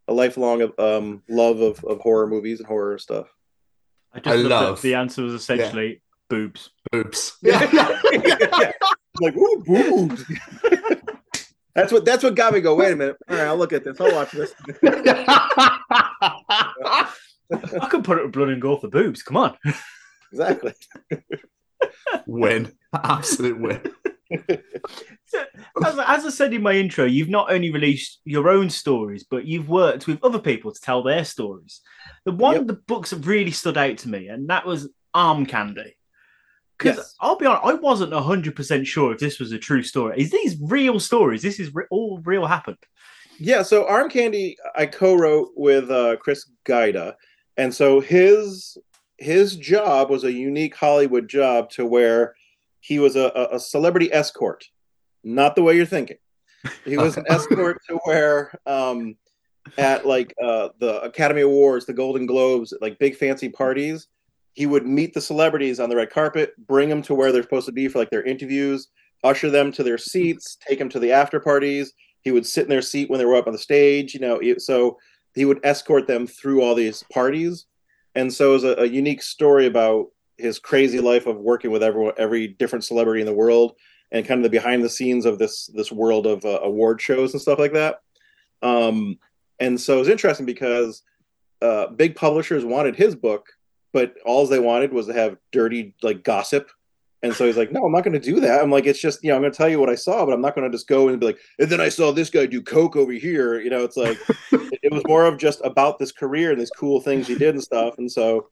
a 0.08 0.14
lifelong 0.14 0.72
um, 0.80 1.24
love 1.30 1.60
of, 1.60 1.84
of 1.84 1.99
horror 1.99 2.28
movies 2.28 2.60
and 2.60 2.68
horror 2.68 2.97
stuff. 2.97 3.28
I 4.14 4.20
just 4.20 4.45
love, 4.45 4.78
that 4.78 4.82
the 4.82 4.95
answer 4.95 5.24
was 5.24 5.34
essentially 5.34 5.88
yeah. 5.88 5.95
boobs. 6.30 6.72
Boobs. 6.91 7.38
Yeah. 7.43 7.70
yeah. 7.72 8.72
Like 9.20 9.36
ooh, 9.36 9.64
boobs. 9.66 10.24
that's 11.76 11.91
what 11.91 12.05
that's 12.05 12.24
what 12.24 12.36
got 12.36 12.53
me 12.53 12.62
go. 12.62 12.76
Wait 12.76 12.93
a 12.93 12.95
minute. 12.95 13.18
All 13.30 13.36
right, 13.36 13.47
I'll 13.47 13.58
look 13.58 13.74
at 13.74 13.84
this. 13.84 13.99
I'll 13.99 14.14
watch 14.14 14.32
this. 14.32 14.53
I 17.51 17.88
can 17.89 18.03
put 18.03 18.20
it 18.20 18.24
with 18.26 18.34
blood 18.34 18.49
and 18.49 18.62
gore 18.62 18.80
for 18.80 18.89
boobs. 18.89 19.24
Come 19.24 19.38
on. 19.38 19.58
Exactly. 20.32 20.74
Win. 22.26 22.72
Absolute 22.93 23.60
win. 23.60 23.82
so, 25.26 25.45
as, 25.86 25.99
as, 25.99 26.26
I 26.26 26.30
said 26.30 26.53
in 26.53 26.62
my 26.62 26.74
intro, 26.74 27.05
you've 27.05 27.30
not 27.30 27.51
only 27.51 27.72
released 27.72 28.20
your 28.26 28.49
own 28.49 28.70
stories, 28.70 29.24
but 29.24 29.45
you've 29.45 29.70
worked 29.70 30.08
with 30.08 30.24
other 30.24 30.39
people 30.39 30.72
to 30.72 30.82
tell 30.82 31.03
their 31.03 31.24
stories. 31.24 31.82
The 32.26 32.32
one 32.32 32.53
yep. 32.53 32.62
of 32.62 32.68
the 32.68 32.74
books 32.74 33.12
that 33.12 33.26
really 33.26 33.51
stood 33.51 33.78
out 33.78 33.97
to 33.99 34.10
me, 34.10 34.28
and 34.28 34.49
that 34.49 34.66
was 34.66 34.89
Arm 35.14 35.45
Candy. 35.45 35.95
Because 36.78 36.97
yes. 36.97 37.16
I'll 37.20 37.38
be 37.38 37.45
honest, 37.45 37.66
I 37.66 37.74
wasn't 37.74 38.14
100% 38.14 38.86
sure 38.86 39.14
if 39.14 39.20
this 39.20 39.39
was 39.39 39.51
a 39.51 39.58
true 39.58 39.82
story. 39.82 40.22
Is 40.22 40.30
these 40.30 40.58
real 40.62 40.99
stories? 40.99 41.41
This 41.41 41.60
is 41.60 41.74
re- 41.74 41.86
all 41.89 42.20
real 42.24 42.45
happened. 42.45 42.78
Yeah, 43.39 43.64
so 43.64 43.88
Arm 43.88 44.10
Candy, 44.10 44.58
I 44.76 44.86
co 44.86 45.16
wrote 45.16 45.49
with 45.55 45.89
uh, 45.89 46.18
Chris 46.18 46.49
Gaida. 46.66 47.16
And 47.55 47.74
so 47.74 47.99
his 47.99 48.78
his 49.18 49.55
job 49.55 50.09
was 50.09 50.24
a 50.24 50.32
unique 50.32 50.76
Hollywood 50.76 51.28
job 51.28 51.70
to 51.72 51.86
where 51.86 52.36
he 52.80 52.99
was 52.99 53.15
a, 53.15 53.49
a 53.51 53.59
celebrity 53.59 54.11
escort, 54.13 54.65
not 55.24 55.55
the 55.55 55.63
way 55.63 55.76
you're 55.76 55.86
thinking. 55.86 56.18
He 56.86 56.97
was 56.97 57.18
an 57.18 57.26
escort 57.30 57.80
to 57.89 57.97
where 58.05 58.53
um, 58.65 59.15
at 59.78 60.05
like 60.05 60.34
uh, 60.41 60.70
the 60.80 61.01
Academy 61.01 61.41
Awards, 61.41 61.86
the 61.86 61.93
Golden 61.93 62.26
Globes, 62.26 62.74
like 62.80 62.99
big 62.99 63.15
fancy 63.15 63.49
parties, 63.49 64.07
he 64.53 64.65
would 64.65 64.86
meet 64.86 65.13
the 65.13 65.22
celebrities 65.22 65.80
on 65.80 65.89
the 65.89 65.95
red 65.95 66.09
carpet, 66.09 66.53
bring 66.68 66.89
them 66.89 67.01
to 67.03 67.13
where 67.13 67.32
they're 67.32 67.43
supposed 67.43 67.68
to 67.68 67.72
be 67.72 67.88
for 67.88 67.99
like 67.99 68.09
their 68.09 68.24
interviews, 68.24 68.88
usher 69.24 69.49
them 69.49 69.72
to 69.72 69.84
their 69.84 69.97
seats, 69.97 70.57
take 70.68 70.80
them 70.80 70.89
to 70.89 70.99
the 70.99 71.11
after 71.11 71.39
parties. 71.39 71.93
He 72.22 72.32
would 72.32 72.45
sit 72.45 72.63
in 72.63 72.70
their 72.70 72.82
seat 72.82 73.09
when 73.09 73.20
they 73.20 73.26
were 73.26 73.36
up 73.36 73.47
on 73.47 73.53
the 73.53 73.59
stage, 73.59 74.13
you 74.13 74.20
know. 74.20 74.39
So 74.57 74.97
he 75.34 75.45
would 75.45 75.63
escort 75.63 76.07
them 76.07 76.28
through 76.28 76.61
all 76.61 76.76
these 76.76 77.03
parties 77.11 77.68
and 78.18 78.34
so 78.34 78.55
it's 78.55 78.63
a, 78.63 78.82
a, 78.82 78.86
unique 78.86 79.22
story 79.22 79.68
about 79.68 80.07
his 80.38 80.57
crazy 80.57 80.99
life 80.99 81.28
of 81.28 81.38
working 81.38 81.70
with 81.70 81.84
everyone, 81.84 82.13
every 82.18 82.47
different 82.47 82.84
celebrity 82.84 83.22
in 83.22 83.28
the 83.28 83.34
world, 83.34 83.76
and 84.11 84.26
kind 84.26 84.39
of 84.39 84.43
the 84.43 84.49
behind 84.49 84.84
the 84.84 84.89
scenes 84.89 85.26
of 85.26 85.38
this 85.38 85.68
this 85.68 85.91
world 85.91 86.26
of 86.26 86.43
uh, 86.43 86.59
award 86.63 86.99
shows 86.99 87.34
and 87.34 87.41
stuff 87.41 87.59
like 87.59 87.74
that. 87.74 87.99
Um, 88.63 89.20
and 89.59 89.80
so 89.80 89.99
it's 89.99 90.09
interesting 90.09 90.47
because 90.47 91.03
uh, 91.61 91.88
big 91.88 92.15
publishers 92.15 92.65
wanted 92.65 92.95
his 92.95 93.15
book, 93.15 93.45
but 93.93 94.15
all 94.26 94.47
they 94.47 94.59
wanted 94.59 94.93
was 94.93 95.05
to 95.05 95.13
have 95.13 95.38
dirty 95.51 95.93
like 96.01 96.24
gossip 96.24 96.72
and 97.24 97.34
so 97.34 97.45
he's 97.45 97.57
like, 97.57 97.72
no, 97.72 97.84
I'm 97.84 97.91
not 97.91 98.03
going 98.03 98.20
to 98.20 98.20
do 98.20 98.39
that. 98.41 98.61
I'm 98.61 98.70
like, 98.70 98.86
it's 98.86 98.99
just, 98.99 99.24
you 99.24 99.30
know, 99.30 99.36
I'm 99.36 99.41
going 99.41 99.51
to 99.51 99.57
tell 99.57 99.70
you 99.70 99.80
what 99.80 99.89
I 99.89 99.95
saw, 99.95 100.24
but 100.24 100.34
I'm 100.34 100.41
not 100.41 100.53
going 100.53 100.70
to 100.70 100.76
just 100.76 100.88
go 100.88 101.07
and 101.07 101.20
be 101.20 101.26
like, 101.26 101.39
and 101.57 101.70
then 101.70 101.82
I 101.82 101.89
saw 101.89 102.11
this 102.11 102.30
guy 102.30 102.45
do 102.45 102.61
coke 102.61 102.95
over 102.95 103.11
here. 103.11 103.59
You 103.59 103.72
know, 103.72 103.84
it's 103.84 103.97
like, 103.97 104.20
it, 104.51 104.91
was 104.91 105.03
more 105.07 105.26
of 105.26 105.39
just 105.39 105.59
about 105.63 105.97
this 105.97 106.11
career 106.11 106.51
and 106.51 106.61
these 106.61 106.70
cool 106.70 107.01
things 107.01 107.28
he 107.28 107.36
did 107.36 107.55
and 107.55 107.63
stuff. 107.63 107.97
And 107.97 108.11
so, 108.11 108.49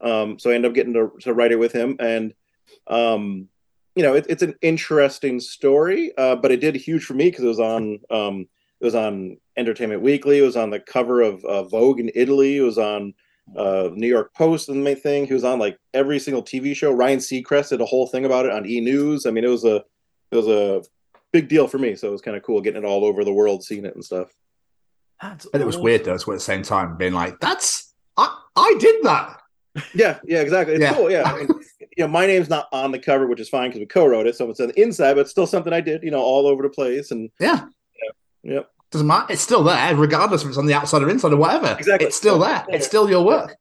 um, 0.00 0.38
so 0.38 0.50
I 0.50 0.54
ended 0.54 0.70
up 0.70 0.74
getting 0.74 0.94
to, 0.94 1.12
to 1.20 1.32
write 1.32 1.52
it 1.52 1.60
with 1.60 1.72
him. 1.72 1.96
And, 2.00 2.34
um, 2.88 3.48
you 3.94 4.02
know, 4.02 4.14
it, 4.14 4.26
it's 4.28 4.42
an 4.42 4.54
interesting 4.62 5.38
story, 5.38 6.12
uh, 6.18 6.36
but 6.36 6.50
it 6.50 6.60
did 6.60 6.74
huge 6.74 7.04
for 7.04 7.14
me 7.14 7.30
because 7.30 7.44
it 7.44 7.48
was 7.48 7.60
on, 7.60 8.00
um, 8.10 8.48
it 8.80 8.84
was 8.84 8.96
on 8.96 9.36
Entertainment 9.56 10.02
Weekly. 10.02 10.38
It 10.38 10.42
was 10.42 10.56
on 10.56 10.70
the 10.70 10.80
cover 10.80 11.20
of 11.20 11.44
uh, 11.44 11.64
Vogue 11.64 12.00
in 12.00 12.10
Italy. 12.16 12.56
It 12.56 12.62
was 12.62 12.78
on 12.78 13.14
uh, 13.56 13.90
New 13.92 14.08
York 14.08 14.34
Post 14.34 14.68
and 14.68 14.78
the 14.78 14.82
main 14.82 14.96
thing. 14.96 15.26
He 15.26 15.34
was 15.34 15.44
on 15.44 15.58
like 15.58 15.78
every 15.94 16.18
single 16.18 16.42
TV 16.42 16.74
show. 16.74 16.92
Ryan 16.92 17.18
Seacrest 17.18 17.70
did 17.70 17.80
a 17.80 17.86
whole 17.86 18.06
thing 18.06 18.24
about 18.24 18.46
it 18.46 18.52
on 18.52 18.66
E 18.66 18.80
News. 18.80 19.26
I 19.26 19.30
mean, 19.30 19.44
it 19.44 19.48
was 19.48 19.64
a 19.64 19.76
it 20.30 20.36
was 20.36 20.48
a 20.48 20.82
big 21.32 21.48
deal 21.48 21.66
for 21.66 21.78
me. 21.78 21.94
So 21.94 22.08
it 22.08 22.12
was 22.12 22.22
kind 22.22 22.36
of 22.36 22.42
cool 22.42 22.60
getting 22.60 22.82
it 22.82 22.86
all 22.86 23.04
over 23.04 23.24
the 23.24 23.32
world, 23.32 23.64
seeing 23.64 23.84
it 23.84 23.94
and 23.94 24.04
stuff. 24.04 24.28
That's 25.20 25.46
and 25.52 25.62
it 25.62 25.66
was 25.66 25.76
weird 25.76 26.04
though, 26.04 26.14
at 26.14 26.24
the 26.24 26.40
same 26.40 26.62
time, 26.62 26.96
being 26.96 27.12
like, 27.12 27.40
"That's 27.40 27.92
I 28.16 28.36
I 28.54 28.76
did 28.78 29.02
that." 29.02 29.40
Yeah, 29.94 30.18
yeah, 30.24 30.40
exactly. 30.40 30.74
It's 30.74 30.82
yeah. 30.82 30.94
cool. 30.94 31.10
Yeah, 31.10 31.22
I 31.24 31.38
mean, 31.38 31.48
you 31.96 32.04
know, 32.04 32.08
my 32.08 32.26
name's 32.26 32.48
not 32.48 32.68
on 32.72 32.92
the 32.92 32.98
cover, 32.98 33.26
which 33.26 33.40
is 33.40 33.48
fine 33.48 33.70
because 33.70 33.80
we 33.80 33.86
co-wrote 33.86 34.26
it, 34.26 34.36
so 34.36 34.48
it's 34.50 34.60
on 34.60 34.68
the 34.68 34.80
inside, 34.80 35.14
but 35.14 35.20
it's 35.20 35.30
still 35.30 35.46
something 35.46 35.72
I 35.72 35.80
did. 35.80 36.02
You 36.02 36.10
know, 36.10 36.20
all 36.20 36.46
over 36.46 36.62
the 36.62 36.68
place, 36.68 37.10
and 37.10 37.30
yeah, 37.40 37.64
yeah, 38.44 38.54
yep. 38.54 38.70
Doesn't 38.90 39.06
matter. 39.06 39.32
It's 39.32 39.42
still 39.42 39.62
there, 39.62 39.94
regardless 39.94 40.42
if 40.42 40.48
it's 40.48 40.58
on 40.58 40.66
the 40.66 40.74
outside 40.74 41.02
or 41.02 41.10
inside 41.10 41.32
or 41.32 41.36
whatever. 41.36 41.76
Exactly. 41.78 42.06
It's 42.06 42.16
still 42.16 42.38
there. 42.38 42.64
It's 42.68 42.86
still 42.86 43.08
your 43.10 43.24
work. 43.24 43.56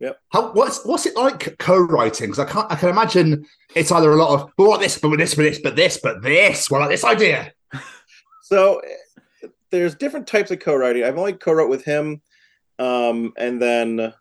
Yep. 0.00 0.20
How 0.28 0.52
what's 0.52 0.84
what's 0.84 1.06
it 1.06 1.16
like 1.16 1.58
co-writing? 1.58 2.30
Because 2.30 2.38
I 2.38 2.44
can't 2.44 2.70
I 2.70 2.76
can 2.76 2.88
imagine 2.88 3.44
it's 3.74 3.90
either 3.90 4.12
a 4.12 4.16
lot 4.16 4.40
of 4.40 4.50
but 4.56 4.68
what 4.68 4.80
this, 4.80 4.98
but 4.98 5.16
this, 5.16 5.34
but 5.34 5.42
this, 5.42 5.60
but 5.60 5.74
this, 5.74 5.98
but 6.00 6.22
this. 6.22 6.70
Well, 6.70 6.80
like 6.80 6.90
this 6.90 7.04
idea. 7.04 7.52
So 8.40 8.80
there's 9.70 9.94
different 9.94 10.26
types 10.26 10.50
of 10.50 10.58
co-writing. 10.58 11.04
I've 11.04 11.18
only 11.18 11.34
co-wrote 11.34 11.68
with 11.68 11.84
him, 11.84 12.22
um, 12.78 13.34
and 13.36 13.60
then 13.60 14.14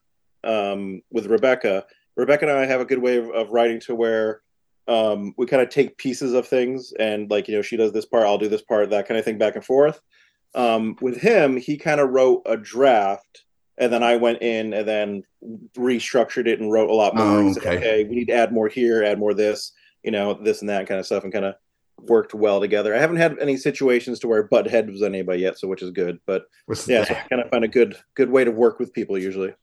um, 0.44 1.02
with 1.10 1.28
Rebecca. 1.28 1.86
Rebecca 2.18 2.46
and 2.46 2.58
I 2.58 2.66
have 2.66 2.82
a 2.82 2.86
good 2.86 2.98
way 2.98 3.16
of, 3.18 3.30
of 3.30 3.52
writing 3.52 3.80
to 3.82 3.96
where 3.96 4.42
um, 4.88 5.34
we 5.38 5.46
kind 5.46 5.62
of 5.62 5.70
take 5.70 5.98
pieces 5.98 6.34
of 6.34 6.48
things 6.48 6.92
and 7.00 7.30
like 7.30 7.48
you 7.48 7.56
know 7.56 7.62
she 7.62 7.78
does 7.78 7.94
this 7.94 8.06
part, 8.06 8.26
I'll 8.26 8.38
do 8.38 8.50
this 8.50 8.62
part, 8.62 8.90
that 8.90 9.08
kind 9.08 9.18
of 9.18 9.26
thing 9.26 9.38
back 9.38 9.56
and 9.56 9.64
forth. 9.64 10.02
Um, 10.56 10.98
with 11.02 11.18
him, 11.18 11.58
he 11.58 11.78
kind 11.78 12.00
of 12.00 12.10
wrote 12.10 12.44
a 12.46 12.58
draft 12.58 13.44
and 13.78 13.94
then 13.94 14.04
I 14.04 14.16
went 14.16 14.42
in 14.42 14.74
and 14.74 14.88
then 14.88 15.24
restructured 15.78 16.48
it 16.48 16.60
and 16.60 16.72
wrote 16.72 16.90
a 16.90 16.96
lot 16.96 17.16
more. 17.16 17.26
Oh, 17.26 17.50
okay. 17.52 17.54
Said, 17.54 17.78
okay, 17.78 18.04
we 18.06 18.16
need 18.16 18.28
to 18.28 18.34
add 18.34 18.52
more 18.52 18.68
here, 18.68 19.04
add 19.04 19.20
more 19.20 19.34
this, 19.34 19.72
you 20.04 20.12
know, 20.12 20.34
this 20.34 20.62
and 20.62 20.70
that 20.70 20.88
kind 20.88 21.00
of 21.00 21.06
stuff, 21.06 21.24
and 21.24 21.32
kind 21.32 21.46
of 21.46 21.56
worked 22.02 22.34
well 22.34 22.60
together. 22.60 22.96
I 22.96 23.00
haven't 23.00 23.18
had 23.18 23.38
any 23.40 23.56
situations 23.56 24.20
to 24.20 24.28
where 24.28 24.44
butt 24.44 24.68
heads 24.68 24.92
with 24.92 25.04
anybody 25.04 25.42
yet, 25.42 25.60
so 25.60 25.68
which 25.68 25.84
is 25.84 25.92
good. 25.92 26.20
But 26.26 26.46
What's 26.66 26.88
yeah, 26.88 27.04
so 27.04 27.14
I 27.14 27.28
kind 27.30 27.42
of 27.42 27.50
find 27.50 27.64
a 27.64 27.68
good 27.68 27.98
good 28.16 28.30
way 28.30 28.44
to 28.44 28.52
work 28.52 28.80
with 28.80 28.94
people 28.94 29.18
usually. 29.18 29.54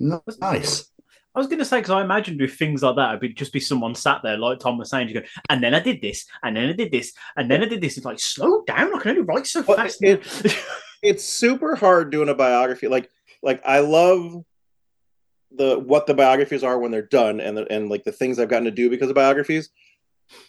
Nice. 0.00 0.90
I 1.36 1.38
was 1.38 1.48
going 1.48 1.58
to 1.58 1.66
say 1.66 1.78
because 1.78 1.90
I 1.90 2.02
imagined 2.02 2.40
with 2.40 2.54
things 2.54 2.82
like 2.82 2.96
that, 2.96 3.22
it'd 3.22 3.36
just 3.36 3.52
be 3.52 3.60
someone 3.60 3.94
sat 3.94 4.22
there, 4.22 4.38
like 4.38 4.58
Tom 4.58 4.78
was 4.78 4.88
saying, 4.88 5.08
you 5.08 5.20
go, 5.20 5.26
and 5.50 5.62
then 5.62 5.74
I 5.74 5.80
did 5.80 6.00
this, 6.00 6.24
and 6.42 6.56
then 6.56 6.70
I 6.70 6.72
did 6.72 6.90
this, 6.90 7.12
and 7.36 7.50
then 7.50 7.62
I 7.62 7.66
did 7.66 7.82
this. 7.82 7.98
It's 7.98 8.06
like 8.06 8.18
slow 8.18 8.64
down. 8.64 8.96
I 8.96 8.98
can 8.98 9.10
only 9.10 9.22
write 9.22 9.46
so 9.46 9.60
well, 9.60 9.76
fast. 9.76 10.02
It, 10.02 10.24
it's 11.02 11.24
super 11.24 11.76
hard 11.76 12.10
doing 12.10 12.30
a 12.30 12.34
biography. 12.34 12.88
Like 12.88 13.10
like 13.42 13.62
I 13.66 13.80
love 13.80 14.44
the 15.52 15.78
what 15.78 16.06
the 16.06 16.14
biographies 16.14 16.64
are 16.64 16.78
when 16.78 16.90
they're 16.90 17.02
done 17.02 17.40
and 17.40 17.56
the, 17.56 17.70
and 17.72 17.88
like 17.88 18.04
the 18.04 18.12
things 18.12 18.38
I've 18.38 18.48
gotten 18.48 18.64
to 18.64 18.70
do 18.70 18.90
because 18.90 19.08
of 19.08 19.14
biographies. 19.14 19.70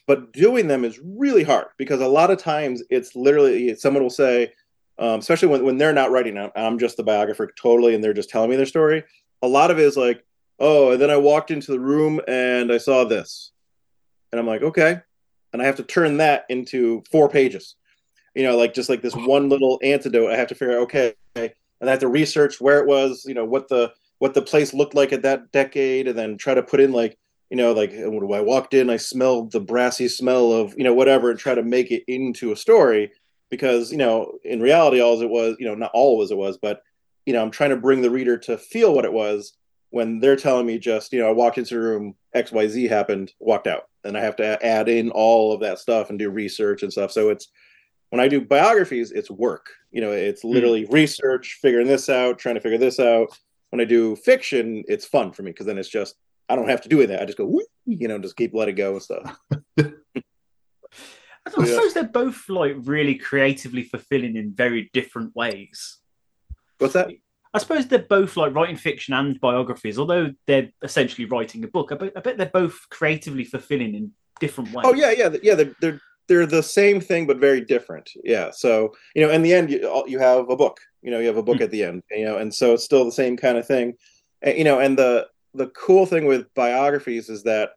But 0.08 0.34
doing 0.34 0.68
them 0.68 0.84
is 0.84 1.00
really 1.04 1.44
hard 1.44 1.68
because 1.78 2.02
a 2.02 2.08
lot 2.08 2.32
of 2.32 2.40
times 2.40 2.82
it's 2.90 3.16
literally 3.16 3.76
someone 3.76 4.02
will 4.02 4.10
say, 4.10 4.54
um, 4.98 5.20
especially 5.20 5.50
when, 5.50 5.64
when 5.64 5.78
they're 5.78 5.94
not 5.94 6.12
writing, 6.12 6.50
I'm 6.56 6.80
just 6.80 6.98
the 6.98 7.04
biographer 7.04 7.52
totally, 7.56 7.94
and 7.94 8.04
they're 8.04 8.14
just 8.14 8.30
telling 8.30 8.50
me 8.50 8.56
their 8.56 8.66
story. 8.66 9.04
A 9.44 9.48
lot 9.48 9.70
of 9.70 9.78
it 9.78 9.86
is 9.86 9.96
like, 9.96 10.26
oh, 10.60 10.92
and 10.92 11.02
then 11.02 11.10
I 11.10 11.18
walked 11.18 11.52
into 11.52 11.72
the 11.72 11.80
room 11.80 12.20
and 12.28 12.72
I 12.72 12.78
saw 12.78 13.04
this, 13.04 13.52
and 14.32 14.40
I'm 14.40 14.48
like, 14.48 14.62
okay, 14.62 15.02
and 15.54 15.62
I 15.62 15.66
have 15.66 15.78
to 15.78 15.84
turn 15.84 16.18
that 16.18 16.46
into 16.50 17.04
four 17.12 17.30
pages. 17.30 17.76
You 18.36 18.44
know, 18.44 18.58
like 18.58 18.74
just 18.74 18.90
like 18.90 19.02
this 19.02 19.16
one 19.16 19.50
little 19.50 19.80
antidote. 19.82 20.32
I 20.32 20.38
have 20.38 20.50
to 20.50 20.56
figure 20.56 20.76
out, 20.76 20.84
okay, 20.84 21.14
and 21.36 21.52
I 21.82 21.90
have 21.90 22.00
to 22.00 22.08
research 22.08 22.62
where 22.62 22.80
it 22.80 22.88
was, 22.88 23.24
you 23.26 23.34
know, 23.34 23.46
what 23.46 23.68
the 23.68 23.94
what 24.20 24.34
the 24.34 24.42
place 24.42 24.74
looked 24.74 24.96
like 24.96 25.14
at 25.14 25.24
that 25.24 25.52
decade, 25.52 26.08
and 26.08 26.18
then 26.18 26.38
try 26.38 26.54
to 26.54 26.64
put 26.64 26.80
in 26.80 26.92
like, 26.92 27.18
you 27.50 27.58
know, 27.58 27.74
like 27.74 27.92
when 27.94 28.34
I 28.34 28.42
walked 28.42 28.74
in, 28.74 28.90
I 28.90 28.98
smelled 28.98 29.52
the 29.52 29.60
brassy 29.60 30.08
smell 30.08 30.52
of, 30.52 30.76
you 30.78 30.84
know, 30.84 30.94
whatever, 30.94 31.32
and 31.32 31.40
try 31.40 31.56
to 31.56 31.64
make 31.64 31.92
it 31.92 32.04
into 32.08 32.52
a 32.52 32.56
story. 32.56 33.12
Because 33.50 33.92
you 33.92 33.98
know, 33.98 34.34
in 34.44 34.60
reality, 34.60 35.00
all 35.00 35.22
it 35.22 35.30
was, 35.30 35.56
you 35.60 35.66
know, 35.66 35.76
not 35.76 35.92
all 35.94 36.22
as 36.22 36.32
it 36.32 36.38
was, 36.38 36.58
but 36.58 36.82
you 37.26 37.34
know, 37.34 37.42
I'm 37.42 37.52
trying 37.52 37.72
to 37.72 37.78
bring 37.78 38.02
the 38.02 38.12
reader 38.12 38.38
to 38.40 38.58
feel 38.58 38.94
what 38.94 39.06
it 39.06 39.14
was 39.14 39.54
when 39.90 40.20
they're 40.20 40.36
telling 40.36 40.66
me 40.66 40.78
just, 40.80 41.14
you 41.14 41.20
know, 41.20 41.30
I 41.30 41.34
walked 41.34 41.58
into 41.58 41.76
the 41.76 41.80
room, 41.80 42.16
X, 42.34 42.52
Y, 42.52 42.68
Z 42.68 42.88
happened, 42.88 43.34
walked 43.40 43.68
out, 43.68 43.84
and 44.04 44.18
I 44.18 44.22
have 44.22 44.36
to 44.38 44.66
add 44.66 44.90
in 44.90 45.12
all 45.12 45.54
of 45.54 45.62
that 45.62 45.80
stuff 45.80 46.10
and 46.10 46.20
do 46.20 46.30
research 46.30 46.84
and 46.84 46.92
stuff. 46.92 47.12
So 47.12 47.30
it's 47.30 47.48
when 48.10 48.20
I 48.20 48.28
do 48.28 48.42
biographies, 48.42 49.12
it's 49.12 49.30
work. 49.30 49.70
You 49.92 50.02
know, 50.02 50.12
it's 50.12 50.42
hmm. 50.42 50.50
literally 50.50 50.86
mm. 50.86 50.92
research, 50.92 51.60
figuring 51.62 51.88
this 51.88 52.10
out, 52.10 52.40
trying 52.40 52.56
to 52.56 52.62
figure 52.62 52.78
this 52.78 53.00
out. 53.00 53.28
when 53.70 53.82
I 53.82 53.86
do 53.86 54.16
fiction, 54.16 54.84
it's 54.88 55.06
fun 55.06 55.32
for 55.32 55.44
me 55.44 55.52
because 55.52 55.66
then 55.66 55.78
it's 55.78 55.90
just 55.90 56.16
I 56.50 56.56
don't 56.56 56.70
have 56.70 56.82
to 56.82 56.90
do 56.90 57.06
that. 57.06 57.22
I 57.22 57.26
just 57.26 57.38
go, 57.38 57.62
you 57.86 58.08
know, 58.08 58.18
just 58.18 58.38
keep 58.38 58.54
let 58.54 58.70
it 58.70 58.74
go 58.74 58.94
and 58.94 59.02
stuff. 59.02 59.38
I 59.80 61.50
suppose 61.50 61.94
they're 61.94 62.04
both 62.04 62.50
like 62.50 62.76
really 62.80 63.16
creatively 63.16 63.84
fulfilling 63.84 64.36
in 64.36 64.54
very 64.54 64.90
different 64.94 65.36
ways. 65.36 65.98
What's 66.78 66.94
that? 66.94 67.10
I 67.58 67.60
suppose 67.60 67.88
they're 67.88 68.00
both 68.00 68.38
like 68.38 68.54
writing 68.54 68.78
fiction 68.78 69.14
and 69.14 69.40
biographies, 69.40 69.98
although 69.98 70.32
they're 70.46 70.70
essentially 70.84 71.26
writing 71.26 71.64
a 71.64 71.68
book. 71.68 71.92
I 71.92 71.96
bet, 71.96 72.14
I 72.16 72.20
bet 72.20 72.38
they're 72.38 72.48
both 72.48 72.80
creatively 72.90 73.44
fulfilling 73.44 73.96
in 73.96 74.12
different 74.40 74.72
ways. 74.72 74.86
Oh 74.88 74.94
yeah, 74.94 75.12
yeah, 75.12 75.36
yeah. 75.42 75.56
They're, 75.56 75.76
they're 75.82 76.02
they're 76.28 76.46
the 76.46 76.64
same 76.64 77.00
thing 77.00 77.26
but 77.26 77.38
very 77.38 77.62
different. 77.62 78.10
Yeah. 78.24 78.52
So 78.52 78.94
you 79.16 79.26
know, 79.26 79.32
in 79.32 79.42
the 79.42 79.54
end, 79.54 79.72
you 79.72 80.04
you 80.08 80.20
have 80.20 80.50
a 80.50 80.56
book. 80.56 80.80
You 81.02 81.12
know, 81.12 81.20
you 81.20 81.28
have 81.28 81.38
a 81.38 81.44
book 81.44 81.58
hmm. 81.58 81.64
at 81.64 81.72
the 81.72 81.84
end. 81.84 82.04
You 82.12 82.26
know, 82.26 82.38
and 82.38 82.54
so 82.54 82.74
it's 82.74 82.84
still 82.86 83.06
the 83.06 83.12
same 83.12 83.38
kind 83.38 83.58
of 83.58 83.66
thing. 83.66 83.96
And, 84.42 84.58
you 84.58 84.64
know, 84.64 84.80
and 84.80 84.98
the 84.98 85.28
the 85.54 85.68
cool 85.68 86.06
thing 86.06 86.26
with 86.26 86.54
biographies 86.54 87.30
is 87.30 87.44
that 87.44 87.72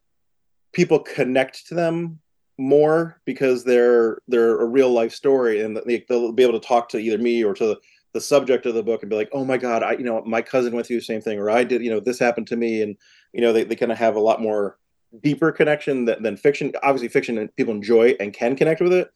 people 0.73 0.98
connect 0.98 1.66
to 1.69 1.74
them 1.74 2.20
more 2.59 3.20
because 3.24 3.65
they're 3.65 4.19
they're 4.28 4.61
a 4.61 4.66
real 4.66 4.93
life 4.93 5.12
story, 5.12 5.62
and 5.62 5.77
they, 5.86 6.05
they'll 6.09 6.32
be 6.32 6.43
able 6.43 6.61
to 6.61 6.66
talk 6.66 6.89
to 6.90 6.98
either 6.98 7.19
me 7.19 7.43
or 7.43 7.55
to 7.55 7.78
the, 8.12 8.20
subject 8.20 8.66
of 8.66 8.74
the 8.74 8.82
book 8.82 9.02
and 9.02 9.10
be 9.10 9.16
like, 9.16 9.30
oh 9.32 9.44
my 9.44 9.56
god, 9.56 9.82
I 9.82 9.92
you 9.92 10.04
know 10.04 10.22
my 10.24 10.42
cousin 10.42 10.72
went 10.74 10.86
through 10.86 10.96
the 10.96 11.04
same 11.04 11.20
thing, 11.20 11.38
or 11.38 11.50
I 11.50 11.64
did 11.64 11.82
you 11.82 11.90
know 11.90 12.00
this 12.00 12.18
happened 12.18 12.46
to 12.48 12.56
me, 12.56 12.82
and 12.82 12.96
you 13.32 13.40
know 13.40 13.52
they, 13.52 13.64
they 13.64 13.76
kind 13.76 13.92
of 13.92 13.98
have 13.98 14.16
a 14.16 14.20
lot 14.20 14.40
more 14.40 14.78
deeper 15.22 15.50
connection 15.52 16.04
than, 16.04 16.22
than 16.22 16.36
fiction. 16.36 16.72
Obviously, 16.82 17.08
fiction 17.08 17.38
and 17.38 17.54
people 17.56 17.74
enjoy 17.74 18.16
and 18.20 18.32
can 18.32 18.56
connect 18.56 18.80
with 18.80 18.92
it. 18.92 19.10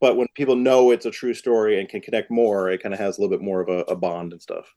But 0.00 0.16
when 0.16 0.26
people 0.34 0.56
know 0.56 0.90
it's 0.90 1.06
a 1.06 1.10
true 1.10 1.34
story 1.34 1.78
and 1.80 1.88
can 1.88 2.00
connect 2.00 2.30
more, 2.30 2.70
it 2.70 2.82
kind 2.82 2.94
of 2.94 3.00
has 3.00 3.18
a 3.18 3.20
little 3.20 3.36
bit 3.36 3.44
more 3.44 3.60
of 3.60 3.68
a, 3.68 3.80
a 3.92 3.96
bond 3.96 4.32
and 4.32 4.40
stuff. 4.40 4.74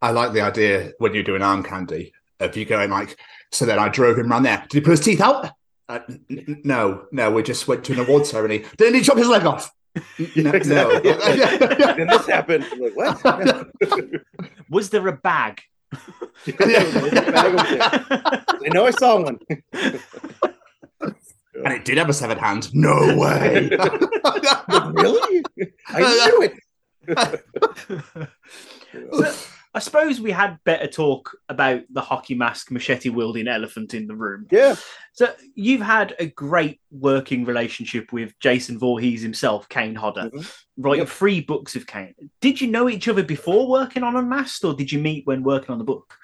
I 0.00 0.10
like 0.10 0.32
the 0.32 0.40
idea 0.40 0.92
when 0.98 1.14
you 1.14 1.22
do 1.22 1.36
an 1.36 1.42
arm 1.42 1.62
candy 1.62 2.12
of 2.40 2.56
you 2.56 2.64
going 2.64 2.90
like, 2.90 3.16
so 3.52 3.64
then 3.66 3.78
I 3.78 3.88
drove 3.88 4.18
him 4.18 4.32
around 4.32 4.44
there. 4.44 4.64
Did 4.68 4.72
he 4.72 4.80
put 4.80 4.92
his 4.92 5.00
teeth 5.00 5.20
out? 5.20 5.50
Uh, 5.88 6.00
n- 6.08 6.62
no, 6.64 7.04
no, 7.12 7.30
we 7.30 7.42
just 7.42 7.68
went 7.68 7.84
to 7.84 7.92
an 7.92 8.00
award 8.00 8.26
ceremony. 8.26 8.64
Didn't 8.78 8.94
he 8.94 9.02
chop 9.02 9.18
his 9.18 9.28
leg 9.28 9.44
off? 9.44 9.70
No, 10.36 10.52
no. 10.52 10.90
and 11.02 12.08
this 12.10 12.26
happened. 12.26 12.66
I'm 12.72 12.80
like, 12.80 12.96
what? 12.96 13.70
Was 14.70 14.90
there 14.90 15.06
a 15.08 15.12
bag? 15.12 15.60
I 16.46 17.08
know 18.72 18.86
I 18.86 18.90
saw 18.90 19.22
one. 19.22 19.38
And 21.64 21.74
it 21.74 21.84
did 21.84 21.98
have 21.98 22.08
a 22.08 22.14
severed 22.14 22.38
hand. 22.38 22.74
No 22.74 23.16
way. 23.16 23.68
really? 24.92 25.44
I 25.88 26.00
knew 26.26 26.42
it. 26.42 26.54
So, 29.12 29.32
I 29.74 29.78
suppose 29.78 30.20
we 30.20 30.32
had 30.32 30.58
better 30.64 30.86
talk 30.86 31.34
about 31.48 31.82
the 31.88 32.02
hockey 32.02 32.34
mask 32.34 32.70
machete 32.70 33.08
wielding 33.08 33.48
elephant 33.48 33.94
in 33.94 34.06
the 34.06 34.14
room. 34.14 34.46
Yeah. 34.50 34.76
So 35.14 35.34
you've 35.54 35.80
had 35.80 36.14
a 36.18 36.26
great 36.26 36.80
working 36.90 37.46
relationship 37.46 38.12
with 38.12 38.38
Jason 38.38 38.78
Voorhees 38.78 39.22
himself, 39.22 39.68
Kane 39.70 39.94
Hodder, 39.94 40.30
writing 40.76 41.06
three 41.06 41.40
books 41.40 41.74
of 41.74 41.86
Kane. 41.86 42.14
Did 42.42 42.60
you 42.60 42.66
know 42.66 42.88
each 42.88 43.08
other 43.08 43.22
before 43.22 43.66
working 43.66 44.02
on 44.02 44.16
Unmasked, 44.16 44.64
or 44.64 44.74
did 44.74 44.92
you 44.92 44.98
meet 44.98 45.26
when 45.26 45.42
working 45.42 45.70
on 45.70 45.78
the 45.78 45.84
book? 45.84 46.18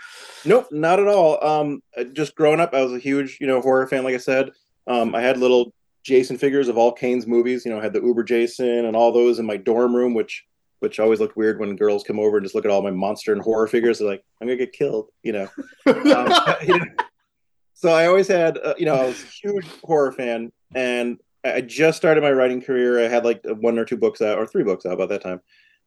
Nope, 0.45 0.69
not 0.71 1.01
at 1.01 1.09
all. 1.09 1.43
Um, 1.43 1.83
just 2.13 2.35
growing 2.35 2.61
up, 2.61 2.75
I 2.75 2.83
was 2.83 2.93
a 2.93 2.99
huge, 2.99 3.39
you 3.41 3.47
know, 3.47 3.63
horror 3.63 3.87
fan. 3.87 4.05
Like 4.05 4.15
I 4.15 4.19
said, 4.19 4.51
um, 4.87 5.15
I 5.15 5.23
had 5.23 5.39
little 5.39 5.73
Jason 6.03 6.37
figures 6.37 6.69
of 6.69 6.77
all 6.77 6.93
Kane's 6.93 7.27
movies. 7.27 7.65
You 7.65 7.71
know, 7.71 7.79
I 7.79 7.83
had 7.83 7.93
the 7.95 8.03
Uber 8.03 8.25
Jason 8.25 8.85
and 8.85 8.95
all 8.95 9.13
those 9.13 9.39
in 9.39 9.47
my 9.47 9.57
dorm 9.57 9.97
room, 9.97 10.13
which 10.13 10.45
which 10.81 11.01
always 11.01 11.21
looked 11.21 11.37
weird 11.37 11.59
when 11.59 11.77
girls 11.77 12.05
come 12.05 12.19
over 12.19 12.37
and 12.37 12.45
just 12.45 12.55
look 12.55 12.65
at 12.65 12.71
all 12.71 12.83
my 12.83 12.91
monster 12.91 13.33
and 13.33 13.43
horror 13.43 13.67
figures. 13.67 13.99
They're 13.99 14.09
like, 14.09 14.25
I'm 14.41 14.47
gonna 14.47 14.57
get 14.57 14.73
killed, 14.73 15.09
you 15.23 15.33
know. 15.33 15.49
um, 15.87 16.33
so 17.75 17.91
I 17.91 18.07
always 18.07 18.29
had, 18.29 18.59
uh, 18.59 18.75
you 18.79 18.87
know, 18.87 18.95
I 18.95 19.07
was 19.07 19.23
a 19.23 19.27
huge 19.27 19.67
horror 19.83 20.13
fan, 20.13 20.53
and 20.75 21.19
I 21.45 21.61
just 21.61 21.97
started 21.97 22.23
my 22.23 22.33
writing 22.33 22.61
career. 22.61 23.05
I 23.05 23.09
had 23.09 23.25
like 23.25 23.45
one 23.45 23.79
or 23.79 23.85
two 23.85 23.97
books 23.97 24.21
out, 24.21 24.39
or 24.39 24.47
three 24.47 24.65
books 24.65 24.87
out 24.87 24.95
about 24.95 25.09
that 25.11 25.23
time. 25.23 25.41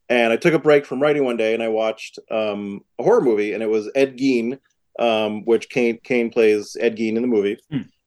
And 0.09 0.33
I 0.33 0.37
took 0.37 0.53
a 0.53 0.59
break 0.59 0.85
from 0.85 1.01
writing 1.01 1.23
one 1.23 1.37
day, 1.37 1.53
and 1.53 1.63
I 1.63 1.69
watched 1.69 2.19
um, 2.29 2.81
a 2.99 3.03
horror 3.03 3.21
movie, 3.21 3.53
and 3.53 3.63
it 3.63 3.69
was 3.69 3.89
Ed 3.95 4.17
Gein, 4.17 4.59
um, 4.99 5.45
which 5.45 5.69
Kane 5.69 5.99
Kane 6.03 6.29
plays 6.29 6.75
Ed 6.79 6.97
Gein 6.97 7.15
in 7.15 7.21
the 7.21 7.27
movie. 7.27 7.57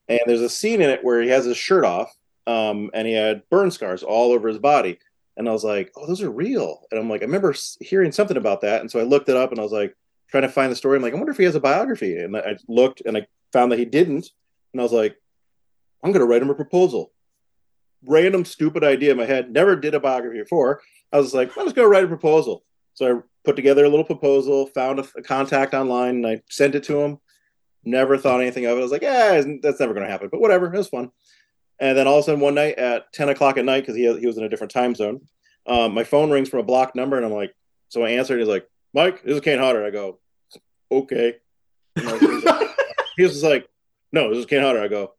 And 0.08 0.20
there's 0.26 0.42
a 0.42 0.50
scene 0.50 0.82
in 0.82 0.90
it 0.90 1.02
where 1.02 1.22
he 1.22 1.30
has 1.30 1.46
his 1.46 1.56
shirt 1.56 1.84
off, 1.84 2.14
um, 2.46 2.90
and 2.92 3.06
he 3.06 3.14
had 3.14 3.42
burn 3.48 3.70
scars 3.70 4.02
all 4.02 4.32
over 4.32 4.48
his 4.48 4.58
body. 4.58 4.98
And 5.36 5.48
I 5.48 5.52
was 5.52 5.64
like, 5.64 5.92
"Oh, 5.96 6.06
those 6.06 6.22
are 6.22 6.30
real." 6.30 6.86
And 6.90 7.00
I'm 7.00 7.08
like, 7.08 7.22
I 7.22 7.26
remember 7.26 7.54
hearing 7.80 8.12
something 8.12 8.36
about 8.36 8.60
that, 8.62 8.80
and 8.80 8.90
so 8.90 9.00
I 9.00 9.02
looked 9.02 9.28
it 9.28 9.36
up, 9.36 9.50
and 9.50 9.58
I 9.58 9.62
was 9.62 9.72
like, 9.72 9.96
trying 10.34 10.42
to 10.42 10.48
find 10.48 10.72
the 10.72 10.76
story. 10.76 10.96
I'm 10.96 11.02
like, 11.02 11.12
I 11.12 11.16
wonder 11.16 11.30
if 11.30 11.38
he 11.38 11.44
has 11.44 11.54
a 11.54 11.60
biography. 11.60 12.16
And 12.16 12.36
I 12.36 12.56
looked, 12.66 13.02
and 13.06 13.16
I 13.16 13.26
found 13.52 13.70
that 13.70 13.78
he 13.78 13.84
didn't. 13.84 14.30
And 14.72 14.80
I 14.80 14.82
was 14.82 14.92
like, 14.92 15.16
I'm 16.02 16.10
going 16.10 16.26
to 16.26 16.26
write 16.26 16.42
him 16.42 16.50
a 16.50 16.54
proposal. 16.54 17.12
Random 18.04 18.44
stupid 18.44 18.82
idea 18.82 19.12
in 19.12 19.16
my 19.16 19.26
head. 19.26 19.52
Never 19.52 19.76
did 19.76 19.94
a 19.94 20.00
biography 20.00 20.40
before. 20.40 20.82
I 21.12 21.18
was 21.18 21.34
like, 21.34 21.54
going 21.54 21.72
to 21.72 21.86
write 21.86 22.02
a 22.02 22.08
proposal. 22.08 22.64
So 22.94 23.18
I 23.18 23.20
put 23.44 23.54
together 23.54 23.84
a 23.84 23.88
little 23.88 24.04
proposal, 24.04 24.66
found 24.66 24.98
a, 24.98 25.06
a 25.16 25.22
contact 25.22 25.72
online, 25.72 26.16
and 26.16 26.26
I 26.26 26.42
sent 26.50 26.74
it 26.74 26.82
to 26.84 27.00
him. 27.00 27.18
Never 27.84 28.18
thought 28.18 28.40
anything 28.40 28.66
of 28.66 28.76
it. 28.76 28.80
I 28.80 28.82
was 28.82 28.90
like, 28.90 29.02
yeah, 29.02 29.40
that's 29.62 29.78
never 29.78 29.94
going 29.94 30.04
to 30.04 30.10
happen. 30.10 30.30
But 30.32 30.40
whatever, 30.40 30.66
it 30.66 30.76
was 30.76 30.88
fun. 30.88 31.12
And 31.80 31.96
then 31.98 32.06
all 32.06 32.18
of 32.18 32.20
a 32.20 32.22
sudden, 32.24 32.40
one 32.40 32.54
night 32.54 32.78
at 32.78 33.12
10 33.12 33.28
o'clock 33.30 33.56
at 33.58 33.64
night, 33.64 33.80
because 33.80 33.96
he, 33.96 34.02
he 34.20 34.26
was 34.26 34.38
in 34.38 34.44
a 34.44 34.48
different 34.48 34.70
time 34.72 34.94
zone, 34.94 35.20
um, 35.66 35.94
my 35.94 36.04
phone 36.04 36.30
rings 36.30 36.48
from 36.48 36.60
a 36.60 36.64
blocked 36.64 36.94
number, 36.94 37.16
and 37.16 37.24
I'm 37.26 37.32
like, 37.32 37.54
so 37.88 38.02
I 38.04 38.10
answered. 38.10 38.38
He's 38.38 38.48
like, 38.48 38.68
Mike, 38.92 39.22
this 39.22 39.34
is 39.34 39.40
Kane 39.40 39.58
Hodder. 39.58 39.84
I 39.84 39.90
go, 39.90 40.18
okay. 40.90 41.36
And 41.96 42.08
I- 42.08 42.12
like- 42.12 42.68
he 43.16 43.22
was 43.22 43.32
just 43.32 43.44
like, 43.44 43.68
no, 44.12 44.28
this 44.30 44.38
is 44.38 44.46
Kane 44.46 44.62
Hodder. 44.62 44.80
I 44.80 44.88
go, 44.88 45.14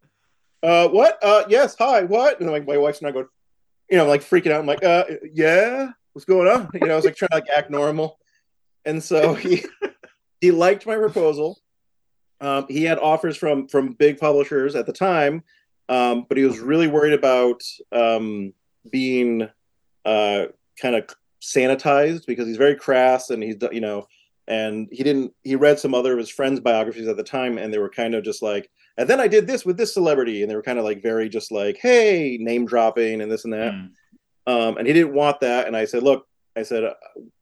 uh, 0.64 0.88
what? 0.88 1.20
Uh, 1.22 1.44
yes, 1.50 1.76
hi, 1.78 2.04
what? 2.04 2.40
And 2.40 2.50
like 2.50 2.66
my 2.68 2.78
wife's 2.78 3.02
not 3.02 3.14
going, 3.14 3.28
you 3.90 3.98
know, 3.98 4.06
like 4.08 4.22
freaking 4.22 4.52
out. 4.52 4.60
I'm 4.62 4.66
like, 4.66 4.84
uh, 4.84 5.06
yeah, 5.34 5.90
what's 6.14 6.26
going 6.26 6.48
on? 6.48 6.70
You 6.74 6.88
know, 6.88 6.94
I 6.94 6.96
was 6.96 7.06
like 7.06 7.16
trying 7.16 7.30
to 7.30 7.36
like 7.36 7.50
act 7.56 7.70
normal. 7.70 8.18
And 8.86 9.04
so 9.04 9.34
he 9.34 9.64
he 10.42 10.52
liked 10.52 10.86
my 10.88 10.96
proposal. 10.96 11.60
Um, 12.42 12.66
he 12.68 12.84
had 12.84 12.98
offers 13.00 13.38
from 13.38 13.68
from 13.68 13.94
big 13.94 14.18
publishers 14.20 14.76
at 14.76 14.86
the 14.86 14.94
time, 14.94 15.44
um, 15.90 16.26
but 16.28 16.38
he 16.38 16.44
was 16.44 16.60
really 16.60 16.88
worried 16.88 17.14
about 17.14 17.62
um, 17.92 18.54
being 18.90 19.48
uh, 20.04 20.46
kind 20.82 20.96
of 20.96 21.08
sanitized 21.42 22.26
because 22.26 22.48
he's 22.48 22.58
very 22.58 22.76
crass 22.76 23.30
and 23.30 23.44
he's 23.44 23.56
you 23.72 23.82
know 23.82 24.08
and 24.48 24.88
he 24.92 25.04
didn't 25.04 25.32
he 25.44 25.56
read 25.56 25.80
some 25.80 25.94
other 25.94 26.14
of 26.14 26.18
his 26.18 26.30
friends 26.30 26.60
biographies 26.60 27.08
at 27.08 27.18
the 27.18 27.24
time 27.24 27.58
and 27.58 27.72
they 27.72 27.78
were 27.78 27.90
kind 27.90 28.16
of 28.16 28.24
just 28.24 28.42
like 28.42 28.70
and 28.98 29.08
then 29.08 29.20
i 29.20 29.28
did 29.28 29.46
this 29.46 29.64
with 29.64 29.78
this 29.78 29.94
celebrity 29.94 30.42
and 30.42 30.50
they 30.50 30.56
were 30.56 30.64
kind 30.64 30.80
of 30.80 30.86
like 30.86 31.04
very 31.04 31.30
just 31.30 31.52
like 31.52 31.78
hey 31.80 32.38
name 32.40 32.66
dropping 32.66 33.22
and 33.22 33.32
this 33.32 33.44
and 33.44 33.54
that. 33.54 33.74
Um, 34.48 34.78
and 34.78 34.86
he 34.86 34.94
didn't 34.94 35.14
want 35.14 35.40
that 35.42 35.68
and 35.68 35.78
i 35.78 35.86
said 35.86 36.02
look 36.02 36.28
i 36.56 36.64
said 36.64 36.84
uh, 36.84 36.94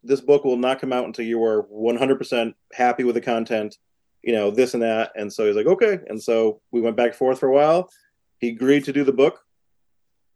this 0.03 0.21
book 0.21 0.43
will 0.43 0.57
not 0.57 0.79
come 0.79 0.91
out 0.91 1.05
until 1.05 1.25
you 1.25 1.41
are 1.43 1.63
100% 1.63 2.53
happy 2.73 3.03
with 3.03 3.15
the 3.15 3.21
content 3.21 3.77
you 4.23 4.33
know 4.33 4.49
this 4.49 4.73
and 4.73 4.81
that. 4.81 5.11
And 5.15 5.31
so 5.31 5.45
he's 5.45 5.55
like 5.55 5.67
okay. 5.67 5.99
And 6.07 6.21
so 6.21 6.61
we 6.71 6.81
went 6.81 6.95
back 6.95 7.07
and 7.07 7.15
forth 7.15 7.39
for 7.39 7.49
a 7.49 7.53
while 7.53 7.89
he 8.43 8.49
agreed 8.49 8.85
to 8.85 8.93
do 8.93 9.03
the 9.03 9.13
book 9.13 9.39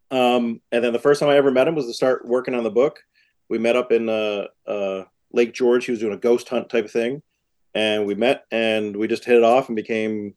um, 0.10 0.62
and 0.72 0.84
then 0.84 0.94
the 0.94 1.00
first 1.00 1.20
time 1.20 1.30
i 1.30 1.36
ever 1.36 1.52
met 1.52 1.68
him 1.68 1.76
was 1.76 1.86
to 1.86 1.94
start 1.94 2.26
working 2.26 2.56
on 2.56 2.64
the 2.64 2.72
book 2.72 3.00
we 3.50 3.58
met 3.58 3.76
up 3.76 3.92
in 3.92 4.10
uh, 4.10 4.48
uh, 4.66 5.04
Lake 5.32 5.54
George. 5.54 5.86
He 5.86 5.92
was 5.92 6.00
doing 6.00 6.14
a 6.14 6.18
ghost 6.18 6.50
hunt 6.50 6.70
type 6.70 6.86
of 6.86 6.92
thing, 6.92 7.22
and 7.74 8.06
we 8.06 8.16
met 8.16 8.46
and 8.52 8.96
we 8.96 9.08
just 9.08 9.26
hit 9.26 9.38
it 9.38 9.44
off 9.44 9.70
and 9.70 9.76
became 9.76 10.36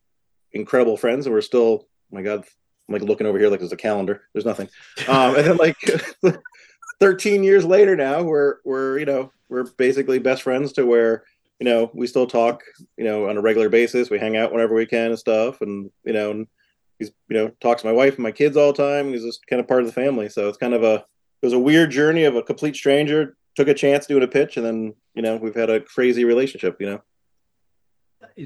incredible 0.52 0.96
friends. 0.96 1.26
And 1.26 1.34
we're 1.34 1.40
still, 1.40 1.86
oh 1.86 1.86
my 2.10 2.22
God, 2.22 2.44
I'm 2.88 2.92
like 2.92 3.02
looking 3.02 3.26
over 3.26 3.38
here 3.38 3.48
like 3.48 3.60
there's 3.60 3.72
a 3.72 3.76
calendar. 3.76 4.22
There's 4.32 4.46
nothing. 4.46 4.68
Um, 5.08 5.36
and 5.36 5.46
then 5.46 5.56
like 5.56 5.76
13 7.00 7.42
years 7.42 7.64
later 7.64 7.96
now, 7.96 8.22
we're 8.22 8.56
we're 8.64 8.98
you 8.98 9.06
know 9.06 9.32
we're 9.48 9.64
basically 9.64 10.18
best 10.18 10.42
friends 10.42 10.72
to 10.74 10.86
where 10.86 11.24
you 11.58 11.64
know 11.64 11.90
we 11.94 12.06
still 12.06 12.26
talk 12.26 12.62
you 12.96 13.04
know 13.04 13.28
on 13.28 13.36
a 13.36 13.42
regular 13.42 13.68
basis. 13.68 14.10
We 14.10 14.18
hang 14.18 14.36
out 14.36 14.52
whenever 14.52 14.74
we 14.74 14.86
can 14.86 15.10
and 15.10 15.18
stuff, 15.18 15.60
and 15.60 15.90
you 16.04 16.12
know. 16.12 16.30
And, 16.30 16.46
He's, 17.00 17.10
you 17.28 17.36
know, 17.36 17.48
talks 17.60 17.82
to 17.82 17.88
my 17.88 17.92
wife 17.92 18.14
and 18.14 18.22
my 18.22 18.30
kids 18.30 18.56
all 18.56 18.72
the 18.72 18.82
time. 18.82 19.12
He's 19.12 19.24
just 19.24 19.44
kind 19.48 19.58
of 19.58 19.66
part 19.66 19.80
of 19.80 19.86
the 19.86 19.92
family. 19.92 20.28
So 20.28 20.48
it's 20.48 20.58
kind 20.58 20.74
of 20.74 20.84
a, 20.84 20.94
it 20.94 21.46
was 21.46 21.52
a 21.52 21.58
weird 21.58 21.90
journey 21.90 22.22
of 22.22 22.36
a 22.36 22.42
complete 22.42 22.76
stranger 22.76 23.36
took 23.56 23.66
a 23.66 23.74
chance 23.74 24.06
doing 24.06 24.22
a 24.22 24.28
pitch 24.28 24.56
and 24.56 24.64
then 24.64 24.94
you 25.14 25.22
know 25.22 25.36
we've 25.36 25.56
had 25.56 25.68
a 25.68 25.80
crazy 25.80 26.24
relationship 26.24 26.76
you 26.78 26.86
know 26.86 27.02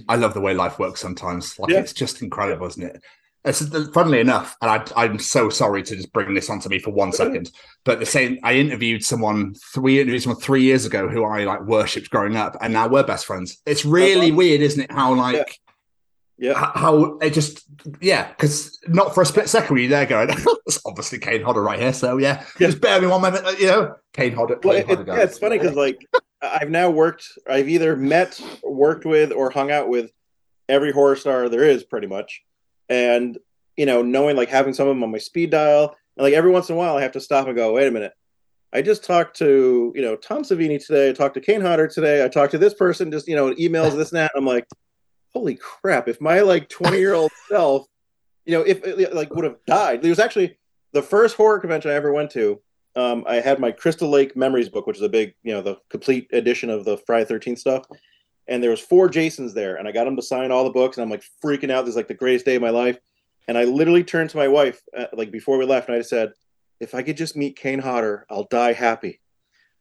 I 0.08 0.16
love 0.16 0.34
the 0.34 0.40
way 0.40 0.54
life 0.54 0.78
works 0.78 1.00
sometimes. 1.00 1.58
Like 1.58 1.70
Yeah. 1.70 1.80
it's 1.80 1.92
just 1.92 2.22
incredible, 2.22 2.66
isn't 2.68 2.82
it? 2.82 3.02
It's 3.44 3.60
funnily 3.92 4.20
enough, 4.20 4.56
and 4.62 4.70
I, 4.70 4.84
I'm 4.96 5.18
so 5.18 5.50
sorry 5.50 5.82
to 5.82 5.96
just 5.96 6.14
bring 6.14 6.32
this 6.32 6.48
onto 6.48 6.70
me 6.70 6.78
for 6.78 6.92
one 6.92 7.12
second. 7.12 7.50
But 7.84 8.00
the 8.00 8.06
same, 8.06 8.38
I 8.42 8.54
interviewed 8.54 9.04
someone 9.04 9.54
three 9.74 10.00
interviewed 10.00 10.22
someone 10.22 10.40
three 10.40 10.62
years 10.62 10.86
ago 10.86 11.08
who 11.08 11.24
I 11.24 11.44
like 11.44 11.60
worshipped 11.62 12.08
growing 12.08 12.36
up, 12.36 12.56
and 12.62 12.72
now 12.72 12.88
we're 12.88 13.02
best 13.02 13.26
friends. 13.26 13.60
It's 13.66 13.84
really 13.84 14.30
weird, 14.30 14.62
isn't 14.62 14.84
it? 14.84 14.90
How 14.90 15.12
like, 15.12 15.36
yeah, 15.36 15.44
how 16.54 17.18
it 17.18 17.30
just 17.30 17.64
yeah, 18.00 18.28
because 18.28 18.78
not 18.88 19.14
for 19.14 19.22
a 19.22 19.26
split 19.26 19.48
second 19.48 19.74
were 19.74 19.80
you 19.80 19.88
there 19.88 20.06
going, 20.06 20.30
it's 20.66 20.80
obviously 20.84 21.18
Kane 21.18 21.42
Hodder 21.42 21.62
right 21.62 21.78
here. 21.78 21.92
So 21.92 22.18
yeah, 22.18 22.44
just 22.58 22.80
bear 22.80 23.00
me 23.00 23.06
one 23.06 23.20
moment, 23.20 23.46
uh, 23.46 23.50
you 23.58 23.66
know, 23.66 23.94
Kane 24.12 24.34
Hodder. 24.34 24.58
well 24.62 24.74
Kane 24.74 24.90
it, 24.90 24.98
Hodder 24.98 25.16
yeah 25.16 25.22
it's 25.22 25.38
funny 25.38 25.58
because 25.58 25.76
like 25.76 26.06
I've 26.44 26.70
now 26.70 26.90
worked. 26.90 27.26
I've 27.48 27.68
either 27.68 27.96
met, 27.96 28.40
worked 28.62 29.04
with, 29.04 29.32
or 29.32 29.50
hung 29.50 29.70
out 29.70 29.88
with 29.88 30.10
every 30.68 30.92
horror 30.92 31.16
star 31.16 31.48
there 31.48 31.64
is, 31.64 31.84
pretty 31.84 32.06
much. 32.06 32.42
And 32.88 33.38
you 33.76 33.86
know, 33.86 34.02
knowing 34.02 34.36
like 34.36 34.48
having 34.48 34.74
some 34.74 34.88
of 34.88 34.94
them 34.94 35.02
on 35.02 35.10
my 35.10 35.18
speed 35.18 35.50
dial, 35.50 35.96
and 36.16 36.24
like 36.24 36.34
every 36.34 36.50
once 36.50 36.68
in 36.68 36.74
a 36.74 36.78
while, 36.78 36.96
I 36.96 37.02
have 37.02 37.12
to 37.12 37.20
stop 37.20 37.46
and 37.46 37.56
go, 37.56 37.72
wait 37.74 37.88
a 37.88 37.90
minute. 37.90 38.12
I 38.72 38.82
just 38.82 39.04
talked 39.04 39.38
to 39.38 39.92
you 39.94 40.02
know 40.02 40.16
Tom 40.16 40.42
Savini 40.42 40.84
today. 40.84 41.10
I 41.10 41.12
talked 41.12 41.34
to 41.34 41.40
Kane 41.40 41.60
Hodder 41.60 41.88
today. 41.88 42.24
I 42.24 42.28
talked 42.28 42.52
to 42.52 42.58
this 42.58 42.74
person. 42.74 43.10
Just 43.10 43.28
you 43.28 43.36
know, 43.36 43.54
emails 43.54 43.96
this 43.96 44.10
and 44.10 44.18
that. 44.18 44.32
I'm 44.36 44.46
like, 44.46 44.66
holy 45.34 45.56
crap! 45.56 46.08
If 46.08 46.20
my 46.20 46.40
like 46.40 46.68
20 46.68 46.98
year 46.98 47.14
old 47.14 47.32
self, 47.48 47.86
you 48.44 48.52
know, 48.52 48.62
if 48.62 49.14
like 49.14 49.34
would 49.34 49.44
have 49.44 49.56
died. 49.66 50.04
It 50.04 50.08
was 50.08 50.18
actually 50.18 50.56
the 50.92 51.02
first 51.02 51.36
horror 51.36 51.58
convention 51.58 51.90
I 51.90 51.94
ever 51.94 52.12
went 52.12 52.30
to. 52.32 52.60
Um, 52.96 53.24
I 53.26 53.36
had 53.36 53.58
my 53.58 53.72
Crystal 53.72 54.08
Lake 54.08 54.36
Memories 54.36 54.68
book, 54.68 54.86
which 54.86 54.98
is 54.98 55.02
a 55.02 55.08
big, 55.08 55.34
you 55.42 55.52
know, 55.52 55.60
the 55.60 55.76
complete 55.90 56.28
edition 56.32 56.70
of 56.70 56.84
the 56.84 56.96
Friday 56.98 57.24
Thirteenth 57.24 57.58
stuff. 57.58 57.84
And 58.46 58.62
there 58.62 58.70
was 58.70 58.80
four 58.80 59.08
Jasons 59.08 59.54
there, 59.54 59.76
and 59.76 59.88
I 59.88 59.92
got 59.92 60.04
them 60.04 60.16
to 60.16 60.22
sign 60.22 60.50
all 60.50 60.64
the 60.64 60.70
books, 60.70 60.96
and 60.96 61.02
I'm 61.02 61.10
like 61.10 61.24
freaking 61.42 61.70
out. 61.70 61.84
This 61.84 61.92
is 61.92 61.96
like 61.96 62.08
the 62.08 62.14
greatest 62.14 62.44
day 62.44 62.54
of 62.54 62.62
my 62.62 62.70
life. 62.70 62.98
And 63.48 63.58
I 63.58 63.64
literally 63.64 64.04
turned 64.04 64.30
to 64.30 64.36
my 64.36 64.48
wife, 64.48 64.80
uh, 64.96 65.06
like 65.12 65.30
before 65.30 65.58
we 65.58 65.64
left, 65.64 65.88
and 65.88 65.96
I 65.96 66.02
said, 66.02 66.32
"If 66.80 66.94
I 66.94 67.02
could 67.02 67.16
just 67.16 67.36
meet 67.36 67.56
Kane 67.56 67.80
Hodder, 67.80 68.26
I'll 68.30 68.44
die 68.44 68.72
happy." 68.72 69.20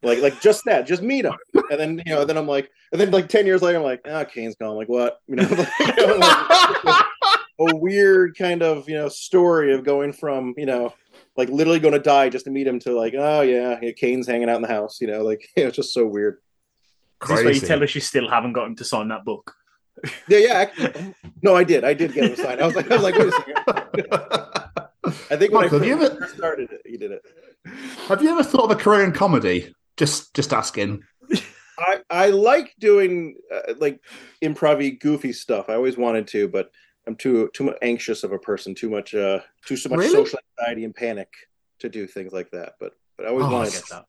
Like, 0.04 0.20
like 0.20 0.40
just 0.40 0.64
that, 0.66 0.86
just 0.86 1.02
meet 1.02 1.24
him. 1.24 1.34
And 1.70 1.80
then, 1.80 2.02
you 2.06 2.14
know, 2.14 2.24
then 2.24 2.36
I'm 2.36 2.46
like, 2.46 2.70
and 2.92 3.00
then 3.00 3.10
like 3.10 3.28
ten 3.28 3.46
years 3.46 3.62
later, 3.62 3.78
I'm 3.78 3.84
like, 3.84 4.02
ah, 4.06 4.20
oh, 4.20 4.24
Kane's 4.24 4.56
gone. 4.56 4.76
Like 4.76 4.88
what? 4.88 5.20
You 5.26 5.36
know, 5.36 5.42
like, 5.48 5.96
you 5.96 6.06
know, 6.06 6.16
like, 6.16 7.04
a 7.60 7.76
weird 7.76 8.36
kind 8.36 8.62
of 8.62 8.88
you 8.88 8.94
know 8.94 9.08
story 9.08 9.72
of 9.72 9.84
going 9.84 10.12
from 10.12 10.54
you 10.56 10.66
know 10.66 10.92
like 11.36 11.48
literally 11.48 11.78
going 11.78 11.94
to 11.94 12.00
die 12.00 12.28
just 12.28 12.44
to 12.44 12.50
meet 12.50 12.66
him 12.66 12.78
to 12.80 12.96
like 12.96 13.14
oh 13.16 13.42
yeah, 13.42 13.78
yeah 13.80 13.92
Kane's 13.92 14.26
hanging 14.26 14.48
out 14.48 14.56
in 14.56 14.62
the 14.62 14.68
house 14.68 15.00
you 15.00 15.06
know 15.06 15.22
like 15.22 15.48
it's 15.56 15.76
just 15.76 15.92
so 15.92 16.06
weird. 16.06 16.38
Is 17.22 17.28
this 17.28 17.44
where 17.44 17.54
you 17.54 17.60
tell 17.60 17.82
us 17.82 17.94
you 17.94 18.00
still 18.00 18.28
haven't 18.28 18.52
got 18.52 18.66
him 18.66 18.76
to 18.76 18.84
sign 18.84 19.08
that 19.08 19.24
book? 19.24 19.54
Yeah, 20.28 20.38
yeah. 20.38 20.52
Actually, 20.52 21.14
no, 21.40 21.56
I 21.56 21.64
did. 21.64 21.82
I 21.82 21.94
did 21.94 22.12
get 22.12 22.24
him 22.24 22.36
to 22.36 22.42
sign. 22.42 22.60
I 22.60 22.66
was 22.66 22.74
like, 22.74 22.90
I 22.90 22.96
was 22.96 23.02
like, 23.02 23.14
wait 23.14 23.28
a 23.28 23.32
second. 23.32 23.56
I 25.30 25.36
think 25.36 25.52
when 25.52 25.62
Michael, 25.62 25.82
I 25.82 25.86
have 25.86 25.86
you 25.86 25.96
first 25.96 26.12
ever- 26.16 26.28
started 26.28 26.72
it, 26.72 26.82
he 26.84 26.98
did 26.98 27.12
it. 27.12 27.22
Have 28.08 28.22
you 28.22 28.28
ever 28.28 28.42
thought 28.42 28.64
of 28.64 28.72
a 28.72 28.74
career 28.74 29.04
in 29.04 29.12
comedy? 29.12 29.74
Just 29.96 30.34
just 30.34 30.52
asking. 30.52 31.02
I 31.78 32.00
I 32.10 32.26
like 32.28 32.74
doing 32.78 33.36
uh, 33.52 33.74
like 33.78 34.00
improv 34.42 34.98
goofy 35.00 35.32
stuff. 35.32 35.68
I 35.68 35.74
always 35.74 35.96
wanted 35.96 36.26
to, 36.28 36.48
but 36.48 36.70
I'm 37.06 37.16
too 37.16 37.50
too 37.54 37.64
much 37.64 37.76
anxious 37.82 38.24
of 38.24 38.32
a 38.32 38.38
person, 38.38 38.74
too 38.74 38.90
much 38.90 39.14
uh 39.14 39.40
too 39.66 39.76
so 39.76 39.88
much 39.88 39.98
Really? 40.00 40.12
social 40.12 40.38
anxiety 40.58 40.84
and 40.84 40.94
panic 40.94 41.28
to 41.80 41.88
do 41.88 42.06
things 42.06 42.32
like 42.32 42.50
that. 42.52 42.74
But 42.80 42.92
but 43.16 43.26
I 43.26 43.30
always 43.30 43.46
Oh, 43.46 43.50
wanted 43.52 43.68
I 43.68 43.72
get 43.72 43.88
that. 43.90 44.04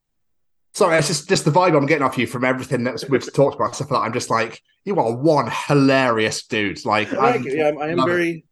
Sorry, 0.73 0.97
it's 0.97 1.07
just 1.07 1.29
just 1.29 1.45
the 1.45 1.51
vibe 1.51 1.75
I'm 1.77 1.85
getting 1.85 2.03
off 2.03 2.17
you 2.17 2.27
from 2.27 2.43
everything 2.43 2.83
that 2.83 3.03
we've 3.09 3.33
talked 3.33 3.55
about. 3.55 3.75
Stuff 3.75 3.91
like 3.91 4.01
that. 4.01 4.05
I'm 4.05 4.13
just 4.13 4.29
like, 4.29 4.61
you 4.83 4.99
are 4.99 5.15
one 5.15 5.49
hilarious 5.67 6.45
dude. 6.45 6.83
Like, 6.85 7.13
I 7.13 7.31
like 7.37 7.45
it. 7.45 7.57
Yeah, 7.57 7.69
I'm, 7.69 7.79
I 7.79 7.89
am 7.89 7.97
love 7.97 8.07
it. 8.09 8.11
very 8.11 8.45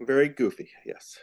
very 0.00 0.28
goofy. 0.28 0.70
Yes. 0.86 1.18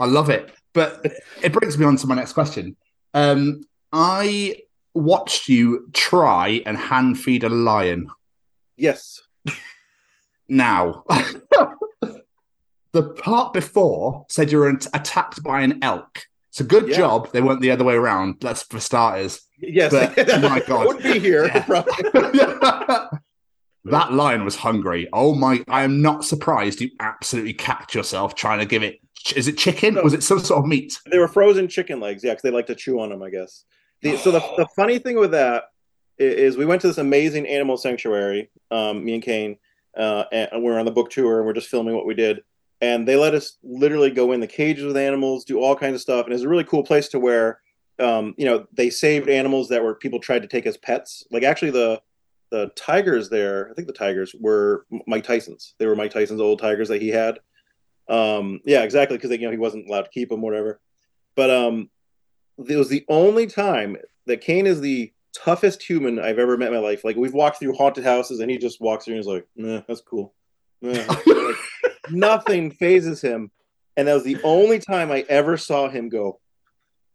I 0.00 0.06
love 0.06 0.30
it. 0.30 0.52
But 0.72 1.04
it 1.42 1.52
brings 1.52 1.78
me 1.78 1.86
on 1.86 1.96
to 1.96 2.06
my 2.06 2.14
next 2.14 2.32
question. 2.32 2.76
Um, 3.14 3.62
I 3.92 4.56
watched 4.94 5.48
you 5.48 5.88
try 5.92 6.62
and 6.66 6.76
hand 6.76 7.18
feed 7.18 7.44
a 7.44 7.48
lion. 7.48 8.08
Yes. 8.76 9.20
Now, 10.48 11.04
the 12.92 13.02
part 13.18 13.52
before 13.52 14.24
said 14.28 14.52
you 14.52 14.58
were 14.58 14.68
attacked 14.68 15.42
by 15.42 15.62
an 15.62 15.82
elk. 15.82 16.26
It's 16.50 16.60
a 16.60 16.64
good 16.64 16.88
Yeah. 16.88 16.96
job 16.96 17.32
they 17.32 17.40
weren't 17.40 17.60
the 17.60 17.72
other 17.72 17.84
way 17.84 17.94
around. 17.94 18.36
That's 18.40 18.62
for 18.62 18.78
starters. 18.78 19.40
Yes. 19.58 19.92
But, 19.92 20.30
oh 20.30 20.40
my 20.48 20.60
god, 20.66 20.86
would 20.86 21.02
be 21.02 21.18
here. 21.18 21.48
that 23.84 24.12
lion 24.12 24.44
was 24.44 24.56
hungry. 24.56 25.08
Oh 25.12 25.34
my! 25.34 25.64
I 25.68 25.82
am 25.82 26.00
not 26.02 26.24
surprised 26.24 26.80
you 26.80 26.90
absolutely 27.00 27.54
cacked 27.54 27.94
yourself 27.94 28.34
trying 28.34 28.58
to 28.60 28.66
give 28.66 28.82
it. 28.82 28.98
Is 29.34 29.48
it 29.48 29.56
chicken? 29.58 29.94
Was 30.02 30.14
it 30.14 30.22
some 30.22 30.38
sort 30.38 30.62
of 30.62 30.68
meat? 30.68 30.98
They 31.10 31.18
were 31.18 31.28
frozen 31.28 31.68
chicken 31.68 32.00
legs, 32.00 32.22
yeah, 32.22 32.32
because 32.32 32.42
they 32.42 32.50
like 32.50 32.66
to 32.66 32.74
chew 32.74 33.00
on 33.00 33.08
them, 33.10 33.22
I 33.22 33.30
guess. 33.30 33.64
The, 34.04 34.18
so 34.18 34.30
the, 34.30 34.40
the 34.58 34.66
funny 34.76 34.98
thing 34.98 35.18
with 35.18 35.30
that 35.30 35.64
is 36.18 36.58
we 36.58 36.66
went 36.66 36.82
to 36.82 36.86
this 36.86 36.98
amazing 36.98 37.46
animal 37.48 37.78
sanctuary, 37.78 38.50
um, 38.70 39.02
me 39.02 39.14
and 39.14 39.22
Kane, 39.22 39.56
uh, 39.96 40.24
and 40.30 40.62
we 40.62 40.70
were 40.70 40.78
on 40.78 40.84
the 40.84 40.92
book 40.92 41.10
tour, 41.10 41.38
and 41.38 41.46
we're 41.46 41.54
just 41.54 41.70
filming 41.70 41.94
what 41.94 42.04
we 42.04 42.14
did. 42.14 42.42
And 42.82 43.08
they 43.08 43.16
let 43.16 43.34
us 43.34 43.56
literally 43.62 44.10
go 44.10 44.32
in 44.32 44.40
the 44.40 44.46
cages 44.46 44.84
with 44.84 44.98
animals, 44.98 45.46
do 45.46 45.58
all 45.58 45.74
kinds 45.74 45.94
of 45.94 46.00
stuff, 46.02 46.26
and 46.26 46.34
it's 46.34 46.42
a 46.42 46.48
really 46.48 46.64
cool 46.64 46.84
place 46.84 47.08
to 47.08 47.18
where, 47.18 47.60
um, 47.98 48.34
you 48.36 48.44
know, 48.44 48.66
they 48.74 48.90
saved 48.90 49.30
animals 49.30 49.70
that 49.70 49.82
were 49.82 49.94
people 49.94 50.20
tried 50.20 50.42
to 50.42 50.48
take 50.48 50.66
as 50.66 50.76
pets. 50.76 51.24
Like 51.30 51.42
actually, 51.42 51.70
the 51.70 52.02
the 52.50 52.70
tigers 52.76 53.30
there, 53.30 53.70
I 53.70 53.74
think 53.74 53.88
the 53.88 53.94
tigers 53.94 54.34
were 54.38 54.84
Mike 55.06 55.24
Tyson's. 55.24 55.74
They 55.78 55.86
were 55.86 55.96
Mike 55.96 56.12
Tyson's 56.12 56.42
old 56.42 56.58
tigers 56.58 56.88
that 56.88 57.00
he 57.00 57.08
had. 57.08 57.40
Um, 58.08 58.60
yeah, 58.66 58.82
exactly, 58.82 59.16
because 59.16 59.30
you 59.30 59.46
know 59.46 59.50
he 59.50 59.56
wasn't 59.56 59.88
allowed 59.88 60.02
to 60.02 60.10
keep 60.10 60.28
them, 60.28 60.42
whatever. 60.42 60.78
But 61.36 61.50
um, 61.50 61.88
it 62.58 62.76
was 62.76 62.88
the 62.88 63.04
only 63.08 63.46
time 63.46 63.96
that 64.26 64.40
Kane 64.40 64.66
is 64.66 64.80
the 64.80 65.12
toughest 65.34 65.82
human 65.82 66.18
I've 66.18 66.38
ever 66.38 66.56
met 66.56 66.68
in 66.68 66.74
my 66.74 66.80
life. 66.80 67.04
Like 67.04 67.16
we've 67.16 67.34
walked 67.34 67.58
through 67.58 67.74
haunted 67.74 68.04
houses, 68.04 68.40
and 68.40 68.50
he 68.50 68.58
just 68.58 68.80
walks 68.80 69.04
through 69.04 69.14
and 69.14 69.24
he's 69.24 69.32
like, 69.32 69.46
"Nah, 69.56 69.82
that's 69.86 70.00
cool." 70.00 70.34
Nah. 70.80 71.02
Like, 71.26 71.56
nothing 72.10 72.70
phases 72.70 73.22
him, 73.22 73.50
and 73.96 74.08
that 74.08 74.14
was 74.14 74.24
the 74.24 74.38
only 74.42 74.78
time 74.78 75.10
I 75.10 75.24
ever 75.28 75.56
saw 75.56 75.88
him 75.88 76.08
go, 76.08 76.40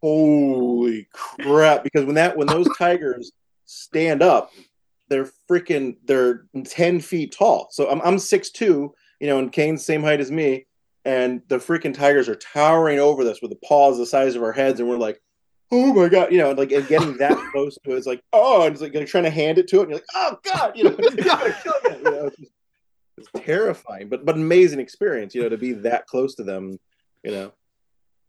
"Holy 0.01 1.07
crap!" 1.13 1.83
Because 1.83 2.05
when 2.05 2.15
that 2.15 2.37
when 2.37 2.47
those 2.47 2.67
tigers 2.77 3.31
stand 3.65 4.21
up, 4.21 4.51
they're 5.09 5.29
freaking 5.49 5.97
they're 6.05 6.45
ten 6.65 6.99
feet 6.99 7.35
tall. 7.37 7.67
So 7.71 7.89
I'm 7.89 8.01
I'm 8.01 8.19
six 8.19 8.49
two, 8.49 8.93
you 9.19 9.27
know, 9.27 9.39
and 9.39 9.51
Kane's 9.51 9.85
same 9.85 10.03
height 10.03 10.21
as 10.21 10.31
me, 10.31 10.65
and 11.05 11.41
the 11.47 11.57
freaking 11.57 11.93
tigers 11.93 12.29
are 12.29 12.35
towering 12.35 12.99
over 12.99 13.23
us 13.23 13.41
with 13.41 13.51
the 13.51 13.59
paws 13.67 13.97
the 13.97 14.05
size 14.05 14.35
of 14.35 14.43
our 14.43 14.53
heads, 14.53 14.79
and 14.79 14.89
we're 14.89 14.97
like, 14.97 15.21
oh 15.71 15.93
my 15.93 16.09
god, 16.09 16.31
you 16.31 16.37
know, 16.39 16.51
like 16.51 16.71
and 16.71 16.87
getting 16.87 17.17
that 17.17 17.37
close 17.51 17.77
to 17.83 17.91
it, 17.91 17.97
it's 17.97 18.07
like, 18.07 18.23
oh, 18.33 18.65
and 18.65 18.73
it's 18.73 18.81
like, 18.81 19.07
trying 19.07 19.23
to 19.23 19.29
hand 19.29 19.57
it 19.57 19.67
to 19.69 19.79
it, 19.79 19.83
and 19.83 19.89
you're 19.91 19.97
like, 19.99 20.05
oh 20.15 20.37
god, 20.43 20.77
you 20.77 20.83
know, 20.85 20.95
it's 20.99 21.15
gonna 21.15 21.55
kill 21.63 21.73
you. 21.83 21.97
You 21.97 22.03
know, 22.03 22.25
it's, 22.27 22.37
just- 22.37 22.51
it's 23.17 23.29
terrifying, 23.45 24.09
but 24.09 24.25
but 24.25 24.35
amazing 24.35 24.79
experience, 24.79 25.35
you 25.35 25.41
know, 25.41 25.49
to 25.49 25.57
be 25.57 25.73
that 25.73 26.07
close 26.07 26.35
to 26.35 26.43
them, 26.43 26.79
you 27.23 27.31
know. 27.31 27.51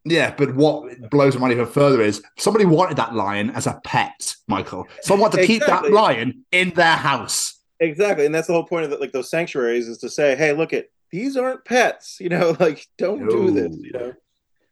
Yeah, 0.03 0.33
but 0.35 0.55
what 0.55 1.09
blows 1.11 1.35
my 1.35 1.41
mind 1.41 1.53
even 1.53 1.67
further 1.67 2.01
is 2.01 2.23
somebody 2.37 2.65
wanted 2.65 2.97
that 2.97 3.13
lion 3.13 3.51
as 3.51 3.67
a 3.67 3.79
pet, 3.83 4.35
Michael. 4.47 4.87
Someone 5.01 5.29
wanted 5.29 5.41
to 5.41 5.47
keep 5.47 5.63
that 5.65 5.91
lion 5.91 6.43
in 6.51 6.71
their 6.71 6.95
house. 6.95 7.59
Exactly, 7.79 8.25
and 8.25 8.33
that's 8.33 8.47
the 8.47 8.53
whole 8.53 8.65
point 8.65 8.85
of 8.85 8.91
it, 8.91 8.99
like 8.99 9.11
those 9.11 9.29
sanctuaries 9.29 9.87
is 9.87 9.99
to 9.99 10.09
say, 10.09 10.35
hey, 10.35 10.53
look 10.53 10.73
at 10.73 10.87
these 11.11 11.37
aren't 11.37 11.63
pets, 11.65 12.17
you 12.19 12.29
know, 12.29 12.55
like 12.59 12.87
don't 12.97 13.27
do 13.29 13.51
this, 13.51 13.77
you 13.79 13.91
know. 13.91 14.13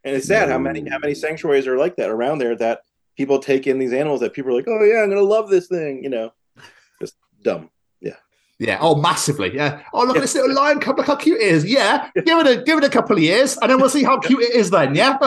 And 0.04 0.16
it's 0.16 0.28
sad 0.28 0.50
how 0.50 0.58
many 0.58 0.88
how 0.90 1.00
many 1.00 1.14
sanctuaries 1.14 1.68
are 1.68 1.78
like 1.78 1.98
that 1.98 2.10
around 2.10 2.40
there 2.40 2.56
that 2.56 2.82
people 3.18 3.40
take 3.40 3.68
in 3.68 3.80
these 3.80 3.92
animals 3.92 4.22
that 4.22 4.34
people 4.34 4.52
are 4.52 4.56
like, 4.56 4.68
oh 4.68 4.84
yeah, 4.84 5.02
I'm 5.02 5.10
gonna 5.10 5.22
love 5.22 5.50
this 5.50 5.68
thing, 5.68 6.04
you 6.04 6.10
know, 6.10 6.32
just 7.02 7.16
dumb. 7.42 7.70
Yeah. 8.00 8.16
Yeah. 8.60 8.78
Oh, 8.82 8.96
massively. 8.96 9.54
Yeah. 9.54 9.82
Oh, 9.94 10.06
look 10.06 10.16
at 10.16 10.22
this 10.22 10.36
little 10.36 10.54
lion 10.54 10.80
cub. 10.80 10.98
Look 10.98 11.08
how 11.08 11.16
cute 11.16 11.42
it 11.42 11.48
is. 11.48 11.66
Yeah. 11.66 12.10
Give 12.16 12.40
it 12.40 12.48
a 12.48 12.64
give 12.64 12.78
it 12.78 12.84
a 12.84 12.90
couple 12.90 13.18
of 13.18 13.22
years, 13.22 13.58
and 13.58 13.70
then 13.70 13.80
we'll 13.80 13.90
see 13.90 14.04
how 14.04 14.20
cute 14.20 14.42
it 14.42 14.56
is. 14.56 14.70
Then, 14.70 14.96
yeah. 14.96 15.18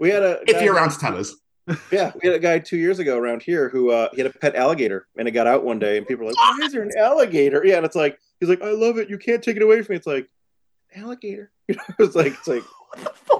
We 0.00 0.10
had 0.10 0.22
a 0.22 0.40
if 0.48 0.62
you're 0.62 0.74
around 0.74 0.90
to 0.90 0.98
tell 0.98 1.16
us. 1.16 1.34
Yeah, 1.92 2.10
we 2.20 2.28
had 2.28 2.34
a 2.34 2.40
guy 2.40 2.58
two 2.58 2.78
years 2.78 2.98
ago 2.98 3.16
around 3.16 3.42
here 3.42 3.68
who 3.68 3.92
uh, 3.92 4.08
he 4.12 4.20
had 4.20 4.26
a 4.26 4.36
pet 4.36 4.56
alligator, 4.56 5.06
and 5.16 5.28
it 5.28 5.32
got 5.32 5.46
out 5.46 5.62
one 5.64 5.78
day, 5.78 5.98
and 5.98 6.06
people 6.06 6.24
were 6.24 6.32
like, 6.32 6.38
"Why 6.38 6.66
is 6.66 6.72
there 6.72 6.82
an 6.82 6.90
alligator?" 6.98 7.64
Yeah, 7.64 7.76
and 7.76 7.86
it's 7.86 7.94
like 7.94 8.18
he's 8.40 8.48
like, 8.48 8.62
"I 8.62 8.70
love 8.70 8.98
it. 8.98 9.08
You 9.08 9.18
can't 9.18 9.42
take 9.42 9.56
it 9.56 9.62
away 9.62 9.82
from 9.82 9.92
me." 9.92 9.98
It's 9.98 10.06
like 10.06 10.28
alligator. 10.96 11.52
You 11.68 11.74
know, 11.76 11.82
it's 12.00 12.16
like 12.16 12.32
it's 12.32 12.48
like 12.48 12.64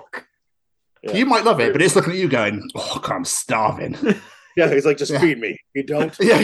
Yeah. 1.02 1.12
You 1.16 1.26
might 1.26 1.44
love 1.44 1.60
it, 1.60 1.72
but 1.72 1.80
it's 1.80 1.96
looking 1.96 2.12
at 2.12 2.18
you 2.18 2.28
going, 2.28 2.68
"Oh, 2.74 3.00
God, 3.02 3.12
I'm 3.16 3.24
starving." 3.24 3.96
yeah, 4.56 4.68
he's 4.72 4.84
like, 4.84 4.98
"Just 4.98 5.12
Yeah. 5.12 5.20
feed 5.20 5.38
me." 5.38 5.58
You 5.74 5.82
don't. 5.82 6.14
yeah. 6.20 6.40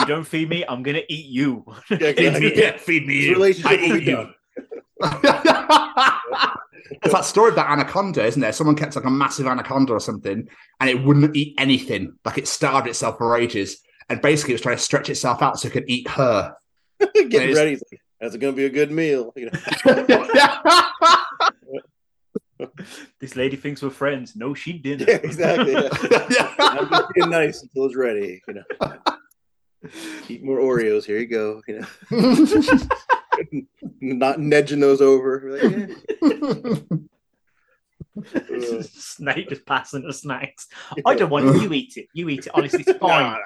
you 0.00 0.06
don't 0.06 0.24
feed 0.26 0.48
me, 0.48 0.64
I'm 0.66 0.82
gonna 0.82 1.02
eat 1.08 1.26
you. 1.26 1.64
Yeah, 1.90 1.96
exactly. 2.08 2.58
yeah, 2.58 2.76
feed 2.78 3.06
me. 3.06 3.26
You. 3.26 3.32
relationship 3.34 3.80
I 3.80 3.88
will 3.88 3.96
eat 3.96 4.04
you. 4.04 4.28
It's 7.02 7.12
that 7.12 7.24
story 7.24 7.50
of 7.50 7.56
that 7.56 7.68
anaconda, 7.68 8.24
isn't 8.24 8.40
there? 8.40 8.52
Someone 8.52 8.76
kept 8.76 8.94
like 8.96 9.04
a 9.04 9.10
massive 9.10 9.46
anaconda 9.46 9.92
or 9.92 10.00
something, 10.00 10.48
and 10.80 10.90
it 10.90 11.02
wouldn't 11.02 11.36
eat 11.36 11.54
anything. 11.58 12.16
Like 12.24 12.38
it 12.38 12.46
starved 12.48 12.86
itself 12.86 13.18
for 13.18 13.36
ages, 13.36 13.80
and 14.08 14.22
basically 14.22 14.52
it 14.52 14.56
was 14.56 14.60
trying 14.62 14.76
to 14.76 14.82
stretch 14.82 15.10
itself 15.10 15.42
out 15.42 15.58
so 15.58 15.68
it 15.68 15.72
could 15.72 15.84
eat 15.88 16.08
her. 16.08 16.54
Getting 17.14 17.54
ready. 17.54 17.70
He's 17.70 17.82
like, 17.92 18.00
"Is 18.20 18.34
it 18.36 18.38
going 18.38 18.54
to 18.54 18.56
be 18.56 18.64
a 18.64 18.70
good 18.70 18.90
meal?" 18.90 19.32
You 19.36 19.50
know? 19.50 19.60
This 23.20 23.36
lady 23.36 23.56
thinks 23.56 23.82
we're 23.82 23.90
friends. 23.90 24.36
No, 24.36 24.54
she 24.54 24.74
didn't. 24.74 25.08
yeah, 25.08 25.16
exactly. 25.16 25.72
Yeah. 25.72 26.54
I'm 26.58 26.88
just 26.88 27.14
being 27.14 27.30
nice 27.30 27.62
until 27.62 27.86
it's 27.86 27.96
ready. 27.96 28.42
You 28.46 28.54
know. 28.54 28.64
Eat 30.28 30.44
more 30.44 30.58
Oreos. 30.58 31.04
Here 31.04 31.18
you 31.18 31.26
go. 31.26 31.62
You 31.66 31.80
know. 31.80 31.86
Not 34.00 34.38
nedging 34.38 34.80
those 34.80 35.00
over. 35.00 35.58
Like. 35.58 35.90
Snake 38.82 39.48
just 39.50 39.66
passing 39.66 40.02
the 40.02 40.12
snacks. 40.12 40.68
I 41.04 41.14
don't 41.14 41.30
want 41.30 41.48
it. 41.48 41.62
You 41.62 41.72
eat 41.72 41.96
it. 41.96 42.08
You 42.14 42.28
eat 42.30 42.46
it. 42.46 42.52
Honestly, 42.54 42.84
it's 42.86 42.98
fine. 42.98 43.38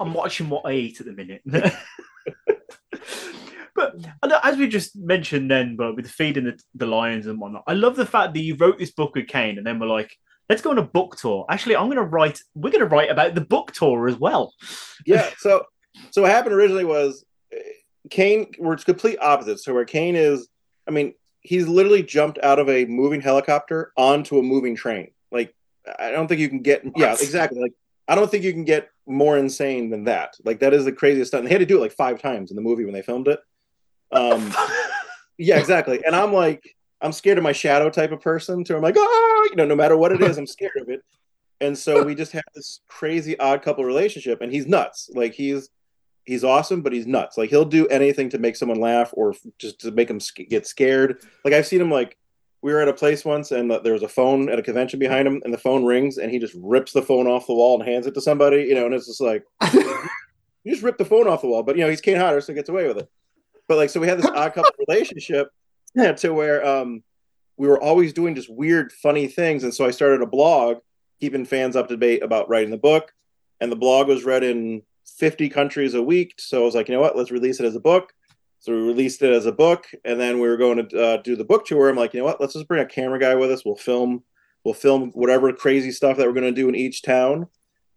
I'm 0.00 0.12
watching 0.12 0.48
what 0.48 0.66
I 0.66 0.72
eat 0.72 1.00
at 1.00 1.06
the 1.06 1.12
minute. 1.12 1.42
But 3.74 3.96
as 4.42 4.56
we 4.56 4.68
just 4.68 4.96
mentioned 4.96 5.50
then, 5.50 5.76
but 5.76 5.96
with 5.96 6.08
feeding 6.08 6.44
the, 6.44 6.58
the 6.74 6.86
lions 6.86 7.26
and 7.26 7.40
whatnot, 7.40 7.64
I 7.66 7.74
love 7.74 7.96
the 7.96 8.06
fact 8.06 8.34
that 8.34 8.40
you 8.40 8.54
wrote 8.56 8.78
this 8.78 8.92
book 8.92 9.14
with 9.14 9.26
Kane 9.26 9.58
and 9.58 9.66
then 9.66 9.78
we're 9.78 9.86
like, 9.86 10.16
let's 10.48 10.62
go 10.62 10.70
on 10.70 10.78
a 10.78 10.82
book 10.82 11.16
tour. 11.16 11.46
Actually, 11.48 11.76
I'm 11.76 11.86
going 11.86 11.96
to 11.96 12.02
write, 12.02 12.40
we're 12.54 12.70
going 12.70 12.88
to 12.88 12.94
write 12.94 13.10
about 13.10 13.34
the 13.34 13.40
book 13.40 13.72
tour 13.72 14.08
as 14.08 14.16
well. 14.16 14.54
yeah. 15.06 15.30
So, 15.38 15.64
so 16.10 16.22
what 16.22 16.30
happened 16.30 16.54
originally 16.54 16.84
was 16.84 17.24
uh, 17.52 17.58
Kane, 18.10 18.52
we're 18.58 18.76
complete 18.76 19.18
opposites. 19.20 19.64
So 19.64 19.74
where 19.74 19.84
Kane 19.84 20.16
is, 20.16 20.48
I 20.86 20.90
mean, 20.90 21.14
he's 21.40 21.66
literally 21.66 22.02
jumped 22.02 22.38
out 22.42 22.58
of 22.58 22.68
a 22.68 22.84
moving 22.84 23.20
helicopter 23.20 23.92
onto 23.96 24.38
a 24.38 24.42
moving 24.42 24.76
train. 24.76 25.10
Like, 25.30 25.54
I 25.98 26.10
don't 26.10 26.28
think 26.28 26.40
you 26.40 26.48
can 26.48 26.62
get, 26.62 26.84
what? 26.84 26.94
yeah, 26.96 27.12
exactly. 27.12 27.60
Like, 27.60 27.72
I 28.06 28.14
don't 28.14 28.30
think 28.30 28.44
you 28.44 28.52
can 28.52 28.64
get 28.64 28.90
more 29.06 29.38
insane 29.38 29.90
than 29.90 30.04
that. 30.04 30.34
Like, 30.44 30.60
that 30.60 30.74
is 30.74 30.84
the 30.84 30.92
craziest 30.92 31.30
stuff. 31.30 31.40
And 31.40 31.48
they 31.48 31.52
had 31.52 31.60
to 31.60 31.66
do 31.66 31.78
it 31.78 31.80
like 31.80 31.92
five 31.92 32.20
times 32.20 32.50
in 32.50 32.56
the 32.56 32.62
movie 32.62 32.84
when 32.84 32.94
they 32.94 33.02
filmed 33.02 33.28
it. 33.28 33.40
Um, 34.14 34.52
yeah, 35.38 35.58
exactly. 35.58 36.02
And 36.04 36.14
I'm 36.14 36.32
like, 36.32 36.76
I'm 37.00 37.12
scared 37.12 37.38
of 37.38 37.44
my 37.44 37.52
shadow 37.52 37.90
type 37.90 38.12
of 38.12 38.20
person. 38.20 38.64
So 38.64 38.76
I'm 38.76 38.82
like, 38.82 38.96
oh, 38.96 39.48
you 39.50 39.56
know, 39.56 39.66
no 39.66 39.76
matter 39.76 39.96
what 39.96 40.12
it 40.12 40.22
is, 40.22 40.38
I'm 40.38 40.46
scared 40.46 40.76
of 40.80 40.88
it. 40.88 41.02
And 41.60 41.76
so 41.76 42.02
we 42.02 42.14
just 42.14 42.32
have 42.32 42.44
this 42.54 42.80
crazy 42.88 43.38
odd 43.38 43.62
couple 43.62 43.84
relationship, 43.84 44.40
and 44.40 44.52
he's 44.52 44.66
nuts. 44.66 45.10
Like 45.14 45.34
he's 45.34 45.70
he's 46.24 46.44
awesome, 46.44 46.82
but 46.82 46.92
he's 46.92 47.06
nuts. 47.06 47.38
Like 47.38 47.50
he'll 47.50 47.64
do 47.64 47.86
anything 47.88 48.28
to 48.30 48.38
make 48.38 48.56
someone 48.56 48.80
laugh 48.80 49.10
or 49.12 49.34
just 49.58 49.80
to 49.80 49.90
make 49.90 50.08
them 50.08 50.18
get 50.48 50.66
scared. 50.66 51.22
Like 51.44 51.54
I've 51.54 51.66
seen 51.66 51.80
him 51.80 51.90
like 51.90 52.16
we 52.62 52.72
were 52.72 52.80
at 52.80 52.88
a 52.88 52.94
place 52.94 53.24
once 53.24 53.50
and 53.50 53.70
there 53.70 53.92
was 53.92 54.02
a 54.02 54.08
phone 54.08 54.48
at 54.48 54.58
a 54.58 54.62
convention 54.62 54.98
behind 54.98 55.28
him 55.28 55.42
and 55.44 55.52
the 55.52 55.58
phone 55.58 55.84
rings 55.84 56.16
and 56.16 56.30
he 56.30 56.38
just 56.38 56.54
rips 56.56 56.92
the 56.92 57.02
phone 57.02 57.26
off 57.26 57.46
the 57.46 57.52
wall 57.52 57.78
and 57.78 57.86
hands 57.86 58.06
it 58.06 58.14
to 58.14 58.22
somebody, 58.22 58.62
you 58.62 58.74
know, 58.74 58.86
and 58.86 58.94
it's 58.94 59.06
just 59.06 59.20
like 59.20 59.44
you 59.74 60.72
just 60.72 60.82
rip 60.82 60.96
the 60.96 61.04
phone 61.04 61.28
off 61.28 61.42
the 61.42 61.46
wall, 61.46 61.62
but 61.62 61.76
you 61.76 61.82
know, 61.84 61.90
he's 61.90 62.00
Kane 62.00 62.16
Hodder, 62.16 62.40
so 62.40 62.52
he 62.52 62.56
gets 62.56 62.70
away 62.70 62.88
with 62.88 62.96
it. 62.96 63.08
But 63.68 63.76
like 63.76 63.90
so 63.90 64.00
we 64.00 64.08
had 64.08 64.18
this 64.18 64.26
odd 64.34 64.54
couple 64.54 64.72
relationship 64.86 65.50
to 65.96 66.30
where 66.32 66.66
um 66.66 67.02
we 67.56 67.68
were 67.68 67.80
always 67.80 68.12
doing 68.12 68.34
just 68.34 68.50
weird, 68.50 68.92
funny 68.92 69.28
things. 69.28 69.64
And 69.64 69.72
so 69.72 69.84
I 69.84 69.90
started 69.90 70.22
a 70.22 70.26
blog 70.26 70.78
keeping 71.20 71.44
fans 71.44 71.76
up 71.76 71.88
to 71.88 71.96
date 71.96 72.22
about 72.22 72.48
writing 72.48 72.70
the 72.70 72.76
book. 72.76 73.12
And 73.60 73.70
the 73.70 73.76
blog 73.76 74.08
was 74.08 74.24
read 74.24 74.42
in 74.42 74.82
50 75.06 75.48
countries 75.50 75.94
a 75.94 76.02
week. 76.02 76.34
So 76.38 76.62
I 76.62 76.64
was 76.64 76.74
like, 76.74 76.88
you 76.88 76.94
know 76.94 77.00
what? 77.00 77.16
Let's 77.16 77.30
release 77.30 77.60
it 77.60 77.66
as 77.66 77.76
a 77.76 77.80
book. 77.80 78.12
So 78.58 78.72
we 78.72 78.80
released 78.80 79.20
it 79.20 79.30
as 79.30 79.44
a 79.44 79.52
book, 79.52 79.86
and 80.06 80.18
then 80.18 80.40
we 80.40 80.48
were 80.48 80.56
going 80.56 80.88
to 80.88 80.98
uh, 80.98 81.16
do 81.18 81.36
the 81.36 81.44
book 81.44 81.66
tour. 81.66 81.90
I'm 81.90 81.96
like, 81.96 82.14
you 82.14 82.20
know 82.20 82.24
what? 82.24 82.40
Let's 82.40 82.54
just 82.54 82.66
bring 82.66 82.82
a 82.82 82.86
camera 82.86 83.18
guy 83.18 83.34
with 83.34 83.50
us. 83.50 83.62
We'll 83.62 83.76
film, 83.76 84.22
we'll 84.64 84.72
film 84.72 85.10
whatever 85.10 85.52
crazy 85.52 85.90
stuff 85.90 86.16
that 86.16 86.26
we're 86.26 86.32
going 86.32 86.46
to 86.46 86.60
do 86.60 86.70
in 86.70 86.74
each 86.74 87.02
town. 87.02 87.46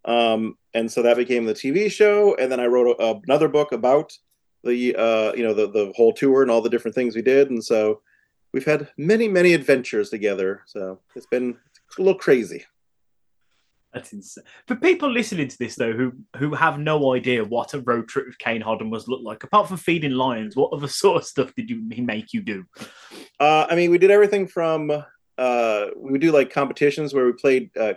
Um, 0.04 0.58
and 0.74 0.92
so 0.92 1.04
that 1.04 1.16
became 1.16 1.46
the 1.46 1.54
TV 1.54 1.90
show. 1.90 2.36
And 2.36 2.52
then 2.52 2.60
I 2.60 2.66
wrote 2.66 2.98
a, 3.00 3.18
another 3.26 3.48
book 3.48 3.72
about 3.72 4.12
the, 4.68 4.96
uh, 4.96 5.34
you 5.34 5.44
know, 5.44 5.54
the 5.54 5.70
the 5.72 5.94
whole 5.96 6.14
tour 6.14 6.42
and 6.42 6.52
all 6.52 6.62
the 6.62 6.70
different 6.70 6.96
things 6.96 7.16
we 7.16 7.22
did. 7.22 7.50
And 7.50 7.64
so 7.64 8.02
we've 8.54 8.66
had 8.66 8.90
many, 8.98 9.28
many 9.28 9.54
adventures 9.54 10.10
together. 10.10 10.62
So 10.66 11.00
it's 11.16 11.26
been 11.26 11.58
a 11.98 12.02
little 12.02 12.20
crazy. 12.20 12.66
That's 13.94 14.14
insane. 14.14 14.44
For 14.68 14.76
people 14.76 15.10
listening 15.10 15.48
to 15.48 15.58
this 15.58 15.76
though, 15.76 15.94
who 15.94 16.14
who 16.38 16.54
have 16.54 16.78
no 16.78 17.16
idea 17.16 17.44
what 17.44 17.74
a 17.74 17.80
road 17.80 18.08
trip 18.08 18.28
with 18.28 18.38
Kane 18.38 18.62
Hodder 18.62 18.86
must 18.86 19.08
look 19.08 19.22
like, 19.24 19.44
apart 19.44 19.68
from 19.68 19.78
feeding 19.78 20.12
lions, 20.12 20.56
what 20.56 20.74
other 20.74 20.88
sort 21.04 21.22
of 21.22 21.28
stuff 21.28 21.54
did 21.56 21.70
you 21.70 21.88
he 21.92 22.02
make 22.02 22.34
you 22.34 22.42
do? 22.42 22.66
Uh, 23.40 23.66
I 23.70 23.76
mean, 23.76 23.90
we 23.92 23.98
did 23.98 24.12
everything 24.12 24.48
from 24.48 24.92
uh, 25.38 25.86
we 25.96 26.20
do 26.20 26.32
like 26.32 26.52
competitions 26.52 27.14
where 27.14 27.26
we 27.26 27.34
played 27.34 27.70
uh, 27.78 27.94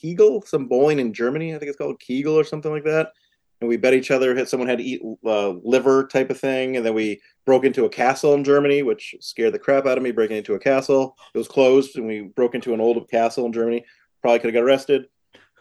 Kegel, 0.00 0.42
some 0.42 0.66
bowling 0.66 0.98
in 0.98 1.12
Germany. 1.12 1.54
I 1.54 1.58
think 1.58 1.68
it's 1.68 1.78
called 1.78 2.00
Kegel 2.00 2.38
or 2.38 2.44
something 2.44 2.70
like 2.70 2.84
that. 2.84 3.12
And 3.60 3.68
we 3.68 3.76
bet 3.76 3.94
each 3.94 4.10
other. 4.10 4.44
Someone 4.46 4.68
had 4.68 4.78
to 4.78 4.84
eat 4.84 5.02
uh, 5.24 5.50
liver 5.62 6.06
type 6.06 6.30
of 6.30 6.40
thing, 6.40 6.76
and 6.76 6.86
then 6.86 6.94
we 6.94 7.20
broke 7.44 7.64
into 7.64 7.84
a 7.84 7.90
castle 7.90 8.32
in 8.34 8.42
Germany, 8.42 8.82
which 8.82 9.14
scared 9.20 9.52
the 9.52 9.58
crap 9.58 9.86
out 9.86 9.98
of 9.98 10.04
me. 10.04 10.12
Breaking 10.12 10.38
into 10.38 10.54
a 10.54 10.58
castle, 10.58 11.16
it 11.34 11.38
was 11.38 11.48
closed, 11.48 11.96
and 11.96 12.06
we 12.06 12.22
broke 12.22 12.54
into 12.54 12.72
an 12.72 12.80
old 12.80 13.08
castle 13.10 13.44
in 13.44 13.52
Germany. 13.52 13.84
Probably 14.22 14.38
could 14.38 14.54
have 14.54 14.62
got 14.62 14.66
arrested. 14.66 15.06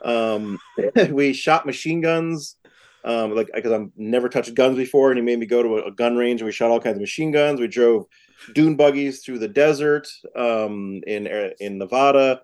Um, 0.04 0.60
we 1.10 1.34
shot 1.34 1.66
machine 1.66 2.02
guns, 2.02 2.56
um, 3.04 3.36
like 3.36 3.50
because 3.54 3.72
I've 3.72 3.90
never 3.98 4.30
touched 4.30 4.56
guns 4.56 4.78
before, 4.78 5.12
and 5.12 5.18
he 5.18 5.24
made 5.24 5.40
me 5.40 5.46
go 5.46 5.64
to 5.64 5.78
a, 5.78 5.88
a, 5.88 5.92
gun 5.92 6.16
range, 6.16 6.42
and 6.42 6.46
we 6.46 6.52
shot 6.52 6.72
all 6.72 6.80
kinds 6.80 6.96
of 6.96 7.02
machine 7.02 7.32
guns. 7.32 7.60
We 7.60 7.68
drove 7.68 8.06
dune 8.54 8.76
buggies 8.76 9.24
through 9.24 9.40
the 9.40 9.48
desert 9.48 10.08
um, 10.36 11.02
in 11.06 11.28
in 11.60 11.78
Nevada. 11.78 12.42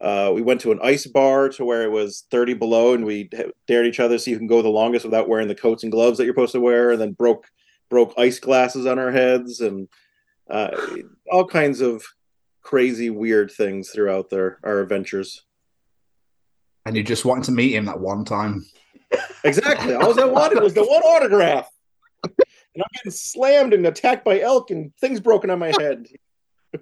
Uh, 0.00 0.30
we 0.34 0.42
went 0.42 0.60
to 0.60 0.72
an 0.72 0.78
ice 0.82 1.06
bar 1.06 1.48
to 1.48 1.64
where 1.64 1.82
it 1.82 1.90
was 1.90 2.24
30 2.30 2.54
below, 2.54 2.94
and 2.94 3.04
we 3.04 3.30
dared 3.66 3.86
each 3.86 4.00
other 4.00 4.18
see 4.18 4.32
who 4.32 4.38
can 4.38 4.46
go 4.46 4.62
the 4.62 4.68
longest 4.68 5.04
without 5.04 5.28
wearing 5.28 5.48
the 5.48 5.54
coats 5.54 5.82
and 5.82 5.92
gloves 5.92 6.18
that 6.18 6.24
you're 6.24 6.34
supposed 6.34 6.52
to 6.52 6.60
wear, 6.60 6.90
and 6.90 7.00
then 7.00 7.12
broke 7.12 7.46
broke 7.88 8.12
ice 8.18 8.38
glasses 8.38 8.84
on 8.84 8.98
our 8.98 9.12
heads, 9.12 9.60
and 9.60 9.88
uh, 10.50 10.70
all 11.30 11.46
kinds 11.46 11.80
of 11.80 12.04
crazy, 12.62 13.10
weird 13.10 13.50
things 13.50 13.90
throughout 13.90 14.28
their 14.28 14.58
our 14.62 14.80
adventures 14.80 15.46
and 16.86 16.96
you 16.96 17.02
just 17.02 17.24
wanted 17.24 17.44
to 17.44 17.52
meet 17.52 17.74
him 17.74 17.84
that 17.86 18.00
one 18.00 18.24
time. 18.24 18.64
Exactly. 19.44 19.94
All 19.94 20.18
I 20.18 20.24
wanted 20.24 20.62
was 20.62 20.72
the 20.72 20.84
one 20.84 21.02
autograph. 21.02 21.68
And 22.74 22.82
I'm 22.82 22.90
getting 22.94 23.12
slammed 23.12 23.72
and 23.72 23.86
attacked 23.86 24.22
by 24.22 24.38
elk 24.38 24.70
and 24.70 24.94
things 24.96 25.18
broken 25.18 25.48
on 25.48 25.58
my 25.58 25.72
head. 25.80 26.08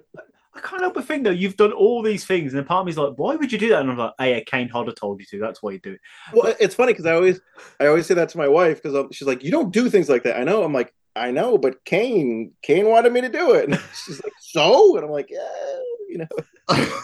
I 0.55 0.61
can't 0.61 0.81
help 0.81 0.93
but 0.93 1.05
think 1.05 1.23
though, 1.23 1.31
you've 1.31 1.57
done 1.57 1.73
all 1.73 2.01
these 2.01 2.25
things, 2.25 2.53
and 2.53 2.59
the 2.59 2.65
part 2.65 2.81
of 2.81 2.85
me's 2.85 2.97
like, 2.97 3.13
why 3.17 3.35
would 3.35 3.51
you 3.51 3.57
do 3.57 3.69
that? 3.69 3.81
And 3.81 3.91
I'm 3.91 3.97
like, 3.97 4.13
hey, 4.17 4.43
Kane 4.45 4.69
Hodder 4.69 4.93
told 4.93 5.19
you 5.19 5.25
to. 5.31 5.39
That's 5.39 5.61
why 5.61 5.71
you 5.71 5.79
do 5.79 5.93
it. 5.93 5.99
Well, 6.33 6.55
it's 6.59 6.75
funny 6.75 6.93
because 6.93 7.05
I 7.05 7.13
always, 7.13 7.41
I 7.79 7.87
always 7.87 8.05
say 8.05 8.13
that 8.13 8.29
to 8.29 8.37
my 8.37 8.47
wife 8.47 8.81
because 8.81 9.13
she's 9.13 9.27
like, 9.27 9.43
you 9.43 9.51
don't 9.51 9.73
do 9.73 9.89
things 9.89 10.07
like 10.07 10.23
that. 10.23 10.39
I 10.39 10.43
know. 10.43 10.63
I'm 10.63 10.73
like, 10.73 10.93
I 11.15 11.31
know, 11.31 11.57
but 11.57 11.83
Kane, 11.85 12.51
Kane 12.61 12.87
wanted 12.87 13.13
me 13.13 13.21
to 13.21 13.29
do 13.29 13.53
it. 13.53 13.69
And 13.69 13.81
she's 14.05 14.21
like, 14.23 14.33
so, 14.39 14.95
and 14.95 15.05
I'm 15.05 15.11
like, 15.11 15.29
yeah, 15.29 15.77
you 16.09 16.19
know. 16.19 16.69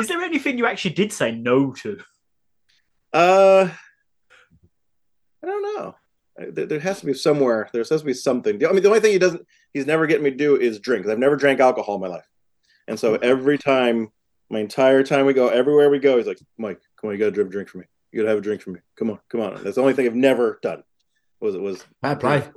Is 0.00 0.08
there 0.08 0.22
anything 0.22 0.58
you 0.58 0.66
actually 0.66 0.94
did 0.94 1.12
say 1.12 1.32
no 1.32 1.72
to? 1.72 1.98
Uh, 3.12 3.68
I 5.42 5.46
don't 5.46 5.62
know. 5.76 5.94
There, 6.38 6.66
there, 6.66 6.80
has 6.80 7.00
to 7.00 7.06
be 7.06 7.14
somewhere. 7.14 7.68
There 7.72 7.80
has 7.80 7.88
to 7.88 8.04
be 8.04 8.14
something. 8.14 8.64
I 8.64 8.72
mean, 8.72 8.82
the 8.82 8.88
only 8.88 9.00
thing 9.00 9.12
he 9.12 9.18
doesn't, 9.18 9.46
he's 9.72 9.86
never 9.86 10.06
getting 10.06 10.24
me 10.24 10.30
to 10.30 10.36
do 10.36 10.56
is 10.56 10.78
drink. 10.78 11.06
I've 11.06 11.18
never 11.18 11.36
drank 11.36 11.60
alcohol 11.60 11.96
in 11.96 12.02
my 12.02 12.08
life, 12.08 12.26
and 12.88 12.98
so 12.98 13.14
every 13.16 13.58
time, 13.58 14.10
my 14.50 14.60
entire 14.60 15.02
time 15.02 15.26
we 15.26 15.32
go, 15.32 15.48
everywhere 15.48 15.90
we 15.90 15.98
go, 15.98 16.16
he's 16.16 16.26
like, 16.26 16.40
"Mike, 16.58 16.80
come 17.00 17.08
on, 17.08 17.14
you 17.14 17.18
got 17.18 17.34
to 17.34 17.40
have 17.40 17.48
a 17.48 17.50
drink 17.50 17.68
for 17.68 17.78
me. 17.78 17.84
You 18.12 18.20
got 18.20 18.24
to 18.24 18.28
have 18.30 18.38
a 18.38 18.42
drink 18.42 18.62
for 18.62 18.70
me. 18.70 18.80
Come 18.96 19.10
on, 19.10 19.18
come 19.28 19.40
on." 19.40 19.62
That's 19.62 19.76
the 19.76 19.82
only 19.82 19.94
thing 19.94 20.06
I've 20.06 20.14
never 20.14 20.58
done. 20.62 20.82
Was 21.40 21.54
it 21.54 21.60
was 21.60 21.84
fair 22.02 22.16
play? 22.16 22.48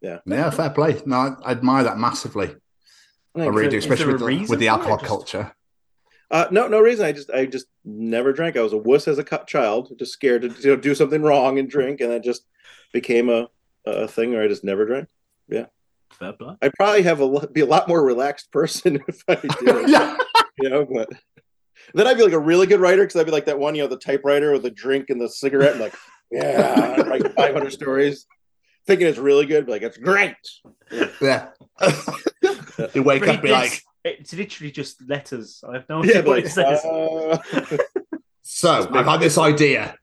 Yeah, 0.00 0.18
yeah, 0.26 0.50
fair 0.50 0.70
play. 0.70 1.00
No, 1.06 1.36
I 1.44 1.52
admire 1.52 1.84
that 1.84 1.98
massively. 1.98 2.54
I, 3.34 3.42
I 3.42 3.46
really 3.46 3.68
do, 3.68 3.78
especially 3.78 4.12
with 4.12 4.20
the, 4.20 4.46
with 4.48 4.60
the 4.60 4.68
alcohol 4.68 4.98
just... 4.98 5.08
culture. 5.08 5.54
Uh, 6.30 6.46
no, 6.50 6.68
no 6.68 6.80
reason. 6.80 7.06
I 7.06 7.12
just, 7.12 7.30
I 7.30 7.46
just 7.46 7.66
never 7.84 8.32
drank. 8.32 8.56
I 8.56 8.62
was 8.62 8.74
a 8.74 8.78
wuss 8.78 9.08
as 9.08 9.18
a 9.18 9.24
child, 9.46 9.92
just 9.98 10.12
scared 10.12 10.42
to 10.42 10.48
you 10.48 10.70
know, 10.70 10.76
do 10.76 10.94
something 10.94 11.22
wrong 11.22 11.58
and 11.58 11.70
drink, 11.70 12.00
and 12.00 12.10
that 12.10 12.22
just 12.22 12.44
became 12.92 13.30
a, 13.30 13.48
a 13.86 14.06
thing 14.06 14.32
where 14.32 14.42
I 14.42 14.48
just 14.48 14.64
never 14.64 14.84
drank. 14.84 15.08
Yeah, 15.48 15.66
I'd 16.20 16.72
probably 16.74 17.02
have 17.02 17.20
a 17.20 17.48
be 17.48 17.60
a 17.60 17.66
lot 17.66 17.88
more 17.88 18.04
relaxed 18.04 18.50
person 18.52 19.02
if 19.08 19.22
I 19.28 19.36
did. 19.36 19.52
yeah, 19.88 20.16
you 20.58 20.68
know, 20.68 20.84
but 20.84 21.08
then 21.94 22.06
I'd 22.06 22.16
be 22.16 22.24
like 22.24 22.32
a 22.32 22.38
really 22.38 22.66
good 22.66 22.80
writer 22.80 23.02
because 23.02 23.20
I'd 23.20 23.26
be 23.26 23.32
like 23.32 23.46
that 23.46 23.58
one, 23.58 23.74
you 23.74 23.82
know, 23.82 23.88
the 23.88 23.96
typewriter 23.96 24.52
with 24.52 24.62
the 24.62 24.70
drink 24.70 25.10
and 25.10 25.20
the 25.20 25.28
cigarette, 25.28 25.72
and 25.72 25.80
like, 25.80 25.94
yeah, 26.30 27.00
write 27.02 27.34
500 27.34 27.72
stories, 27.72 28.26
thinking 28.86 29.06
it's 29.06 29.18
really 29.18 29.46
good, 29.46 29.66
but 29.66 29.72
like 29.72 29.82
it's 29.82 29.98
great. 29.98 30.34
Yeah, 31.20 31.48
you 32.94 33.02
wake 33.02 33.26
up, 33.26 33.42
be 33.42 33.50
like 33.50 33.82
it's 34.04 34.32
literally 34.32 34.70
just 34.70 35.02
letters. 35.08 35.62
I 35.68 35.74
have 35.74 35.88
no 35.88 36.02
idea 36.02 36.16
yeah, 36.16 36.20
what 36.22 36.38
it 36.38 36.48
says. 36.48 36.84
Uh... 36.84 37.38
so 38.42 38.88
I've 38.92 39.06
had 39.06 39.20
this 39.20 39.38
idea. 39.38 39.97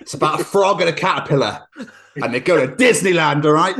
It's 0.00 0.14
about 0.14 0.40
a 0.40 0.44
frog 0.44 0.80
and 0.80 0.90
a 0.90 0.92
caterpillar, 0.92 1.66
and 2.16 2.34
they 2.34 2.40
go 2.40 2.64
to 2.64 2.72
Disneyland, 2.74 3.44
all 3.44 3.52
right? 3.52 3.76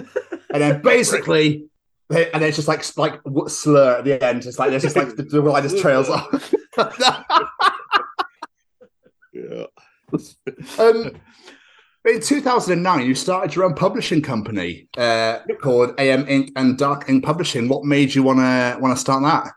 And 0.50 0.62
then 0.62 0.82
basically, 0.82 1.68
they, 2.08 2.30
and 2.30 2.42
it's 2.42 2.56
just 2.56 2.68
like 2.68 2.84
like 2.96 3.20
slur 3.48 3.98
at 3.98 4.04
the 4.04 4.22
end. 4.24 4.44
It's 4.44 4.58
like 4.58 4.70
there's 4.70 4.82
just 4.82 4.96
like 4.96 5.16
the, 5.16 5.22
the 5.22 5.60
just 5.62 5.78
trails 5.78 6.08
off. 6.08 6.54
yeah. 9.32 9.66
Um, 10.78 11.12
in 12.04 12.20
2009, 12.20 13.06
you 13.06 13.14
started 13.14 13.54
your 13.54 13.64
own 13.64 13.74
publishing 13.74 14.22
company 14.22 14.88
uh, 14.96 15.40
called 15.60 15.94
AM 15.98 16.28
Ink 16.28 16.52
and 16.54 16.78
Dark 16.78 17.08
Ink 17.08 17.24
Publishing. 17.24 17.68
What 17.68 17.84
made 17.84 18.14
you 18.14 18.22
want 18.22 18.38
to 18.38 18.78
want 18.80 18.96
to 18.96 19.00
start 19.00 19.22
that? 19.24 19.52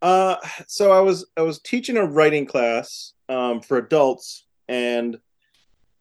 Uh, 0.00 0.36
so 0.68 0.92
I 0.92 1.00
was 1.00 1.26
I 1.36 1.42
was 1.42 1.60
teaching 1.60 1.96
a 1.96 2.04
writing 2.04 2.46
class 2.46 3.14
um, 3.28 3.60
for 3.60 3.78
adults, 3.78 4.43
and 4.68 5.18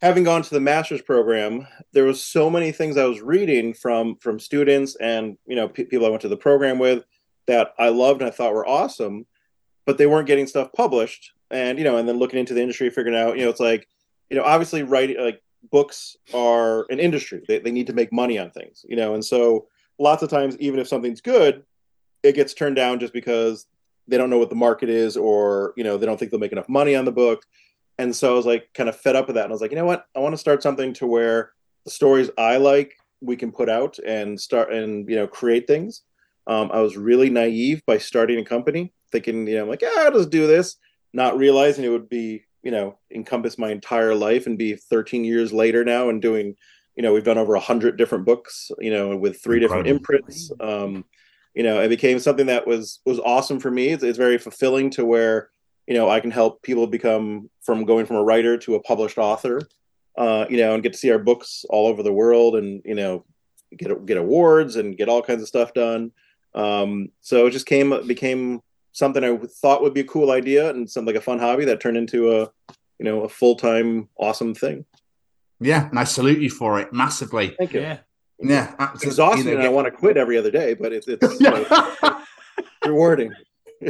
having 0.01 0.23
gone 0.23 0.41
to 0.41 0.53
the 0.53 0.59
master's 0.59 1.01
program, 1.01 1.65
there 1.93 2.03
was 2.03 2.23
so 2.23 2.49
many 2.49 2.71
things 2.71 2.97
I 2.97 3.05
was 3.05 3.21
reading 3.21 3.73
from 3.73 4.17
from 4.17 4.39
students 4.39 4.95
and 4.97 5.37
you 5.45 5.55
know 5.55 5.69
p- 5.69 5.85
people 5.85 6.05
I 6.05 6.09
went 6.09 6.21
to 6.23 6.29
the 6.29 6.37
program 6.37 6.77
with 6.79 7.05
that 7.47 7.73
I 7.79 7.89
loved 7.89 8.21
and 8.21 8.27
I 8.29 8.31
thought 8.31 8.53
were 8.53 8.67
awesome. 8.67 9.25
but 9.85 9.97
they 9.97 10.07
weren't 10.07 10.27
getting 10.27 10.47
stuff 10.47 10.71
published. 10.73 11.33
And 11.51 11.77
you 11.77 11.83
know, 11.83 11.97
and 11.97 12.07
then 12.07 12.17
looking 12.17 12.39
into 12.39 12.53
the 12.53 12.61
industry, 12.61 12.89
figuring 12.89 13.17
out, 13.17 13.37
you 13.37 13.43
know, 13.43 13.49
it's 13.49 13.59
like, 13.59 13.87
you 14.29 14.37
know, 14.37 14.43
obviously 14.43 14.83
writing 14.83 15.19
like 15.19 15.41
books 15.71 16.17
are 16.33 16.85
an 16.89 16.99
industry. 16.99 17.43
They 17.47 17.59
they 17.59 17.71
need 17.71 17.87
to 17.87 17.93
make 17.93 18.11
money 18.11 18.39
on 18.39 18.51
things, 18.51 18.85
you 18.87 18.95
know, 18.95 19.13
and 19.13 19.23
so 19.23 19.67
lots 19.99 20.23
of 20.23 20.29
times, 20.29 20.57
even 20.59 20.79
if 20.79 20.87
something's 20.87 21.21
good, 21.21 21.63
it 22.23 22.35
gets 22.35 22.53
turned 22.53 22.75
down 22.75 22.99
just 22.99 23.13
because 23.13 23.67
they 24.07 24.17
don't 24.17 24.29
know 24.29 24.39
what 24.39 24.49
the 24.49 24.55
market 24.55 24.89
is, 24.89 25.15
or 25.15 25.73
you 25.77 25.83
know, 25.83 25.97
they 25.97 26.05
don't 26.05 26.17
think 26.17 26.31
they'll 26.31 26.39
make 26.39 26.51
enough 26.51 26.69
money 26.69 26.95
on 26.95 27.05
the 27.05 27.11
book. 27.11 27.45
And 27.97 28.15
so 28.15 28.33
I 28.33 28.35
was 28.35 28.45
like, 28.45 28.69
kind 28.73 28.89
of 28.89 28.99
fed 28.99 29.15
up 29.15 29.27
with 29.27 29.35
that, 29.35 29.43
and 29.43 29.51
I 29.51 29.53
was 29.53 29.61
like, 29.61 29.71
you 29.71 29.77
know 29.77 29.85
what, 29.85 30.05
I 30.15 30.19
want 30.19 30.33
to 30.33 30.37
start 30.37 30.63
something 30.63 30.93
to 30.93 31.05
where 31.05 31.51
the 31.85 31.91
stories 31.91 32.29
I 32.37 32.57
like 32.57 32.95
we 33.21 33.35
can 33.35 33.51
put 33.51 33.69
out 33.69 33.97
and 33.99 34.39
start 34.39 34.71
and 34.73 35.09
you 35.09 35.15
know 35.15 35.27
create 35.27 35.67
things. 35.67 36.01
Um, 36.45 36.69
I 36.73 36.81
was 36.81 36.97
really 36.97 37.29
naive 37.29 37.81
by 37.85 37.97
starting 37.97 38.39
a 38.39 38.45
company, 38.45 38.93
thinking 39.11 39.47
you 39.47 39.55
know 39.55 39.63
I'm 39.63 39.69
like 39.69 39.81
yeah, 39.81 39.91
I'll 39.97 40.11
just 40.11 40.29
do 40.29 40.45
this, 40.45 40.75
not 41.13 41.37
realizing 41.37 41.85
it 41.85 41.89
would 41.89 42.09
be 42.09 42.43
you 42.63 42.71
know 42.71 42.97
encompass 43.13 43.57
my 43.57 43.71
entire 43.71 44.13
life 44.15 44.45
and 44.45 44.57
be 44.57 44.75
13 44.75 45.23
years 45.23 45.51
later 45.51 45.83
now 45.83 46.09
and 46.09 46.21
doing 46.21 46.55
you 46.95 47.03
know 47.03 47.13
we've 47.13 47.23
done 47.23 47.37
over 47.37 47.53
100 47.53 47.97
different 47.97 48.25
books 48.25 48.71
you 48.79 48.91
know 48.91 49.15
with 49.15 49.41
three 49.41 49.59
different 49.59 49.87
imprints. 49.87 50.51
Um, 50.59 51.05
you 51.53 51.63
know 51.63 51.79
it 51.81 51.89
became 51.89 52.19
something 52.19 52.47
that 52.47 52.67
was 52.67 52.99
was 53.05 53.19
awesome 53.19 53.59
for 53.59 53.71
me. 53.71 53.89
It's, 53.89 54.03
it's 54.03 54.17
very 54.17 54.37
fulfilling 54.37 54.89
to 54.91 55.05
where 55.05 55.49
you 55.87 55.93
know 55.93 56.09
i 56.09 56.19
can 56.19 56.31
help 56.31 56.61
people 56.61 56.87
become 56.87 57.49
from 57.61 57.85
going 57.85 58.05
from 58.05 58.17
a 58.17 58.23
writer 58.23 58.57
to 58.57 58.75
a 58.75 58.81
published 58.81 59.17
author 59.17 59.61
uh, 60.17 60.45
you 60.49 60.57
know 60.57 60.73
and 60.73 60.83
get 60.83 60.93
to 60.93 60.99
see 60.99 61.11
our 61.11 61.19
books 61.19 61.65
all 61.69 61.87
over 61.87 62.03
the 62.03 62.13
world 62.13 62.55
and 62.55 62.81
you 62.85 62.95
know 62.95 63.25
get 63.77 64.05
get 64.05 64.17
awards 64.17 64.75
and 64.75 64.97
get 64.97 65.09
all 65.09 65.21
kinds 65.21 65.41
of 65.41 65.47
stuff 65.47 65.73
done 65.73 66.11
um, 66.55 67.09
so 67.21 67.47
it 67.47 67.51
just 67.51 67.65
came 67.65 68.05
became 68.07 68.61
something 68.91 69.23
I 69.23 69.37
thought 69.37 69.81
would 69.81 69.93
be 69.93 70.01
a 70.01 70.05
cool 70.05 70.31
idea 70.31 70.69
and 70.69 70.89
something 70.89 71.13
like 71.13 71.21
a 71.21 71.25
fun 71.25 71.39
hobby 71.39 71.65
that 71.65 71.79
turned 71.79 71.97
into 71.97 72.31
a 72.31 72.51
you 72.99 73.05
know 73.05 73.21
a 73.21 73.29
full 73.29 73.55
time 73.55 74.07
awesome 74.17 74.53
thing. 74.55 74.85
Yeah, 75.59 75.89
and 75.89 75.99
I 75.99 76.03
salute 76.03 76.39
you 76.39 76.49
for 76.49 76.79
it 76.79 76.93
massively. 76.93 77.55
Thank 77.57 77.73
you. 77.73 77.81
Yeah, 77.81 77.97
yeah, 78.39 78.91
it's 78.93 79.03
exhausting, 79.03 79.45
you 79.45 79.51
know, 79.51 79.59
and 79.59 79.67
I 79.67 79.69
want 79.69 79.85
to 79.85 79.91
quit 79.91 80.17
every 80.17 80.37
other 80.37 80.51
day, 80.51 80.73
but 80.73 80.93
it's 80.93 81.07
it's 81.07 81.41
rewarding. 82.85 83.33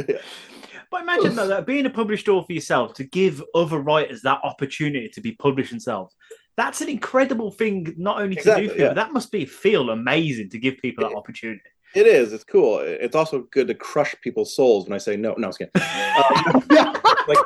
But 0.94 1.02
imagine 1.02 1.34
though 1.34 1.48
that 1.48 1.66
being 1.66 1.86
a 1.86 1.90
published 1.90 2.28
author 2.28 2.52
yourself 2.52 2.94
to 2.94 3.02
give 3.02 3.42
other 3.52 3.80
writers 3.80 4.22
that 4.22 4.38
opportunity 4.44 5.08
to 5.08 5.20
be 5.20 5.32
published 5.32 5.70
themselves. 5.70 6.14
That's 6.56 6.80
an 6.82 6.88
incredible 6.88 7.50
thing, 7.50 7.92
not 7.96 8.20
only 8.20 8.36
to 8.36 8.42
do 8.44 8.52
for 8.52 8.60
you, 8.60 8.74
yeah. 8.76 8.88
but 8.90 8.94
that 8.94 9.12
must 9.12 9.32
be 9.32 9.44
feel 9.44 9.90
amazing 9.90 10.50
to 10.50 10.58
give 10.60 10.78
people 10.78 11.02
that 11.02 11.16
opportunity. 11.16 11.62
It 11.96 12.06
is. 12.06 12.32
It's 12.32 12.44
cool. 12.44 12.78
It's 12.78 13.16
also 13.16 13.48
good 13.50 13.66
to 13.66 13.74
crush 13.74 14.14
people's 14.22 14.54
souls 14.54 14.86
when 14.86 14.92
I 14.92 14.98
say 14.98 15.16
no. 15.16 15.34
No, 15.36 15.46
I 15.46 15.48
was 15.48 15.58
kidding. 15.58 15.72
Um, 16.14 16.62
like 17.26 17.38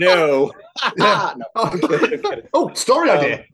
no. 0.00 0.50
no 0.96 1.34
I'm 1.56 1.78
kidding, 1.78 2.14
I'm 2.14 2.22
kidding. 2.22 2.48
Oh, 2.54 2.72
story 2.72 3.10
Um, 3.10 3.18
idea. 3.18 3.44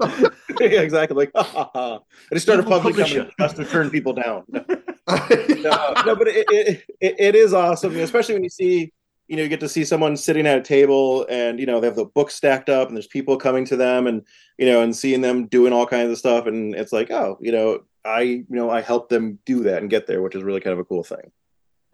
yeah, 0.61 0.81
exactly. 0.81 1.17
Like 1.17 1.33
ha, 1.35 1.43
ha, 1.43 1.71
ha. 1.75 1.99
I 2.31 2.35
just 2.37 2.47
started 2.47 2.67
public 2.67 2.95
company 2.95 3.29
just 3.37 3.57
to 3.57 3.65
turn 3.65 3.91
people 3.91 4.13
down. 4.13 4.45
No, 4.53 4.65
no, 5.09 5.95
no, 6.07 6.15
but 6.15 6.29
it, 6.29 6.47
it, 6.51 6.85
it, 7.01 7.17
it 7.19 7.35
is 7.35 7.53
awesome, 7.53 7.97
especially 7.97 8.35
when 8.35 8.45
you 8.45 8.49
see, 8.49 8.93
you 9.31 9.37
know, 9.37 9.45
you 9.45 9.49
get 9.49 9.61
to 9.61 9.69
see 9.69 9.85
someone 9.85 10.17
sitting 10.17 10.45
at 10.45 10.59
a 10.59 10.61
table 10.61 11.25
and 11.31 11.61
you 11.61 11.65
know 11.65 11.79
they 11.79 11.87
have 11.87 11.95
the 11.95 12.05
books 12.05 12.35
stacked 12.35 12.69
up 12.69 12.89
and 12.89 12.97
there's 12.97 13.07
people 13.07 13.37
coming 13.37 13.65
to 13.67 13.77
them 13.77 14.09
and 14.09 14.27
you 14.59 14.67
know 14.67 14.83
and 14.83 14.95
seeing 14.95 15.21
them 15.21 15.47
doing 15.47 15.73
all 15.73 15.87
kinds 15.87 16.11
of 16.11 16.19
stuff 16.19 16.47
and 16.47 16.75
it's 16.75 16.93
like 16.93 17.13
oh 17.13 17.39
you 17.41 17.53
know 17.53 17.79
I 18.05 18.23
you 18.23 18.47
know 18.49 18.71
I 18.71 18.81
helped 18.81 19.09
them 19.09 19.39
do 19.47 19.63
that 19.63 19.83
and 19.83 19.89
get 19.89 20.09
there, 20.09 20.21
which 20.21 20.35
is 20.35 20.43
really 20.43 20.61
kind 20.61 20.73
of 20.73 20.81
a 20.81 20.85
cool 20.85 21.05
thing. 21.05 21.31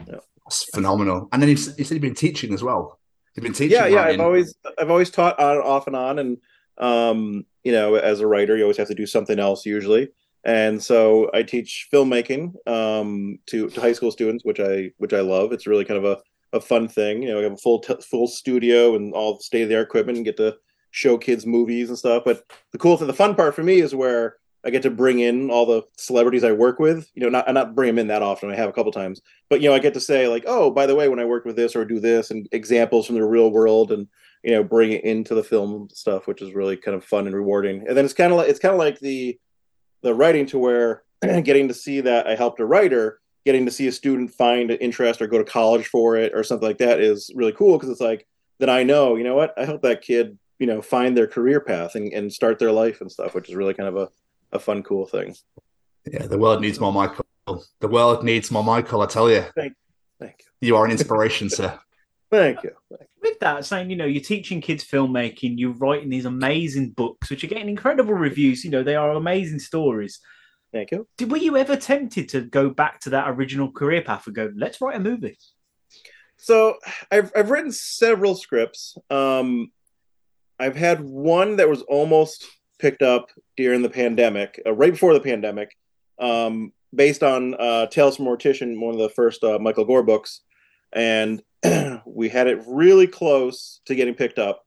That's 0.06 0.64
phenomenal. 0.74 1.28
And 1.30 1.42
then 1.42 1.50
you, 1.50 1.56
said 1.58 1.76
you've 1.76 2.00
been 2.00 2.14
teaching 2.14 2.54
as 2.54 2.62
well. 2.62 2.98
You've 3.34 3.44
been 3.44 3.52
teaching. 3.52 3.72
yeah 3.72 3.86
yeah 3.86 4.04
i've 4.04 4.20
always 4.20 4.54
i've 4.78 4.90
always 4.90 5.10
taught 5.10 5.38
on 5.38 5.58
off 5.58 5.86
and 5.88 5.94
on 5.94 6.18
and 6.18 6.38
um 6.78 7.44
you 7.64 7.72
know 7.72 7.96
as 7.96 8.20
a 8.20 8.26
writer 8.26 8.56
you 8.56 8.62
always 8.62 8.78
have 8.78 8.88
to 8.88 8.94
do 8.94 9.04
something 9.04 9.38
else 9.38 9.66
usually 9.66 10.08
and 10.44 10.82
so 10.82 11.30
i 11.34 11.42
teach 11.42 11.88
filmmaking 11.92 12.54
um 12.66 13.38
to, 13.44 13.68
to 13.68 13.80
high 13.82 13.92
school 13.92 14.10
students 14.10 14.42
which 14.42 14.58
i 14.58 14.90
which 14.96 15.12
i 15.12 15.20
love 15.20 15.52
it's 15.52 15.66
really 15.66 15.84
kind 15.84 15.98
of 15.98 16.06
a, 16.06 16.18
a 16.52 16.60
fun 16.60 16.88
thing 16.88 17.22
you 17.22 17.28
know 17.28 17.38
i 17.38 17.42
have 17.42 17.52
a 17.52 17.56
full 17.56 17.80
t- 17.80 17.94
full 18.00 18.26
studio 18.26 18.94
and 18.96 19.12
all 19.14 19.36
the 19.36 19.42
state 19.42 19.62
of 19.62 19.68
the 19.68 19.76
art 19.76 19.86
equipment 19.86 20.16
and 20.16 20.24
get 20.24 20.36
to 20.36 20.56
show 20.90 21.18
kids 21.18 21.46
movies 21.46 21.88
and 21.88 21.98
stuff 21.98 22.22
but 22.24 22.44
the 22.72 22.78
cool 22.78 22.96
thing 22.96 23.06
the 23.06 23.12
fun 23.12 23.34
part 23.34 23.54
for 23.54 23.62
me 23.62 23.80
is 23.80 23.94
where 23.94 24.36
I 24.66 24.70
get 24.70 24.82
to 24.82 24.90
bring 24.90 25.20
in 25.20 25.48
all 25.48 25.64
the 25.64 25.84
celebrities 25.96 26.42
I 26.42 26.50
work 26.50 26.80
with. 26.80 27.08
You 27.14 27.22
know, 27.22 27.28
not 27.28 27.48
I 27.48 27.52
not 27.52 27.76
bring 27.76 27.86
them 27.86 28.00
in 28.00 28.08
that 28.08 28.22
often. 28.22 28.50
I 28.50 28.56
have 28.56 28.68
a 28.68 28.72
couple 28.72 28.90
times, 28.90 29.22
but 29.48 29.60
you 29.60 29.68
know, 29.68 29.74
I 29.74 29.78
get 29.78 29.94
to 29.94 30.00
say 30.00 30.26
like, 30.26 30.42
oh, 30.48 30.72
by 30.72 30.86
the 30.86 30.94
way, 30.96 31.08
when 31.08 31.20
I 31.20 31.24
worked 31.24 31.46
with 31.46 31.54
this 31.54 31.76
or 31.76 31.84
do 31.84 32.00
this, 32.00 32.32
and 32.32 32.48
examples 32.50 33.06
from 33.06 33.14
the 33.14 33.24
real 33.24 33.52
world, 33.52 33.92
and 33.92 34.08
you 34.42 34.50
know, 34.50 34.64
bring 34.64 34.90
it 34.90 35.04
into 35.04 35.36
the 35.36 35.44
film 35.44 35.88
stuff, 35.92 36.26
which 36.26 36.42
is 36.42 36.52
really 36.52 36.76
kind 36.76 36.96
of 36.96 37.04
fun 37.04 37.26
and 37.26 37.36
rewarding. 37.36 37.86
And 37.86 37.96
then 37.96 38.04
it's 38.04 38.14
kind 38.14 38.32
of 38.32 38.38
like 38.38 38.48
it's 38.48 38.58
kind 38.58 38.74
of 38.74 38.78
like 38.78 38.98
the 38.98 39.38
the 40.02 40.14
writing 40.14 40.46
to 40.46 40.58
where 40.58 41.04
getting 41.22 41.68
to 41.68 41.74
see 41.74 42.00
that 42.00 42.26
I 42.26 42.34
helped 42.34 42.58
a 42.58 42.66
writer, 42.66 43.20
getting 43.46 43.64
to 43.64 43.72
see 43.72 43.86
a 43.86 43.92
student 43.92 44.30
find 44.30 44.70
an 44.70 44.76
interest 44.78 45.22
or 45.22 45.28
go 45.28 45.38
to 45.38 45.44
college 45.44 45.86
for 45.86 46.16
it 46.16 46.32
or 46.34 46.42
something 46.42 46.68
like 46.68 46.78
that 46.78 47.00
is 47.00 47.30
really 47.34 47.52
cool 47.52 47.78
because 47.78 47.88
it's 47.88 48.00
like 48.00 48.26
then 48.58 48.68
I 48.68 48.82
know, 48.82 49.16
you 49.16 49.24
know 49.24 49.36
what, 49.36 49.54
I 49.56 49.64
helped 49.64 49.84
that 49.84 50.02
kid, 50.02 50.36
you 50.58 50.66
know, 50.66 50.82
find 50.82 51.16
their 51.16 51.26
career 51.26 51.60
path 51.60 51.94
and, 51.94 52.12
and 52.12 52.32
start 52.32 52.58
their 52.58 52.72
life 52.72 53.00
and 53.00 53.10
stuff, 53.10 53.34
which 53.34 53.48
is 53.48 53.54
really 53.54 53.74
kind 53.74 53.88
of 53.88 53.96
a, 53.96 54.08
a 54.52 54.58
fun, 54.58 54.82
cool 54.82 55.06
thing. 55.06 55.34
Yeah, 56.10 56.26
the 56.26 56.38
world 56.38 56.60
needs 56.60 56.80
more 56.80 56.92
Michael. 56.92 57.24
The 57.80 57.88
world 57.88 58.24
needs 58.24 58.50
more 58.50 58.64
Michael. 58.64 59.02
I 59.02 59.06
tell 59.06 59.30
you. 59.30 59.44
Thank, 59.54 59.74
thank 60.18 60.36
you. 60.40 60.68
You 60.68 60.76
are 60.76 60.84
an 60.84 60.90
inspiration, 60.90 61.48
sir. 61.48 61.78
Thank 62.28 62.64
you. 62.64 62.72
With 63.22 63.38
that, 63.38 63.64
saying, 63.64 63.88
you 63.88 63.94
know, 63.94 64.04
you're 64.04 64.20
teaching 64.20 64.60
kids 64.60 64.84
filmmaking, 64.84 65.54
you're 65.58 65.74
writing 65.74 66.08
these 66.08 66.24
amazing 66.24 66.90
books, 66.90 67.30
which 67.30 67.44
are 67.44 67.46
getting 67.46 67.68
incredible 67.68 68.14
reviews. 68.14 68.64
You 68.64 68.70
know, 68.72 68.82
they 68.82 68.96
are 68.96 69.12
amazing 69.12 69.60
stories. 69.60 70.18
Thank 70.76 70.90
you. 70.90 71.08
Did, 71.16 71.30
were 71.30 71.38
you 71.38 71.56
ever 71.56 71.74
tempted 71.74 72.28
to 72.30 72.42
go 72.42 72.68
back 72.68 73.00
to 73.00 73.10
that 73.10 73.30
original 73.30 73.72
career 73.72 74.02
path 74.02 74.26
and 74.26 74.36
go, 74.36 74.52
let's 74.54 74.78
write 74.78 74.96
a 74.96 75.00
movie? 75.00 75.38
So 76.36 76.74
I've 77.10 77.32
I've 77.34 77.48
written 77.48 77.72
several 77.72 78.34
scripts. 78.34 78.98
Um, 79.08 79.72
I've 80.60 80.76
had 80.76 81.00
one 81.00 81.56
that 81.56 81.70
was 81.70 81.80
almost 81.80 82.44
picked 82.78 83.00
up 83.00 83.30
during 83.56 83.80
the 83.80 83.88
pandemic, 83.88 84.60
uh, 84.66 84.74
right 84.74 84.92
before 84.92 85.14
the 85.14 85.20
pandemic, 85.20 85.74
um, 86.18 86.74
based 86.94 87.22
on 87.22 87.54
uh, 87.54 87.86
Tales 87.86 88.16
from 88.16 88.26
Mortician, 88.26 88.78
one 88.78 88.92
of 88.92 89.00
the 89.00 89.08
first 89.08 89.42
uh, 89.44 89.58
Michael 89.58 89.86
Gore 89.86 90.02
books, 90.02 90.42
and 90.92 91.42
we 92.04 92.28
had 92.28 92.48
it 92.48 92.62
really 92.66 93.06
close 93.06 93.80
to 93.86 93.94
getting 93.94 94.14
picked 94.14 94.38
up. 94.38 94.62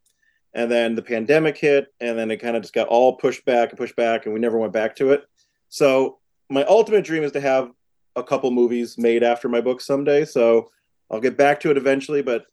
And 0.56 0.72
then 0.72 0.96
the 0.96 1.04
pandemic 1.04 1.56
hit, 1.56 1.94
and 2.00 2.18
then 2.18 2.32
it 2.32 2.38
kind 2.38 2.56
of 2.56 2.64
just 2.64 2.74
got 2.74 2.88
all 2.88 3.18
pushed 3.18 3.46
back 3.46 3.70
and 3.70 3.78
pushed 3.78 3.96
back, 3.96 4.26
and 4.26 4.34
we 4.34 4.40
never 4.40 4.58
went 4.58 4.74
back 4.74 4.96
to 4.96 5.12
it. 5.12 5.24
So 5.70 6.18
my 6.50 6.64
ultimate 6.66 7.06
dream 7.06 7.24
is 7.24 7.32
to 7.34 7.42
have 7.42 7.72
a 8.16 8.24
couple 8.24 8.52
movies 8.52 8.98
made 8.98 9.24
after 9.24 9.48
my 9.48 9.62
book 9.62 9.82
someday. 9.82 10.26
So 10.26 10.70
I'll 11.12 11.22
get 11.22 11.38
back 11.38 11.60
to 11.62 11.72
it 11.72 11.78
eventually, 11.78 12.22
but 12.22 12.46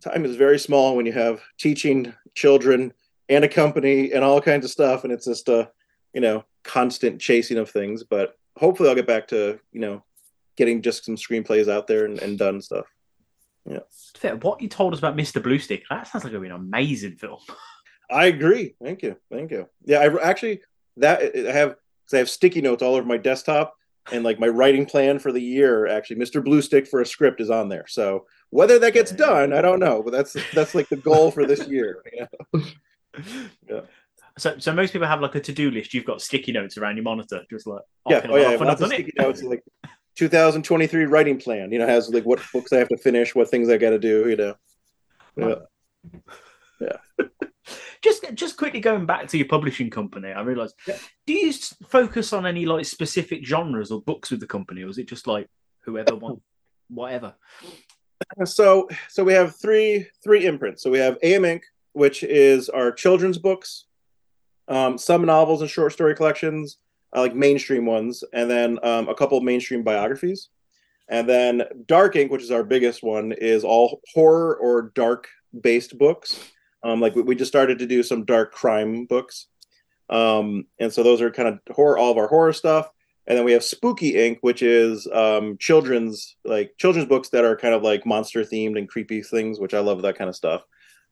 time 0.00 0.24
is 0.24 0.36
very 0.36 0.58
small 0.58 0.96
when 0.96 1.06
you 1.06 1.12
have 1.12 1.40
teaching 1.58 2.12
children 2.34 2.92
and 3.28 3.44
a 3.44 3.48
company 3.48 4.12
and 4.12 4.24
all 4.24 4.40
kinds 4.40 4.64
of 4.64 4.70
stuff, 4.70 5.04
and 5.04 5.12
it's 5.12 5.26
just 5.26 5.48
a 5.48 5.70
you 6.14 6.20
know 6.20 6.44
constant 6.64 7.20
chasing 7.20 7.58
of 7.58 7.70
things. 7.70 8.02
But 8.02 8.38
hopefully, 8.56 8.88
I'll 8.88 8.94
get 8.94 9.06
back 9.06 9.28
to 9.28 9.58
you 9.72 9.80
know 9.80 10.04
getting 10.56 10.82
just 10.82 11.04
some 11.04 11.16
screenplays 11.16 11.70
out 11.70 11.86
there 11.86 12.04
and, 12.04 12.18
and 12.18 12.38
done 12.38 12.60
stuff. 12.60 12.86
Yeah, 13.64 14.34
What 14.40 14.62
you 14.62 14.68
told 14.68 14.94
us 14.94 14.98
about 14.98 15.16
Mr. 15.16 15.42
Blue 15.42 15.58
Stick, 15.58 15.84
that 15.90 16.08
sounds 16.08 16.24
like 16.24 16.32
an 16.32 16.50
amazing 16.50 17.16
film. 17.16 17.40
I 18.10 18.26
agree. 18.26 18.74
Thank 18.82 19.02
you, 19.02 19.16
thank 19.30 19.50
you. 19.50 19.68
Yeah, 19.84 19.98
I 19.98 20.28
actually 20.28 20.62
that 20.96 21.20
I 21.36 21.52
have 21.52 21.76
'cause 22.08 22.14
I 22.16 22.18
have 22.18 22.30
sticky 22.30 22.60
notes 22.62 22.82
all 22.82 22.94
over 22.94 23.06
my 23.06 23.16
desktop. 23.18 23.74
And 24.10 24.24
like 24.24 24.40
my 24.40 24.48
writing 24.48 24.86
plan 24.86 25.18
for 25.18 25.32
the 25.32 25.42
year, 25.42 25.86
actually, 25.86 26.16
Mr. 26.16 26.42
Blue 26.42 26.62
Stick 26.62 26.86
for 26.86 27.02
a 27.02 27.06
script 27.06 27.42
is 27.42 27.50
on 27.50 27.68
there. 27.68 27.84
So 27.88 28.24
whether 28.48 28.78
that 28.78 28.94
gets 28.94 29.10
done, 29.12 29.52
I 29.52 29.60
don't 29.60 29.78
know, 29.80 30.02
but 30.02 30.12
that's 30.12 30.34
that's 30.54 30.74
like 30.74 30.88
the 30.88 30.96
goal 30.96 31.30
for 31.30 31.44
this 31.44 31.68
year. 31.74 32.02
you 32.12 32.26
know? 32.54 32.62
Yeah. 33.68 33.80
So, 34.38 34.54
so 34.58 34.72
most 34.72 34.92
people 34.94 35.06
have 35.08 35.20
like 35.20 35.34
a 35.34 35.40
to-do 35.40 35.70
list. 35.70 35.92
You've 35.92 36.06
got 36.06 36.22
sticky 36.22 36.52
notes 36.52 36.78
around 36.78 36.96
your 36.96 37.02
monitor, 37.02 37.42
just 37.50 37.66
like 37.66 37.82
yeah, 38.08 38.24
oh 38.30 38.36
yeah, 38.36 38.48
I've 38.48 38.60
lots 38.62 38.80
of 38.80 38.88
done 38.88 38.92
it. 38.98 39.02
sticky 39.04 39.12
notes. 39.18 39.42
Like 39.42 39.62
2023 40.16 41.04
writing 41.04 41.38
plan. 41.38 41.70
You 41.70 41.78
know, 41.80 41.86
has 41.86 42.08
like 42.08 42.24
what 42.24 42.40
books 42.52 42.72
I 42.72 42.78
have 42.78 42.88
to 42.88 42.96
finish, 42.96 43.34
what 43.34 43.50
things 43.50 43.68
I 43.68 43.76
got 43.76 43.90
to 43.90 43.98
do. 43.98 44.28
You 44.30 44.36
know, 44.36 44.54
yeah, 45.36 45.48
yeah. 45.48 46.20
Just 48.02 48.24
just 48.34 48.56
quickly 48.56 48.80
going 48.80 49.06
back 49.06 49.28
to 49.28 49.38
your 49.38 49.48
publishing 49.48 49.90
company, 49.90 50.30
I 50.30 50.40
realised. 50.42 50.74
Do 51.26 51.32
you 51.32 51.52
focus 51.88 52.32
on 52.32 52.46
any 52.46 52.66
like 52.66 52.84
specific 52.84 53.44
genres 53.44 53.90
or 53.90 54.00
books 54.02 54.30
with 54.30 54.40
the 54.40 54.46
company, 54.46 54.82
or 54.82 54.88
is 54.88 54.98
it 54.98 55.08
just 55.08 55.26
like 55.26 55.48
whoever 55.84 56.14
wants 56.14 56.42
whatever? 56.88 57.34
So 58.44 58.88
so 59.08 59.24
we 59.24 59.32
have 59.32 59.56
three 59.56 60.06
three 60.22 60.46
imprints. 60.46 60.82
So 60.82 60.90
we 60.90 60.98
have 60.98 61.18
AM 61.22 61.44
Ink, 61.44 61.64
which 61.92 62.22
is 62.22 62.68
our 62.68 62.92
children's 62.92 63.38
books, 63.38 63.86
um, 64.68 64.98
some 64.98 65.24
novels 65.24 65.60
and 65.60 65.70
short 65.70 65.92
story 65.92 66.14
collections, 66.14 66.78
uh, 67.16 67.20
like 67.20 67.34
mainstream 67.34 67.86
ones, 67.86 68.24
and 68.32 68.50
then 68.50 68.78
um, 68.82 69.08
a 69.08 69.14
couple 69.14 69.38
of 69.38 69.44
mainstream 69.44 69.82
biographies. 69.82 70.50
And 71.08 71.28
then 71.28 71.62
Dark 71.86 72.16
Ink, 72.16 72.30
which 72.30 72.42
is 72.42 72.50
our 72.50 72.64
biggest 72.64 73.02
one, 73.02 73.32
is 73.32 73.64
all 73.64 74.00
horror 74.12 74.56
or 74.56 74.92
dark 74.94 75.28
based 75.58 75.96
books. 75.96 76.38
Um, 76.82 77.00
like 77.00 77.14
we, 77.14 77.22
we 77.22 77.34
just 77.34 77.50
started 77.50 77.78
to 77.80 77.86
do 77.86 78.02
some 78.02 78.24
dark 78.24 78.52
crime 78.52 79.06
books. 79.06 79.46
Um, 80.10 80.66
and 80.78 80.92
so 80.92 81.02
those 81.02 81.20
are 81.20 81.30
kind 81.30 81.48
of 81.48 81.60
horror, 81.74 81.98
all 81.98 82.10
of 82.10 82.18
our 82.18 82.28
horror 82.28 82.52
stuff. 82.52 82.90
And 83.26 83.36
then 83.36 83.44
we 83.44 83.52
have 83.52 83.62
Spooky 83.62 84.16
Ink, 84.16 84.38
which 84.40 84.62
is 84.62 85.06
um, 85.12 85.58
children's 85.58 86.36
like 86.44 86.74
children's 86.78 87.08
books 87.08 87.28
that 87.30 87.44
are 87.44 87.56
kind 87.56 87.74
of 87.74 87.82
like 87.82 88.06
monster 88.06 88.42
themed 88.42 88.78
and 88.78 88.88
creepy 88.88 89.22
things, 89.22 89.60
which 89.60 89.74
I 89.74 89.80
love 89.80 90.00
that 90.02 90.16
kind 90.16 90.30
of 90.30 90.36
stuff. 90.36 90.62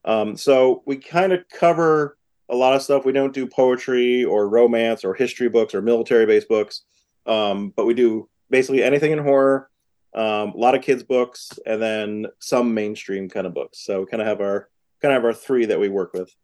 Um, 0.06 0.36
so 0.36 0.82
we 0.86 0.96
kind 0.96 1.32
of 1.32 1.44
cover 1.52 2.16
a 2.48 2.56
lot 2.56 2.74
of 2.74 2.80
stuff. 2.80 3.04
We 3.04 3.12
don't 3.12 3.34
do 3.34 3.46
poetry 3.46 4.24
or 4.24 4.48
romance 4.48 5.04
or 5.04 5.12
history 5.14 5.50
books 5.50 5.74
or 5.74 5.82
military 5.82 6.24
based 6.24 6.48
books, 6.48 6.82
um, 7.26 7.74
but 7.76 7.84
we 7.84 7.92
do 7.92 8.28
basically 8.48 8.82
anything 8.82 9.12
in 9.12 9.18
horror, 9.18 9.68
um, 10.14 10.50
a 10.50 10.56
lot 10.56 10.74
of 10.74 10.82
kids 10.82 11.02
books, 11.02 11.50
and 11.66 11.82
then 11.82 12.26
some 12.38 12.72
mainstream 12.72 13.28
kind 13.28 13.46
of 13.46 13.52
books. 13.52 13.84
So 13.84 14.00
we 14.00 14.06
kind 14.06 14.22
of 14.22 14.28
have 14.28 14.40
our 14.40 14.70
kind 15.02 15.14
of 15.14 15.24
our 15.24 15.32
three 15.32 15.66
that 15.66 15.80
we 15.80 15.88
work 15.88 16.12
with. 16.12 16.34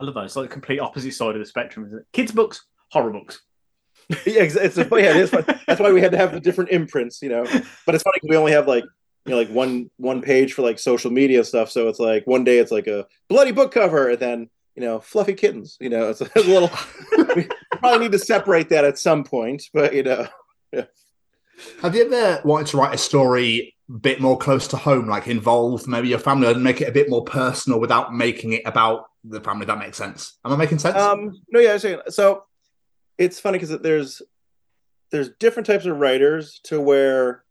I 0.00 0.04
love 0.04 0.14
that. 0.14 0.24
It's 0.24 0.36
like 0.36 0.48
the 0.48 0.52
complete 0.52 0.80
opposite 0.80 1.12
side 1.12 1.34
of 1.34 1.40
the 1.40 1.46
spectrum, 1.46 1.86
isn't 1.86 1.98
it? 1.98 2.06
Kids 2.12 2.32
books, 2.32 2.64
horror 2.90 3.10
books. 3.10 3.42
yeah, 4.26 4.42
it's, 4.42 4.56
it's 4.56 4.76
yeah, 4.76 5.10
it 5.10 5.16
is. 5.16 5.30
That's 5.30 5.80
why 5.80 5.92
we 5.92 6.00
had 6.00 6.12
to 6.12 6.18
have 6.18 6.32
the 6.32 6.40
different 6.40 6.70
imprints, 6.70 7.20
you 7.22 7.28
know. 7.28 7.44
But 7.84 7.94
it's 7.94 8.02
funny 8.02 8.18
we 8.28 8.36
only 8.36 8.52
have 8.52 8.66
like 8.66 8.84
you 9.26 9.32
know 9.32 9.36
like 9.36 9.50
one 9.50 9.90
one 9.98 10.22
page 10.22 10.54
for 10.54 10.62
like 10.62 10.78
social 10.78 11.10
media 11.10 11.44
stuff. 11.44 11.70
So 11.70 11.88
it's 11.88 12.00
like 12.00 12.26
one 12.26 12.44
day 12.44 12.58
it's 12.58 12.72
like 12.72 12.86
a 12.86 13.06
bloody 13.28 13.52
book 13.52 13.72
cover, 13.72 14.10
and 14.10 14.18
then 14.18 14.50
you 14.74 14.82
know 14.82 15.00
fluffy 15.00 15.34
kittens. 15.34 15.76
You 15.80 15.90
know, 15.90 16.08
it's 16.08 16.22
a 16.22 16.30
little. 16.36 16.70
we 17.36 17.48
probably 17.72 17.98
need 18.00 18.12
to 18.12 18.18
separate 18.18 18.70
that 18.70 18.84
at 18.84 18.98
some 18.98 19.22
point, 19.22 19.64
but 19.72 19.94
you 19.94 20.02
know, 20.02 20.26
yeah. 20.72 20.84
Have 21.82 21.94
you 21.94 22.10
ever 22.12 22.40
wanted 22.42 22.68
to 22.68 22.78
write 22.78 22.94
a 22.94 22.98
story 22.98 23.74
a 23.79 23.79
bit 23.98 24.20
more 24.20 24.38
close 24.38 24.68
to 24.68 24.76
home, 24.76 25.08
like 25.08 25.26
involve 25.26 25.86
maybe 25.86 26.08
your 26.08 26.18
family 26.18 26.48
and 26.48 26.62
make 26.62 26.80
it 26.80 26.88
a 26.88 26.92
bit 26.92 27.10
more 27.10 27.24
personal 27.24 27.80
without 27.80 28.14
making 28.14 28.52
it 28.52 28.62
about 28.64 29.06
the 29.24 29.40
family? 29.40 29.66
That 29.66 29.78
makes 29.78 29.96
sense. 29.96 30.38
Am 30.44 30.52
I 30.52 30.56
making 30.56 30.78
sense? 30.78 30.96
Um, 30.96 31.40
no, 31.50 31.60
yeah. 31.60 31.76
So 32.08 32.44
it's 33.18 33.40
funny 33.40 33.58
because 33.58 33.78
there's 33.80 34.22
there's 35.10 35.30
different 35.38 35.66
types 35.66 35.86
of 35.86 35.98
writers 35.98 36.60
to 36.64 36.80
where 36.80 37.44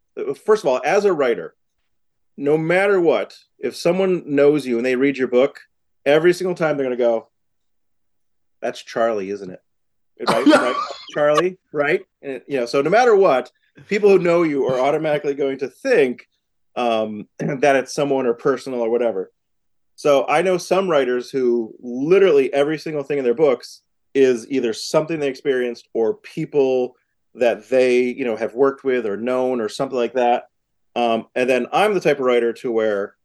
first 0.45 0.63
of 0.63 0.67
all, 0.67 0.81
as 0.83 1.05
a 1.05 1.13
writer, 1.13 1.55
no 2.37 2.57
matter 2.57 2.99
what, 2.99 3.37
if 3.59 3.75
someone 3.75 4.23
knows 4.25 4.65
you 4.65 4.77
and 4.77 4.85
they 4.85 4.95
read 4.95 5.17
your 5.17 5.27
book, 5.27 5.59
every 6.05 6.33
single 6.33 6.55
time 6.55 6.77
they're 6.77 6.85
going 6.85 6.97
to 6.97 7.03
go, 7.03 7.27
"That's 8.61 8.81
Charlie, 8.81 9.29
isn't 9.29 9.49
it?" 9.49 9.61
Right, 10.27 10.45
right? 10.45 10.75
Charlie, 11.13 11.57
right? 11.71 12.05
And 12.21 12.41
you 12.45 12.59
know, 12.59 12.65
so 12.65 12.81
no 12.81 12.89
matter 12.89 13.15
what, 13.15 13.51
people 13.87 14.09
who 14.09 14.19
know 14.19 14.43
you 14.43 14.65
are 14.65 14.79
automatically 14.79 15.33
going 15.33 15.59
to 15.59 15.67
think 15.67 16.27
um, 16.75 17.27
that 17.39 17.75
it's 17.75 17.93
someone 17.93 18.25
or 18.25 18.33
personal 18.33 18.81
or 18.81 18.89
whatever. 18.89 19.31
So 19.95 20.25
I 20.27 20.41
know 20.41 20.57
some 20.57 20.89
writers 20.89 21.29
who 21.29 21.75
literally 21.79 22.53
every 22.53 22.77
single 22.77 23.03
thing 23.03 23.17
in 23.17 23.25
their 23.25 23.33
books 23.33 23.81
is 24.13 24.49
either 24.49 24.73
something 24.73 25.19
they 25.19 25.27
experienced 25.27 25.89
or 25.93 26.15
people 26.15 26.95
that 27.35 27.69
they 27.69 28.01
you 28.01 28.25
know 28.25 28.35
have 28.35 28.53
worked 28.53 28.83
with 28.83 29.05
or 29.05 29.17
known 29.17 29.61
or 29.61 29.69
something 29.69 29.97
like 29.97 30.13
that. 30.13 30.49
Um, 30.95 31.27
and 31.35 31.49
then 31.49 31.67
I'm 31.71 31.93
the 31.93 31.99
type 31.99 32.19
of 32.19 32.25
writer 32.25 32.53
to 32.53 32.71
where 32.71 33.15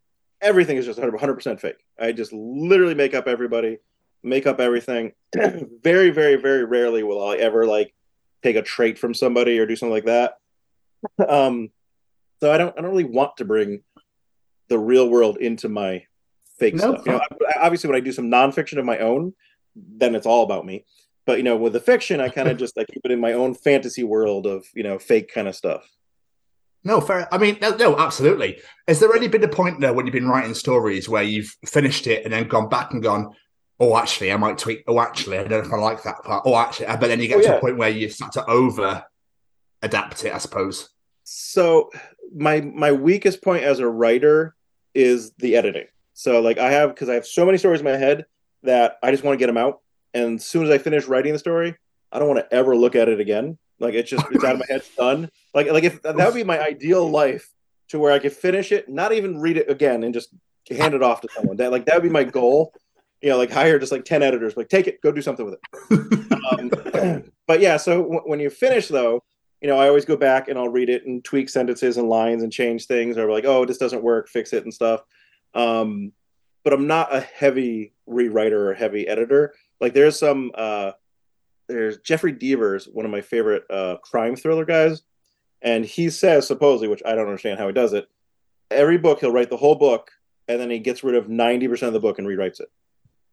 everything 0.40 0.76
is 0.76 0.84
just 0.84 0.98
100% 0.98 1.60
fake. 1.60 1.76
I 1.98 2.12
just 2.12 2.32
literally 2.32 2.94
make 2.94 3.14
up 3.14 3.26
everybody, 3.26 3.78
make 4.22 4.46
up 4.46 4.60
everything. 4.60 5.12
very, 5.82 6.10
very, 6.10 6.36
very 6.36 6.64
rarely 6.64 7.02
will 7.02 7.26
I 7.26 7.36
ever 7.36 7.66
like 7.66 7.94
take 8.42 8.56
a 8.56 8.62
trait 8.62 8.98
from 8.98 9.14
somebody 9.14 9.58
or 9.58 9.66
do 9.66 9.76
something 9.76 9.92
like 9.92 10.04
that. 10.04 10.38
Um, 11.28 11.70
so 12.40 12.52
I 12.52 12.58
don't, 12.58 12.76
I 12.78 12.82
don't 12.82 12.90
really 12.90 13.04
want 13.04 13.36
to 13.38 13.44
bring 13.44 13.82
the 14.68 14.78
real 14.78 15.08
world 15.08 15.38
into 15.38 15.68
my 15.68 16.04
fake 16.58 16.74
no, 16.74 16.94
stuff. 16.94 17.06
You 17.06 17.12
know, 17.12 17.20
obviously, 17.60 17.88
when 17.88 17.96
I 17.96 18.00
do 18.00 18.12
some 18.12 18.30
nonfiction 18.30 18.78
of 18.78 18.84
my 18.84 18.98
own, 18.98 19.34
then 19.74 20.14
it's 20.14 20.26
all 20.26 20.42
about 20.42 20.66
me. 20.66 20.84
But 21.26 21.38
you 21.38 21.44
know, 21.44 21.56
with 21.56 21.72
the 21.72 21.80
fiction, 21.80 22.20
I 22.20 22.28
kind 22.28 22.48
of 22.48 22.58
just 22.64 22.76
I 22.78 22.84
keep 22.84 23.02
it 23.04 23.10
in 23.10 23.20
my 23.20 23.32
own 23.32 23.54
fantasy 23.54 24.04
world 24.04 24.46
of 24.46 24.66
you 24.74 24.82
know 24.82 24.98
fake 24.98 25.32
kind 25.32 25.48
of 25.48 25.54
stuff. 25.54 25.88
No, 26.84 27.00
fair. 27.00 27.32
I 27.32 27.38
mean, 27.38 27.56
no, 27.62 27.74
no, 27.74 27.98
absolutely. 27.98 28.60
Has 28.86 29.00
there 29.00 29.14
any 29.14 29.26
been 29.26 29.42
a 29.42 29.48
point 29.48 29.80
there 29.80 29.94
when 29.94 30.04
you've 30.04 30.12
been 30.12 30.28
writing 30.28 30.52
stories 30.52 31.08
where 31.08 31.22
you've 31.22 31.56
finished 31.64 32.06
it 32.06 32.24
and 32.24 32.32
then 32.32 32.46
gone 32.46 32.68
back 32.68 32.92
and 32.92 33.02
gone, 33.02 33.34
oh, 33.80 33.96
actually, 33.96 34.30
I 34.30 34.36
might 34.36 34.58
tweak. 34.58 34.84
Oh, 34.86 35.00
actually, 35.00 35.38
I 35.38 35.44
don't 35.44 35.50
know 35.50 35.66
if 35.66 35.72
I 35.72 35.76
like 35.76 36.02
that 36.02 36.22
part. 36.22 36.42
Oh, 36.44 36.56
actually, 36.56 36.86
but 36.86 37.08
then 37.08 37.20
you 37.20 37.28
get 37.28 37.38
oh, 37.38 37.42
to 37.42 37.48
yeah. 37.48 37.54
a 37.54 37.60
point 37.60 37.78
where 37.78 37.88
you 37.88 38.10
start 38.10 38.32
to 38.32 38.44
over 38.44 39.02
adapt 39.80 40.24
it, 40.26 40.34
I 40.34 40.38
suppose. 40.38 40.90
So 41.24 41.90
my 42.34 42.60
my 42.60 42.92
weakest 42.92 43.42
point 43.42 43.64
as 43.64 43.78
a 43.80 43.88
writer 43.88 44.54
is 44.94 45.32
the 45.32 45.56
editing. 45.56 45.86
So 46.12 46.40
like 46.40 46.58
I 46.58 46.70
have 46.70 46.90
because 46.90 47.08
I 47.08 47.14
have 47.14 47.26
so 47.26 47.44
many 47.44 47.58
stories 47.58 47.80
in 47.80 47.84
my 47.84 47.96
head 47.96 48.26
that 48.62 48.98
I 49.02 49.10
just 49.10 49.24
want 49.24 49.34
to 49.34 49.38
get 49.38 49.46
them 49.46 49.56
out. 49.56 49.80
And 50.12 50.38
as 50.38 50.46
soon 50.46 50.64
as 50.64 50.70
I 50.70 50.78
finish 50.78 51.06
writing 51.06 51.32
the 51.32 51.38
story, 51.38 51.76
I 52.12 52.18
don't 52.18 52.28
want 52.28 52.40
to 52.40 52.54
ever 52.54 52.76
look 52.76 52.94
at 52.94 53.08
it 53.08 53.20
again. 53.20 53.58
Like 53.80 53.94
it's 53.94 54.08
just 54.08 54.24
it's 54.30 54.44
out 54.44 54.54
of 54.54 54.60
my 54.60 54.66
head, 54.68 54.80
it's 54.80 54.94
done. 54.94 55.30
Like 55.52 55.70
like 55.70 55.84
if 55.84 56.02
that 56.02 56.16
would 56.16 56.34
be 56.34 56.44
my 56.44 56.60
ideal 56.60 57.10
life 57.10 57.50
to 57.88 57.98
where 57.98 58.12
I 58.12 58.18
could 58.18 58.32
finish 58.32 58.70
it, 58.70 58.88
not 58.88 59.12
even 59.12 59.40
read 59.40 59.56
it 59.56 59.70
again, 59.70 60.04
and 60.04 60.14
just 60.14 60.28
hand 60.70 60.94
it 60.94 61.02
off 61.02 61.20
to 61.22 61.28
someone. 61.34 61.56
That 61.56 61.72
like 61.72 61.86
that 61.86 61.96
would 61.96 62.02
be 62.02 62.08
my 62.08 62.24
goal. 62.24 62.72
You 63.20 63.30
know, 63.30 63.38
like 63.38 63.50
hire 63.50 63.78
just 63.78 63.92
like 63.92 64.04
ten 64.04 64.22
editors, 64.22 64.56
like 64.56 64.68
take 64.68 64.86
it, 64.86 65.00
go 65.00 65.10
do 65.10 65.22
something 65.22 65.46
with 65.46 65.54
it. 65.54 66.72
um, 67.02 67.32
but 67.46 67.60
yeah, 67.60 67.78
so 67.78 68.02
w- 68.02 68.22
when 68.24 68.38
you 68.38 68.50
finish 68.50 68.88
though, 68.88 69.22
you 69.64 69.70
know, 69.70 69.78
I 69.78 69.88
always 69.88 70.04
go 70.04 70.18
back 70.18 70.48
and 70.48 70.58
I'll 70.58 70.68
read 70.68 70.90
it 70.90 71.06
and 71.06 71.24
tweak 71.24 71.48
sentences 71.48 71.96
and 71.96 72.06
lines 72.06 72.42
and 72.42 72.52
change 72.52 72.84
things, 72.84 73.16
or 73.16 73.32
like, 73.32 73.46
oh, 73.46 73.64
this 73.64 73.78
doesn't 73.78 74.02
work, 74.02 74.28
fix 74.28 74.52
it 74.52 74.62
and 74.62 74.74
stuff. 74.74 75.00
Um, 75.54 76.12
but 76.64 76.74
I'm 76.74 76.86
not 76.86 77.14
a 77.14 77.20
heavy 77.20 77.94
rewriter 78.06 78.52
or 78.52 78.74
heavy 78.74 79.08
editor. 79.08 79.54
Like 79.80 79.94
there's 79.94 80.18
some 80.18 80.50
uh 80.54 80.92
there's 81.66 81.96
Jeffery 82.00 82.34
Deavers, 82.34 82.92
one 82.92 83.06
of 83.06 83.10
my 83.10 83.22
favorite 83.22 83.64
uh 83.70 83.96
crime 84.02 84.36
thriller 84.36 84.66
guys, 84.66 85.00
and 85.62 85.82
he 85.82 86.10
says 86.10 86.46
supposedly, 86.46 86.88
which 86.88 87.02
I 87.06 87.14
don't 87.14 87.26
understand 87.26 87.58
how 87.58 87.66
he 87.66 87.72
does 87.72 87.94
it, 87.94 88.06
every 88.70 88.98
book 88.98 89.20
he'll 89.20 89.32
write 89.32 89.48
the 89.48 89.56
whole 89.56 89.76
book 89.76 90.10
and 90.46 90.60
then 90.60 90.68
he 90.68 90.78
gets 90.78 91.02
rid 91.02 91.14
of 91.14 91.28
90% 91.28 91.86
of 91.86 91.94
the 91.94 92.00
book 92.00 92.18
and 92.18 92.28
rewrites 92.28 92.60
it. 92.60 92.68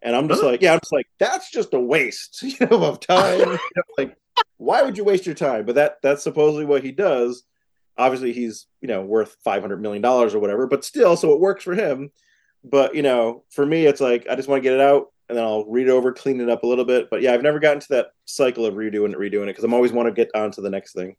And 0.01 0.15
I'm 0.15 0.29
just 0.29 0.43
like, 0.43 0.61
yeah, 0.61 0.71
I'm 0.71 0.79
just 0.79 0.93
like, 0.93 1.07
that's 1.19 1.51
just 1.51 1.73
a 1.73 1.79
waste, 1.79 2.41
you 2.41 2.55
know, 2.67 2.85
of 2.85 3.01
time. 3.01 3.39
you 3.39 3.45
know, 3.75 3.83
like, 3.97 4.15
why 4.61 4.83
would 4.83 4.95
you 4.95 5.03
waste 5.03 5.25
your 5.25 5.33
time? 5.33 5.65
But 5.65 5.75
that 5.75 5.97
that's 6.03 6.23
supposedly 6.23 6.65
what 6.65 6.83
he 6.83 6.91
does. 6.91 7.43
Obviously, 7.97 8.31
he's 8.31 8.67
you 8.79 8.87
know 8.87 9.01
worth 9.01 9.35
five 9.43 9.61
hundred 9.61 9.81
million 9.81 10.03
dollars 10.03 10.35
or 10.35 10.39
whatever, 10.39 10.67
but 10.67 10.85
still, 10.85 11.17
so 11.17 11.33
it 11.33 11.39
works 11.39 11.63
for 11.63 11.73
him. 11.73 12.11
But 12.63 12.95
you 12.95 13.01
know, 13.01 13.43
for 13.49 13.65
me, 13.65 13.87
it's 13.87 13.99
like 13.99 14.27
I 14.29 14.35
just 14.35 14.47
want 14.47 14.61
to 14.61 14.63
get 14.63 14.73
it 14.73 14.81
out 14.81 15.07
and 15.29 15.37
then 15.37 15.45
I'll 15.45 15.65
read 15.65 15.87
it 15.87 15.91
over, 15.91 16.11
clean 16.11 16.39
it 16.39 16.49
up 16.49 16.63
a 16.63 16.67
little 16.67 16.85
bit. 16.85 17.09
But 17.09 17.21
yeah, 17.21 17.33
I've 17.33 17.41
never 17.41 17.57
gotten 17.57 17.79
to 17.79 17.87
that 17.89 18.11
cycle 18.25 18.65
of 18.65 18.75
redoing 18.75 19.13
it, 19.13 19.17
redoing 19.17 19.43
it 19.43 19.47
because 19.47 19.63
I'm 19.63 19.73
always 19.73 19.91
want 19.91 20.07
to 20.07 20.13
get 20.13 20.29
on 20.35 20.51
to 20.51 20.61
the 20.61 20.69
next 20.69 20.93
thing. 20.93 21.15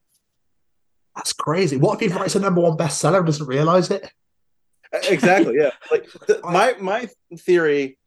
That's 1.16 1.32
crazy. 1.32 1.78
What 1.78 2.00
if 2.00 2.12
he 2.12 2.16
writes 2.16 2.36
a 2.36 2.40
number 2.40 2.60
one 2.60 2.76
bestseller 2.76 3.18
and 3.18 3.26
doesn't 3.26 3.46
realize 3.46 3.90
it? 3.90 4.08
Exactly. 5.08 5.56
Yeah. 5.56 5.70
like 5.90 6.06
the, 6.28 6.40
my 6.44 6.74
my 6.78 7.08
theory 7.38 7.98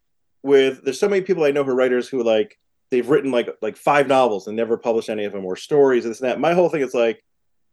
with 0.44 0.84
there's 0.86 1.00
so 1.00 1.10
many 1.10 1.24
people 1.24 1.44
I 1.44 1.52
know 1.52 1.64
who 1.64 1.72
are 1.72 1.76
writers 1.76 2.08
who 2.08 2.24
like 2.24 2.58
they've 2.92 3.10
written 3.10 3.32
like 3.32 3.50
like 3.62 3.78
five 3.78 4.08
novels 4.08 4.48
and 4.48 4.56
never 4.56 4.78
published 4.78 5.10
any 5.10 5.26
of 5.26 5.34
them 5.34 5.46
or 5.46 5.56
stories 5.56 6.06
and 6.06 6.12
this 6.12 6.22
and 6.22 6.30
that. 6.30 6.40
My 6.40 6.54
whole 6.54 6.70
thing 6.70 6.82
is 6.82 6.94
like 6.94 7.24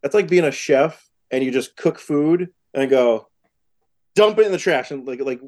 that's 0.03 0.15
like 0.15 0.29
being 0.29 0.45
a 0.45 0.53
chef 0.53 1.09
and 1.31 1.45
you 1.45 1.51
just 1.51 1.77
cook 1.77 1.99
food 1.99 2.51
and 2.75 2.91
go, 2.91 3.29
dump 4.15 4.39
it 4.39 4.47
in 4.47 4.53
the 4.53 4.59
trash 4.59 4.91
and 4.91 5.07
like 5.07 5.21
like 5.21 5.41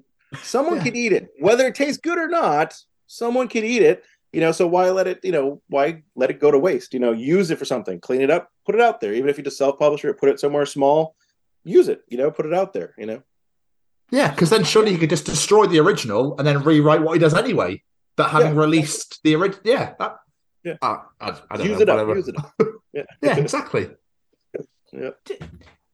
someone 0.42 0.76
yeah. 0.76 0.84
can 0.84 0.96
eat 0.96 1.12
it. 1.12 1.28
Whether 1.38 1.66
it 1.66 1.74
tastes 1.74 2.00
good 2.00 2.18
or 2.18 2.28
not 2.28 2.74
someone 3.06 3.48
could 3.48 3.64
eat 3.64 3.82
it 3.82 4.02
you 4.32 4.40
know 4.40 4.50
so 4.50 4.66
why 4.66 4.90
let 4.90 5.06
it 5.06 5.20
you 5.22 5.30
know 5.30 5.60
why 5.68 6.02
let 6.16 6.30
it 6.30 6.40
go 6.40 6.50
to 6.50 6.58
waste? 6.58 6.94
You 6.94 7.00
know 7.00 7.12
use 7.12 7.50
it 7.50 7.58
for 7.58 7.64
something. 7.64 8.00
Clean 8.00 8.20
it 8.20 8.30
up 8.30 8.50
put 8.66 8.74
it 8.74 8.80
out 8.80 9.00
there. 9.00 9.14
Even 9.14 9.28
if 9.28 9.38
you 9.38 9.44
just 9.44 9.58
self-publish 9.58 10.04
it 10.04 10.18
put 10.18 10.28
it 10.28 10.40
somewhere 10.40 10.66
small 10.66 11.16
use 11.64 11.88
it 11.88 12.02
you 12.08 12.18
know 12.18 12.30
put 12.30 12.46
it 12.46 12.54
out 12.54 12.72
there 12.72 12.94
you 12.98 13.06
know? 13.06 13.22
Yeah 14.10 14.30
because 14.30 14.50
then 14.50 14.64
surely 14.64 14.92
you 14.92 14.98
could 14.98 15.10
just 15.10 15.26
destroy 15.26 15.66
the 15.66 15.78
original 15.78 16.36
and 16.36 16.46
then 16.46 16.62
rewrite 16.62 17.02
what 17.02 17.14
he 17.14 17.18
does 17.18 17.34
anyway 17.34 17.82
but 18.16 18.30
having 18.30 18.54
yeah. 18.54 18.60
released 18.60 19.20
the 19.24 19.34
original 19.34 19.60
yeah 19.64 19.94
that 19.98 20.16
yeah 20.64 20.74
I, 20.82 20.98
I, 21.20 21.40
I 21.50 21.58
use 21.58 21.78
know, 21.78 21.82
it 21.82 21.88
up 21.88 22.08
use 22.08 22.28
it 22.28 22.38
up 22.38 22.54
yeah 22.92 23.02
yeah 23.22 23.36
exactly 23.36 23.90
yeah 24.92 25.10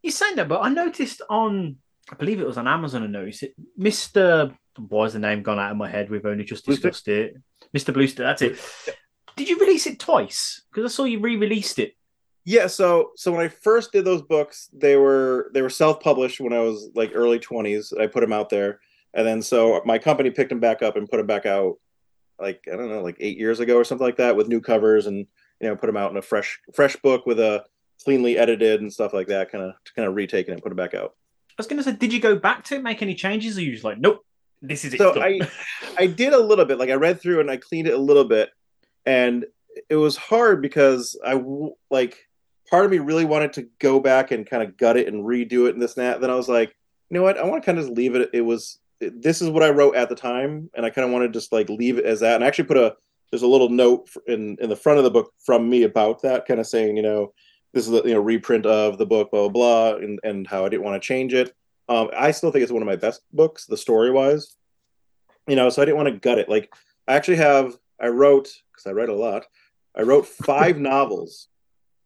you're 0.03 0.13
saying 0.13 0.37
that 0.37 0.49
but 0.49 0.61
i 0.61 0.69
noticed 0.69 1.23
on 1.29 1.77
I 2.11 2.17
believe 2.17 2.41
it 2.41 2.47
was 2.47 2.59
on 2.59 2.67
Amazon. 2.67 3.05
I 3.05 3.07
noticed 3.07 3.45
it. 3.45 3.55
Mister, 3.77 4.53
why 4.77 5.05
is 5.05 5.13
the 5.13 5.19
name 5.19 5.43
gone 5.43 5.59
out 5.59 5.71
of 5.71 5.77
my 5.77 5.89
head? 5.89 6.11
We've 6.11 6.27
only 6.27 6.45
just 6.45 6.67
discussed 6.67 7.09
it. 7.09 7.35
Mister 7.73 7.93
Bluester. 7.93 8.19
That's 8.19 8.43
it. 8.43 8.59
Did 9.37 9.49
you 9.49 9.59
release 9.59 9.87
it 9.87 10.01
twice? 10.01 10.63
Because 10.71 10.93
I 10.93 10.95
saw 10.95 11.05
you 11.05 11.21
re-released 11.21 11.79
it. 11.79 11.95
Yeah. 12.45 12.67
So 12.67 13.11
so 13.17 13.31
when 13.31 13.43
I 13.43 13.49
first 13.49 13.93
did 13.93 14.05
those 14.05 14.23
books, 14.23 14.69
they 14.73 14.97
were 14.97 15.51
they 15.55 15.63
were 15.63 15.71
self-published 15.71 16.41
when 16.41 16.53
I 16.53 16.61
was 16.61 16.91
like 16.95 17.13
early 17.15 17.39
twenties. 17.39 17.93
I 17.93 18.07
put 18.07 18.21
them 18.21 18.33
out 18.33 18.51
there, 18.51 18.81
and 19.15 19.27
then 19.27 19.41
so 19.41 19.81
my 19.85 19.99
company 19.99 20.31
picked 20.31 20.51
them 20.51 20.61
back 20.61 20.83
up 20.83 20.97
and 20.97 21.09
put 21.09 21.19
them 21.19 21.27
back 21.27 21.47
out, 21.47 21.77
like 22.41 22.65
I 22.73 22.77
don't 22.77 22.89
know, 22.89 23.03
like 23.03 23.17
eight 23.21 23.39
years 23.39 23.61
ago 23.61 23.77
or 23.77 23.85
something 23.85 24.07
like 24.07 24.17
that, 24.17 24.37
with 24.37 24.49
new 24.49 24.61
covers 24.61 25.07
and 25.07 25.27
you 25.61 25.69
know 25.69 25.77
put 25.77 25.87
them 25.87 25.97
out 25.97 26.11
in 26.11 26.17
a 26.17 26.23
fresh 26.23 26.59
fresh 26.75 26.97
book 26.97 27.27
with 27.27 27.39
a 27.41 27.65
cleanly 28.05 28.39
edited 28.39 28.81
and 28.81 28.93
stuff 28.93 29.13
like 29.13 29.29
that, 29.29 29.51
kind 29.51 29.65
of 29.65 29.75
kind 29.95 30.09
of 30.09 30.15
retaken 30.15 30.53
and 30.53 30.63
put 30.63 30.73
it 30.73 30.77
back 30.77 30.95
out. 30.95 31.15
I 31.51 31.55
was 31.59 31.67
going 31.67 31.83
to 31.83 31.85
say, 31.85 31.97
did 31.97 32.13
you 32.13 32.21
go 32.21 32.37
back 32.37 32.65
to 32.65 32.77
it, 32.77 32.83
make 32.83 33.03
any 33.03 33.15
changes, 33.15 33.59
or 33.59 33.61
you 33.61 33.73
just 33.73 33.85
like, 33.85 33.99
nope, 33.99 34.25
this 34.63 34.85
is 34.85 34.95
it. 34.95 34.99
So? 34.99 35.21
I 35.21 35.41
I 35.99 36.07
did 36.07 36.33
a 36.33 36.39
little 36.39 36.65
bit. 36.65 36.79
Like 36.79 36.91
I 36.91 36.95
read 36.95 37.21
through 37.21 37.41
and 37.41 37.51
I 37.51 37.57
cleaned 37.57 37.89
it 37.89 37.95
a 37.95 37.99
little 37.99 38.25
bit, 38.25 38.51
and 39.07 39.45
it 39.89 39.97
was 39.97 40.17
hard 40.17 40.63
because 40.63 41.19
I 41.25 41.43
like 41.91 42.29
part 42.69 42.85
of 42.85 42.91
me 42.91 42.99
really 42.99 43.25
wanted 43.25 43.53
to 43.55 43.69
go 43.79 44.01
back 44.01 44.31
and 44.31 44.49
kind 44.49 44.63
of 44.63 44.77
gut 44.77 44.97
it 44.97 45.09
and 45.09 45.25
redo 45.25 45.67
it 45.67 45.75
and 45.75 45.83
this 45.83 45.97
and 45.97 46.07
that. 46.07 46.21
Then 46.21 46.31
I 46.31 46.35
was 46.35 46.49
like, 46.49 46.75
you 47.09 47.17
know 47.17 47.23
what? 47.23 47.39
I 47.39 47.45
want 47.45 47.63
to 47.63 47.67
kind 47.67 47.79
of 47.79 47.89
leave 47.89 48.15
it. 48.15 48.31
It 48.33 48.43
was 48.43 48.79
this 49.01 49.41
is 49.41 49.49
what 49.49 49.63
I 49.63 49.71
wrote 49.71 49.97
at 49.97 50.09
the 50.09 50.15
time, 50.15 50.71
and 50.75 50.85
I 50.85 50.91
kind 50.91 51.07
of 51.07 51.13
want 51.13 51.25
to 51.25 51.39
just 51.39 51.53
like 51.53 51.69
leave 51.69 51.99
it 51.99 52.05
as 52.05 52.21
that. 52.21 52.35
And 52.35 52.45
I 52.45 52.47
actually 52.47 52.65
put 52.65 52.77
a 52.77 52.97
there's 53.31 53.43
a 53.43 53.49
little 53.49 53.69
note 53.69 54.11
in 54.27 54.57
in 54.61 54.69
the 54.69 54.77
front 54.77 54.99
of 54.99 55.05
the 55.05 55.11
book 55.11 55.33
from 55.45 55.69
me 55.69 55.85
about 55.85 56.23
that, 56.23 56.47
kind 56.47 56.61
of 56.61 56.67
saying, 56.67 56.97
you 56.97 57.03
know, 57.03 57.33
this 57.73 57.87
is 57.87 57.95
a 57.95 58.07
you 58.07 58.15
know 58.15 58.21
reprint 58.21 58.67
of 58.67 58.99
the 58.99 59.07
book, 59.07 59.31
blah 59.31 59.49
blah 59.49 59.93
blah, 59.93 59.97
and 59.97 60.21
and 60.23 60.47
how 60.47 60.65
I 60.65 60.69
didn't 60.69 60.85
want 60.85 61.01
to 61.01 61.07
change 61.07 61.33
it. 61.33 61.55
Um, 61.89 62.11
I 62.17 62.31
still 62.31 62.51
think 62.51 62.63
it's 62.63 62.73
one 62.73 62.83
of 62.83 62.87
my 62.87 62.97
best 62.97 63.23
books, 63.33 63.67
the 63.67 63.77
story 63.77 64.11
wise. 64.11 64.57
You 65.47 65.57
know, 65.57 65.69
so 65.71 65.83
I 65.83 65.85
didn't 65.85 65.97
want 65.97 66.09
to 66.09 66.21
gut 66.21 66.39
it. 66.39 66.49
Like 66.49 66.73
I 67.09 67.15
actually 67.15 67.39
have, 67.39 67.77
I 68.01 68.09
wrote 68.09 68.49
because 68.73 68.87
I 68.87 68.93
write 68.93 69.09
a 69.09 69.15
lot. 69.15 69.47
I 69.97 70.03
wrote 70.03 70.27
five 70.45 70.79
novels 70.79 71.49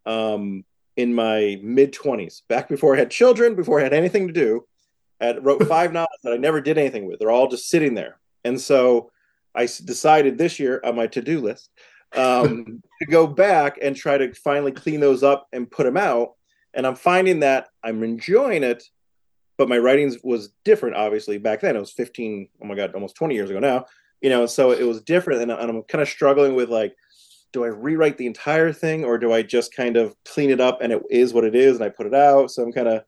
um, 0.07 0.65
in 0.97 1.15
my 1.15 1.59
mid 1.63 1.93
twenties, 1.93 2.43
back 2.49 2.69
before 2.69 2.95
I 2.95 2.99
had 2.99 3.11
children, 3.11 3.55
before 3.55 3.81
I 3.81 3.83
had 3.83 3.95
anything 3.95 4.29
to 4.29 4.33
do. 4.33 4.67
I 5.21 5.37
wrote 5.39 5.67
five 5.67 5.93
novels 5.93 6.19
that 6.23 6.33
I 6.33 6.37
never 6.37 6.61
did 6.61 6.79
anything 6.79 7.07
with. 7.07 7.19
They're 7.19 7.31
all 7.31 7.49
just 7.49 7.69
sitting 7.69 7.95
there, 7.95 8.19
and 8.45 8.61
so 8.61 9.11
I 9.55 9.63
decided 9.67 10.37
this 10.37 10.59
year 10.59 10.81
on 10.85 10.97
my 10.97 11.07
to 11.09 11.23
do 11.23 11.41
list 11.41 11.71
um, 12.17 12.83
to 13.01 13.07
go 13.07 13.27
back 13.27 13.79
and 13.81 13.95
try 13.95 14.19
to 14.19 14.35
finally 14.35 14.73
clean 14.73 15.01
those 15.01 15.23
up 15.23 15.49
and 15.53 15.71
put 15.71 15.85
them 15.85 15.97
out. 15.97 16.33
And 16.75 16.87
I'm 16.87 16.97
finding 16.97 17.41
that 17.41 17.69
I'm 17.83 18.03
enjoying 18.03 18.65
it, 18.65 18.83
but 19.57 19.69
my 19.69 19.79
writing 19.79 20.17
was 20.25 20.51
different. 20.65 20.97
Obviously, 20.97 21.39
back 21.39 21.61
then 21.61 21.77
it 21.77 21.81
was 21.81 21.93
15. 21.93 22.49
Oh 22.63 22.67
my 22.67 22.75
god, 22.75 22.95
almost 22.95 23.17
20 23.17 23.35
years 23.35 23.51
ago 23.51 23.61
now. 23.61 23.87
You 24.21 24.31
know, 24.31 24.47
so 24.47 24.71
it 24.71 24.85
was 24.85 25.03
different, 25.03 25.43
and, 25.43 25.53
and 25.53 25.71
I'm 25.71 25.83
kind 25.83 26.01
of 26.03 26.09
struggling 26.09 26.55
with 26.55 26.71
like, 26.71 26.97
do 27.53 27.65
I 27.65 27.69
rewrite 27.69 28.17
the 28.17 28.27
entire 28.27 28.73
thing 28.73 29.05
or 29.05 29.17
do 29.17 29.33
I 29.33 29.43
just 29.43 29.75
kind 29.75 29.97
of 29.97 30.17
clean 30.25 30.51
it 30.51 30.61
up 30.61 30.81
and 30.83 30.93
it 30.93 31.03
is 31.09 31.33
what 31.33 31.45
it 31.45 31.55
is 31.55 31.77
and 31.77 31.85
I 31.85 31.89
put 31.89 32.07
it 32.07 32.15
out? 32.15 32.51
So 32.51 32.63
I'm 32.63 32.73
kind 32.73 32.89
of 32.89 33.05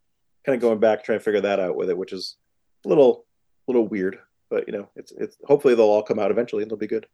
kind 0.47 0.55
of 0.55 0.63
going 0.63 0.79
back 0.79 1.05
trying 1.05 1.19
to 1.19 1.25
figure 1.25 1.41
that 1.41 1.61
out 1.61 1.77
with 1.77 1.91
it, 1.91 1.99
which 1.99 2.13
is 2.13 2.37
a 2.85 2.89
little 2.89 3.27
a 3.69 3.73
little 3.73 3.87
weird. 3.87 4.19
But 4.49 4.69
you 4.69 4.73
know, 4.73 4.89
it's 4.95 5.13
it's 5.13 5.37
hopefully 5.45 5.75
they'll 5.75 5.87
all 5.87 6.03
come 6.03 6.21
out 6.21 6.31
eventually 6.31 6.63
and 6.63 6.71
they'll 6.71 6.79
be 6.79 6.87
good. 6.87 7.07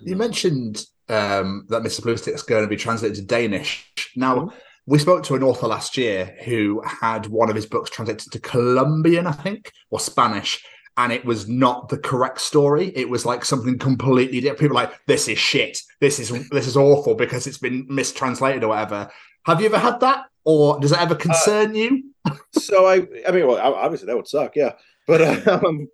You 0.00 0.16
mentioned 0.16 0.86
um, 1.08 1.66
that 1.68 1.82
Mr. 1.82 2.02
Bluestick 2.02 2.34
is 2.34 2.42
going 2.42 2.62
to 2.62 2.68
be 2.68 2.76
translated 2.76 3.16
to 3.16 3.22
Danish. 3.22 3.90
Now, 4.16 4.52
we 4.86 4.98
spoke 4.98 5.22
to 5.24 5.34
an 5.34 5.42
author 5.42 5.66
last 5.66 5.96
year 5.96 6.36
who 6.44 6.82
had 6.84 7.26
one 7.26 7.50
of 7.50 7.56
his 7.56 7.66
books 7.66 7.90
translated 7.90 8.30
to 8.32 8.38
Colombian, 8.38 9.26
I 9.26 9.32
think, 9.32 9.70
or 9.90 10.00
Spanish, 10.00 10.64
and 10.96 11.12
it 11.12 11.24
was 11.24 11.48
not 11.48 11.88
the 11.88 11.98
correct 11.98 12.40
story. 12.40 12.92
It 12.96 13.08
was 13.08 13.26
like 13.26 13.44
something 13.44 13.78
completely 13.78 14.40
different. 14.40 14.60
People 14.60 14.76
were 14.76 14.82
like, 14.82 15.04
"This 15.06 15.28
is 15.28 15.38
shit. 15.38 15.80
This 16.00 16.18
is 16.18 16.48
this 16.50 16.66
is 16.66 16.76
awful 16.76 17.14
because 17.14 17.46
it's 17.46 17.58
been 17.58 17.86
mistranslated 17.88 18.64
or 18.64 18.68
whatever." 18.68 19.10
Have 19.46 19.60
you 19.60 19.66
ever 19.66 19.78
had 19.78 20.00
that, 20.00 20.26
or 20.44 20.80
does 20.80 20.92
it 20.92 20.98
ever 20.98 21.14
concern 21.14 21.74
you? 21.74 22.04
so 22.52 22.86
I, 22.86 23.06
I 23.26 23.32
mean, 23.32 23.46
well, 23.46 23.58
obviously 23.58 24.06
that 24.06 24.16
would 24.16 24.28
suck, 24.28 24.56
yeah. 24.56 24.72
But 25.06 25.46
um, 25.48 25.88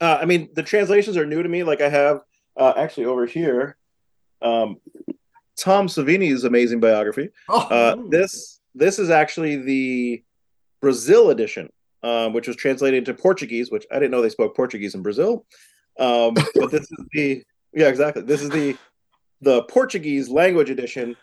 uh, 0.00 0.18
I 0.20 0.24
mean, 0.24 0.48
the 0.54 0.62
translations 0.62 1.16
are 1.16 1.26
new 1.26 1.42
to 1.42 1.48
me. 1.48 1.62
Like 1.62 1.80
I 1.80 1.88
have 1.88 2.20
uh, 2.56 2.74
actually 2.76 3.06
over 3.06 3.26
here, 3.26 3.76
um, 4.42 4.76
Tom 5.56 5.88
Savini's 5.88 6.44
amazing 6.44 6.80
biography. 6.80 7.30
Uh, 7.48 7.96
this 8.10 8.60
this 8.74 8.98
is 8.98 9.10
actually 9.10 9.56
the 9.56 10.22
Brazil 10.80 11.30
edition, 11.30 11.68
um, 12.02 12.32
which 12.32 12.46
was 12.46 12.56
translated 12.56 12.98
into 12.98 13.14
Portuguese, 13.20 13.70
which 13.70 13.86
I 13.90 13.94
didn't 13.94 14.12
know 14.12 14.22
they 14.22 14.28
spoke 14.28 14.54
Portuguese 14.54 14.94
in 14.94 15.02
Brazil. 15.02 15.44
Um, 15.98 16.34
but 16.54 16.70
this 16.70 16.82
is 16.82 17.04
the 17.12 17.42
yeah, 17.74 17.88
exactly. 17.88 18.22
This 18.22 18.42
is 18.42 18.50
the 18.50 18.76
the 19.40 19.62
Portuguese 19.64 20.28
language 20.28 20.70
edition. 20.70 21.16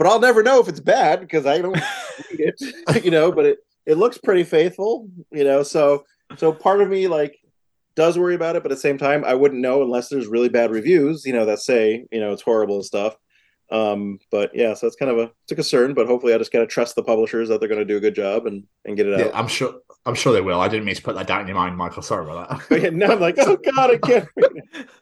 But 0.00 0.06
I'll 0.06 0.18
never 0.18 0.42
know 0.42 0.60
if 0.60 0.66
it's 0.68 0.80
bad 0.80 1.20
because 1.20 1.44
I 1.44 1.58
don't 1.58 1.74
read 2.30 2.54
it, 2.58 3.04
you 3.04 3.10
know. 3.10 3.30
But 3.30 3.44
it 3.44 3.58
it 3.84 3.98
looks 3.98 4.16
pretty 4.16 4.44
faithful, 4.44 5.10
you 5.30 5.44
know. 5.44 5.62
So 5.62 6.06
so 6.38 6.54
part 6.54 6.80
of 6.80 6.88
me 6.88 7.06
like 7.06 7.36
does 7.96 8.18
worry 8.18 8.34
about 8.34 8.56
it, 8.56 8.62
but 8.62 8.72
at 8.72 8.76
the 8.76 8.80
same 8.80 8.96
time, 8.96 9.26
I 9.26 9.34
wouldn't 9.34 9.60
know 9.60 9.82
unless 9.82 10.08
there's 10.08 10.26
really 10.26 10.48
bad 10.48 10.70
reviews, 10.70 11.26
you 11.26 11.34
know, 11.34 11.44
that 11.44 11.58
say 11.58 12.06
you 12.10 12.18
know 12.18 12.32
it's 12.32 12.40
horrible 12.40 12.76
and 12.76 12.84
stuff. 12.84 13.14
Um, 13.70 14.18
but 14.30 14.50
yeah, 14.54 14.72
so 14.72 14.86
it's 14.86 14.96
kind 14.96 15.12
of 15.12 15.18
a 15.18 15.30
it's 15.42 15.52
a 15.52 15.54
concern, 15.54 15.92
but 15.92 16.06
hopefully 16.06 16.32
I 16.32 16.38
just 16.38 16.50
gotta 16.50 16.66
trust 16.66 16.94
the 16.94 17.02
publishers 17.02 17.50
that 17.50 17.60
they're 17.60 17.68
gonna 17.68 17.84
do 17.84 17.98
a 17.98 18.00
good 18.00 18.14
job 18.14 18.46
and 18.46 18.64
and 18.86 18.96
get 18.96 19.06
it 19.06 19.18
Yeah, 19.18 19.26
out. 19.26 19.32
I'm 19.34 19.48
sure. 19.48 19.74
I'm 20.06 20.14
sure 20.14 20.32
they 20.32 20.40
will. 20.40 20.62
I 20.62 20.68
didn't 20.68 20.86
mean 20.86 20.94
to 20.94 21.02
put 21.02 21.14
that 21.16 21.26
down 21.26 21.42
in 21.42 21.46
your 21.48 21.56
mind, 21.56 21.76
Michael. 21.76 22.00
Sorry 22.00 22.24
about 22.24 22.48
that. 22.48 22.60
But 22.70 22.80
yeah, 22.84 22.88
now 22.88 23.12
I'm 23.12 23.20
like, 23.20 23.34
oh 23.38 23.58
god, 23.76 23.90
I 23.90 23.98
can't. 23.98 24.26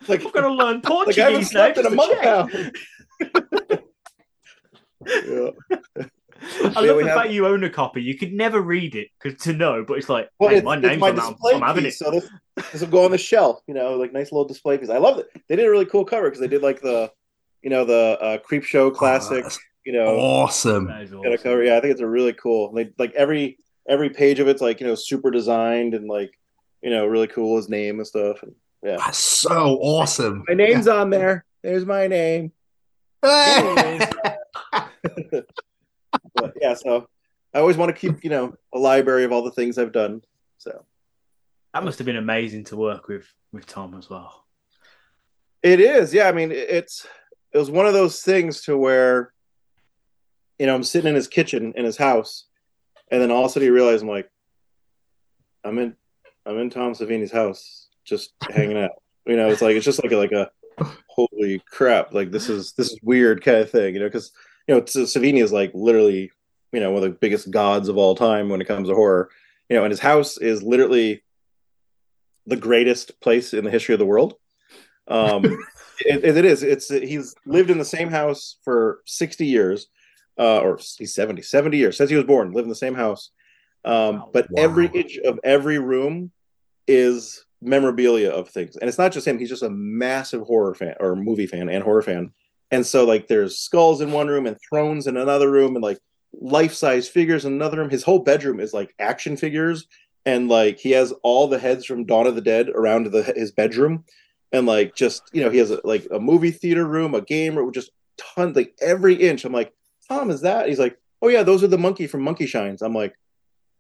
like 0.09 0.27
I've 0.27 0.33
got 0.33 0.41
to 0.41 0.53
learn 0.53 0.81
like 0.83 1.17
I 1.17 1.31
haven't 1.31 1.45
slept 1.45 1.79
in 1.79 1.87
a 1.87 1.91
month 1.91 2.19
now. 2.21 2.49
Yeah. 5.09 5.51
I 6.77 6.81
love 6.81 6.97
we 6.97 7.03
the 7.03 7.09
have- 7.09 7.19
fact 7.19 7.31
you 7.31 7.47
own 7.47 7.65
a 7.65 7.71
copy. 7.71 8.01
You 8.03 8.17
could 8.17 8.33
never 8.33 8.61
read 8.61 8.95
it 8.95 9.09
'cause- 9.21 9.35
to 9.43 9.53
know, 9.53 9.85
but 9.87 9.99
it's 9.99 10.09
like, 10.09 10.29
Well, 10.39 10.51
hey, 10.51 10.57
it's, 10.59 10.65
my 10.65 10.75
it's 10.77 10.83
name's 10.87 11.01
my 11.01 11.09
on 11.11 11.17
that. 11.17 11.35
I'm 11.55 11.61
having 11.63 11.85
it. 11.85 11.89
piece, 11.89 11.99
so 11.99 12.11
this, 12.13 12.29
this 12.73 12.81
will 12.81 12.89
go 12.89 13.05
on 13.05 13.11
the 13.11 13.19
shelf. 13.19 13.61
You 13.67 13.75
know, 13.75 13.95
like 13.97 14.13
nice 14.13 14.31
little 14.31 14.47
display 14.47 14.79
piece. 14.79 14.89
I 14.91 14.99
love 14.99 15.19
it. 15.19 15.27
They 15.49 15.57
did 15.57 15.67
a 15.67 15.71
really 15.71 15.87
cool 15.87 16.05
cover 16.05 16.25
because 16.29 16.41
they 16.41 16.47
did 16.49 16.63
like 16.63 16.81
the, 16.81 17.11
you 17.63 17.71
know, 17.71 17.85
the 17.85 18.19
uh, 18.21 18.39
Creepshow 18.39 18.95
classic. 18.95 19.43
that's 19.45 19.59
you 19.85 19.93
know, 19.95 20.17
awesome. 20.19 20.87
That 20.87 21.03
is 21.03 21.11
kind 21.11 21.33
of 21.33 21.43
cover. 21.43 21.65
Yeah, 21.65 21.77
I 21.77 21.81
think 21.81 21.93
it's 21.93 22.01
a 22.03 22.07
really 22.07 22.35
cool. 22.35 22.73
Like 22.73 22.93
like 22.99 23.13
every 23.15 23.59
every 23.89 24.11
page 24.11 24.39
of 24.39 24.47
it's 24.47 24.61
like 24.63 24.81
you 24.81 24.87
know 24.87 24.95
super 24.95 25.31
designed 25.31 25.95
and 25.95 26.07
like 26.09 26.31
you 26.83 26.91
know 26.91 27.07
really 27.07 27.27
cool 27.27 27.57
his 27.57 27.69
name 27.69 27.99
and 27.99 28.07
stuff. 28.07 28.43
And, 28.43 28.55
yeah, 28.85 28.99
That's 28.99 29.19
so 29.19 29.79
awesome. 29.81 30.45
my 30.47 30.55
name's 30.55 30.87
on 30.87 31.11
there. 31.11 31.45
There's 31.65 31.85
my 31.85 32.07
name. 32.07 32.53
But 36.35 36.55
yeah, 36.61 36.75
so 36.75 37.09
I 37.55 37.59
always 37.59 37.77
want 37.77 37.95
to 37.95 38.01
keep 38.01 38.25
you 38.25 38.31
know 38.31 38.55
a 38.75 38.79
library 38.79 39.25
of 39.25 39.33
all 39.33 39.43
the 39.43 39.51
things 39.51 39.79
I've 39.79 39.93
done. 39.93 40.23
So 40.59 40.85
That 41.75 41.85
must 41.85 41.99
have 41.99 42.07
been 42.07 42.17
amazing 42.17 42.65
to 42.65 42.77
work 42.77 43.09
with 43.09 43.27
with 43.53 43.67
Tom 43.67 43.95
as 43.97 44.09
well. 44.11 44.45
It 45.63 45.81
is, 45.81 46.15
yeah. 46.15 46.29
I 46.29 46.33
mean, 46.33 46.53
it's 46.53 47.07
it 47.53 47.59
was 47.59 47.71
one 47.71 47.87
of 47.87 47.93
those 47.93 48.23
things 48.23 48.63
to 48.63 48.77
where, 48.77 49.33
you 50.59 50.67
know, 50.67 50.75
I'm 50.75 50.85
sitting 50.85 51.09
in 51.09 51.15
his 51.15 51.29
kitchen 51.29 51.73
in 51.77 51.85
his 51.85 51.97
house, 51.97 52.47
and 53.11 53.21
then 53.21 53.31
all 53.31 53.45
of 53.45 53.51
a 53.51 53.53
sudden 53.53 53.67
you 53.67 53.75
realize 53.75 54.03
I'm 54.03 54.09
like, 54.09 54.31
I'm 55.65 55.79
in, 55.79 55.97
I'm 56.47 56.59
in 56.59 56.71
Tom 56.71 56.93
Savini's 56.93 57.33
house, 57.33 57.89
just 58.05 58.33
hanging 58.51 58.79
out. 58.79 58.91
You 59.27 59.37
know, 59.37 59.51
it's 59.51 59.61
like 59.61 59.77
it's 59.77 59.85
just 59.85 60.03
like 60.03 60.11
a, 60.13 60.17
like 60.17 60.33
a 60.33 60.51
holy 61.07 61.63
crap, 61.71 62.15
like 62.15 62.31
this 62.31 62.49
is 62.49 62.73
this 62.73 62.91
is 62.91 62.99
weird 63.03 63.45
kind 63.45 63.59
of 63.59 63.71
thing. 63.71 63.93
You 63.93 64.01
know, 64.01 64.07
because 64.07 64.33
you 64.69 64.75
know 64.75 64.83
S- 64.83 64.95
Savini 64.97 65.43
is 65.43 65.53
like 65.53 65.73
literally, 65.75 66.31
you 66.73 66.81
know, 66.81 66.93
one 66.93 67.03
of 67.03 67.11
the 67.11 67.19
biggest 67.19 67.51
gods 67.51 67.89
of 67.89 67.97
all 67.97 68.15
time 68.15 68.49
when 68.49 68.61
it 68.61 68.67
comes 68.67 68.89
to 68.89 68.95
horror. 68.95 69.31
You 69.69 69.77
know, 69.77 69.85
and 69.85 69.91
his 69.91 70.01
house 70.01 70.39
is 70.39 70.63
literally 70.63 71.23
the 72.47 72.57
greatest 72.57 73.21
place 73.21 73.53
in 73.53 73.65
the 73.65 73.71
history 73.71 73.95
of 73.95 73.99
the 73.99 74.07
world. 74.07 74.35
Um, 75.09 75.45
it, 76.01 76.37
it 76.37 76.45
is. 76.45 76.63
It's 76.63 76.89
he's 76.89 77.35
lived 77.47 77.71
in 77.71 77.79
the 77.79 77.85
same 77.85 78.11
house 78.11 78.59
for 78.63 79.01
sixty 79.07 79.47
years, 79.47 79.89
uh, 80.39 80.61
or 80.61 80.79
he's 80.99 81.15
70, 81.15 81.43
70 81.43 81.77
years 81.77 81.97
since 81.97 82.11
he 82.11 82.17
was 82.17 82.25
born. 82.25 82.53
Lived 82.53 82.67
in 82.67 82.71
the 82.71 82.75
same 82.75 82.95
house, 82.95 83.31
um, 83.85 84.25
but 84.33 84.49
every 84.57 84.87
inch 84.89 85.19
of 85.19 85.41
every 85.45 85.79
room 85.79 86.31
is 86.87 87.45
memorabilia 87.61 88.31
of 88.31 88.49
things, 88.49 88.77
and 88.77 88.89
it's 88.89 88.99
not 88.99 89.13
just 89.13 89.27
him. 89.27 89.39
He's 89.39 89.49
just 89.49 89.63
a 89.63 89.71
massive 89.71 90.43
horror 90.43 90.75
fan 90.75 90.95
or 91.01 91.17
movie 91.17 91.47
fan 91.47 91.69
and 91.69 91.83
horror 91.83 92.03
fan, 92.03 92.33
and 92.71 92.85
so 92.85 93.05
like 93.05 93.29
there's 93.29 93.59
skulls 93.59 94.01
in 94.01 94.13
one 94.13 94.29
room 94.29 94.47
and 94.47 94.57
thrones 94.69 95.07
in 95.07 95.17
another 95.17 95.51
room, 95.51 95.75
and 95.75 95.83
like 95.83 95.99
life 96.33 96.75
size 96.75 97.09
figures 97.09 97.45
in 97.45 97.53
another 97.53 97.79
room. 97.79 97.91
His 97.91 98.03
whole 98.03 98.19
bedroom 98.19 98.61
is 98.61 98.75
like 98.75 98.95
action 98.99 99.37
figures, 99.37 99.87
and 100.27 100.49
like 100.49 100.79
he 100.79 100.91
has 100.91 101.13
all 101.23 101.49
the 101.49 101.59
heads 101.59 101.85
from 101.85 102.05
Dawn 102.05 102.27
of 102.27 102.35
the 102.35 102.43
Dead 102.43 102.69
around 102.69 103.07
the, 103.07 103.23
his 103.23 103.53
bedroom. 103.53 104.05
And 104.53 104.67
like 104.67 104.95
just 104.95 105.23
you 105.33 105.43
know 105.43 105.51
he 105.51 105.59
has 105.59 105.71
a, 105.71 105.81
like 105.85 106.07
a 106.11 106.19
movie 106.19 106.51
theater 106.51 106.87
room 106.87 107.15
a 107.15 107.21
game 107.21 107.57
room 107.57 107.73
just 107.73 107.91
tons 108.17 108.57
like 108.57 108.75
every 108.81 109.15
inch. 109.15 109.45
I'm 109.45 109.53
like 109.53 109.73
tom 110.09 110.31
is 110.31 110.43
that? 110.43 110.69
He's 110.69 110.79
like 110.79 110.99
oh 111.23 111.29
yeah 111.29 111.43
those 111.43 111.63
are 111.63 111.69
the 111.69 111.79
monkey 111.79 112.07
from 112.07 112.23
monkey 112.23 112.47
shines. 112.47 112.83
I'm 112.83 112.95
like 112.95 113.15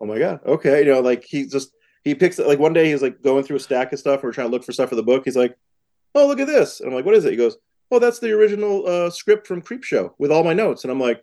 oh 0.01 0.07
my 0.07 0.19
god 0.19 0.41
okay. 0.47 0.81
You 0.81 0.93
know 0.93 1.01
like 1.01 1.25
he 1.25 1.47
just 1.47 1.73
he 2.05 2.15
picks 2.15 2.39
like 2.39 2.59
one 2.59 2.73
day 2.73 2.91
he's 2.91 3.03
like 3.03 3.23
going 3.23 3.45
through 3.45 3.57
a 3.57 3.61
stack 3.61 3.93
of 3.93 3.99
stuff 3.99 4.23
we're 4.23 4.33
trying 4.33 4.49
to 4.49 4.51
look 4.51 4.65
for 4.65 4.73
stuff 4.73 4.91
for 4.91 4.95
the 4.95 5.03
book. 5.03 5.23
He's 5.25 5.37
like 5.37 5.57
oh 6.15 6.27
look 6.27 6.41
at 6.41 6.47
this. 6.47 6.81
And 6.81 6.89
i'm 6.89 6.95
like 6.95 7.07
what 7.07 7.15
is 7.15 7.25
it? 7.25 7.31
He 7.31 7.37
goes 7.37 7.57
oh 7.91 7.99
that's 7.99 8.19
the 8.19 8.31
original 8.33 8.87
uh, 8.87 9.11
script 9.11 9.47
from 9.47 9.63
Creepshow 9.63 10.13
with 10.19 10.31
all 10.31 10.45
my 10.45 10.55
notes 10.55 10.85
and 10.85 10.91
i'm 10.91 11.01
like 11.01 11.23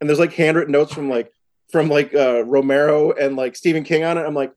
and 0.00 0.08
there's 0.08 0.18
like 0.18 0.32
handwritten 0.32 0.72
notes 0.72 0.92
from 0.92 1.08
like 1.08 1.32
from 1.70 1.88
like 1.88 2.14
uh 2.14 2.44
romero 2.44 3.12
and 3.12 3.36
like 3.36 3.56
stephen 3.56 3.84
king 3.84 4.04
on 4.04 4.18
it 4.18 4.26
i'm 4.26 4.34
like 4.34 4.52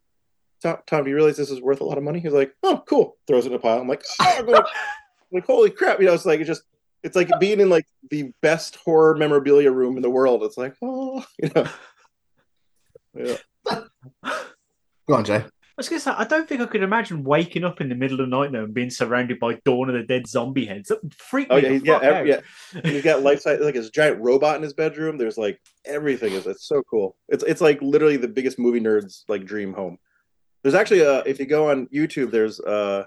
Tom, 0.61 0.77
Tom, 0.87 1.03
do 1.03 1.09
you 1.09 1.15
realize 1.15 1.37
this 1.37 1.51
is 1.51 1.61
worth 1.61 1.81
a 1.81 1.83
lot 1.83 1.97
of 1.97 2.03
money? 2.03 2.19
He's 2.19 2.33
like, 2.33 2.55
oh, 2.63 2.83
cool. 2.87 3.17
Throws 3.27 3.45
it 3.45 3.49
in 3.49 3.55
a 3.55 3.59
pile. 3.59 3.79
I'm 3.79 3.87
like, 3.87 4.03
oh, 4.21 4.35
I'm 4.39 4.47
like, 4.47 4.65
like, 5.31 5.45
holy 5.45 5.69
crap. 5.69 5.99
You 5.99 6.07
know, 6.07 6.13
it's 6.13 6.25
like, 6.25 6.39
it 6.39 6.45
just, 6.45 6.63
it's 7.03 7.15
like 7.15 7.29
being 7.39 7.59
in 7.59 7.69
like 7.69 7.85
the 8.09 8.31
best 8.41 8.77
horror 8.77 9.15
memorabilia 9.15 9.71
room 9.71 9.95
in 9.95 10.01
the 10.01 10.09
world. 10.09 10.43
It's 10.43 10.57
like, 10.57 10.75
oh, 10.81 11.23
you 11.41 11.51
know. 11.55 11.67
Yeah. 13.13 13.81
Go 15.07 15.13
on, 15.13 15.23
Jay. 15.23 15.45
I 15.77 15.81
was 15.81 15.89
gonna 15.89 15.99
say, 15.99 16.11
I 16.11 16.23
don't 16.23 16.47
think 16.47 16.61
I 16.61 16.67
could 16.67 16.83
imagine 16.83 17.25
waking 17.25 17.65
up 17.65 17.81
in 17.81 17.89
the 17.89 17.95
middle 17.95 18.21
of 18.21 18.29
the 18.29 18.35
night 18.37 18.53
though 18.53 18.63
and 18.63 18.73
being 18.73 18.89
surrounded 18.89 19.39
by 19.39 19.55
Dawn 19.65 19.89
of 19.89 19.95
the 19.95 20.03
Dead 20.03 20.25
zombie 20.25 20.65
heads. 20.65 20.87
That 20.87 21.13
freak 21.13 21.47
Oh 21.49 21.57
me 21.59 21.63
yeah, 21.63 21.77
got 21.79 22.01
fuck 22.01 22.03
every, 22.03 22.33
out. 22.33 22.43
yeah. 22.73 22.81
He's 22.91 23.03
got 23.03 23.23
life 23.23 23.41
size 23.41 23.59
like 23.59 23.75
his 23.75 23.89
giant 23.89 24.21
robot 24.21 24.55
in 24.55 24.61
his 24.61 24.73
bedroom. 24.73 25.17
There's 25.17 25.37
like 25.37 25.59
everything 25.85 26.31
is 26.31 26.47
it's 26.47 26.65
so 26.65 26.81
cool. 26.89 27.17
It's 27.27 27.43
it's 27.43 27.59
like 27.59 27.81
literally 27.81 28.15
the 28.15 28.29
biggest 28.29 28.57
movie 28.57 28.79
nerds 28.79 29.23
like 29.27 29.43
dream 29.43 29.73
home. 29.73 29.97
There's 30.63 30.75
actually 30.75 31.01
a 31.01 31.19
if 31.25 31.39
you 31.39 31.45
go 31.45 31.69
on 31.69 31.87
YouTube, 31.87 32.31
there's 32.31 32.61
uh 32.61 33.03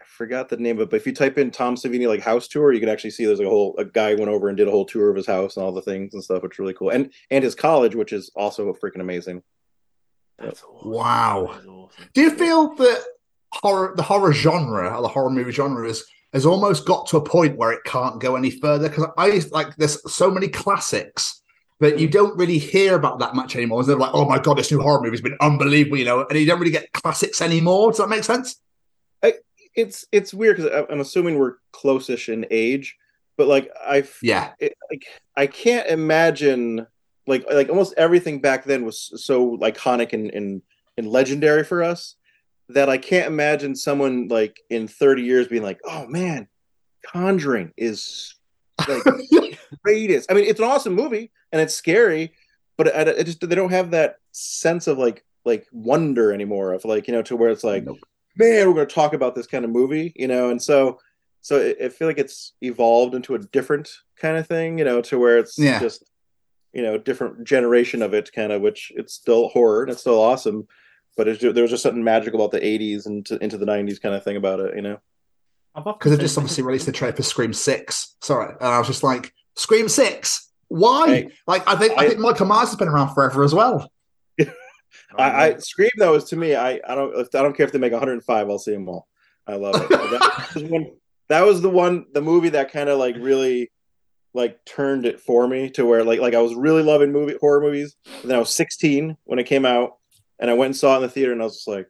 I 0.00 0.04
forgot 0.04 0.48
the 0.48 0.56
name 0.56 0.78
of 0.78 0.82
it, 0.82 0.90
but 0.90 0.96
if 0.96 1.06
you 1.06 1.14
type 1.14 1.38
in 1.38 1.52
Tom 1.52 1.76
Savini 1.76 2.08
like 2.08 2.20
house 2.22 2.48
tour, 2.48 2.72
you 2.72 2.80
can 2.80 2.88
actually 2.88 3.10
see 3.10 3.24
there's 3.24 3.38
like 3.38 3.46
a 3.46 3.50
whole 3.50 3.76
a 3.78 3.84
guy 3.84 4.14
went 4.16 4.28
over 4.30 4.48
and 4.48 4.56
did 4.56 4.66
a 4.66 4.72
whole 4.72 4.84
tour 4.84 5.10
of 5.10 5.16
his 5.16 5.26
house 5.28 5.56
and 5.56 5.64
all 5.64 5.70
the 5.72 5.80
things 5.80 6.12
and 6.12 6.24
stuff, 6.24 6.42
which 6.42 6.56
is 6.56 6.58
really 6.58 6.74
cool. 6.74 6.90
And 6.90 7.12
and 7.30 7.44
his 7.44 7.54
college, 7.54 7.94
which 7.94 8.12
is 8.12 8.32
also 8.34 8.72
freaking 8.72 9.00
amazing. 9.00 9.44
Wow. 10.84 11.58
Do 12.12 12.20
you 12.20 12.30
feel 12.30 12.74
that 12.74 13.04
horror, 13.52 13.94
the 13.96 14.02
horror 14.02 14.32
genre, 14.32 14.96
or 14.96 15.02
the 15.02 15.08
horror 15.08 15.30
movie 15.30 15.52
genre, 15.52 15.88
is 15.88 16.04
has 16.32 16.44
almost 16.44 16.84
got 16.84 17.06
to 17.06 17.16
a 17.16 17.22
point 17.22 17.56
where 17.56 17.70
it 17.70 17.84
can't 17.84 18.20
go 18.20 18.36
any 18.36 18.50
further? 18.50 18.88
Because 18.88 19.06
I 19.16 19.28
used 19.28 19.52
like 19.52 19.76
there's 19.76 20.12
so 20.12 20.30
many 20.30 20.48
classics 20.48 21.40
that 21.80 21.98
you 21.98 22.08
don't 22.08 22.36
really 22.38 22.58
hear 22.58 22.94
about 22.94 23.18
that 23.18 23.34
much 23.34 23.56
anymore. 23.56 23.84
They're 23.84 23.96
like, 23.96 24.14
oh 24.14 24.24
my 24.28 24.38
god, 24.38 24.58
this 24.58 24.70
new 24.70 24.80
horror 24.80 25.02
movie's 25.02 25.20
been 25.20 25.36
unbelievable, 25.40 25.98
you 25.98 26.04
know, 26.04 26.26
and 26.28 26.38
you 26.38 26.46
don't 26.46 26.58
really 26.58 26.72
get 26.72 26.92
classics 26.92 27.40
anymore. 27.40 27.90
Does 27.90 27.98
that 27.98 28.08
make 28.08 28.24
sense? 28.24 28.60
I, 29.22 29.34
it's 29.74 30.06
it's 30.12 30.34
weird 30.34 30.56
because 30.56 30.86
I'm 30.90 31.00
assuming 31.00 31.38
we're 31.38 31.54
close-ish 31.72 32.28
in 32.28 32.46
age, 32.50 32.96
but 33.36 33.46
like 33.48 33.70
I 33.84 34.04
yeah, 34.22 34.52
it, 34.58 34.74
like 34.90 35.06
I 35.36 35.46
can't 35.46 35.88
imagine 35.88 36.86
like 37.26 37.44
like 37.50 37.68
almost 37.68 37.94
everything 37.96 38.40
back 38.40 38.64
then 38.64 38.84
was 38.84 39.12
so 39.24 39.56
iconic 39.58 40.12
and 40.12 40.30
and, 40.32 40.62
and 40.96 41.06
legendary 41.08 41.64
for 41.64 41.82
us 41.82 42.16
that 42.68 42.88
I 42.88 42.96
can't 42.98 43.26
imagine 43.26 43.74
someone 43.76 44.28
like 44.28 44.60
in 44.70 44.88
30 44.88 45.22
years 45.22 45.48
being 45.48 45.62
like, 45.62 45.80
oh 45.84 46.06
man, 46.06 46.48
Conjuring 47.06 47.72
is 47.76 48.34
like 48.88 49.02
greatest. 49.84 50.30
I 50.30 50.34
mean, 50.34 50.44
it's 50.46 50.60
an 50.60 50.66
awesome 50.66 50.94
movie 50.94 51.30
and 51.52 51.60
it's 51.60 51.74
scary, 51.74 52.32
but 52.78 52.86
it, 52.88 53.24
just 53.24 53.46
they 53.46 53.54
don't 53.54 53.70
have 53.70 53.90
that 53.90 54.16
sense 54.32 54.86
of 54.86 54.98
like 54.98 55.24
like 55.44 55.66
wonder 55.72 56.32
anymore 56.32 56.72
of 56.72 56.84
like 56.86 57.06
you 57.06 57.12
know 57.12 57.22
to 57.22 57.36
where 57.36 57.50
it's 57.50 57.64
like 57.64 57.84
man 58.36 58.66
we're 58.66 58.74
going 58.74 58.86
to 58.88 58.94
talk 58.94 59.12
about 59.12 59.34
this 59.34 59.46
kind 59.46 59.64
of 59.64 59.70
movie 59.70 60.10
you 60.16 60.26
know 60.26 60.48
and 60.50 60.60
so 60.60 60.98
so 61.42 61.60
I, 61.80 61.84
I 61.84 61.88
feel 61.90 62.08
like 62.08 62.18
it's 62.18 62.54
evolved 62.62 63.14
into 63.14 63.34
a 63.34 63.38
different 63.38 63.90
kind 64.16 64.38
of 64.38 64.46
thing 64.48 64.78
you 64.78 64.84
know 64.86 65.02
to 65.02 65.18
where 65.18 65.38
it's 65.38 65.58
Yeah. 65.58 65.78
just 65.78 66.02
you 66.74 66.82
know 66.82 66.98
different 66.98 67.44
generation 67.44 68.02
of 68.02 68.12
it 68.14 68.30
kind 68.32 68.52
of 68.52 68.60
which 68.60 68.92
it's 68.96 69.14
still 69.14 69.48
horror 69.48 69.82
and 69.82 69.92
it's 69.92 70.00
still 70.00 70.20
awesome 70.20 70.66
but 71.16 71.28
it's, 71.28 71.40
there 71.40 71.62
was 71.62 71.70
just 71.70 71.82
something 71.82 72.02
magical 72.02 72.40
about 72.40 72.50
the 72.50 72.60
80s 72.60 73.06
and 73.06 73.24
to, 73.26 73.42
into 73.42 73.56
the 73.56 73.66
90s 73.66 74.00
kind 74.02 74.14
of 74.14 74.24
thing 74.24 74.36
about 74.36 74.60
it 74.60 74.74
you 74.76 74.82
know 74.82 74.98
Because 75.74 76.10
they've 76.10 76.20
just 76.20 76.36
obviously 76.38 76.62
released 76.64 76.86
the 76.86 76.92
trailer 76.92 77.16
for 77.16 77.22
Scream 77.22 77.52
Six. 77.52 78.14
Sorry, 78.20 78.54
and 78.60 78.68
I 78.68 78.78
was 78.78 78.86
just 78.86 79.02
like, 79.02 79.32
Scream 79.56 79.88
Six. 79.88 80.50
Why? 80.68 81.08
Hey, 81.08 81.28
like, 81.48 81.66
I 81.66 81.74
think 81.76 81.98
I, 81.98 82.04
I- 82.04 82.08
think 82.08 82.20
Michael 82.20 82.46
Myers 82.46 82.68
has 82.68 82.76
been 82.76 82.88
around 82.88 83.12
forever 83.12 83.42
as 83.42 83.52
well. 83.54 83.90
I, 84.40 84.46
I 85.18 85.56
Scream 85.56 85.90
though 85.98 86.14
is 86.14 86.24
to 86.24 86.36
me. 86.36 86.54
I 86.54 86.80
I 86.88 86.94
don't 86.94 87.16
if, 87.18 87.28
I 87.34 87.42
don't 87.42 87.56
care 87.56 87.66
if 87.66 87.72
they 87.72 87.78
make 87.78 87.92
105. 87.92 88.50
I'll 88.50 88.58
see 88.58 88.72
them 88.72 88.88
all. 88.88 89.08
I 89.46 89.56
love 89.56 89.74
it. 89.76 89.88
that, 89.88 90.50
was 90.54 90.62
one, 90.64 90.92
that 91.28 91.42
was 91.42 91.60
the 91.60 91.70
one 91.70 92.06
the 92.12 92.22
movie 92.22 92.50
that 92.50 92.72
kind 92.72 92.88
of 92.88 92.98
like 92.98 93.16
really 93.18 93.70
like 94.34 94.64
turned 94.64 95.06
it 95.06 95.20
for 95.20 95.46
me 95.46 95.70
to 95.70 95.86
where 95.86 96.02
like 96.04 96.20
like 96.20 96.34
I 96.34 96.40
was 96.42 96.54
really 96.54 96.82
loving 96.82 97.12
movie 97.12 97.36
horror 97.40 97.60
movies. 97.60 97.96
And 98.22 98.30
then 98.30 98.36
I 98.36 98.40
was 98.40 98.52
16 98.54 99.16
when 99.24 99.38
it 99.38 99.44
came 99.44 99.64
out, 99.64 99.96
and 100.38 100.50
I 100.50 100.54
went 100.54 100.68
and 100.70 100.76
saw 100.76 100.94
it 100.94 100.96
in 100.96 101.02
the 101.02 101.08
theater, 101.08 101.32
and 101.32 101.40
I 101.40 101.44
was 101.44 101.54
just 101.56 101.68
like, 101.68 101.88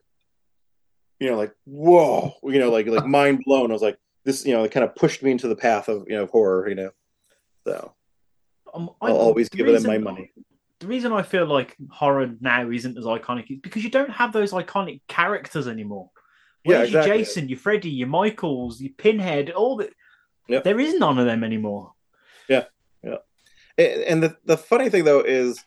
you 1.21 1.31
know, 1.31 1.37
like 1.37 1.53
whoa, 1.65 2.35
you 2.45 2.59
know, 2.59 2.71
like 2.71 2.87
like 2.87 3.07
mind 3.07 3.43
blown. 3.45 3.71
I 3.71 3.73
was 3.73 3.83
like, 3.83 3.99
this, 4.25 4.45
you 4.45 4.53
know, 4.55 4.65
it 4.65 4.73
kind 4.73 4.85
of 4.85 4.95
pushed 4.95 5.23
me 5.23 5.31
into 5.31 5.49
the 5.49 5.57
path 5.57 5.89
of 5.89 6.05
you 6.09 6.16
know 6.16 6.25
of 6.25 6.31
horror, 6.31 6.69
you 6.69 6.75
know. 6.75 6.91
So 7.66 7.95
Um, 8.75 8.91
I'll 9.01 9.16
always 9.16 9.49
the 9.49 9.57
give 9.57 9.69
it 9.69 9.73
reason- 9.73 9.91
my 9.91 9.99
money. 9.99 10.31
The 10.81 10.89
reason 10.89 11.12
I 11.12 11.23
feel 11.23 11.47
like 11.47 11.77
horror 11.91 12.31
now 12.41 12.69
isn't 12.69 12.99
as 12.99 13.05
iconic 13.07 13.51
is 13.51 13.59
because 13.62 13.83
you 13.85 13.91
don't 13.91 14.11
have 14.11 14.35
those 14.35 14.53
iconic 14.53 15.01
characters 15.09 15.66
anymore. 15.66 16.11
Yeah, 16.62 16.79
Whereas 16.79 16.91
your 16.93 17.01
exactly. 17.03 17.23
Jason, 17.25 17.49
your 17.49 17.59
Freddy, 17.59 17.91
your 17.91 18.09
Michaels, 18.09 18.83
your 18.83 18.93
Pinhead, 18.99 19.51
all 19.51 19.77
that. 19.77 19.95
Yep. 20.49 20.65
There 20.65 20.79
is 20.81 20.95
none 20.99 21.19
of 21.19 21.25
them 21.25 21.43
anymore. 21.43 21.94
Yeah, 22.49 22.65
yeah. 23.03 23.16
And, 23.79 24.03
and 24.03 24.23
the 24.23 24.37
the 24.45 24.57
funny 24.57 24.89
thing 24.89 25.05
though 25.05 25.21
is, 25.21 25.65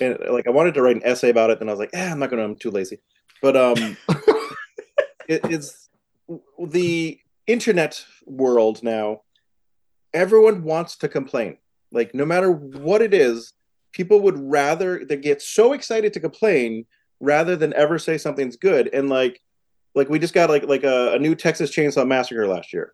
and 0.00 0.18
like 0.30 0.46
I 0.46 0.50
wanted 0.50 0.74
to 0.74 0.82
write 0.82 0.96
an 0.96 1.04
essay 1.04 1.30
about 1.30 1.50
it, 1.50 1.58
then 1.58 1.68
I 1.68 1.72
was 1.72 1.80
like, 1.80 1.90
eh, 1.92 2.10
I'm 2.10 2.18
not 2.18 2.30
gonna. 2.30 2.44
I'm 2.44 2.56
too 2.56 2.70
lazy. 2.70 3.00
But 3.42 3.56
um, 3.56 3.96
it, 5.28 5.40
it's 5.44 5.88
the 6.58 7.18
internet 7.46 8.04
world 8.26 8.82
now. 8.82 9.22
Everyone 10.12 10.62
wants 10.62 10.96
to 10.98 11.08
complain. 11.08 11.58
Like 11.90 12.14
no 12.14 12.24
matter 12.24 12.50
what 12.50 13.02
it 13.02 13.12
is, 13.14 13.52
people 13.92 14.20
would 14.20 14.38
rather 14.38 15.04
they 15.04 15.16
get 15.16 15.42
so 15.42 15.72
excited 15.72 16.12
to 16.12 16.20
complain 16.20 16.86
rather 17.20 17.56
than 17.56 17.72
ever 17.74 17.98
say 17.98 18.18
something's 18.18 18.56
good. 18.56 18.90
And 18.92 19.08
like, 19.08 19.40
like 19.94 20.08
we 20.08 20.18
just 20.18 20.34
got 20.34 20.50
like 20.50 20.64
like 20.66 20.84
a, 20.84 21.14
a 21.14 21.18
new 21.18 21.34
Texas 21.34 21.70
Chainsaw 21.74 22.06
Massacre 22.06 22.46
last 22.46 22.72
year. 22.72 22.92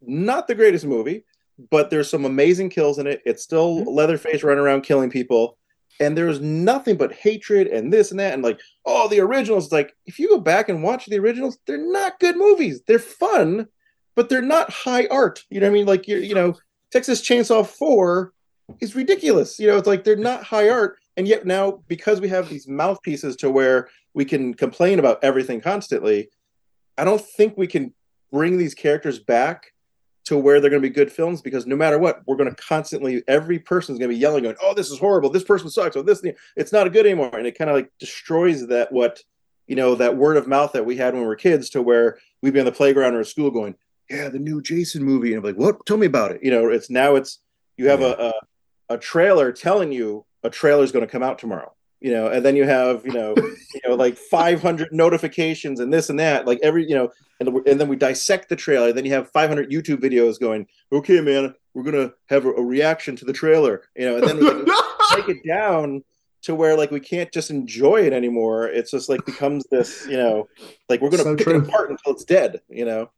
Not 0.00 0.46
the 0.46 0.54
greatest 0.54 0.86
movie, 0.86 1.24
but 1.70 1.90
there's 1.90 2.10
some 2.10 2.24
amazing 2.24 2.70
kills 2.70 2.98
in 2.98 3.06
it. 3.06 3.22
It's 3.24 3.42
still 3.42 3.76
mm-hmm. 3.76 3.88
Leatherface 3.88 4.42
running 4.42 4.62
around 4.62 4.82
killing 4.82 5.10
people, 5.10 5.58
and 6.00 6.16
there's 6.16 6.40
nothing 6.40 6.96
but 6.96 7.12
hatred 7.12 7.66
and 7.66 7.92
this 7.92 8.10
and 8.10 8.20
that, 8.20 8.34
and 8.34 8.42
like, 8.42 8.60
oh, 8.84 9.08
the 9.08 9.20
originals. 9.20 9.64
It's 9.64 9.72
like 9.72 9.94
if 10.06 10.18
you 10.18 10.28
go 10.28 10.40
back 10.40 10.68
and 10.68 10.82
watch 10.82 11.06
the 11.06 11.18
originals, 11.18 11.58
they're 11.66 11.78
not 11.78 12.20
good 12.20 12.36
movies. 12.36 12.82
They're 12.86 12.98
fun, 12.98 13.68
but 14.14 14.28
they're 14.28 14.42
not 14.42 14.70
high 14.70 15.06
art. 15.10 15.44
You 15.50 15.60
know 15.60 15.66
what 15.66 15.72
I 15.72 15.74
mean? 15.74 15.86
Like 15.86 16.06
you're, 16.06 16.22
you 16.22 16.34
know, 16.34 16.54
Texas 16.92 17.20
Chainsaw 17.20 17.66
Four 17.66 18.32
is 18.80 18.94
ridiculous. 18.94 19.58
You 19.58 19.68
know, 19.68 19.76
it's 19.76 19.88
like 19.88 20.04
they're 20.04 20.16
not 20.16 20.44
high 20.44 20.68
art, 20.68 20.98
and 21.16 21.26
yet 21.26 21.46
now 21.46 21.82
because 21.88 22.20
we 22.20 22.28
have 22.28 22.48
these 22.48 22.68
mouthpieces 22.68 23.36
to 23.36 23.50
where 23.50 23.88
we 24.14 24.24
can 24.24 24.54
complain 24.54 24.98
about 24.98 25.22
everything 25.22 25.60
constantly, 25.60 26.30
I 26.96 27.04
don't 27.04 27.20
think 27.20 27.56
we 27.56 27.66
can 27.66 27.92
bring 28.32 28.58
these 28.58 28.74
characters 28.74 29.18
back 29.18 29.72
to 30.28 30.36
where 30.36 30.60
they're 30.60 30.68
going 30.68 30.82
to 30.82 30.88
be 30.88 30.94
good 30.94 31.10
films 31.10 31.40
because 31.40 31.66
no 31.66 31.74
matter 31.74 31.98
what, 31.98 32.20
we're 32.26 32.36
going 32.36 32.54
to 32.54 32.62
constantly 32.62 33.22
every 33.26 33.58
person's 33.58 33.98
going 33.98 34.10
to 34.10 34.14
be 34.14 34.20
yelling, 34.20 34.42
going, 34.42 34.56
"Oh, 34.62 34.74
this 34.74 34.90
is 34.90 34.98
horrible! 34.98 35.30
This 35.30 35.42
person 35.42 35.70
sucks! 35.70 35.96
Oh, 35.96 36.02
this 36.02 36.22
it's 36.54 36.70
not 36.70 36.92
good 36.92 37.06
anymore," 37.06 37.30
and 37.32 37.46
it 37.46 37.56
kind 37.56 37.70
of 37.70 37.76
like 37.76 37.90
destroys 37.98 38.66
that 38.66 38.92
what 38.92 39.22
you 39.66 39.74
know 39.74 39.94
that 39.94 40.18
word 40.18 40.36
of 40.36 40.46
mouth 40.46 40.72
that 40.72 40.84
we 40.84 40.96
had 40.96 41.14
when 41.14 41.22
we 41.22 41.28
were 41.28 41.34
kids 41.34 41.70
to 41.70 41.80
where 41.80 42.18
we'd 42.42 42.52
be 42.52 42.60
on 42.60 42.66
the 42.66 42.72
playground 42.72 43.14
or 43.14 43.20
at 43.20 43.26
school 43.26 43.50
going, 43.50 43.74
"Yeah, 44.10 44.28
the 44.28 44.38
new 44.38 44.60
Jason 44.60 45.02
movie," 45.02 45.32
and 45.32 45.38
I'm 45.38 45.44
like, 45.44 45.58
"What? 45.58 45.86
Tell 45.86 45.96
me 45.96 46.06
about 46.06 46.32
it." 46.32 46.42
You 46.42 46.50
know, 46.50 46.68
it's 46.68 46.90
now 46.90 47.14
it's 47.14 47.38
you 47.78 47.88
have 47.88 48.02
a, 48.02 48.32
a 48.88 48.94
a 48.94 48.98
trailer 48.98 49.50
telling 49.50 49.92
you 49.92 50.26
a 50.42 50.50
trailer 50.50 50.84
is 50.84 50.92
going 50.92 51.06
to 51.06 51.10
come 51.10 51.22
out 51.22 51.38
tomorrow 51.38 51.72
you 52.00 52.12
know 52.12 52.28
and 52.28 52.44
then 52.44 52.56
you 52.56 52.64
have 52.64 53.04
you 53.04 53.12
know 53.12 53.34
you 53.74 53.80
know 53.86 53.94
like 53.94 54.16
500 54.16 54.92
notifications 54.92 55.80
and 55.80 55.92
this 55.92 56.10
and 56.10 56.18
that 56.20 56.46
like 56.46 56.58
every 56.62 56.88
you 56.88 56.94
know 56.94 57.10
and, 57.40 57.48
and 57.66 57.80
then 57.80 57.88
we 57.88 57.96
dissect 57.96 58.48
the 58.48 58.56
trailer 58.56 58.92
then 58.92 59.04
you 59.04 59.12
have 59.12 59.30
500 59.30 59.70
youtube 59.70 59.98
videos 60.00 60.38
going 60.38 60.66
okay 60.92 61.20
man 61.20 61.54
we're 61.74 61.82
gonna 61.82 62.12
have 62.28 62.44
a, 62.44 62.52
a 62.52 62.62
reaction 62.62 63.16
to 63.16 63.24
the 63.24 63.32
trailer 63.32 63.82
you 63.96 64.04
know 64.04 64.16
and 64.16 64.26
then 64.28 64.38
we 64.38 64.72
take 65.14 65.28
it 65.36 65.46
down 65.46 66.02
to 66.42 66.54
where 66.54 66.76
like 66.76 66.90
we 66.90 67.00
can't 67.00 67.32
just 67.32 67.50
enjoy 67.50 67.96
it 68.02 68.12
anymore 68.12 68.68
it's 68.68 68.90
just 68.92 69.08
like 69.08 69.24
becomes 69.26 69.64
this 69.70 70.06
you 70.06 70.16
know 70.16 70.48
like 70.88 71.00
we're 71.00 71.10
gonna 71.10 71.22
So 71.24 71.36
pick 71.36 71.46
true. 71.46 71.58
it 71.60 71.68
apart 71.68 71.90
until 71.90 72.12
it's 72.12 72.24
dead 72.24 72.60
you 72.68 72.84
know 72.84 73.10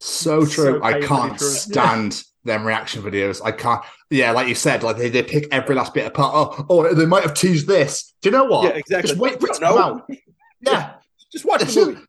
So 0.00 0.44
true. 0.46 0.78
So 0.78 0.82
I 0.82 1.00
can't 1.00 1.36
true. 1.38 1.46
stand 1.48 2.22
them 2.44 2.66
reaction 2.66 3.02
videos. 3.02 3.40
I 3.44 3.52
can't. 3.52 3.82
Yeah, 4.10 4.30
like 4.32 4.48
you 4.48 4.54
said, 4.54 4.82
like 4.82 4.96
they, 4.96 5.10
they 5.10 5.22
pick 5.22 5.46
every 5.52 5.74
last 5.74 5.92
bit 5.94 6.06
apart. 6.06 6.32
Oh, 6.34 6.66
oh, 6.70 6.94
they 6.94 7.04
might 7.06 7.22
have 7.24 7.34
teased 7.34 7.66
this. 7.66 8.14
Do 8.22 8.28
you 8.30 8.32
know 8.36 8.44
what? 8.44 8.64
Yeah, 8.64 8.70
exactly. 8.78 9.08
Just 9.08 9.20
wait 9.20 9.40
for 9.40 9.48
it 9.48 9.54
to 9.54 9.60
No. 9.60 9.68
come 9.76 9.78
out. 9.78 10.10
Yeah. 10.60 10.94
just 11.30 11.44
watch 11.44 11.60
the 11.60 11.86
movie 11.86 12.00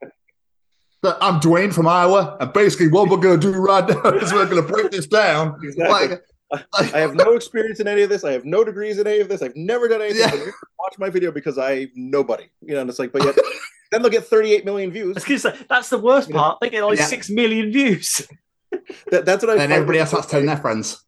But 1.04 1.20
I'm 1.22 1.40
Dwayne 1.40 1.72
from 1.72 1.88
Iowa, 1.88 2.36
and 2.40 2.52
basically 2.52 2.88
what 2.88 3.08
we're 3.10 3.18
going 3.18 3.40
to 3.40 3.52
do 3.52 3.56
right 3.58 3.88
now 3.88 4.02
is 4.16 4.34
we're 4.34 4.46
going 4.50 4.66
to 4.66 4.68
break 4.68 4.90
this 4.92 5.06
down. 5.06 5.56
Exactly. 5.64 6.18
Like, 6.52 6.66
I 6.96 7.00
have 7.00 7.14
no 7.14 7.34
experience 7.34 7.80
in 7.80 7.88
any 7.88 8.02
of 8.02 8.10
this. 8.10 8.24
I 8.24 8.32
have 8.32 8.44
no 8.44 8.64
degrees 8.64 8.98
in 8.98 9.06
any 9.06 9.20
of 9.20 9.30
this. 9.30 9.44
I've 9.44 9.56
never 9.56 9.88
done 9.88 10.02
anything. 10.02 10.20
Yeah. 10.40 10.52
Watch 10.80 10.98
my 10.98 11.10
video 11.12 11.32
because 11.32 11.60
I 11.60 11.90
nobody. 11.94 12.46
You 12.62 12.74
know, 12.74 12.82
and 12.82 12.90
it's 12.90 12.98
like, 12.98 13.12
but 13.12 13.24
yet 13.24 13.36
then 13.92 14.02
they'll 14.02 14.12
get 14.12 14.26
38 14.26 14.66
million 14.66 14.92
views. 14.92 15.16
That's 15.70 15.90
the 15.90 15.98
worst 15.98 16.30
part. 16.32 16.60
They 16.60 16.70
get 16.70 16.84
like 16.84 17.00
Yeah. 17.00 17.06
six 17.06 17.30
million 17.30 17.72
views. 17.72 18.28
That, 19.12 19.26
that's 19.26 19.44
what 19.44 19.58
I. 19.60 19.64
and 19.64 19.72
everybody 19.74 19.98
with- 19.98 20.02
else 20.02 20.10
starts 20.10 20.28
telling 20.28 20.46
their 20.46 20.58
friends. 20.58 21.04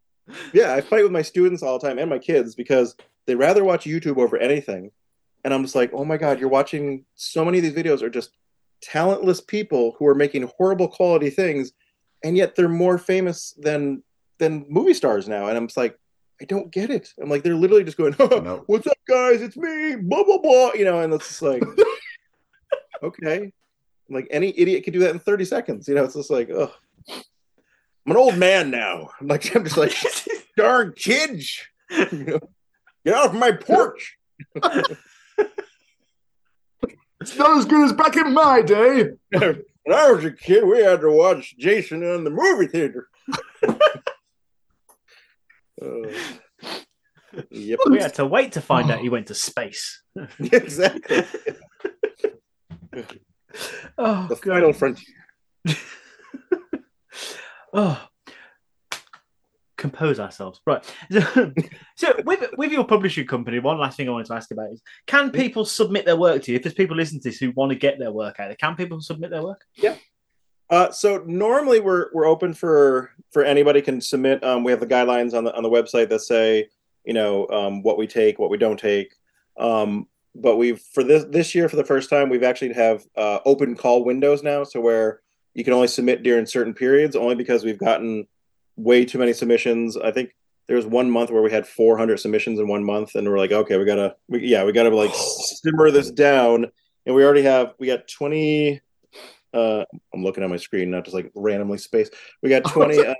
Yeah, 0.53 0.73
I 0.73 0.81
fight 0.81 1.03
with 1.03 1.11
my 1.11 1.21
students 1.21 1.61
all 1.63 1.77
the 1.77 1.87
time 1.87 1.99
and 1.99 2.09
my 2.09 2.17
kids 2.19 2.55
because 2.55 2.95
they 3.27 3.35
rather 3.35 3.63
watch 3.63 3.85
YouTube 3.85 4.17
over 4.17 4.37
anything. 4.37 4.91
And 5.43 5.53
I'm 5.53 5.63
just 5.63 5.75
like, 5.75 5.91
oh 5.93 6.03
my 6.05 6.17
god, 6.17 6.39
you're 6.39 6.49
watching 6.49 7.05
so 7.15 7.43
many 7.45 7.57
of 7.59 7.63
these 7.63 7.73
videos 7.73 8.01
are 8.01 8.09
just 8.09 8.31
talentless 8.81 9.41
people 9.41 9.95
who 9.97 10.07
are 10.07 10.15
making 10.15 10.49
horrible 10.57 10.87
quality 10.87 11.29
things, 11.29 11.71
and 12.23 12.35
yet 12.37 12.55
they're 12.55 12.69
more 12.69 12.97
famous 12.97 13.53
than 13.59 14.03
than 14.39 14.65
movie 14.69 14.93
stars 14.95 15.27
now, 15.27 15.47
and 15.47 15.57
I'm 15.57 15.67
just 15.67 15.77
like, 15.77 15.97
I 16.41 16.45
don't 16.45 16.71
get 16.71 16.89
it. 16.89 17.13
I'm 17.21 17.29
like, 17.29 17.43
they're 17.43 17.53
literally 17.55 17.83
just 17.83 17.97
going, 17.97 18.15
No. 18.19 18.63
"What's 18.67 18.87
up, 18.87 18.97
guys? 19.07 19.41
It's 19.41 19.57
me." 19.57 19.95
Blah 19.97 20.23
blah 20.23 20.39
blah. 20.39 20.73
You 20.73 20.85
know, 20.85 20.99
and 21.01 21.13
it's 21.13 21.27
just 21.27 21.41
like, 21.43 21.61
okay, 23.01 23.51
like 24.09 24.27
any 24.31 24.53
idiot 24.57 24.83
could 24.83 24.93
do 24.93 24.99
that 24.99 25.11
in 25.11 25.19
30 25.19 25.45
seconds. 25.45 25.87
You 25.87 25.95
know, 25.95 26.03
it's 26.03 26.15
just 26.15 26.31
like, 26.31 26.49
oh, 26.49 26.71
I'm 27.09 28.11
an 28.11 28.17
old 28.17 28.37
man 28.37 28.71
now. 28.71 29.09
I'm 29.19 29.27
like, 29.27 29.55
I'm 29.55 29.63
just 29.63 29.77
like, 29.77 29.93
darn 30.57 30.93
kids, 30.93 31.59
you 31.89 32.25
know, 32.25 32.39
get 33.05 33.15
off 33.15 33.33
my 33.33 33.51
porch. 33.51 34.17
It's 37.21 37.37
not 37.37 37.55
as 37.55 37.65
good 37.65 37.85
as 37.85 37.93
back 37.93 38.17
in 38.17 38.33
my 38.33 38.63
day. 38.63 39.11
when 39.29 39.63
I 39.93 40.11
was 40.11 40.25
a 40.25 40.31
kid, 40.31 40.65
we 40.65 40.79
had 40.79 41.01
to 41.01 41.11
watch 41.11 41.55
Jason 41.57 42.01
in 42.03 42.23
the 42.23 42.31
movie 42.31 42.67
theater. 42.67 43.07
Uh, 45.79 46.09
yep. 47.49 47.79
We 47.87 47.99
had 47.99 48.15
to 48.15 48.25
wait 48.25 48.51
to 48.53 48.61
find 48.61 48.91
out 48.91 48.99
he 48.99 49.09
went 49.09 49.27
to 49.27 49.35
space. 49.35 50.01
exactly. 50.39 51.25
Oh, 53.97 54.27
the 54.29 54.37
final 54.37 54.71
frontier. 54.71 55.13
oh, 57.73 58.07
compose 59.81 60.19
ourselves, 60.21 60.61
right? 60.65 60.85
So, 61.11 61.51
so 61.95 62.15
with 62.23 62.49
with 62.57 62.71
your 62.71 62.85
publishing 62.85 63.27
company, 63.27 63.59
one 63.59 63.77
last 63.77 63.97
thing 63.97 64.07
I 64.07 64.11
wanted 64.13 64.27
to 64.27 64.35
ask 64.35 64.51
about 64.51 64.71
is: 64.71 64.81
Can 65.07 65.31
people 65.31 65.65
submit 65.65 66.05
their 66.05 66.15
work 66.15 66.43
to 66.43 66.51
you? 66.51 66.55
If 66.55 66.63
there's 66.63 66.73
people 66.73 66.95
listening 66.95 67.21
to 67.23 67.29
this 67.29 67.39
who 67.39 67.51
want 67.51 67.71
to 67.71 67.75
get 67.75 67.99
their 67.99 68.11
work 68.11 68.39
out 68.39 68.47
there, 68.47 68.55
can 68.55 68.75
people 68.75 69.01
submit 69.01 69.31
their 69.31 69.43
work? 69.43 69.65
Yeah. 69.75 69.95
Uh, 70.69 70.91
so 70.91 71.21
normally 71.27 71.81
we're 71.81 72.05
we're 72.13 72.25
open 72.25 72.53
for 72.53 73.11
for 73.31 73.43
anybody 73.43 73.81
can 73.81 73.99
submit. 73.99 74.41
Um, 74.43 74.63
we 74.63 74.71
have 74.71 74.79
the 74.79 74.87
guidelines 74.87 75.33
on 75.33 75.43
the 75.43 75.53
on 75.53 75.63
the 75.63 75.69
website 75.69 76.07
that 76.09 76.21
say 76.21 76.69
you 77.03 77.13
know 77.13 77.47
um, 77.49 77.83
what 77.83 77.97
we 77.97 78.07
take, 78.07 78.39
what 78.39 78.49
we 78.49 78.57
don't 78.57 78.79
take. 78.79 79.13
Um, 79.59 80.07
but 80.35 80.57
we've 80.57 80.79
for 80.93 81.03
this 81.03 81.25
this 81.25 81.53
year 81.53 81.67
for 81.67 81.75
the 81.75 81.83
first 81.83 82.09
time 82.09 82.29
we've 82.29 82.43
actually 82.43 82.73
have 82.73 83.03
uh, 83.17 83.39
open 83.45 83.75
call 83.75 84.03
windows 84.05 84.43
now, 84.43 84.63
so 84.63 84.79
where 84.79 85.21
you 85.53 85.63
can 85.63 85.73
only 85.73 85.87
submit 85.87 86.23
during 86.23 86.45
certain 86.45 86.73
periods, 86.73 87.15
only 87.15 87.35
because 87.35 87.63
we've 87.63 87.77
gotten 87.77 88.27
way 88.77 89.05
too 89.05 89.17
many 89.17 89.33
submissions. 89.33 89.97
I 89.97 90.11
think 90.11 90.33
there 90.67 90.77
was 90.77 90.85
one 90.85 91.11
month 91.11 91.29
where 91.31 91.41
we 91.41 91.51
had 91.51 91.67
400 91.67 92.17
submissions 92.17 92.59
in 92.59 92.67
one 92.67 92.83
month, 92.83 93.15
and 93.15 93.27
we're 93.27 93.37
like, 93.37 93.51
okay, 93.51 93.77
we 93.77 93.85
gotta, 93.85 94.15
we, 94.29 94.47
yeah, 94.47 94.63
we 94.63 94.71
gotta 94.71 94.95
like 94.95 95.13
simmer 95.15 95.91
this 95.91 96.11
down, 96.11 96.71
and 97.05 97.15
we 97.15 97.23
already 97.23 97.43
have 97.43 97.73
we 97.79 97.87
got 97.87 98.07
20 98.07 98.81
uh 99.53 99.83
i'm 100.13 100.23
looking 100.23 100.45
at 100.45 100.49
my 100.49 100.55
screen 100.55 100.89
not 100.89 101.03
just 101.03 101.13
like 101.13 101.31
randomly 101.35 101.77
spaced. 101.77 102.13
We 102.41 102.49
got 102.49 102.63
20 102.71 102.99
uh, 102.99 103.13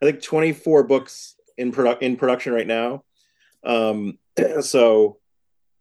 i 0.00 0.04
think 0.04 0.22
24 0.22 0.84
books 0.84 1.34
in 1.56 1.72
product 1.72 2.02
in 2.02 2.16
production 2.16 2.52
right 2.52 2.66
now. 2.66 3.04
Um 3.64 4.18
so 4.60 5.18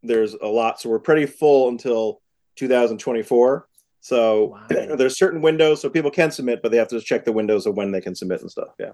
there's 0.03 0.33
a 0.33 0.47
lot. 0.47 0.79
So 0.79 0.89
we're 0.89 0.99
pretty 0.99 1.25
full 1.25 1.69
until 1.69 2.21
2024 2.55 3.67
so 4.07 4.57
there's 4.69 5.17
certain 5.17 5.41
windows 5.41 5.81
so 5.81 5.89
people 5.89 6.11
can 6.11 6.31
submit 6.31 6.61
but 6.61 6.71
they 6.71 6.77
have 6.77 6.87
to 6.87 7.01
check 7.01 7.25
the 7.25 7.31
windows 7.31 7.65
of 7.65 7.75
when 7.75 7.91
they 7.91 7.99
can 7.99 8.15
submit 8.15 8.41
and 8.41 8.49
stuff. 8.49 8.69
Yeah. 8.79 8.91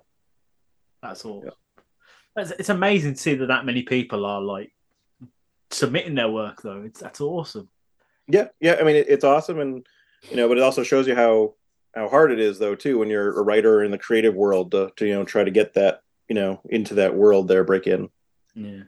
That's 1.03 1.23
all. 1.23 1.45
It's, 2.35 2.51
it's 2.51 2.69
amazing 2.69 3.13
to 3.13 3.19
see 3.19 3.35
that 3.35 3.47
that 3.47 3.65
many 3.65 3.83
people 3.83 4.25
are 4.25 4.41
like 4.41 4.73
submitting 5.69 6.15
their 6.15 6.31
work, 6.31 6.63
though. 6.63 6.81
It's 6.81 6.99
that's 6.99 7.21
awesome. 7.21 7.69
yeah. 8.27 8.47
Yeah. 8.59 8.77
I 8.79 8.83
mean 8.83 8.95
it, 8.95 9.05
it's 9.07 9.23
awesome. 9.23 9.59
And 9.59 9.85
you 10.31 10.37
know 10.37 10.47
but 10.47 10.57
it 10.57 10.63
also 10.63 10.81
shows 10.81 11.07
you 11.07 11.15
how 11.15 11.53
how 11.93 12.09
hard 12.09 12.31
it 12.31 12.39
is 12.39 12.57
though 12.57 12.73
too 12.73 12.97
when 12.97 13.09
you're 13.09 13.37
a 13.37 13.43
writer 13.43 13.83
in 13.83 13.91
the 13.91 13.99
creative 13.99 14.33
world 14.33 14.71
to, 14.71 14.91
to 14.95 15.05
you 15.05 15.13
know 15.13 15.25
try 15.25 15.43
to 15.43 15.51
get 15.51 15.75
that 15.75 16.01
you 16.27 16.33
know 16.33 16.59
into 16.69 16.95
that 16.95 17.15
world 17.15 17.47
there 17.47 17.63
break 17.63 17.85
in. 17.85 18.09
Yeah. 18.55 18.83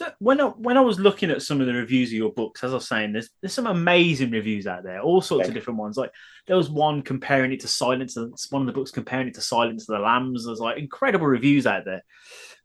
So 0.00 0.10
when 0.18 0.40
I, 0.40 0.44
when 0.46 0.78
I 0.78 0.80
was 0.80 0.98
looking 0.98 1.30
at 1.30 1.42
some 1.42 1.60
of 1.60 1.66
the 1.66 1.74
reviews 1.74 2.08
of 2.08 2.14
your 2.14 2.32
books, 2.32 2.64
as 2.64 2.70
I 2.72 2.76
was 2.76 2.88
saying, 2.88 3.12
there's 3.12 3.28
there's 3.42 3.52
some 3.52 3.66
amazing 3.66 4.30
reviews 4.30 4.66
out 4.66 4.82
there, 4.82 5.02
all 5.02 5.20
sorts 5.20 5.46
of 5.46 5.52
different 5.52 5.78
ones. 5.78 5.98
Like 5.98 6.10
there 6.46 6.56
was 6.56 6.70
one 6.70 7.02
comparing 7.02 7.52
it 7.52 7.60
to 7.60 7.68
Silence, 7.68 8.16
one 8.48 8.62
of 8.62 8.66
the 8.66 8.72
books 8.72 8.90
comparing 8.90 9.28
it 9.28 9.34
to 9.34 9.42
Silence 9.42 9.86
of 9.86 9.94
the 9.98 10.02
Lambs. 10.02 10.46
There's 10.46 10.58
like 10.58 10.78
incredible 10.78 11.26
reviews 11.26 11.66
out 11.66 11.84
there. 11.84 12.02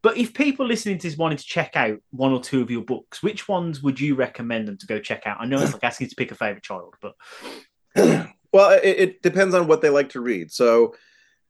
But 0.02 0.16
if 0.16 0.34
people 0.34 0.66
listening 0.66 0.98
to 0.98 1.10
this 1.10 1.18
wanted 1.18 1.40
to 1.40 1.44
check 1.44 1.76
out 1.76 1.98
one 2.12 2.32
or 2.32 2.40
two 2.40 2.62
of 2.62 2.72
your 2.72 2.86
books, 2.86 3.22
which 3.22 3.50
ones 3.50 3.84
would 3.84 4.00
you 4.00 4.16
recommend 4.16 4.70
them 4.70 4.78
to 4.78 4.88
go 4.88 5.02
check 5.02 5.24
out? 5.26 5.42
I 5.42 5.46
know 5.46 5.62
it's 5.62 5.74
like 5.74 5.84
asking 5.84 6.08
to 6.08 6.16
pick 6.16 6.32
a 6.32 6.36
favorite 6.36 6.64
child, 6.64 6.96
but 7.02 7.16
Well, 8.54 8.80
it, 8.82 8.98
it 8.98 9.22
depends 9.22 9.54
on 9.54 9.68
what 9.68 9.82
they 9.82 9.90
like 9.90 10.08
to 10.12 10.22
read. 10.22 10.54
So, 10.54 10.96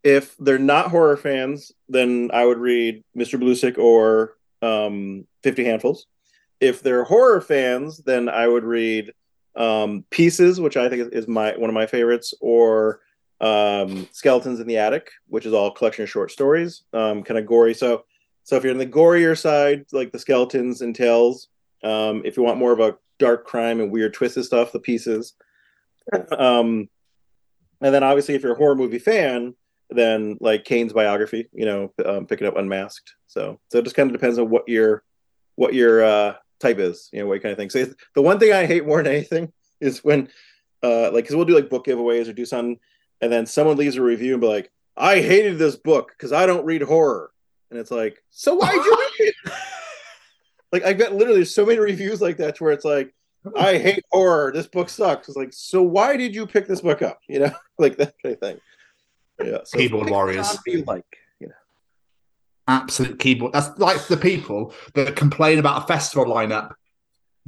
if 0.03 0.35
they're 0.37 0.57
not 0.57 0.89
horror 0.89 1.17
fans, 1.17 1.71
then 1.89 2.31
I 2.33 2.43
would 2.43 2.57
read 2.57 3.03
Mr. 3.15 3.39
Bluesticks 3.39 3.77
or 3.77 4.34
um, 4.65 5.25
Fifty 5.43 5.63
Handfuls. 5.63 6.07
If 6.59 6.81
they're 6.81 7.03
horror 7.03 7.41
fans, 7.41 7.97
then 8.09 8.29
I 8.29 8.47
would 8.47 8.63
read 8.63 9.13
um, 9.55 10.05
Pieces, 10.09 10.59
which 10.59 10.77
I 10.77 10.89
think 10.89 11.01
is, 11.01 11.07
is 11.09 11.27
my 11.27 11.55
one 11.57 11.69
of 11.69 11.73
my 11.73 11.85
favorites, 11.85 12.33
or 12.39 12.99
um, 13.41 14.07
Skeletons 14.11 14.59
in 14.59 14.67
the 14.67 14.77
Attic, 14.77 15.11
which 15.27 15.45
is 15.45 15.53
all 15.53 15.71
collection 15.71 16.03
of 16.03 16.09
short 16.09 16.31
stories, 16.31 16.83
um, 16.93 17.23
kind 17.23 17.37
of 17.37 17.45
gory. 17.45 17.73
So, 17.73 18.05
so 18.43 18.55
if 18.55 18.63
you're 18.63 18.71
in 18.71 18.77
the 18.85 18.85
gorier 18.99 19.37
side, 19.37 19.85
like 19.91 20.11
the 20.11 20.19
Skeletons 20.19 20.81
and 20.81 20.95
Tales, 20.95 21.49
um, 21.83 22.21
if 22.25 22.37
you 22.37 22.43
want 22.43 22.57
more 22.57 22.71
of 22.71 22.79
a 22.79 22.95
dark 23.19 23.45
crime 23.45 23.79
and 23.81 23.91
weird 23.91 24.13
twisted 24.13 24.45
stuff, 24.45 24.71
the 24.71 24.79
Pieces. 24.79 25.33
Um, 26.37 26.89
and 27.81 27.93
then 27.93 28.03
obviously, 28.03 28.35
if 28.35 28.43
you're 28.43 28.53
a 28.53 28.57
horror 28.57 28.75
movie 28.75 28.99
fan, 28.99 29.55
then 29.89 30.37
like 30.41 30.65
Kane's 30.65 30.93
biography, 30.93 31.47
you 31.53 31.65
know, 31.65 31.93
um, 32.05 32.25
picking 32.25 32.47
up 32.47 32.57
Unmasked. 32.57 33.15
So, 33.27 33.59
so 33.69 33.79
it 33.79 33.83
just 33.83 33.95
kind 33.95 34.09
of 34.09 34.13
depends 34.13 34.39
on 34.39 34.49
what 34.49 34.67
your 34.67 35.03
what 35.55 35.73
your 35.73 36.03
uh, 36.03 36.35
type 36.59 36.79
is, 36.79 37.09
you 37.13 37.19
know, 37.19 37.27
what 37.27 37.41
kind 37.41 37.51
of 37.51 37.57
thing. 37.57 37.69
So 37.69 37.85
the 38.13 38.21
one 38.21 38.39
thing 38.39 38.51
I 38.51 38.65
hate 38.65 38.85
more 38.85 39.01
than 39.01 39.13
anything 39.13 39.51
is 39.79 40.03
when, 40.03 40.29
uh, 40.83 41.11
like, 41.11 41.23
because 41.23 41.35
we'll 41.35 41.45
do 41.45 41.55
like 41.55 41.69
book 41.69 41.85
giveaways 41.85 42.27
or 42.27 42.33
do 42.33 42.45
something, 42.45 42.79
and 43.21 43.31
then 43.31 43.45
someone 43.45 43.77
leaves 43.77 43.95
a 43.95 44.01
review 44.01 44.33
and 44.33 44.41
be 44.41 44.47
like, 44.47 44.71
"I 44.97 45.21
hated 45.21 45.57
this 45.57 45.75
book 45.75 46.11
because 46.17 46.33
I 46.33 46.45
don't 46.45 46.65
read 46.65 46.81
horror," 46.81 47.31
and 47.69 47.79
it's 47.79 47.91
like, 47.91 48.21
so 48.29 48.55
why'd 48.55 48.73
you 48.73 48.97
read 49.19 49.29
it? 49.29 49.35
like 50.71 50.83
I've 50.83 50.97
got 50.97 51.13
literally 51.13 51.45
so 51.45 51.65
many 51.65 51.79
reviews 51.79 52.21
like 52.21 52.37
that 52.37 52.55
to 52.55 52.63
where 52.63 52.73
it's 52.73 52.85
like, 52.85 53.13
I 53.55 53.77
hate 53.77 54.03
horror. 54.11 54.51
This 54.51 54.67
book 54.67 54.89
sucks. 54.89 55.27
It's 55.27 55.37
like, 55.37 55.53
so 55.53 55.81
why 55.83 56.17
did 56.17 56.33
you 56.33 56.47
pick 56.47 56.67
this 56.67 56.81
book 56.81 57.01
up? 57.01 57.19
You 57.27 57.39
know, 57.39 57.51
like 57.77 57.97
that 57.97 58.13
kind 58.21 58.33
of 58.33 58.39
thing. 58.39 58.59
Yeah. 59.43 59.57
So 59.65 59.77
Keyboard 59.77 60.09
warriors. 60.09 60.47
genre 60.47 60.61
you 60.67 60.83
like. 60.85 61.05
You 61.39 61.47
know. 61.47 61.53
Absolute 62.67 63.19
keyboard. 63.19 63.53
That's 63.53 63.77
like 63.79 64.05
the 64.07 64.17
people 64.17 64.73
that 64.93 65.15
complain 65.15 65.59
about 65.59 65.83
a 65.83 65.87
festival 65.87 66.25
lineup. 66.25 66.73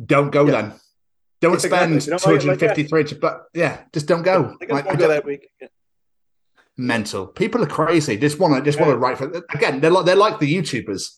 Don't 0.03 0.31
go 0.31 0.45
then. 0.45 0.73
Don't 1.41 1.53
Exactly. 1.55 1.99
spend 1.99 2.05
You 2.05 2.11
know, 2.11 2.17
two 2.17 2.31
like- 2.31 2.41
hundred 2.41 2.59
fifty 2.59 2.83
three. 2.83 3.03
But 3.19 3.45
yeah, 3.53 3.81
just 3.93 4.07
don't 4.07 4.23
go. 4.23 4.55
I 4.69 4.73
Like, 4.73 4.87
I 4.87 4.91
go 4.93 4.99
don't- 4.99 5.09
that 5.09 5.25
week. 5.25 5.49
Yeah. 5.61 5.67
mental. 6.77 7.25
People 7.27 7.63
are 7.63 7.67
crazy. 7.67 8.17
Just 8.17 8.37
want 8.39 8.55
to 8.55 8.61
just 8.61 8.79
want 8.79 8.91
to 8.91 8.97
write 8.97 9.17
for 9.17 9.25
again. 9.53 9.79
They're 9.81 9.89
like 9.91 10.05
they're 10.05 10.15
like 10.15 10.39
the 10.39 10.53
YouTubers. 10.55 11.17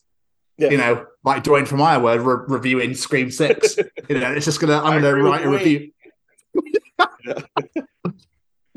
You 0.58 0.76
know, 0.76 1.06
like 1.24 1.42
Dwayne 1.42 1.66
from 1.66 1.80
Iowa 1.80 2.18
re- 2.18 2.44
reviewing 2.48 2.92
Scream 2.94 3.30
Six. 3.30 3.76
you 4.10 4.18
know, 4.20 4.30
it's 4.32 4.44
just 4.44 4.60
gonna. 4.60 4.78
I'm 4.78 4.86
I 4.86 4.94
gonna 4.96 5.08
agree 5.08 5.22
write 5.22 5.46
a 5.46 5.50
with 5.50 5.60
review. 5.62 5.90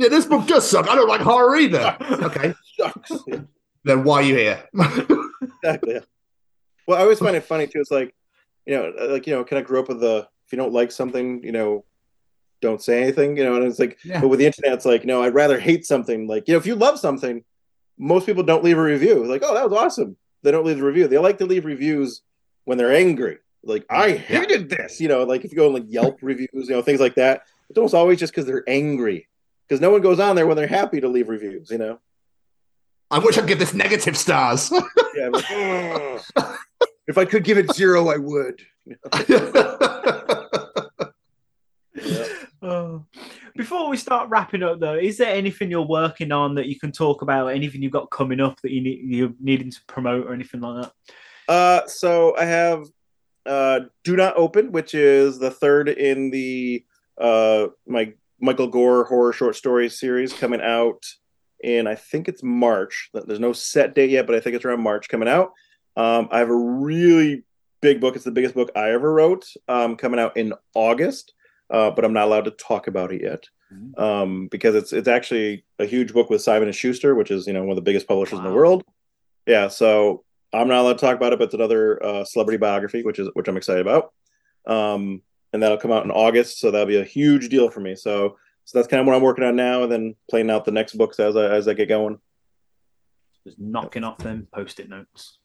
yeah, 0.03 0.09
this 0.09 0.25
book 0.25 0.45
does 0.47 0.69
suck. 0.69 0.87
I 0.89 0.95
don't 0.95 1.07
like 1.07 1.21
horror 1.21 1.55
either. 1.55 1.97
Okay, 2.23 2.53
then 3.83 4.03
why 4.03 4.17
are 4.19 4.23
you 4.23 4.35
here? 4.35 4.63
exactly. 5.41 5.99
Well, 6.87 6.97
I 6.97 7.01
always 7.01 7.19
find 7.19 7.35
it 7.35 7.43
funny 7.43 7.67
too. 7.67 7.79
It's 7.79 7.91
like, 7.91 8.13
you 8.65 8.75
know, 8.75 8.93
uh, 8.99 9.07
like 9.07 9.27
you 9.27 9.33
know, 9.33 9.43
kind 9.43 9.59
of 9.61 9.65
grew 9.67 9.79
up 9.79 9.87
with 9.89 9.99
the 10.01 10.27
if 10.45 10.51
you 10.51 10.57
don't 10.57 10.73
like 10.73 10.91
something, 10.91 11.43
you 11.43 11.51
know, 11.51 11.85
don't 12.61 12.81
say 12.81 13.01
anything. 13.01 13.37
You 13.37 13.43
know, 13.45 13.55
and 13.55 13.65
it's 13.65 13.79
like, 13.79 13.97
Yeah. 14.03 14.21
but 14.21 14.27
with 14.29 14.39
the 14.39 14.45
internet, 14.45 14.73
it's 14.73 14.85
like, 14.85 15.05
no, 15.05 15.23
I'd 15.23 15.33
rather 15.33 15.59
hate 15.59 15.85
something. 15.85 16.27
Like, 16.27 16.47
you 16.47 16.53
know, 16.53 16.57
if 16.57 16.65
you 16.65 16.75
love 16.75 16.99
something, 16.99 17.43
most 17.97 18.25
people 18.25 18.43
don't 18.43 18.63
leave 18.63 18.77
a 18.77 18.81
review. 18.83 19.23
Like, 19.25 19.43
oh, 19.45 19.53
that 19.53 19.69
was 19.69 19.77
awesome. 19.77 20.17
They 20.43 20.51
don't 20.51 20.65
leave 20.65 20.77
the 20.77 20.83
review. 20.85 21.07
They 21.07 21.17
like 21.17 21.37
to 21.37 21.45
leave 21.45 21.65
reviews 21.65 22.21
when 22.65 22.77
they're 22.77 22.93
angry. 22.93 23.37
Like, 23.63 23.85
I 23.89 24.11
hated 24.11 24.69
this. 24.69 24.99
You 24.99 25.07
know, 25.07 25.23
like 25.23 25.45
if 25.45 25.51
you 25.51 25.57
go 25.57 25.67
on 25.67 25.73
like 25.73 25.85
Yelp 25.87 26.19
reviews, 26.21 26.49
you 26.53 26.69
know, 26.75 26.81
things 26.81 26.99
like 26.99 27.15
that. 27.15 27.43
It's 27.69 27.77
almost 27.77 27.93
always 27.93 28.19
just 28.19 28.33
because 28.33 28.45
they're 28.45 28.67
angry. 28.67 29.27
Because 29.67 29.81
no 29.81 29.91
one 29.91 30.01
goes 30.01 30.19
on 30.19 30.35
there 30.35 30.47
when 30.47 30.57
they're 30.57 30.67
happy 30.67 30.99
to 31.01 31.07
leave 31.07 31.29
reviews. 31.29 31.69
You 31.69 31.77
know. 31.77 31.99
I 33.11 33.19
wish 33.19 33.37
I'd 33.37 33.47
give 33.47 33.59
this 33.59 33.73
negative 33.73 34.17
stars. 34.17 34.71
Yeah. 35.15 35.29
I'm 35.31 36.19
if 37.07 37.19
I 37.19 37.25
could 37.25 37.43
give 37.43 37.59
it 37.59 37.71
zero, 37.71 38.07
I 38.07 38.17
would. 38.17 38.59
Oh. 42.63 43.05
Before 43.57 43.89
we 43.89 43.97
start 43.97 44.29
wrapping 44.29 44.63
up, 44.63 44.79
though, 44.79 44.95
is 44.95 45.17
there 45.17 45.35
anything 45.35 45.69
you're 45.69 45.81
working 45.81 46.31
on 46.31 46.55
that 46.55 46.67
you 46.67 46.79
can 46.79 46.93
talk 46.93 47.21
about? 47.21 47.47
Anything 47.47 47.83
you've 47.83 47.91
got 47.91 48.09
coming 48.09 48.39
up 48.39 48.59
that 48.61 48.71
you 48.71 48.81
need 48.81 49.01
you're 49.03 49.33
needing 49.39 49.69
to 49.69 49.79
promote 49.85 50.25
or 50.25 50.33
anything 50.33 50.61
like 50.61 50.83
that? 50.83 51.53
Uh, 51.53 51.87
so 51.87 52.35
I 52.37 52.45
have 52.45 52.85
uh, 53.45 53.81
Do 54.05 54.15
Not 54.15 54.37
Open, 54.37 54.71
which 54.71 54.95
is 54.95 55.39
the 55.39 55.51
third 55.51 55.89
in 55.89 56.31
the 56.31 56.85
uh, 57.17 57.67
my 57.85 58.13
Michael 58.39 58.67
Gore 58.67 59.05
horror 59.05 59.33
short 59.33 59.55
story 59.55 59.89
series 59.89 60.33
coming 60.33 60.61
out 60.61 61.03
in 61.61 61.87
I 61.87 61.95
think 61.95 62.27
it's 62.27 62.43
March. 62.43 63.09
There's 63.13 63.39
no 63.39 63.53
set 63.53 63.95
date 63.95 64.09
yet, 64.09 64.27
but 64.27 64.35
I 64.35 64.39
think 64.39 64.55
it's 64.55 64.65
around 64.65 64.83
March 64.83 65.07
coming 65.09 65.29
out. 65.29 65.51
Um, 65.95 66.27
I 66.31 66.39
have 66.39 66.49
a 66.49 66.55
really 66.55 67.43
big 67.81 68.01
book. 68.01 68.15
It's 68.15 68.25
the 68.25 68.31
biggest 68.31 68.55
book 68.55 68.71
I 68.75 68.91
ever 68.91 69.13
wrote. 69.13 69.45
Um, 69.67 69.95
coming 69.95 70.19
out 70.19 70.35
in 70.35 70.53
August, 70.73 71.33
uh, 71.69 71.91
but 71.91 72.03
I'm 72.03 72.13
not 72.13 72.25
allowed 72.25 72.45
to 72.45 72.51
talk 72.51 72.87
about 72.87 73.13
it 73.13 73.21
yet 73.21 73.45
um, 73.97 74.47
because 74.47 74.75
it's 74.75 74.93
it's 74.93 75.07
actually 75.07 75.65
a 75.79 75.85
huge 75.85 76.13
book 76.13 76.29
with 76.29 76.41
Simon 76.41 76.67
and 76.67 76.75
Schuster, 76.75 77.15
which 77.15 77.31
is 77.31 77.47
you 77.47 77.53
know 77.53 77.61
one 77.61 77.71
of 77.71 77.75
the 77.75 77.81
biggest 77.81 78.07
publishers 78.07 78.39
in 78.39 78.45
the 78.45 78.53
world. 78.53 78.83
Yeah, 79.45 79.67
so 79.67 80.23
I'm 80.51 80.67
not 80.67 80.79
allowed 80.79 80.93
to 80.93 81.05
talk 81.05 81.15
about 81.15 81.33
it, 81.33 81.39
but 81.39 81.45
it's 81.45 81.53
another 81.53 82.03
uh, 82.03 82.23
celebrity 82.25 82.57
biography, 82.57 83.03
which 83.03 83.19
is 83.19 83.29
which 83.33 83.47
I'm 83.47 83.57
excited 83.57 83.85
about. 83.85 84.13
Um, 84.65 85.21
and 85.53 85.61
that'll 85.61 85.77
come 85.77 85.91
out 85.91 86.03
in 86.03 86.11
August, 86.11 86.59
so 86.59 86.71
that'll 86.71 86.87
be 86.87 86.99
a 86.99 87.05
huge 87.05 87.49
deal 87.49 87.69
for 87.69 87.79
me. 87.79 87.95
So 87.95 88.37
so 88.65 88.77
that's 88.77 88.87
kind 88.87 89.01
of 89.01 89.07
what 89.07 89.15
I'm 89.15 89.21
working 89.21 89.43
on 89.43 89.55
now, 89.55 89.83
and 89.83 89.91
then 89.91 90.15
playing 90.29 90.49
out 90.49 90.65
the 90.65 90.71
next 90.71 90.93
books 90.93 91.19
as 91.19 91.35
I 91.35 91.45
as 91.49 91.67
I 91.67 91.73
get 91.73 91.89
going. 91.89 92.19
Just 93.45 93.59
knocking 93.59 94.03
off 94.03 94.17
them 94.19 94.47
post-it 94.53 94.89
notes. 94.89 95.37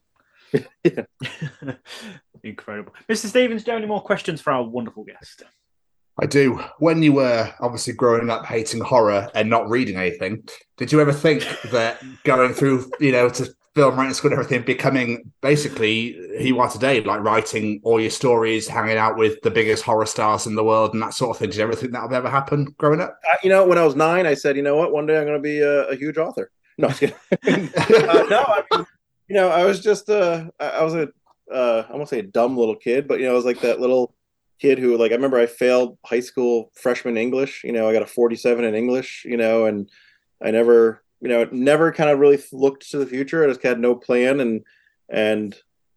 Incredible, 2.42 2.94
Mr. 3.08 3.26
Stevens. 3.26 3.64
Do 3.64 3.70
you 3.70 3.74
have 3.74 3.82
any 3.82 3.88
more 3.88 4.02
questions 4.02 4.40
for 4.40 4.52
our 4.52 4.62
wonderful 4.62 5.04
guest? 5.04 5.42
I 6.20 6.26
do. 6.26 6.60
When 6.78 7.02
you 7.02 7.12
were 7.12 7.52
obviously 7.60 7.92
growing 7.92 8.28
up 8.28 8.44
hating 8.44 8.80
horror 8.80 9.28
and 9.34 9.48
not 9.48 9.68
reading 9.68 9.96
anything, 9.96 10.48
did 10.76 10.90
you 10.90 11.00
ever 11.00 11.12
think 11.12 11.46
that 11.70 12.02
going 12.24 12.54
through, 12.54 12.90
you 12.98 13.12
know, 13.12 13.28
to 13.28 13.54
film 13.78 13.96
writing 13.96 14.12
school 14.12 14.32
and 14.32 14.40
everything, 14.40 14.64
becoming 14.64 15.30
basically 15.40 16.12
who 16.38 16.44
you 16.44 16.58
are 16.58 16.68
today, 16.68 17.00
like 17.00 17.20
writing 17.20 17.80
all 17.84 18.00
your 18.00 18.10
stories, 18.10 18.66
hanging 18.66 18.96
out 18.96 19.16
with 19.16 19.40
the 19.42 19.50
biggest 19.52 19.84
horror 19.84 20.04
stars 20.04 20.48
in 20.48 20.56
the 20.56 20.64
world 20.64 20.94
and 20.94 21.00
that 21.00 21.14
sort 21.14 21.30
of 21.30 21.38
thing? 21.38 21.50
Did 21.50 21.58
you 21.58 21.62
ever 21.62 21.76
think 21.76 21.92
that 21.92 22.02
would 22.02 22.12
ever 22.12 22.28
happen 22.28 22.74
growing 22.76 23.00
up? 23.00 23.16
Uh, 23.30 23.36
you 23.44 23.50
know, 23.50 23.64
when 23.64 23.78
I 23.78 23.84
was 23.84 23.94
nine, 23.94 24.26
I 24.26 24.34
said, 24.34 24.56
you 24.56 24.62
know 24.62 24.74
what, 24.74 24.90
one 24.90 25.06
day 25.06 25.16
I'm 25.16 25.26
going 25.26 25.38
to 25.38 25.42
be 25.42 25.60
a, 25.60 25.84
a, 25.90 25.94
huge 25.94 26.18
author. 26.18 26.50
No, 26.76 26.88
uh, 26.88 26.96
no, 27.46 28.44
I 28.48 28.62
mean, 28.72 28.86
you 29.28 29.36
know, 29.36 29.48
I 29.48 29.64
was 29.64 29.78
just, 29.78 30.10
uh, 30.10 30.46
I 30.58 30.82
was 30.82 30.94
a, 30.94 31.08
uh, 31.54 31.84
I 31.88 31.94
won't 31.94 32.08
say 32.08 32.18
a 32.18 32.22
dumb 32.24 32.56
little 32.56 32.74
kid, 32.74 33.06
but 33.06 33.20
you 33.20 33.26
know, 33.26 33.32
I 33.32 33.36
was 33.36 33.44
like 33.44 33.60
that 33.60 33.80
little 33.80 34.12
kid 34.58 34.80
who 34.80 34.96
like 34.96 35.12
I 35.12 35.14
remember 35.14 35.38
I 35.38 35.46
failed 35.46 35.98
high 36.04 36.20
school 36.20 36.72
freshman 36.74 37.16
English. 37.16 37.62
You 37.62 37.72
know, 37.72 37.88
I 37.88 37.92
got 37.92 38.02
a 38.02 38.06
47 38.06 38.64
in 38.64 38.74
English. 38.74 39.24
You 39.24 39.36
know, 39.36 39.66
and 39.66 39.88
I 40.42 40.50
never, 40.50 41.04
you 41.20 41.28
know, 41.28 41.42
it 41.42 41.52
never 41.52 41.92
kind 41.92 42.10
of 42.10 42.18
really 42.18 42.42
looked 42.52 42.90
to 42.90 42.98
the 42.98 43.06
future. 43.06 43.44
I 43.44 43.48
just 43.48 43.62
had 43.62 43.80
no 43.80 43.94
plan, 43.94 44.40
and 44.40 44.64
and 45.08 45.56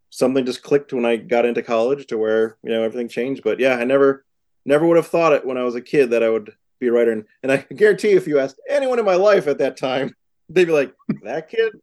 something 0.10 0.45
just 0.45 0.64
clicked 0.64 0.93
when 0.93 1.06
I 1.06 1.18
got 1.18 1.45
into 1.45 1.64
college 1.64 2.07
to 2.07 2.18
where 2.18 2.57
you 2.64 2.72
know 2.72 2.84
everything 2.84 3.07
changed. 3.07 3.43
But 3.43 3.60
yeah, 3.60 3.76
I 3.76 3.84
never, 3.84 4.26
never 4.65 4.85
would 4.85 4.98
have 4.98 5.07
thought 5.07 5.34
it 5.34 5.45
when 5.45 5.57
I 5.57 5.64
was 5.64 5.76
a 5.76 5.81
kid 5.81 6.11
that 6.11 6.23
I 6.23 6.30
would 6.30 6.53
be 6.80 6.88
a 6.88 6.91
writer. 6.91 7.11
And, 7.11 7.26
and 7.43 7.52
I 7.52 7.57
guarantee, 7.76 8.11
if 8.11 8.27
you 8.27 8.39
asked 8.39 8.60
anyone 8.69 8.99
in 8.99 9.06
my 9.06 9.15
life 9.15 9.48
at 9.48 9.60
that 9.60 9.77
time, 9.77 10.15
they'd 10.49 10.65
be 10.65 10.72
like, 10.72 10.93
"That 11.23 11.49
kid 11.49 11.73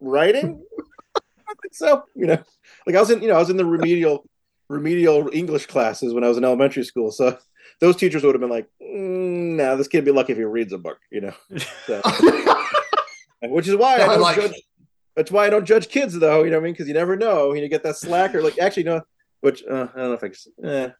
writing." 0.00 0.64
I 1.16 1.54
think 1.62 1.74
so. 1.74 2.04
You 2.14 2.26
know, 2.26 2.42
like 2.86 2.96
I 2.96 3.00
was 3.00 3.10
in, 3.10 3.22
you 3.22 3.28
know, 3.28 3.34
I 3.34 3.40
was 3.40 3.50
in 3.50 3.56
the 3.56 3.64
remedial 3.64 4.24
remedial 4.68 5.28
English 5.32 5.66
classes 5.66 6.14
when 6.14 6.22
I 6.22 6.28
was 6.28 6.38
in 6.38 6.44
elementary 6.44 6.84
school. 6.84 7.10
So 7.10 7.36
those 7.80 7.96
teachers 7.96 8.22
would 8.22 8.34
have 8.34 8.40
been 8.40 8.50
like, 8.50 8.68
mm, 8.80 9.56
"Nah, 9.56 9.74
this 9.76 9.88
kid 9.88 9.98
would 9.98 10.04
be 10.04 10.12
lucky 10.12 10.32
if 10.32 10.38
he 10.38 10.44
reads 10.44 10.72
a 10.72 10.78
book," 10.78 10.98
you 11.10 11.20
know. 11.22 11.34
So, 11.86 12.00
which 13.42 13.68
is 13.68 13.76
why 13.76 13.94
I 13.94 13.98
don't 14.06 14.20
like... 14.20 14.36
judge. 14.36 14.62
That's 15.16 15.30
why 15.30 15.46
I 15.46 15.50
don't 15.50 15.64
judge 15.64 15.88
kids, 15.88 16.18
though. 16.18 16.44
You 16.44 16.50
know 16.50 16.56
what 16.56 16.62
I 16.62 16.64
mean? 16.64 16.72
Because 16.72 16.88
you 16.88 16.94
never 16.94 17.16
know. 17.16 17.52
You 17.52 17.66
get 17.68 17.82
that 17.82 17.96
slacker. 17.96 18.42
Like 18.42 18.58
actually, 18.58 18.84
no. 18.84 19.02
Which 19.40 19.64
uh, 19.64 19.88
I 19.94 19.98
don't 19.98 20.08
know 20.08 20.12
if 20.12 20.24
I. 20.24 20.28
Can, 20.28 20.70
eh. 20.70 20.90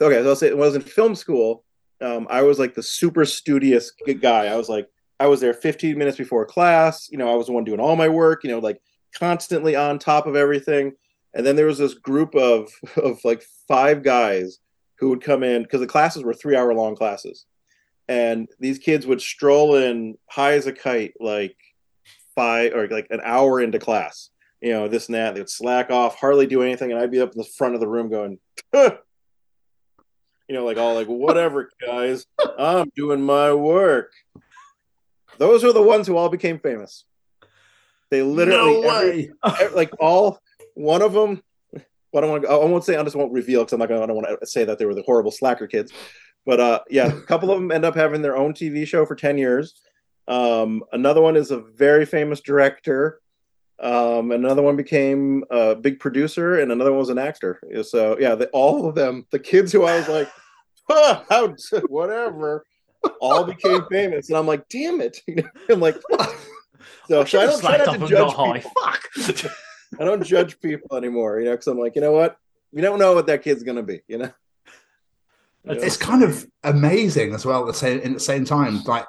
Okay, 0.00 0.22
so 0.22 0.28
I'll 0.28 0.36
say 0.36 0.52
when 0.52 0.62
I 0.62 0.66
was 0.66 0.76
in 0.76 0.82
film 0.82 1.14
school, 1.14 1.64
um, 2.00 2.26
I 2.28 2.42
was 2.42 2.58
like 2.58 2.74
the 2.74 2.82
super 2.82 3.24
studious 3.24 3.92
guy. 4.20 4.46
I 4.46 4.56
was 4.56 4.68
like, 4.68 4.88
I 5.18 5.26
was 5.26 5.40
there 5.40 5.54
15 5.54 5.96
minutes 5.96 6.18
before 6.18 6.44
class. 6.44 7.08
You 7.10 7.16
know, 7.16 7.32
I 7.32 7.34
was 7.34 7.46
the 7.46 7.52
one 7.52 7.64
doing 7.64 7.80
all 7.80 7.96
my 7.96 8.08
work. 8.08 8.44
You 8.44 8.50
know, 8.50 8.58
like 8.58 8.80
constantly 9.14 9.74
on 9.74 9.98
top 9.98 10.26
of 10.26 10.36
everything 10.36 10.92
and 11.36 11.44
then 11.44 11.54
there 11.54 11.66
was 11.66 11.78
this 11.78 11.94
group 11.94 12.34
of 12.34 12.72
of 12.96 13.24
like 13.24 13.44
five 13.68 14.02
guys 14.02 14.58
who 14.98 15.10
would 15.10 15.22
come 15.22 15.42
in 15.42 15.62
because 15.62 15.80
the 15.80 15.86
classes 15.86 16.24
were 16.24 16.34
three 16.34 16.56
hour 16.56 16.74
long 16.74 16.96
classes 16.96 17.46
and 18.08 18.48
these 18.58 18.78
kids 18.78 19.06
would 19.06 19.20
stroll 19.20 19.76
in 19.76 20.16
high 20.30 20.54
as 20.54 20.66
a 20.66 20.72
kite 20.72 21.14
like 21.20 21.56
five 22.36 22.72
or 22.72 22.86
like 22.88 23.08
an 23.10 23.20
hour 23.24 23.60
into 23.60 23.78
class 23.78 24.30
you 24.60 24.72
know 24.72 24.86
this 24.86 25.06
and 25.06 25.16
that 25.16 25.34
they'd 25.34 25.48
slack 25.48 25.90
off 25.90 26.16
hardly 26.16 26.46
do 26.46 26.62
anything 26.62 26.92
and 26.92 27.00
i'd 27.00 27.10
be 27.10 27.20
up 27.20 27.32
in 27.32 27.38
the 27.38 27.48
front 27.56 27.74
of 27.74 27.80
the 27.80 27.88
room 27.88 28.08
going 28.08 28.38
huh. 28.72 28.96
you 30.48 30.54
know 30.54 30.64
like 30.64 30.76
all 30.76 30.94
like 30.94 31.08
whatever 31.08 31.70
guys 31.84 32.26
i'm 32.58 32.90
doing 32.94 33.20
my 33.20 33.52
work 33.52 34.12
those 35.38 35.64
are 35.64 35.72
the 35.72 35.82
ones 35.82 36.06
who 36.06 36.16
all 36.16 36.28
became 36.28 36.60
famous 36.60 37.04
they 38.10 38.22
literally 38.22 38.82
no. 38.82 38.88
Every, 38.88 39.74
like 39.74 39.90
all 39.98 40.40
one 40.74 41.02
of 41.02 41.12
them, 41.12 41.42
well, 41.72 41.82
I 42.16 42.20
don't 42.20 42.30
want 42.30 42.42
to. 42.44 42.50
I 42.50 42.64
won't 42.64 42.84
say. 42.84 42.96
I 42.96 43.02
just 43.02 43.16
won't 43.16 43.32
reveal 43.32 43.62
because 43.62 43.72
I'm 43.72 43.80
not 43.80 43.88
going. 43.88 44.00
to 44.00 44.04
I 44.04 44.06
don't 44.06 44.16
want 44.16 44.40
to 44.40 44.46
say 44.46 44.64
that 44.64 44.78
they 44.78 44.84
were 44.84 44.94
the 44.94 45.02
horrible 45.02 45.32
slacker 45.32 45.66
kids. 45.66 45.92
But 46.44 46.60
uh, 46.60 46.80
yeah, 46.88 47.06
a 47.06 47.20
couple 47.22 47.50
of 47.50 47.58
them 47.58 47.72
end 47.72 47.84
up 47.84 47.96
having 47.96 48.22
their 48.22 48.36
own 48.36 48.52
TV 48.52 48.86
show 48.86 49.04
for 49.04 49.16
ten 49.16 49.38
years. 49.38 49.74
Um, 50.28 50.82
another 50.92 51.22
one 51.22 51.36
is 51.36 51.50
a 51.50 51.58
very 51.58 52.04
famous 52.04 52.40
director. 52.40 53.20
Um, 53.78 54.32
another 54.32 54.62
one 54.62 54.76
became 54.76 55.44
a 55.50 55.74
big 55.74 56.00
producer, 56.00 56.60
and 56.60 56.72
another 56.72 56.90
one 56.90 57.00
was 57.00 57.10
an 57.10 57.18
actor. 57.18 57.60
So 57.82 58.18
yeah, 58.18 58.34
the, 58.34 58.48
all 58.48 58.88
of 58.88 58.94
them, 58.94 59.26
the 59.30 59.38
kids 59.38 59.72
who 59.72 59.84
I 59.84 59.98
was 59.98 60.08
like, 60.08 60.30
huh, 60.88 61.22
how, 61.28 61.54
whatever, 61.88 62.64
all 63.20 63.44
became 63.44 63.84
famous, 63.90 64.28
and 64.28 64.38
I'm 64.38 64.46
like, 64.46 64.68
damn 64.68 65.00
it! 65.00 65.20
I'm 65.68 65.80
like, 65.80 65.96
so, 67.08 67.24
so 67.24 67.40
I 67.40 67.46
don't 67.46 67.60
try 67.60 67.76
not 67.76 68.00
to 68.00 68.06
judge 68.06 68.34
people. 68.34 68.72
Fuck. 68.82 69.52
I 70.00 70.04
don't 70.04 70.24
judge 70.24 70.60
people 70.60 70.96
anymore, 70.96 71.38
you 71.38 71.44
know, 71.44 71.52
because 71.52 71.68
I'm 71.68 71.78
like, 71.78 71.94
you 71.94 72.00
know 72.00 72.12
what? 72.12 72.36
You 72.72 72.82
don't 72.82 72.98
know 72.98 73.14
what 73.14 73.26
that 73.28 73.42
kid's 73.42 73.62
gonna 73.62 73.82
be, 73.82 74.00
you 74.08 74.18
know. 74.18 74.32
It's 75.64 75.96
kind 75.96 76.22
of 76.22 76.46
amazing 76.62 77.34
as 77.34 77.44
well. 77.44 77.62
At 77.62 77.66
the 77.66 77.74
same, 77.74 78.00
in 78.00 78.14
the 78.14 78.20
same 78.20 78.44
time, 78.44 78.82
like 78.84 79.06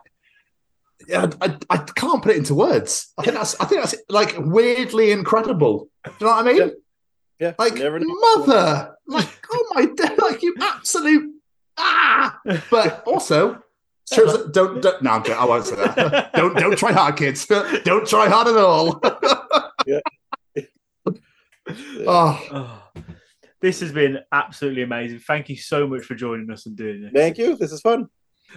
I, 1.13 1.31
I, 1.41 1.57
I, 1.69 1.77
can't 1.77 2.21
put 2.21 2.31
it 2.31 2.37
into 2.37 2.53
words. 2.53 3.13
I 3.17 3.23
think 3.23 3.35
that's 3.35 3.59
I 3.59 3.65
think 3.65 3.81
that's 3.81 3.95
like 4.09 4.35
weirdly 4.37 5.11
incredible. 5.11 5.89
Do 6.03 6.11
you 6.19 6.25
know 6.25 6.33
what 6.33 6.47
I 6.47 6.53
mean? 6.53 6.57
Yeah. 6.57 6.69
yeah 7.39 7.53
like 7.57 7.75
mother, 7.75 8.95
like 9.07 9.29
oh 9.51 9.71
my 9.73 9.85
god, 9.95 10.17
like 10.19 10.43
you 10.43 10.55
absolute 10.59 11.33
ah. 11.77 12.39
But 12.69 13.03
also, 13.05 13.61
don't 14.11 14.81
don't 14.81 15.01
no, 15.01 15.11
I 15.11 15.45
won't 15.45 15.65
say 15.65 15.75
that. 15.75 16.33
don't 16.35 16.57
don't 16.57 16.77
try 16.77 16.91
hard, 16.91 17.15
kids. 17.15 17.45
Don't 17.45 18.07
try 18.07 18.27
hard 18.27 18.47
at 18.47 18.57
all. 18.57 18.99
yeah 19.85 19.99
oh. 22.07 22.47
oh. 22.51 22.83
This 23.59 23.79
has 23.79 23.91
been 23.91 24.19
absolutely 24.31 24.83
amazing. 24.83 25.19
Thank 25.19 25.49
you 25.49 25.55
so 25.55 25.87
much 25.87 26.03
for 26.03 26.15
joining 26.15 26.49
us 26.51 26.65
and 26.67 26.75
doing 26.75 27.01
this. 27.01 27.11
Thank 27.13 27.37
you. 27.37 27.55
This 27.55 27.71
is 27.71 27.81
fun. 27.81 28.07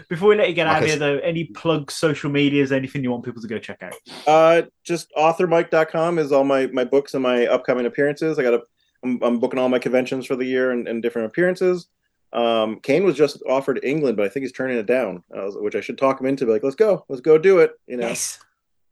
Before 0.08 0.28
we 0.28 0.36
let 0.36 0.48
you 0.48 0.54
get 0.54 0.66
out 0.66 0.82
of 0.82 0.88
here, 0.88 0.96
though, 0.96 1.18
any 1.18 1.44
plugs, 1.44 1.94
social 1.94 2.30
medias, 2.30 2.72
anything 2.72 3.02
you 3.02 3.10
want 3.10 3.24
people 3.24 3.42
to 3.42 3.48
go 3.48 3.58
check 3.58 3.82
out? 3.82 3.94
Uh, 4.26 4.62
just 4.84 5.12
authormike.com 5.16 6.18
is 6.18 6.32
all 6.32 6.44
my, 6.44 6.66
my 6.68 6.84
books 6.84 7.14
and 7.14 7.22
my 7.22 7.46
upcoming 7.46 7.86
appearances. 7.86 8.38
I 8.38 8.42
got 8.42 8.54
a, 8.54 8.62
I'm, 9.02 9.22
I'm 9.22 9.40
booking 9.40 9.58
all 9.58 9.68
my 9.68 9.78
conventions 9.78 10.26
for 10.26 10.36
the 10.36 10.44
year 10.44 10.70
and, 10.70 10.86
and 10.86 11.02
different 11.02 11.26
appearances. 11.26 11.88
Um, 12.32 12.78
Kane 12.80 13.04
was 13.04 13.16
just 13.16 13.42
offered 13.48 13.80
England, 13.82 14.16
but 14.16 14.26
I 14.26 14.28
think 14.28 14.44
he's 14.44 14.52
turning 14.52 14.78
it 14.78 14.86
down, 14.86 15.24
uh, 15.34 15.50
which 15.56 15.74
I 15.74 15.80
should 15.80 15.98
talk 15.98 16.20
him 16.20 16.26
into. 16.26 16.46
Like, 16.46 16.62
let's 16.62 16.76
go, 16.76 17.04
let's 17.08 17.20
go 17.20 17.38
do 17.38 17.58
it. 17.58 17.72
You 17.86 17.96
know, 17.96 18.08
nice. 18.08 18.38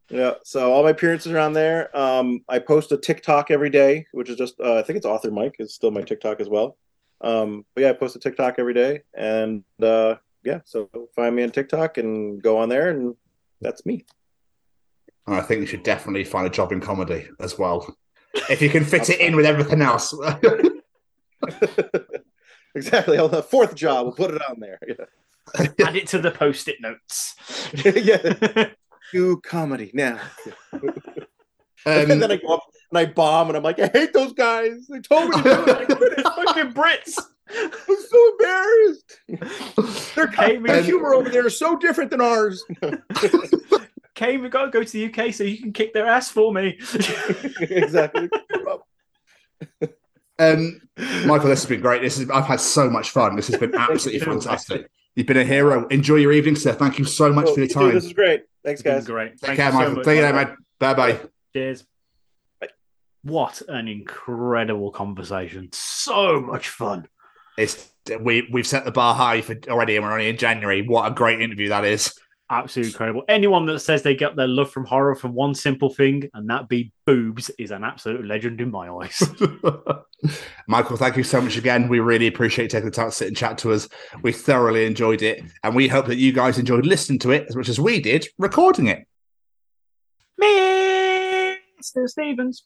Yeah, 0.09 0.33
so 0.43 0.73
all 0.73 0.83
my 0.83 0.89
appearances 0.89 1.31
are 1.31 1.39
on 1.39 1.53
there. 1.53 1.95
Um, 1.95 2.43
I 2.49 2.59
post 2.59 2.91
a 2.91 2.97
TikTok 2.97 3.51
every 3.51 3.69
day, 3.69 4.07
which 4.11 4.29
is 4.29 4.37
just 4.37 4.59
uh, 4.59 4.77
I 4.77 4.81
think 4.81 4.97
it's 4.97 5.05
Author 5.05 5.29
Mike 5.29 5.55
is 5.59 5.73
still 5.73 5.91
my 5.91 6.01
TikTok 6.01 6.39
as 6.41 6.49
well. 6.49 6.77
Um, 7.21 7.65
but 7.75 7.81
yeah, 7.81 7.89
I 7.91 7.93
post 7.93 8.15
a 8.15 8.19
TikTok 8.19 8.55
every 8.57 8.73
day, 8.73 9.03
and 9.13 9.63
uh, 9.81 10.15
yeah, 10.43 10.59
so 10.65 10.89
find 11.15 11.35
me 11.35 11.43
on 11.43 11.51
TikTok 11.51 11.97
and 11.97 12.41
go 12.41 12.57
on 12.57 12.69
there, 12.69 12.89
and 12.89 13.15
that's 13.61 13.85
me. 13.85 14.05
And 15.27 15.35
I 15.35 15.41
think 15.41 15.61
you 15.61 15.67
should 15.67 15.83
definitely 15.83 16.23
find 16.23 16.47
a 16.47 16.49
job 16.49 16.71
in 16.71 16.79
comedy 16.79 17.27
as 17.39 17.57
well, 17.57 17.95
if 18.49 18.61
you 18.61 18.69
can 18.69 18.85
fit 18.85 19.09
it 19.09 19.19
in 19.19 19.35
with 19.35 19.45
everything 19.45 19.81
else. 19.81 20.13
exactly. 22.75 23.17
On 23.17 23.29
the 23.29 23.43
fourth 23.43 23.75
job, 23.75 24.05
we'll 24.05 24.15
put 24.15 24.33
it 24.33 24.41
on 24.49 24.59
there. 24.59 24.79
Yeah. 24.87 25.05
Add 25.85 25.95
it 25.95 26.07
to 26.07 26.19
the 26.19 26.31
post-it 26.31 26.81
notes. 26.81 27.35
yeah 27.85 28.69
do 29.11 29.37
comedy 29.41 29.91
now. 29.93 30.19
Um, 30.73 30.91
and 31.85 32.21
then 32.21 32.31
I 32.31 32.37
go 32.37 32.55
up 32.55 32.63
and 32.91 32.99
I 32.99 33.05
bomb, 33.05 33.47
and 33.47 33.57
I'm 33.57 33.63
like, 33.63 33.79
I 33.79 33.87
hate 33.87 34.13
those 34.13 34.33
guys. 34.33 34.87
They 34.87 34.99
told 34.99 35.29
me 35.29 35.37
to 35.37 35.43
do 35.43 35.49
it. 35.49 35.69
I 35.69 35.85
quit 35.85 36.13
it. 36.17 36.23
Fucking 36.23 36.73
Brits. 36.73 37.19
I'm 37.55 37.97
so 38.09 38.31
embarrassed. 38.31 39.19
Their, 40.15 40.27
Kate, 40.33 40.63
their 40.63 40.83
humor 40.83 41.13
over 41.13 41.29
there 41.29 41.47
is 41.47 41.57
so 41.57 41.77
different 41.77 42.11
than 42.11 42.21
ours. 42.21 42.63
Kane, 44.15 44.41
we've 44.41 44.51
got 44.51 44.65
to 44.65 44.71
go 44.71 44.83
to 44.83 44.91
the 44.91 45.05
UK 45.05 45.33
so 45.33 45.43
you 45.43 45.57
can 45.57 45.71
kick 45.73 45.93
their 45.93 46.05
ass 46.05 46.29
for 46.29 46.53
me. 46.53 46.77
exactly. 47.61 48.29
Um, 50.37 50.81
Michael, 51.25 51.49
this 51.49 51.61
has 51.61 51.65
been 51.65 51.81
great. 51.81 52.01
This 52.01 52.17
is 52.19 52.29
I've 52.29 52.45
had 52.45 52.59
so 52.61 52.89
much 52.89 53.11
fun. 53.11 53.35
This 53.35 53.47
has 53.47 53.57
been 53.57 53.75
absolutely 53.75 54.19
fantastic. 54.25 54.89
You've 55.15 55.27
been 55.27 55.37
a 55.37 55.43
hero. 55.45 55.87
Enjoy 55.87 56.15
your 56.15 56.31
evening, 56.31 56.55
sir. 56.55 56.73
Thank 56.73 56.99
you 56.99 57.05
so 57.05 57.31
much 57.31 57.45
Cool. 57.45 57.53
for 57.55 57.59
your 57.61 57.67
You 57.67 57.73
too. 57.73 57.79
time. 57.79 57.93
This 57.93 58.05
is 58.05 58.13
great. 58.13 58.43
Thanks, 58.63 58.81
guys. 58.81 59.05
Great. 59.05 59.31
Take 59.31 59.39
Thank 59.41 59.57
care, 59.57 59.65
you 59.67 59.71
so 59.71 59.77
Michael. 59.79 59.95
much. 59.95 60.05
Take 60.05 60.19
care, 60.19 60.33
man. 60.33 60.57
Bye 60.79 60.93
bye. 60.93 61.19
Cheers. 61.53 61.85
What 63.23 63.61
an 63.67 63.87
incredible 63.89 64.91
conversation. 64.91 65.69
So 65.73 66.39
much 66.39 66.69
fun. 66.69 67.07
It's 67.59 67.91
we 68.21 68.47
we've 68.51 68.65
set 68.65 68.85
the 68.85 68.91
bar 68.91 69.13
high 69.13 69.41
for 69.41 69.55
already, 69.67 69.97
and 69.97 70.05
we're 70.05 70.13
only 70.13 70.29
in 70.29 70.37
January. 70.37 70.81
What 70.81 71.11
a 71.11 71.13
great 71.13 71.41
interview 71.41 71.69
that 71.69 71.83
is. 71.83 72.13
Absolutely 72.49 72.93
incredible. 72.93 73.23
Anyone 73.27 73.65
that 73.67 73.79
says 73.79 74.01
they 74.01 74.15
get 74.15 74.35
their 74.35 74.47
love 74.47 74.71
from 74.71 74.85
horror 74.85 75.13
from 75.13 75.33
one 75.33 75.53
simple 75.53 75.93
thing, 75.93 76.29
and 76.33 76.49
that 76.49 76.69
be 76.69 76.91
boobs, 77.05 77.51
is 77.59 77.71
an 77.71 77.83
absolute 77.83 78.25
legend 78.25 78.61
in 78.61 78.71
my 78.71 78.89
eyes. 78.89 79.21
Michael, 80.67 80.97
thank 80.97 81.17
you 81.17 81.23
so 81.23 81.41
much 81.41 81.57
again. 81.57 81.89
We 81.89 81.99
really 81.99 82.27
appreciate 82.27 82.65
you 82.65 82.69
taking 82.69 82.89
the 82.89 82.95
time 82.95 83.09
to 83.09 83.15
sit 83.15 83.27
and 83.27 83.37
chat 83.37 83.57
to 83.59 83.73
us. 83.73 83.87
We 84.23 84.31
thoroughly 84.31 84.85
enjoyed 84.85 85.21
it, 85.21 85.43
and 85.63 85.75
we 85.75 85.87
hope 85.87 86.07
that 86.07 86.15
you 86.15 86.31
guys 86.31 86.57
enjoyed 86.57 86.85
listening 86.85 87.19
to 87.19 87.31
it 87.31 87.45
as 87.49 87.55
much 87.55 87.69
as 87.69 87.79
we 87.79 87.99
did 87.99 88.27
recording 88.37 88.87
it. 88.87 89.05
Mr. 90.41 92.07
Stevens. 92.07 92.63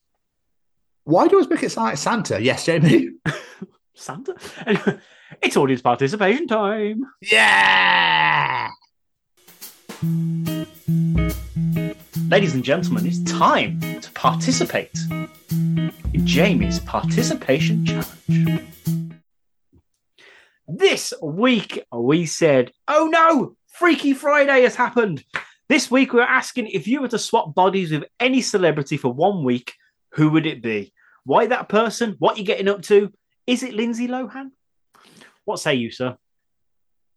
Why 1.04 1.28
do 1.28 1.38
we 1.38 1.48
make 1.48 1.64
it 1.64 1.72
sound 1.72 1.88
like 1.90 1.98
Santa? 1.98 2.42
Yes, 2.42 2.66
Jamie. 2.66 3.10
Santa? 3.96 4.36
Anyway, 4.66 5.00
it's 5.42 5.58
audience 5.58 5.82
participation 5.82 6.48
time. 6.48 7.06
Yeah! 7.22 8.70
Ladies 12.30 12.56
and 12.56 12.64
gentlemen, 12.64 13.06
it's 13.06 13.24
time 13.24 13.80
to 13.80 14.12
participate 14.14 14.98
in 15.52 16.26
Jamie's 16.26 16.80
participation 16.80 17.86
challenge. 17.86 18.64
This 20.68 21.14
week 21.22 21.86
we 21.92 22.26
said, 22.26 22.72
oh 22.88 23.08
no, 23.12 23.56
Freaky 23.68 24.14
Friday 24.14 24.64
has 24.64 24.76
happened. 24.76 25.24
This 25.70 25.92
week 25.92 26.14
we're 26.14 26.24
asking 26.24 26.68
if 26.68 26.88
you 26.88 27.02
were 27.02 27.08
to 27.10 27.20
swap 27.20 27.54
bodies 27.54 27.92
with 27.92 28.06
any 28.20 28.42
celebrity 28.42 28.98
for 28.98 29.14
one 29.14 29.44
week, 29.44 29.74
who 30.14 30.30
would 30.32 30.46
it 30.46 30.64
be? 30.64 30.94
Why 31.26 31.46
that 31.48 31.70
person? 31.70 32.16
What 32.20 32.38
you 32.38 32.44
getting 32.44 32.68
up 32.68 32.82
to? 32.84 33.12
Is 33.46 33.64
it 33.64 33.74
Lindsay 33.74 34.08
Lohan? 34.08 34.52
What 35.46 35.60
say 35.60 35.76
you, 35.76 35.92
sir? 35.92 36.18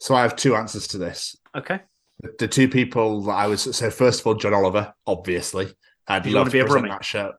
So 0.01 0.15
I 0.15 0.23
have 0.23 0.37
two 0.37 0.57
answers 0.57 0.89
to 0.89 0.99
this. 0.99 1.37
Okay. 1.57 1.81
The, 2.21 2.35
the 2.41 2.49
two 2.49 2.69
people 2.69 3.23
that 3.23 3.33
I 3.33 3.47
was 3.47 3.63
so 3.77 3.91
first 3.91 4.21
of 4.21 4.27
all, 4.27 4.35
John 4.35 4.55
Oliver, 4.55 4.95
obviously. 5.07 5.69
I'd 6.09 6.23
Do 6.23 6.31
you 6.31 6.35
love 6.35 6.43
wanna 6.43 6.51
to 6.51 6.53
be 6.53 6.61
a 6.61 6.65
present 6.65 6.89
that 6.89 7.05
show. 7.05 7.33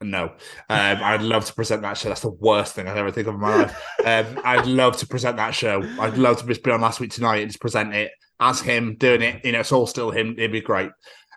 No, 0.00 0.24
um, 0.24 0.32
I'd 0.68 1.22
love 1.22 1.46
to 1.46 1.54
present 1.54 1.80
that 1.82 1.96
show. 1.96 2.08
That's 2.08 2.20
the 2.20 2.30
worst 2.30 2.74
thing 2.74 2.88
I've 2.88 2.96
ever 2.96 3.10
think 3.10 3.26
of 3.26 3.34
in 3.34 3.40
my 3.40 3.56
life. 3.56 3.82
Um, 4.04 4.38
I'd 4.44 4.66
love 4.66 4.98
to 4.98 5.06
present 5.06 5.38
that 5.38 5.54
show. 5.54 5.82
I'd 5.98 6.18
love 6.18 6.38
to 6.38 6.46
just 6.46 6.62
be 6.62 6.70
on 6.70 6.82
last 6.82 7.00
week 7.00 7.10
tonight 7.10 7.38
and 7.38 7.48
just 7.48 7.60
present 7.60 7.94
it 7.94 8.12
as 8.38 8.60
him 8.60 8.96
doing 8.96 9.22
it. 9.22 9.42
You 9.42 9.52
know, 9.52 9.60
it's 9.60 9.72
all 9.72 9.86
still 9.86 10.10
him. 10.10 10.34
It'd 10.36 10.52
be 10.52 10.60
great. 10.60 10.90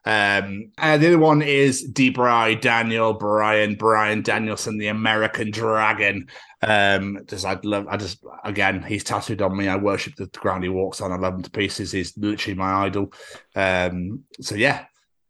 Um, 0.07 0.71
and 0.77 1.03
the 1.03 1.07
other 1.07 1.19
one 1.19 1.41
is 1.41 1.85
Debray 1.91 2.61
Daniel 2.61 3.13
Bryan 3.13 3.75
Bryan 3.75 4.21
Danielson, 4.21 4.77
the 4.77 4.87
American 4.87 5.51
Dragon. 5.51 6.29
Um, 6.61 7.19
just 7.27 7.45
I'd 7.45 7.65
love. 7.65 7.87
I 7.89 7.97
just 7.97 8.23
again, 8.45 8.81
he's 8.81 9.03
tattooed 9.03 9.41
on 9.41 9.57
me. 9.57 9.67
I 9.67 9.75
worship 9.75 10.15
the 10.15 10.27
ground 10.27 10.63
he 10.63 10.69
walks 10.69 11.01
on. 11.01 11.11
I 11.11 11.17
love 11.17 11.33
him 11.33 11.41
to 11.41 11.51
pieces. 11.51 11.91
He's 11.91 12.17
literally 12.17 12.55
my 12.55 12.85
idol. 12.85 13.11
Um, 13.53 14.23
so 14.39 14.55
yeah, 14.55 14.85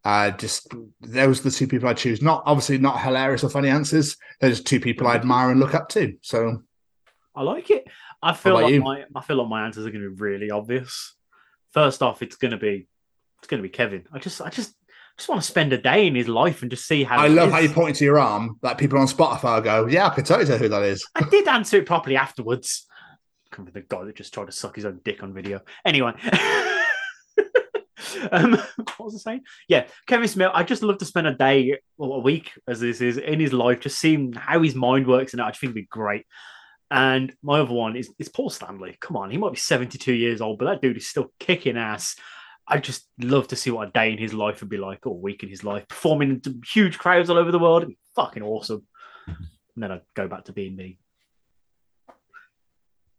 uh, 0.06 0.30
just 0.30 0.68
those 1.02 1.40
are 1.40 1.49
the 1.49 1.52
two 1.52 1.66
people 1.66 1.90
I 1.90 1.95
choose. 1.95 2.22
Not 2.22 2.44
obviously 2.45 2.78
not 2.78 3.02
hilarious 3.02 3.44
or 3.44 3.49
funny 3.49 3.70
answers. 3.70 4.16
They're 4.40 4.52
just 4.52 4.68
two 4.68 4.80
people 4.80 5.08
I 5.08 5.16
admire 5.16 5.49
and 5.49 5.60
look 5.60 5.74
up 5.74 5.90
to. 5.90 6.14
So 6.22 6.62
I 7.36 7.41
like 7.41 7.72
it. 7.72 7.88
I 8.22 8.34
feel 8.34 8.54
like 8.54 8.72
you? 8.72 8.82
my 8.82 9.06
I 9.16 9.22
feel 9.22 9.38
like 9.38 9.49
my 9.49 9.66
answers 9.66 9.88
are 9.88 9.91
going 9.91 10.04
to 10.04 10.12
be 10.12 10.22
really 10.22 10.52
obvious. 10.52 11.16
First 11.72 12.04
off, 12.04 12.22
it's 12.22 12.36
going 12.36 12.52
to 12.52 12.58
be 12.58 12.86
it's 13.48 13.52
going 13.52 13.64
to 13.64 13.68
be 13.68 13.72
Kevin. 13.72 14.03
I 14.11 14.19
just 14.19 14.41
I 14.41 14.49
just 14.49 14.76
just 15.18 15.30
want 15.30 15.41
to 15.41 15.48
spend 15.48 15.72
a 15.72 15.78
day 15.78 16.06
in 16.06 16.15
his 16.15 16.28
life 16.28 16.61
and 16.64 16.69
just 16.69 16.86
see 16.86 17.06
how. 17.06 17.18
I 17.18 17.28
love 17.28 17.48
is. 17.48 17.53
how 17.53 17.60
you 17.61 17.69
point 17.69 17.95
to 17.95 18.03
your 18.03 18.19
arm. 18.19 18.60
Like 18.61 18.78
people 18.78 18.99
on 18.99 19.07
Spotify 19.07 19.64
go, 19.64 19.88
"Yeah, 19.88 20.07
I 20.07 20.10
can 20.10 20.26
totally 20.26 20.45
tell 20.45 20.57
who 20.57 20.68
that 20.68 20.84
is." 20.84 21.07
I 21.15 21.24
did 21.30 21.48
answer 21.48 21.78
it 21.78 21.86
properly 21.86 22.18
afterwards. 22.18 22.86
Come 23.49 23.64
with 23.64 23.74
the 23.74 23.82
guy 23.82 24.03
that 24.03 24.18
just 24.18 24.34
tried 24.34 24.48
to 24.48 24.52
suck 24.52 24.76
his 24.76 24.84
own 24.84 24.99
dick 25.06 25.24
on 25.24 25.34
video. 25.34 25.61
Anyway. 25.86 26.11
um, 28.32 28.52
what 28.52 28.99
was 28.99 29.15
I 29.15 29.32
saying? 29.32 29.44
Yeah, 29.69 29.88
Kevin 30.07 30.28
Smith. 30.28 30.52
I 30.53 30.64
just 30.64 30.84
love 30.84 30.98
to 30.98 31.06
spend 31.06 31.28
a 31.28 31.34
day 31.34 31.80
or 31.98 32.18
a 32.18 32.19
week, 32.19 32.52
as 32.68 32.82
this 32.82 32.99
is, 32.99 33.18
in 33.18 33.40
his 33.40 33.53
life, 33.53 33.80
just 33.80 33.99
seeing 33.99 34.34
how 34.34 34.61
his 34.61 34.76
mind 34.76 35.07
works, 35.07 35.32
and 35.32 35.41
I 35.41 35.52
just 35.52 35.61
think 35.61 35.69
it'd 35.69 35.76
be 35.76 35.88
great. 35.90 36.26
And 36.91 37.34
my 37.41 37.61
other 37.61 37.74
one 37.74 37.95
is, 37.95 38.10
is 38.19 38.28
Paul 38.28 38.49
Stanley. 38.49 38.98
Come 38.99 39.15
on, 39.15 39.32
he 39.32 39.38
might 39.38 39.53
be 39.53 39.57
72 39.57 40.14
years 40.14 40.41
old, 40.41 40.60
but 40.60 40.65
that 40.65 40.82
dude 40.82 40.98
is 40.98 41.10
still 41.10 41.32
kicking 41.40 41.78
ass. 41.78 42.18
I 42.68 42.80
just 42.80 43.07
love 43.19 43.48
to 43.49 43.56
see 43.56 43.72
what 43.72 43.88
a 43.88 43.91
day 43.91 44.11
in 44.11 44.18
his 44.18 44.34
life 44.34 44.60
would 44.60 44.69
be 44.69 44.77
like, 44.77 45.07
or 45.07 45.11
a 45.11 45.19
week 45.19 45.44
in 45.44 45.49
his 45.49 45.64
life, 45.64 45.88
performing 45.88 46.41
to 46.41 46.60
huge 46.65 46.98
crowds 46.98 47.30
all 47.30 47.38
over 47.38 47.52
the 47.52 47.60
world. 47.60 47.85
Fucking 48.15 48.44
awesome. 48.44 48.85
And 49.27 49.38
then 49.84 49.91
I'd 49.91 50.02
go 50.15 50.27
back 50.27 50.45
to 50.45 50.53
being 50.53 50.76
me. 50.76 50.99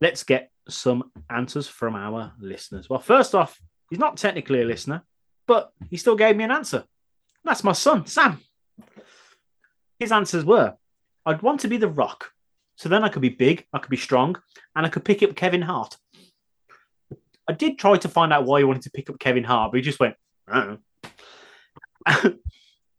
Let's 0.00 0.22
get 0.22 0.50
some 0.68 1.10
answers 1.30 1.66
from 1.66 1.94
our 1.94 2.32
listeners. 2.38 2.90
Well, 2.90 3.00
first 3.00 3.34
off, 3.34 3.58
he's 3.88 3.98
not 3.98 4.16
technically 4.16 4.60
a 4.60 4.66
listener, 4.66 5.02
but 5.46 5.72
he 5.88 5.96
still 5.96 6.16
gave 6.16 6.36
me 6.36 6.44
an 6.44 6.50
answer. 6.50 6.84
That's 7.42 7.64
my 7.64 7.72
son, 7.72 8.06
Sam. 8.06 8.40
His 9.98 10.12
answers 10.12 10.44
were 10.44 10.74
I'd 11.24 11.42
want 11.42 11.60
to 11.60 11.68
be 11.68 11.76
the 11.76 11.88
rock. 11.88 12.32
So 12.76 12.88
then 12.88 13.02
I 13.02 13.08
could 13.08 13.22
be 13.22 13.28
big, 13.28 13.66
I 13.72 13.78
could 13.78 13.90
be 13.90 13.96
strong, 13.96 14.36
and 14.76 14.86
I 14.86 14.88
could 14.88 15.04
pick 15.04 15.22
up 15.22 15.34
Kevin 15.34 15.62
Hart. 15.62 15.96
I 17.48 17.52
did 17.52 17.78
try 17.78 17.96
to 17.96 18.08
find 18.08 18.32
out 18.32 18.44
why 18.44 18.60
he 18.60 18.64
wanted 18.64 18.82
to 18.82 18.90
pick 18.90 19.08
up 19.08 19.18
Kevin 19.18 19.44
Hart, 19.44 19.72
but 19.72 19.78
he 19.78 19.82
just 19.82 19.98
went, 19.98 20.14
I 20.46 20.54
don't 20.54 20.68
know. 20.68 22.34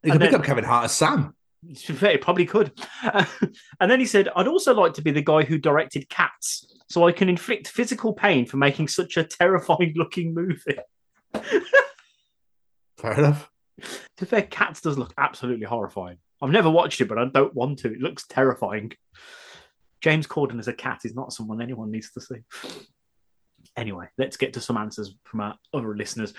You 0.03 0.11
can 0.11 0.19
pick 0.19 0.34
up 0.34 0.43
Kevin 0.43 0.63
Hart 0.63 0.85
as 0.85 0.91
Sam. 0.93 1.35
He 1.61 2.17
probably 2.17 2.45
could. 2.45 2.71
and 3.81 3.91
then 3.91 3.99
he 3.99 4.05
said, 4.05 4.30
I'd 4.34 4.47
also 4.47 4.73
like 4.73 4.93
to 4.93 5.01
be 5.01 5.11
the 5.11 5.21
guy 5.21 5.43
who 5.43 5.57
directed 5.57 6.07
Cats, 6.07 6.65
so 6.89 7.05
I 7.05 7.11
can 7.11 7.27
inflict 7.27 7.67
physical 7.67 8.13
pain 8.13 8.45
for 8.45 8.55
making 8.55 8.88
such 8.88 9.17
a 9.17 9.26
terrifying 9.26 9.91
looking 9.97 10.34
movie. 10.34 10.80
Fair 12.97 13.13
enough. 13.13 13.51
To 13.81 14.26
be 14.26 14.26
fair, 14.26 14.43
Cats 14.43 14.80
does 14.80 14.97
look 14.97 15.13
absolutely 15.17 15.65
horrifying. 15.65 16.17
I've 16.41 16.49
never 16.51 16.69
watched 16.69 17.01
it, 17.01 17.09
but 17.09 17.17
I 17.17 17.26
don't 17.26 17.53
want 17.53 17.80
to. 17.80 17.91
It 17.91 17.99
looks 17.99 18.26
terrifying. 18.26 18.93
James 19.99 20.27
Corden 20.27 20.59
as 20.59 20.69
a 20.69 20.73
cat 20.73 21.01
is 21.03 21.13
not 21.13 21.34
someone 21.34 21.61
anyone 21.61 21.91
needs 21.91 22.11
to 22.11 22.21
see. 22.21 22.38
Anyway, 23.77 24.07
let's 24.17 24.37
get 24.37 24.53
to 24.53 24.61
some 24.61 24.77
answers 24.77 25.13
from 25.23 25.41
our 25.41 25.55
other 25.73 25.95
listeners. 25.95 26.33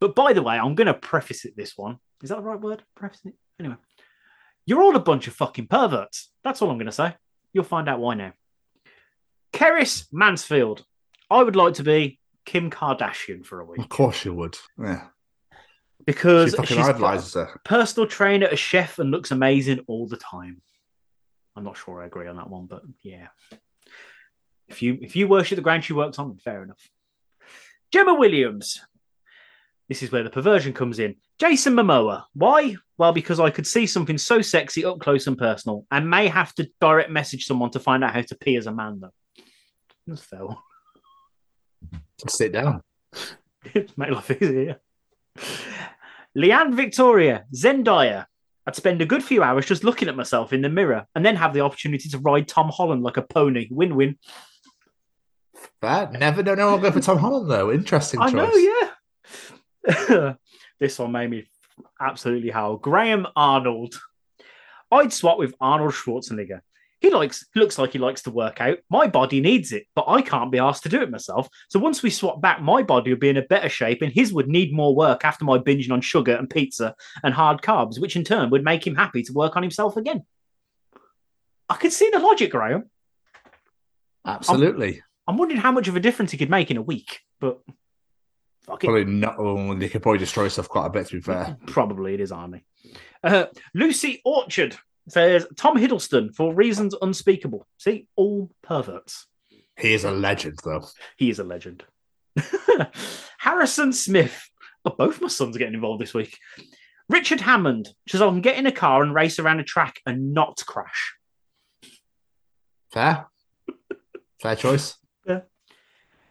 But 0.00 0.14
by 0.14 0.32
the 0.32 0.42
way, 0.42 0.56
I'm 0.58 0.74
going 0.74 0.86
to 0.86 0.94
preface 0.94 1.44
it 1.44 1.56
this 1.56 1.74
one. 1.76 1.98
Is 2.22 2.30
that 2.30 2.36
the 2.36 2.42
right 2.42 2.60
word? 2.60 2.82
Preface 2.94 3.20
it? 3.24 3.34
Anyway, 3.58 3.76
you're 4.66 4.82
all 4.82 4.96
a 4.96 5.00
bunch 5.00 5.26
of 5.26 5.34
fucking 5.34 5.66
perverts. 5.68 6.30
That's 6.44 6.60
all 6.62 6.70
I'm 6.70 6.76
going 6.78 6.86
to 6.86 6.92
say. 6.92 7.14
You'll 7.52 7.64
find 7.64 7.88
out 7.88 8.00
why 8.00 8.14
now. 8.14 8.32
Keris 9.52 10.06
Mansfield. 10.12 10.84
I 11.30 11.42
would 11.42 11.56
like 11.56 11.74
to 11.74 11.82
be 11.82 12.18
Kim 12.44 12.70
Kardashian 12.70 13.44
for 13.44 13.60
a 13.60 13.64
week 13.64 13.80
Of 13.80 13.88
course 13.88 14.24
you 14.24 14.34
would. 14.34 14.56
Yeah. 14.78 15.06
because 16.04 16.50
She 16.50 16.56
fucking 16.56 16.76
she's 16.76 16.86
idolises 16.88 17.34
got 17.34 17.48
her. 17.50 17.60
personal 17.64 18.06
trainer, 18.08 18.46
a 18.46 18.56
chef, 18.56 18.98
and 18.98 19.10
looks 19.10 19.30
amazing 19.30 19.80
all 19.88 20.06
the 20.06 20.16
time. 20.18 20.60
I'm 21.56 21.64
not 21.64 21.76
sure 21.78 22.02
I 22.02 22.06
agree 22.06 22.28
on 22.28 22.36
that 22.36 22.50
one, 22.50 22.66
but 22.66 22.82
yeah. 23.02 23.28
If 24.68 24.82
you 24.82 24.98
if 25.00 25.14
you 25.16 25.28
worship 25.28 25.56
the 25.56 25.62
ground 25.62 25.84
she 25.84 25.92
works 25.92 26.18
on, 26.18 26.36
fair 26.38 26.62
enough. 26.62 26.90
Gemma 27.92 28.14
Williams. 28.14 28.80
This 29.88 30.02
is 30.02 30.10
where 30.10 30.24
the 30.24 30.30
perversion 30.30 30.72
comes 30.72 30.98
in. 30.98 31.14
Jason 31.38 31.74
Momoa. 31.74 32.24
Why? 32.34 32.74
Well, 32.98 33.12
because 33.12 33.38
I 33.38 33.50
could 33.50 33.66
see 33.66 33.86
something 33.86 34.18
so 34.18 34.42
sexy 34.42 34.84
up 34.84 34.98
close 34.98 35.28
and 35.28 35.38
personal, 35.38 35.86
and 35.92 36.10
may 36.10 36.26
have 36.26 36.52
to 36.54 36.68
direct 36.80 37.10
message 37.10 37.46
someone 37.46 37.70
to 37.70 37.80
find 37.80 38.02
out 38.02 38.14
how 38.14 38.22
to 38.22 38.34
pee 38.34 38.56
as 38.56 38.66
a 38.66 38.72
man. 38.72 39.00
Though 39.00 39.12
that's 40.06 40.22
fair. 40.22 40.40
Sit 42.28 42.52
down. 42.52 42.82
Make 43.74 44.10
life 44.10 44.30
easier. 44.30 44.80
Leanne 46.36 46.74
Victoria, 46.74 47.44
Zendaya. 47.54 48.26
I'd 48.66 48.76
spend 48.76 49.00
a 49.00 49.06
good 49.06 49.22
few 49.22 49.42
hours 49.42 49.66
just 49.66 49.84
looking 49.84 50.08
at 50.08 50.16
myself 50.16 50.52
in 50.52 50.60
the 50.60 50.68
mirror 50.68 51.06
and 51.14 51.24
then 51.24 51.36
have 51.36 51.54
the 51.54 51.60
opportunity 51.60 52.08
to 52.08 52.18
ride 52.18 52.48
Tom 52.48 52.68
Holland 52.68 53.02
like 53.02 53.16
a 53.16 53.22
pony. 53.22 53.68
Win 53.70 53.94
win. 53.94 54.18
Fair. 55.80 56.10
Never 56.10 56.42
know. 56.42 56.54
No, 56.54 56.68
I'll 56.70 56.78
go 56.78 56.90
for 56.90 57.00
Tom 57.00 57.18
Holland 57.18 57.50
though. 57.50 57.72
Interesting 57.72 58.20
Choice. 58.20 58.32
I 58.32 58.32
know, 58.32 58.90
yeah. 59.86 60.34
this 60.80 60.98
one 60.98 61.12
made 61.12 61.30
me 61.30 61.48
absolutely 62.00 62.50
howl. 62.50 62.76
Graham 62.76 63.26
Arnold. 63.36 63.94
I'd 64.90 65.12
swap 65.12 65.38
with 65.38 65.54
Arnold 65.60 65.92
Schwarzenegger. 65.92 66.60
He 67.00 67.10
likes 67.10 67.44
looks 67.54 67.78
like 67.78 67.92
he 67.92 67.98
likes 67.98 68.22
to 68.22 68.30
work 68.30 68.60
out. 68.60 68.78
My 68.88 69.06
body 69.06 69.40
needs 69.40 69.72
it, 69.72 69.86
but 69.94 70.06
I 70.08 70.22
can't 70.22 70.50
be 70.50 70.58
asked 70.58 70.84
to 70.84 70.88
do 70.88 71.02
it 71.02 71.10
myself. 71.10 71.48
So 71.68 71.78
once 71.78 72.02
we 72.02 72.08
swap 72.08 72.40
back, 72.40 72.62
my 72.62 72.82
body 72.82 73.10
would 73.10 73.20
be 73.20 73.28
in 73.28 73.36
a 73.36 73.42
better 73.42 73.68
shape, 73.68 74.00
and 74.00 74.10
his 74.10 74.32
would 74.32 74.48
need 74.48 74.72
more 74.72 74.94
work 74.94 75.24
after 75.24 75.44
my 75.44 75.58
binging 75.58 75.92
on 75.92 76.00
sugar 76.00 76.34
and 76.34 76.48
pizza 76.48 76.94
and 77.22 77.34
hard 77.34 77.60
carbs, 77.60 78.00
which 78.00 78.16
in 78.16 78.24
turn 78.24 78.48
would 78.50 78.64
make 78.64 78.86
him 78.86 78.94
happy 78.94 79.22
to 79.24 79.32
work 79.34 79.56
on 79.56 79.62
himself 79.62 79.98
again. 79.98 80.24
I 81.68 81.76
could 81.76 81.92
see 81.92 82.08
the 82.10 82.18
logic, 82.18 82.52
Graham. 82.52 82.90
Absolutely. 84.24 85.02
I'm 85.26 85.36
wondering 85.36 85.60
how 85.60 85.72
much 85.72 85.88
of 85.88 85.96
a 85.96 86.00
difference 86.00 86.30
he 86.30 86.38
could 86.38 86.50
make 86.50 86.70
in 86.70 86.76
a 86.76 86.82
week. 86.82 87.20
but 87.40 87.58
fuck 88.64 88.82
it. 88.84 88.86
Probably 88.86 89.04
not. 89.04 89.36
Oh, 89.38 89.74
they 89.74 89.88
could 89.88 90.02
probably 90.02 90.18
destroy 90.18 90.48
stuff 90.48 90.68
quite 90.68 90.86
a 90.86 90.90
bit. 90.90 91.06
To 91.08 91.16
be 91.16 91.20
fair, 91.20 91.56
Probably 91.66 92.14
it 92.14 92.20
is 92.20 92.32
Army. 92.32 92.64
Uh, 93.24 93.46
Lucy 93.74 94.20
Orchard 94.24 94.76
says 95.08 95.46
Tom 95.56 95.76
Hiddleston 95.78 96.34
for 96.34 96.54
reasons 96.54 96.94
unspeakable. 97.00 97.66
See, 97.78 98.06
all 98.16 98.50
perverts. 98.62 99.26
he 99.78 99.94
is 99.94 100.04
a 100.04 100.10
legend, 100.10 100.58
though. 100.64 100.84
He 101.16 101.30
is 101.30 101.38
a 101.38 101.44
legend. 101.44 101.84
Harrison 103.38 103.92
Smith. 103.92 104.48
Oh, 104.84 104.90
both 104.90 105.20
my 105.20 105.28
sons 105.28 105.56
are 105.56 105.58
getting 105.58 105.74
involved 105.74 106.00
this 106.00 106.14
week. 106.14 106.38
Richard 107.08 107.40
Hammond 107.40 107.88
says 108.08 108.20
I 108.22 108.26
can 108.28 108.40
get 108.40 108.58
in 108.58 108.66
a 108.66 108.72
car 108.72 109.02
and 109.02 109.14
race 109.14 109.38
around 109.38 109.60
a 109.60 109.64
track 109.64 110.00
and 110.06 110.32
not 110.34 110.60
crash. 110.66 111.14
Fair, 112.92 113.26
fair 114.42 114.56
choice. 114.56 114.96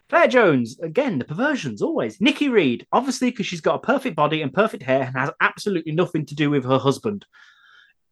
Claire 0.10 0.28
Jones, 0.28 0.80
again, 0.80 1.18
the 1.18 1.26
perversions, 1.26 1.82
always. 1.82 2.22
Nikki 2.22 2.50
Reed, 2.50 2.86
obviously, 2.92 3.32
because 3.32 3.48
she's 3.48 3.62
got 3.62 3.76
a 3.76 3.80
perfect 3.80 4.16
body 4.16 4.42
and 4.42 4.54
perfect 4.54 4.84
hair 4.84 5.04
and 5.04 5.16
has 5.18 5.32
absolutely 5.42 5.94
nothing 5.94 6.26
to 6.28 6.36
do 6.36 6.50
with 6.50 6.64
her 6.66 6.78
husband. 6.78 7.26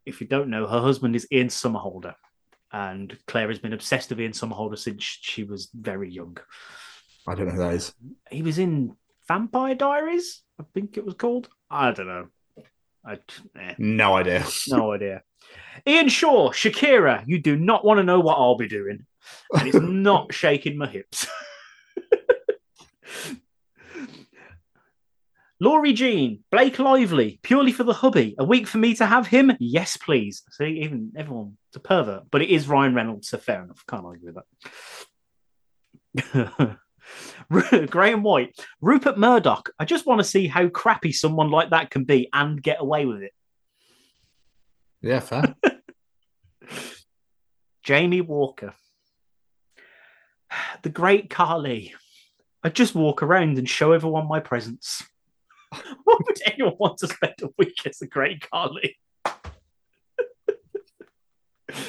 If 0.06 0.20
you 0.20 0.28
don't 0.28 0.50
know, 0.50 0.66
her 0.68 0.82
husband 0.82 1.16
is 1.16 1.28
Ian 1.32 1.48
Somerhalder. 1.48 2.16
And 2.72 3.16
Claire 3.28 3.50
has 3.50 3.60
been 3.60 3.74
obsessed 3.74 4.10
with 4.10 4.20
Ian 4.20 4.32
Somerhalder 4.32 4.78
since 4.78 5.04
she 5.04 5.44
was 5.44 5.70
very 5.74 6.10
young. 6.12 6.38
I 7.28 7.36
don't 7.36 7.46
know 7.46 7.54
who 7.54 7.60
that 7.60 7.76
is. 7.76 7.94
He 8.32 8.42
was 8.42 8.58
in 8.58 8.96
Vampire 9.28 9.76
Diaries, 9.76 10.42
I 10.60 10.64
think 10.74 10.98
it 10.98 11.06
was 11.06 11.14
called. 11.14 11.48
I 11.70 11.92
don't 11.92 12.08
know. 12.08 12.28
I, 13.06 13.20
eh, 13.60 13.76
No 13.78 14.16
idea. 14.16 14.44
no 14.70 14.92
idea. 14.94 15.22
Ian 15.88 16.10
Shaw, 16.10 16.50
Shakira, 16.52 17.24
you 17.28 17.40
do 17.40 17.56
not 17.56 17.86
want 17.86 18.00
to 18.00 18.04
know 18.04 18.20
what 18.20 18.38
I'll 18.38 18.58
be 18.58 18.68
doing. 18.68 19.06
And 19.54 19.68
it's 19.68 19.78
not 19.82 20.34
shaking 20.34 20.78
my 20.78 20.88
hips. 20.88 21.28
Laurie 25.60 25.94
Jean, 25.94 26.44
Blake 26.52 26.78
Lively, 26.78 27.40
purely 27.42 27.72
for 27.72 27.84
the 27.84 27.94
hubby. 27.94 28.36
A 28.38 28.44
week 28.44 28.68
for 28.68 28.80
me 28.80 28.94
to 28.96 29.06
have 29.06 29.28
him? 29.28 29.54
Yes, 29.60 29.96
please. 29.96 30.44
See, 30.52 30.82
even 30.84 31.14
everyone's 31.16 31.56
a 31.74 31.80
pervert, 31.80 32.24
but 32.32 32.42
it 32.42 32.50
is 32.50 32.68
Ryan 32.68 32.94
Reynolds, 32.94 33.30
so 33.30 33.38
fair 33.38 33.64
enough. 33.64 33.84
Can't 33.88 34.06
argue 34.06 34.34
with 34.34 34.44
that. 36.20 36.78
Graham 37.90 38.24
White, 38.24 38.60
Rupert 38.82 39.18
Murdoch. 39.18 39.70
I 39.80 39.86
just 39.86 40.06
want 40.06 40.20
to 40.20 40.26
see 40.26 40.48
how 40.48 40.68
crappy 40.68 41.14
someone 41.14 41.50
like 41.50 41.70
that 41.70 41.92
can 41.92 42.04
be 42.04 42.28
and 42.34 42.62
get 42.62 42.82
away 42.82 43.06
with 43.06 43.24
it. 43.24 43.32
Yeah, 45.02 45.20
fair. 45.20 45.56
Jamie 47.84 48.22
Walker. 48.22 48.74
The 50.82 50.90
great 50.90 51.30
Carly. 51.30 51.94
I 52.64 52.70
just 52.70 52.96
walk 52.96 53.22
around 53.22 53.58
and 53.58 53.68
show 53.68 53.92
everyone 53.92 54.28
my 54.28 54.40
presents. 54.40 55.04
Why 55.72 56.16
would 56.26 56.38
anyone 56.46 56.76
want 56.80 56.98
to 57.00 57.08
spend 57.08 57.34
a 57.42 57.50
week 57.58 57.76
as 57.86 58.00
the 58.00 58.08
great 58.08 58.50
Carly? 58.50 58.98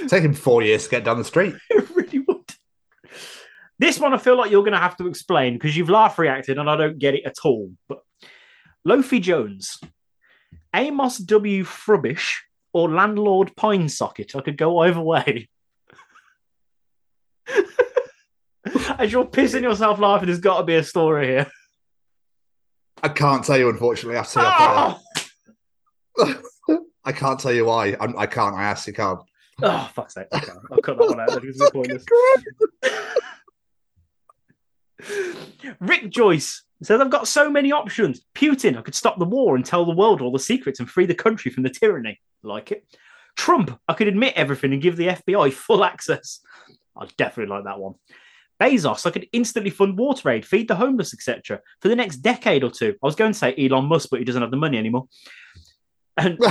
Take 0.09 0.25
him 0.25 0.35
four 0.35 0.63
years 0.63 0.85
to 0.85 0.91
get 0.91 1.05
down 1.05 1.19
the 1.19 1.25
street. 1.25 1.55
It 1.71 1.91
really 1.91 2.19
would. 2.21 2.53
This 3.79 3.99
one 4.01 4.15
I 4.15 4.19
feel 4.19 4.37
like 4.37 4.51
you're 4.51 4.63
going 4.63 4.73
to 4.73 4.79
have 4.79 4.97
to 4.99 5.07
explain 5.07 5.55
because 5.55 5.77
you've 5.77 5.91
laugh 5.91 6.19
reacted 6.19 6.59
and 6.59 6.71
I 6.71 6.77
don't 6.77 6.99
get 6.99 7.15
it 7.15 7.25
at 7.25 7.35
all. 7.45 7.73
But 7.89 8.01
Lofi 8.87 9.21
Jones, 9.21 9.79
Amos 10.75 11.19
W. 11.19 11.65
Frubbish, 11.65 12.35
or 12.73 12.91
Landlord 12.91 13.55
Pine 13.57 13.89
Socket. 13.89 14.35
I 14.35 14.41
could 14.41 14.59
go 14.59 14.79
either 14.81 15.01
way. 15.01 15.49
As 18.99 19.13
you're 19.13 19.27
pissing 19.27 19.63
yourself 19.63 19.99
laughing, 19.99 20.27
there's 20.27 20.41
got 20.41 20.59
to 20.59 20.65
be 20.65 20.77
a 20.77 20.83
story 20.83 21.27
here. 21.29 21.47
I 23.03 23.09
can't 23.09 23.45
tell 23.45 23.59
you, 23.59 23.69
unfortunately. 23.69 24.17
I 24.17 24.23
have 24.23 24.33
to 24.33 24.41
air. 24.41 24.47
Ah! 24.49 25.01
I 27.05 27.13
can't 27.13 27.39
tell 27.39 27.53
you 27.53 27.67
why. 27.67 27.97
I'm, 28.01 28.19
I 28.19 28.27
can't. 28.27 28.55
I 28.55 28.65
actually 28.65 28.95
can't. 28.95 29.21
Oh, 29.63 29.91
fuck's 29.95 30.15
sake. 30.15 30.27
Okay, 30.33 30.53
I'll 30.73 30.79
cut 30.79 30.99
that 30.99 31.09
one 31.09 31.21
out. 31.21 31.29
That 31.29 31.45
is 31.45 31.71
pointless. 31.73 32.05
Rick 35.81 36.11
Joyce 36.11 36.63
says, 36.83 37.01
I've 37.01 37.11
got 37.11 37.29
so 37.29 37.51
many 37.51 37.73
options. 37.73 38.23
Putin, 38.35 38.79
I 38.79 38.83
could 38.83 38.95
stop 38.95 39.19
the 39.19 39.25
war 39.25 39.55
and 39.55 39.65
tell 39.65 39.85
the 39.85 39.95
world 39.95 40.21
all 40.23 40.33
the 40.33 40.39
secrets 40.39 40.81
and 40.81 40.89
free 40.89 41.07
the 41.07 41.15
country 41.15 41.51
from 41.51 41.63
the 41.63 41.71
tyranny. 41.71 42.21
Like 42.43 42.73
it. 42.73 42.87
Trump, 43.37 43.79
I 43.89 43.95
could 43.95 44.09
admit 44.09 44.35
everything 44.37 44.73
and 44.73 44.83
give 44.83 44.97
the 44.97 45.09
FBI 45.09 45.53
full 45.53 45.85
access. 45.85 46.41
I 46.97 47.07
definitely 47.19 47.55
like 47.55 47.65
that 47.65 47.81
one. 47.81 47.95
Bezos, 48.61 49.07
I 49.07 49.11
could 49.11 49.29
instantly 49.33 49.71
fund 49.71 49.99
water 49.99 50.31
aid, 50.31 50.47
feed 50.47 50.69
the 50.69 50.77
homeless, 50.77 51.13
etc. 51.13 51.61
for 51.81 51.89
the 51.89 51.97
next 51.97 52.19
decade 52.19 52.65
or 52.65 52.71
two. 52.71 52.95
I 53.03 53.07
was 53.07 53.17
going 53.17 53.33
to 53.33 53.39
say 53.39 53.55
Elon 53.59 53.87
Musk, 53.87 54.09
but 54.11 54.19
he 54.21 54.25
doesn't 54.25 54.43
have 54.43 54.51
the 54.51 54.57
money 54.57 54.79
anymore. 54.79 55.09
And 56.17 56.39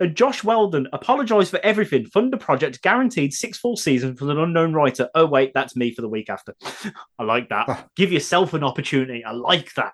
And 0.00 0.16
Josh 0.16 0.42
Weldon, 0.42 0.88
apologised 0.94 1.50
for 1.50 1.60
everything. 1.62 2.06
Fund 2.06 2.32
a 2.32 2.38
project, 2.38 2.80
guaranteed 2.80 3.34
six 3.34 3.58
full 3.58 3.76
seasons 3.76 4.18
from 4.18 4.30
an 4.30 4.38
unknown 4.38 4.72
writer. 4.72 5.10
Oh, 5.14 5.26
wait, 5.26 5.52
that's 5.52 5.76
me 5.76 5.92
for 5.92 6.00
the 6.00 6.08
week 6.08 6.30
after. 6.30 6.54
I 7.18 7.22
like 7.22 7.50
that. 7.50 7.90
Give 7.96 8.10
yourself 8.10 8.54
an 8.54 8.64
opportunity. 8.64 9.24
I 9.26 9.32
like 9.32 9.74
that. 9.74 9.92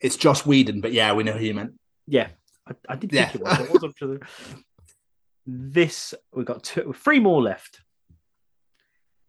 It's 0.00 0.16
Josh 0.16 0.46
Whedon, 0.46 0.80
but 0.80 0.92
yeah, 0.92 1.12
we 1.12 1.24
know 1.24 1.32
who 1.32 1.44
you 1.44 1.52
meant. 1.52 1.74
Yeah, 2.06 2.28
I, 2.66 2.72
I 2.88 2.96
did 2.96 3.12
Yeah. 3.12 3.26
think 3.28 3.42
it 3.42 3.44
was. 3.44 3.60
It 3.60 3.70
was 3.70 3.84
up 3.84 3.96
to 3.96 4.06
the... 4.06 4.26
This, 5.46 6.12
we've 6.32 6.46
got 6.46 6.64
two, 6.64 6.92
three 6.92 7.20
more 7.20 7.40
left. 7.40 7.80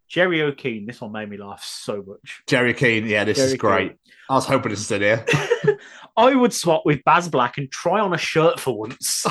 Jerry 0.08 0.42
O'Keen. 0.42 0.86
This 0.86 1.02
one 1.02 1.12
made 1.12 1.30
me 1.30 1.38
laugh 1.38 1.64
so 1.64 2.04
much. 2.06 2.42
Jerry 2.48 2.74
Keane, 2.74 3.06
yeah, 3.06 3.24
this 3.24 3.38
is 3.38 3.54
great. 3.56 3.90
Keane. 3.90 3.98
I 4.30 4.36
was 4.36 4.46
hoping 4.46 4.70
to 4.70 4.76
sit 4.76 5.02
here. 5.02 5.26
I 6.18 6.34
would 6.34 6.54
swap 6.54 6.84
with 6.86 7.04
Baz 7.04 7.28
Black 7.30 7.58
and 7.58 7.70
try 7.72 8.00
on 8.00 8.14
a 8.14 8.18
shirt 8.18 8.60
for 8.60 8.78
once. 8.78 9.26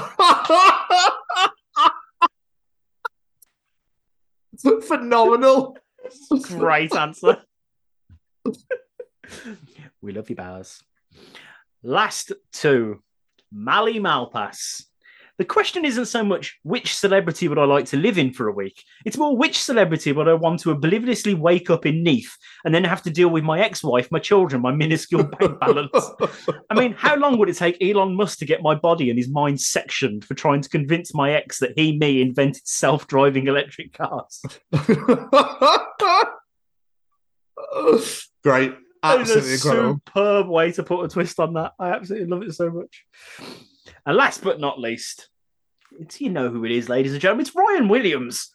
Phenomenal. 4.86 5.76
Great 6.42 6.94
answer. 6.94 7.38
we 10.00 10.12
love 10.12 10.30
you, 10.30 10.36
Baz. 10.36 10.82
Last 11.82 12.32
two 12.52 13.02
Mali 13.52 13.98
Malpass. 13.98 14.84
The 15.38 15.44
question 15.44 15.84
isn't 15.84 16.06
so 16.06 16.24
much 16.24 16.58
which 16.62 16.94
celebrity 16.94 17.46
would 17.48 17.58
I 17.58 17.64
like 17.64 17.84
to 17.86 17.98
live 17.98 18.16
in 18.16 18.32
for 18.32 18.48
a 18.48 18.52
week. 18.52 18.82
It's 19.04 19.18
more 19.18 19.36
which 19.36 19.62
celebrity 19.62 20.12
would 20.12 20.28
I 20.28 20.32
want 20.32 20.60
to 20.60 20.70
obliviously 20.70 21.34
wake 21.34 21.68
up 21.68 21.84
in 21.84 22.02
Neath 22.02 22.34
and 22.64 22.74
then 22.74 22.84
have 22.84 23.02
to 23.02 23.10
deal 23.10 23.28
with 23.28 23.44
my 23.44 23.60
ex 23.60 23.84
wife, 23.84 24.10
my 24.10 24.18
children, 24.18 24.62
my 24.62 24.72
minuscule 24.72 25.24
bank 25.38 25.60
balance. 25.60 26.10
I 26.70 26.74
mean, 26.74 26.92
how 26.92 27.16
long 27.16 27.36
would 27.38 27.50
it 27.50 27.56
take 27.56 27.82
Elon 27.82 28.14
Musk 28.14 28.38
to 28.38 28.46
get 28.46 28.62
my 28.62 28.74
body 28.74 29.10
and 29.10 29.18
his 29.18 29.28
mind 29.28 29.60
sectioned 29.60 30.24
for 30.24 30.32
trying 30.34 30.62
to 30.62 30.68
convince 30.70 31.14
my 31.14 31.32
ex 31.32 31.58
that 31.58 31.72
he, 31.76 31.98
me, 31.98 32.22
invented 32.22 32.66
self 32.66 33.06
driving 33.06 33.46
electric 33.46 33.92
cars? 33.92 34.42
Great. 38.42 38.74
That 39.02 39.20
is 39.20 39.30
Absolutely 39.30 39.50
a 39.50 39.54
incredible. 39.54 40.00
superb 40.06 40.48
way 40.48 40.72
to 40.72 40.82
put 40.82 41.04
a 41.04 41.08
twist 41.08 41.38
on 41.38 41.54
that. 41.54 41.72
I 41.78 41.90
absolutely 41.90 42.28
love 42.28 42.42
it 42.42 42.54
so 42.54 42.70
much. 42.70 43.04
And 44.06 44.16
last 44.16 44.42
but 44.42 44.60
not 44.60 44.80
least, 44.80 45.28
it's, 46.00 46.20
you 46.20 46.30
know 46.30 46.48
who 46.48 46.64
it 46.64 46.70
is, 46.70 46.88
ladies 46.88 47.12
and 47.12 47.20
gentlemen. 47.20 47.44
It's 47.44 47.54
Ryan 47.54 47.88
Williams. 47.88 48.52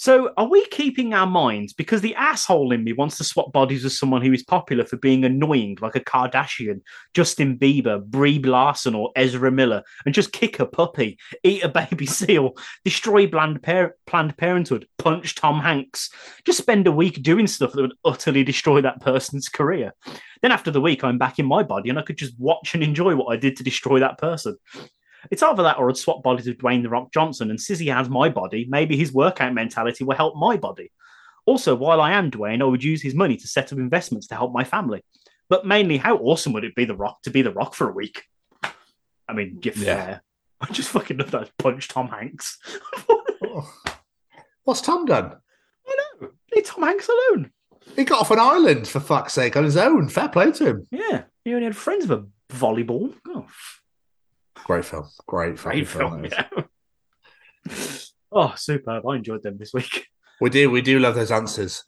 So, 0.00 0.30
are 0.36 0.48
we 0.48 0.64
keeping 0.66 1.12
our 1.12 1.26
minds 1.26 1.72
because 1.72 2.02
the 2.02 2.14
asshole 2.14 2.70
in 2.70 2.84
me 2.84 2.92
wants 2.92 3.16
to 3.18 3.24
swap 3.24 3.52
bodies 3.52 3.82
with 3.82 3.92
someone 3.92 4.22
who 4.22 4.32
is 4.32 4.44
popular 4.44 4.84
for 4.84 4.96
being 4.96 5.24
annoying, 5.24 5.76
like 5.80 5.96
a 5.96 6.00
Kardashian, 6.00 6.82
Justin 7.14 7.58
Bieber, 7.58 8.04
Brie 8.04 8.38
Larson, 8.38 8.94
or 8.94 9.10
Ezra 9.16 9.50
Miller, 9.50 9.82
and 10.06 10.14
just 10.14 10.30
kick 10.30 10.60
a 10.60 10.66
puppy, 10.66 11.18
eat 11.42 11.64
a 11.64 11.68
baby 11.68 12.06
seal, 12.06 12.52
destroy 12.84 13.26
Planned, 13.26 13.60
Par- 13.60 13.96
Planned 14.06 14.36
Parenthood, 14.36 14.86
punch 14.98 15.34
Tom 15.34 15.58
Hanks, 15.58 16.10
just 16.44 16.58
spend 16.58 16.86
a 16.86 16.92
week 16.92 17.20
doing 17.20 17.48
stuff 17.48 17.72
that 17.72 17.82
would 17.82 17.94
utterly 18.04 18.44
destroy 18.44 18.80
that 18.80 19.00
person's 19.00 19.48
career? 19.48 19.94
Then 20.42 20.52
after 20.52 20.70
the 20.70 20.80
week, 20.80 21.02
I'm 21.02 21.18
back 21.18 21.40
in 21.40 21.46
my 21.46 21.64
body 21.64 21.90
and 21.90 21.98
I 21.98 22.02
could 22.02 22.18
just 22.18 22.38
watch 22.38 22.72
and 22.72 22.84
enjoy 22.84 23.16
what 23.16 23.32
I 23.32 23.36
did 23.36 23.56
to 23.56 23.64
destroy 23.64 23.98
that 23.98 24.18
person. 24.18 24.56
It's 25.30 25.42
either 25.42 25.62
that 25.64 25.78
or 25.78 25.88
I'd 25.90 25.96
swap 25.96 26.22
bodies 26.22 26.46
with 26.46 26.58
Dwayne 26.58 26.82
The 26.82 26.88
Rock 26.88 27.12
Johnson 27.12 27.50
and 27.50 27.58
Sizzy 27.60 27.92
has 27.92 28.08
my 28.08 28.28
body. 28.28 28.66
Maybe 28.68 28.96
his 28.96 29.12
workout 29.12 29.52
mentality 29.54 30.04
will 30.04 30.16
help 30.16 30.36
my 30.36 30.56
body. 30.56 30.92
Also, 31.46 31.74
while 31.74 32.00
I 32.00 32.12
am 32.12 32.30
Dwayne, 32.30 32.60
I 32.60 32.64
would 32.66 32.84
use 32.84 33.02
his 33.02 33.14
money 33.14 33.36
to 33.36 33.48
set 33.48 33.72
up 33.72 33.78
investments 33.78 34.26
to 34.28 34.34
help 34.34 34.52
my 34.52 34.64
family. 34.64 35.02
But 35.48 35.66
mainly, 35.66 35.96
how 35.96 36.16
awesome 36.18 36.52
would 36.52 36.64
it 36.64 36.74
be 36.74 36.84
The 36.84 36.94
Rock 36.96 37.22
to 37.22 37.30
be 37.30 37.42
The 37.42 37.52
Rock 37.52 37.74
for 37.74 37.88
a 37.88 37.92
week? 37.92 38.22
I 38.62 39.32
mean, 39.34 39.58
you're 39.62 39.74
Yeah. 39.74 39.94
fair. 40.04 40.22
I 40.60 40.66
just 40.72 40.90
fucking 40.90 41.18
love 41.18 41.30
that 41.30 41.50
punch 41.58 41.88
Tom 41.88 42.08
Hanks. 42.08 42.58
Oh. 43.42 43.72
What's 44.64 44.80
Tom 44.82 45.06
done? 45.06 45.36
I 45.88 45.96
know. 46.20 46.28
Leave 46.54 46.64
Tom 46.66 46.82
Hanks 46.82 47.08
alone. 47.08 47.50
He 47.96 48.04
got 48.04 48.20
off 48.20 48.30
an 48.30 48.38
island 48.38 48.86
for 48.86 49.00
fuck's 49.00 49.32
sake 49.32 49.56
on 49.56 49.64
his 49.64 49.76
own. 49.76 50.08
Fair 50.08 50.28
play 50.28 50.52
to 50.52 50.66
him. 50.66 50.86
Yeah, 50.90 51.22
he 51.44 51.54
only 51.54 51.64
had 51.64 51.76
friends 51.76 52.06
with 52.06 52.18
a 52.20 52.26
volleyball. 52.54 53.14
Oh, 53.26 53.46
Great 54.64 54.84
film. 54.84 55.08
Great 55.26 55.56
great 55.56 55.88
film. 55.88 56.24
is. 56.24 56.32
Yeah. 56.32 56.48
oh, 58.32 58.54
superb. 58.56 59.06
I 59.06 59.16
enjoyed 59.16 59.42
them 59.42 59.58
this 59.58 59.72
week. 59.72 60.08
We 60.40 60.50
do. 60.50 60.70
We 60.70 60.82
do 60.82 61.00
love 61.00 61.16
those 61.16 61.32
answers. 61.32 61.82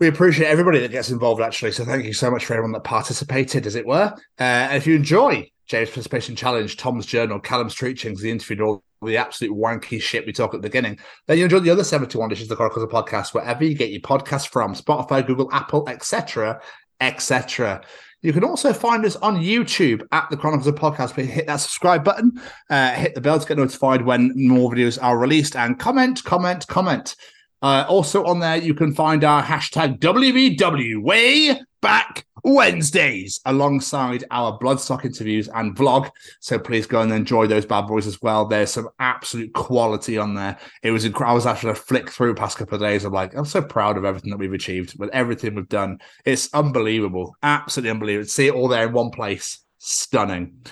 We 0.00 0.08
appreciate 0.08 0.48
everybody 0.48 0.80
that 0.80 0.90
gets 0.90 1.08
involved, 1.08 1.40
actually. 1.40 1.72
So 1.72 1.82
thank 1.86 2.04
you 2.04 2.12
so 2.12 2.30
much 2.30 2.44
for 2.44 2.52
everyone 2.52 2.72
that 2.72 2.84
participated, 2.84 3.66
as 3.66 3.74
it 3.74 3.86
were. 3.86 4.12
Uh, 4.38 4.42
and 4.42 4.76
if 4.76 4.86
you 4.86 4.94
enjoy 4.94 5.50
James' 5.66 5.88
Participation 5.88 6.36
Challenge, 6.36 6.76
Tom's 6.76 7.06
Journal, 7.06 7.40
Callum's 7.40 7.74
Treachings, 7.74 8.20
the 8.20 8.30
interview, 8.30 8.56
and 8.56 8.66
all 8.66 8.84
the 9.02 9.16
absolute 9.16 9.56
wanky 9.56 9.98
shit 10.00 10.26
we 10.26 10.32
talk 10.32 10.52
at 10.52 10.60
the 10.60 10.68
beginning, 10.68 10.98
then 11.26 11.38
you 11.38 11.44
enjoy 11.44 11.60
the 11.60 11.70
other 11.70 11.84
71 11.84 12.28
dishes, 12.28 12.48
the 12.48 12.56
Chronicles 12.56 12.82
of 12.82 12.90
Podcast, 12.90 13.32
wherever 13.32 13.64
you 13.64 13.74
get 13.74 13.90
your 13.90 14.00
podcast 14.00 14.48
from 14.48 14.74
Spotify, 14.74 15.26
Google, 15.26 15.48
Apple, 15.52 15.88
etc., 15.88 16.60
etc. 17.00 17.80
You 18.22 18.34
can 18.34 18.44
also 18.44 18.72
find 18.74 19.04
us 19.06 19.16
on 19.16 19.36
YouTube 19.36 20.06
at 20.12 20.28
the 20.28 20.36
Chronicles 20.36 20.66
of 20.66 20.74
Podcast. 20.74 21.14
Please 21.14 21.30
hit 21.30 21.46
that 21.46 21.56
subscribe 21.56 22.04
button, 22.04 22.38
uh, 22.68 22.92
hit 22.92 23.14
the 23.14 23.20
bell 23.20 23.40
to 23.40 23.48
get 23.48 23.56
notified 23.56 24.02
when 24.02 24.32
more 24.36 24.70
videos 24.70 25.02
are 25.02 25.18
released, 25.18 25.56
and 25.56 25.78
comment, 25.78 26.22
comment, 26.24 26.66
comment. 26.66 27.16
Uh, 27.62 27.84
also 27.88 28.24
on 28.24 28.40
there, 28.40 28.56
you 28.56 28.74
can 28.74 28.94
find 28.94 29.24
our 29.24 29.42
hashtag 29.42 29.98
WBW 29.98 31.02
way 31.02 31.60
back 31.82 32.26
Wednesdays 32.44 33.40
alongside 33.44 34.24
our 34.30 34.58
Bloodstock 34.58 35.04
interviews 35.04 35.48
and 35.48 35.76
vlog. 35.76 36.10
So 36.40 36.58
please 36.58 36.86
go 36.86 37.02
and 37.02 37.12
enjoy 37.12 37.46
those 37.46 37.66
bad 37.66 37.86
boys 37.86 38.06
as 38.06 38.20
well. 38.22 38.46
There's 38.46 38.72
some 38.72 38.88
absolute 38.98 39.52
quality 39.52 40.18
on 40.18 40.34
there. 40.34 40.58
It 40.82 40.90
was 40.90 41.04
incredible. 41.04 41.32
I 41.32 41.34
was 41.34 41.46
actually 41.46 41.72
a 41.72 41.76
flick 41.76 42.10
through 42.10 42.34
past 42.34 42.58
couple 42.58 42.76
of 42.76 42.80
days. 42.80 43.04
I'm 43.04 43.12
like, 43.12 43.34
I'm 43.34 43.44
so 43.44 43.62
proud 43.62 43.96
of 43.96 44.04
everything 44.04 44.30
that 44.30 44.38
we've 44.38 44.52
achieved 44.52 44.98
with 44.98 45.10
everything 45.10 45.54
we've 45.54 45.68
done. 45.68 45.98
It's 46.24 46.52
unbelievable, 46.54 47.36
absolutely 47.42 47.90
unbelievable. 47.90 48.28
See 48.28 48.46
it 48.46 48.54
all 48.54 48.68
there 48.68 48.86
in 48.86 48.92
one 48.92 49.10
place. 49.10 49.58
Stunning. 49.78 50.64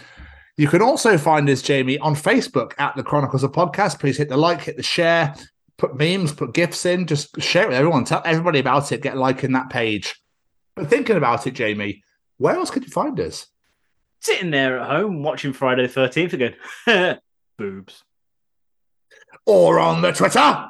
You 0.57 0.69
can 0.69 0.83
also 0.83 1.17
find 1.17 1.49
us, 1.49 1.63
Jamie, 1.63 1.99
on 1.99 2.15
Facebook 2.15 2.73
at 2.79 2.97
the 2.97 3.03
Chronicles 3.03 3.45
of 3.45 3.53
Podcast. 3.53 4.01
Please 4.01 4.19
hit 4.19 4.29
the 4.29 4.37
like, 4.37 4.63
hit 4.63 4.77
the 4.77 4.83
share, 4.83 5.35
put 5.79 5.97
memes, 5.97 6.33
put 6.33 6.53
gifs 6.53 6.85
in, 6.85 7.07
just 7.07 7.41
share 7.41 7.65
it 7.65 7.69
with 7.69 7.79
everyone. 7.79 8.05
Tell 8.05 8.23
everybody 8.25 8.59
about 8.59 8.93
it. 8.93 9.01
Get 9.01 9.17
liking 9.17 9.53
that 9.53 9.71
page. 9.71 10.15
But 10.75 10.91
thinking 10.91 11.17
about 11.17 11.47
it, 11.47 11.53
Jamie, 11.53 12.03
where 12.37 12.57
else 12.57 12.71
could 12.71 12.85
you 12.85 12.91
find 12.91 13.19
us? 13.21 13.47
Sitting 14.21 14.51
there 14.51 14.81
at 14.81 14.91
home 14.91 15.23
watching 15.23 15.53
Friday 15.53 15.87
the 15.87 16.01
13th 16.01 16.33
again. 16.33 17.19
Boobs. 17.59 18.03
Or 19.47 19.79
on 19.79 20.03
the 20.03 20.13
Twitter 20.13 20.69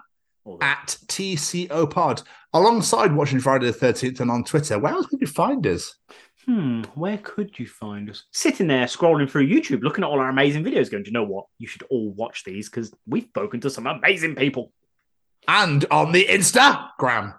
at 0.60 0.96
TCO 1.06 1.90
Pod. 1.90 2.22
Alongside 2.52 3.14
watching 3.14 3.40
Friday 3.40 3.70
the 3.70 3.78
13th 3.78 4.20
and 4.20 4.30
on 4.30 4.44
Twitter, 4.44 4.78
where 4.78 4.92
else 4.92 5.06
could 5.06 5.20
you 5.20 5.26
find 5.26 5.66
us? 5.66 5.96
Hmm, 6.46 6.82
where 6.94 7.18
could 7.18 7.58
you 7.58 7.66
find 7.66 8.08
us? 8.08 8.24
Sitting 8.32 8.68
there 8.68 8.86
scrolling 8.86 9.28
through 9.28 9.48
YouTube, 9.48 9.82
looking 9.82 10.04
at 10.04 10.08
all 10.08 10.18
our 10.18 10.30
amazing 10.30 10.64
videos, 10.64 10.90
going, 10.90 11.02
Do 11.02 11.08
you 11.08 11.12
know 11.12 11.24
what? 11.24 11.44
You 11.58 11.66
should 11.66 11.82
all 11.90 12.10
watch 12.12 12.44
these 12.44 12.70
because 12.70 12.92
we've 13.06 13.24
spoken 13.24 13.60
to 13.60 13.70
some 13.70 13.86
amazing 13.86 14.34
people. 14.34 14.72
And 15.48 15.86
on 15.90 16.12
the 16.12 16.26
Instagram. 16.26 17.34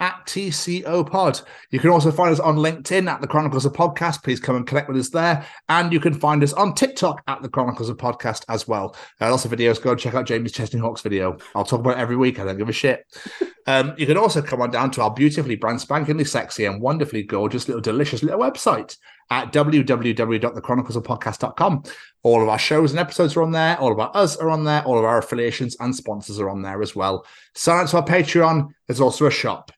At 0.00 0.24
TCO 0.26 1.10
Pod. 1.10 1.40
You 1.72 1.80
can 1.80 1.90
also 1.90 2.12
find 2.12 2.32
us 2.32 2.38
on 2.38 2.54
LinkedIn 2.54 3.10
at 3.10 3.20
the 3.20 3.26
Chronicles 3.26 3.64
of 3.64 3.72
Podcast. 3.72 4.22
Please 4.22 4.38
come 4.38 4.54
and 4.54 4.64
connect 4.64 4.86
with 4.86 4.96
us 4.96 5.10
there. 5.10 5.44
And 5.68 5.92
you 5.92 5.98
can 5.98 6.14
find 6.14 6.40
us 6.44 6.52
on 6.52 6.76
TikTok 6.76 7.20
at 7.26 7.42
the 7.42 7.48
Chronicles 7.48 7.88
of 7.88 7.96
Podcast 7.96 8.44
as 8.48 8.68
well. 8.68 8.94
Uh, 9.20 9.28
lots 9.28 9.44
of 9.44 9.50
videos. 9.50 9.82
Go 9.82 9.90
and 9.90 9.98
check 9.98 10.14
out 10.14 10.26
Jamie's 10.26 10.52
Chesney 10.52 10.78
Hawks 10.78 11.00
video. 11.00 11.38
I'll 11.56 11.64
talk 11.64 11.80
about 11.80 11.96
it 11.96 12.00
every 12.00 12.16
week. 12.16 12.38
I 12.38 12.44
don't 12.44 12.58
give 12.58 12.68
a 12.68 12.72
shit. 12.72 13.04
um, 13.66 13.94
you 13.98 14.06
can 14.06 14.16
also 14.16 14.40
come 14.40 14.62
on 14.62 14.70
down 14.70 14.92
to 14.92 15.02
our 15.02 15.12
beautifully 15.12 15.56
brand 15.56 15.80
spankingly 15.80 16.28
sexy 16.28 16.64
and 16.64 16.80
wonderfully 16.80 17.24
gorgeous 17.24 17.66
little 17.66 17.82
delicious 17.82 18.22
little 18.22 18.38
website 18.38 18.96
at 19.30 19.52
www.thechroniclesofpodcast.com. 19.52 21.82
All 22.22 22.42
of 22.42 22.48
our 22.48 22.58
shows 22.58 22.92
and 22.92 23.00
episodes 23.00 23.36
are 23.36 23.42
on 23.42 23.52
there. 23.52 23.78
All 23.78 23.92
of 23.92 24.00
our 24.00 24.10
us 24.14 24.36
are 24.36 24.50
on 24.50 24.64
there. 24.64 24.82
All 24.84 24.98
of 24.98 25.04
our 25.04 25.18
affiliations 25.18 25.76
and 25.80 25.94
sponsors 25.94 26.40
are 26.40 26.48
on 26.48 26.62
there 26.62 26.80
as 26.82 26.96
well. 26.96 27.24
Sign 27.54 27.84
up 27.84 27.90
to 27.90 27.98
our 27.98 28.04
Patreon. 28.04 28.70
There's 28.86 29.00
also 29.00 29.26
a 29.26 29.30
shop. 29.30 29.70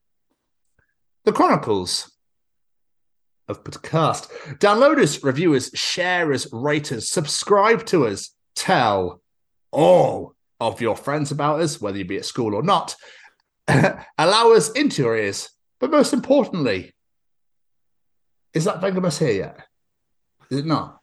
The 1.24 1.32
Chronicles 1.32 2.10
of 3.48 3.64
Podcast. 3.64 4.30
Download 4.58 4.98
us, 4.98 5.22
review 5.22 5.54
us, 5.54 5.76
share 5.76 6.32
us, 6.32 6.50
rate 6.52 6.92
us, 6.92 7.10
subscribe 7.10 7.84
to 7.86 8.06
us, 8.06 8.34
tell 8.54 9.20
all 9.72 10.34
of 10.60 10.80
your 10.80 10.96
friends 10.96 11.30
about 11.30 11.60
us, 11.60 11.80
whether 11.80 11.98
you 11.98 12.04
be 12.04 12.16
at 12.16 12.24
school 12.24 12.54
or 12.54 12.62
not. 12.62 12.94
Allow 13.68 14.52
us 14.52 14.70
into 14.70 15.02
your 15.02 15.16
ears. 15.16 15.50
But 15.80 15.90
most 15.90 16.12
importantly, 16.12 16.92
is 18.52 18.64
that 18.64 18.80
Vengamus 18.80 19.18
here 19.18 19.32
yet? 19.32 19.66
Is 20.50 20.58
it 20.58 20.66
not? 20.66 21.00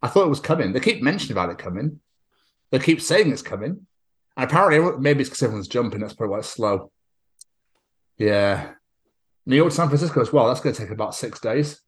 I 0.00 0.08
thought 0.08 0.26
it 0.26 0.30
was 0.30 0.40
coming. 0.40 0.72
They 0.72 0.80
keep 0.80 1.02
mentioning 1.02 1.32
about 1.32 1.50
it 1.50 1.58
coming. 1.58 2.00
They 2.70 2.78
keep 2.78 3.00
saying 3.00 3.32
it's 3.32 3.42
coming. 3.42 3.86
And 4.36 4.50
apparently, 4.50 4.98
maybe 5.00 5.20
it's 5.20 5.30
because 5.30 5.42
everyone's 5.42 5.68
jumping. 5.68 6.00
That's 6.00 6.14
probably 6.14 6.32
why 6.32 6.38
it's 6.38 6.48
slow. 6.48 6.92
Yeah. 8.16 8.72
New 9.46 9.56
York, 9.56 9.72
San 9.72 9.88
Francisco 9.88 10.20
as 10.20 10.32
well. 10.32 10.46
That's 10.46 10.60
going 10.60 10.74
to 10.74 10.80
take 10.80 10.90
about 10.90 11.14
six 11.14 11.40
days. 11.40 11.80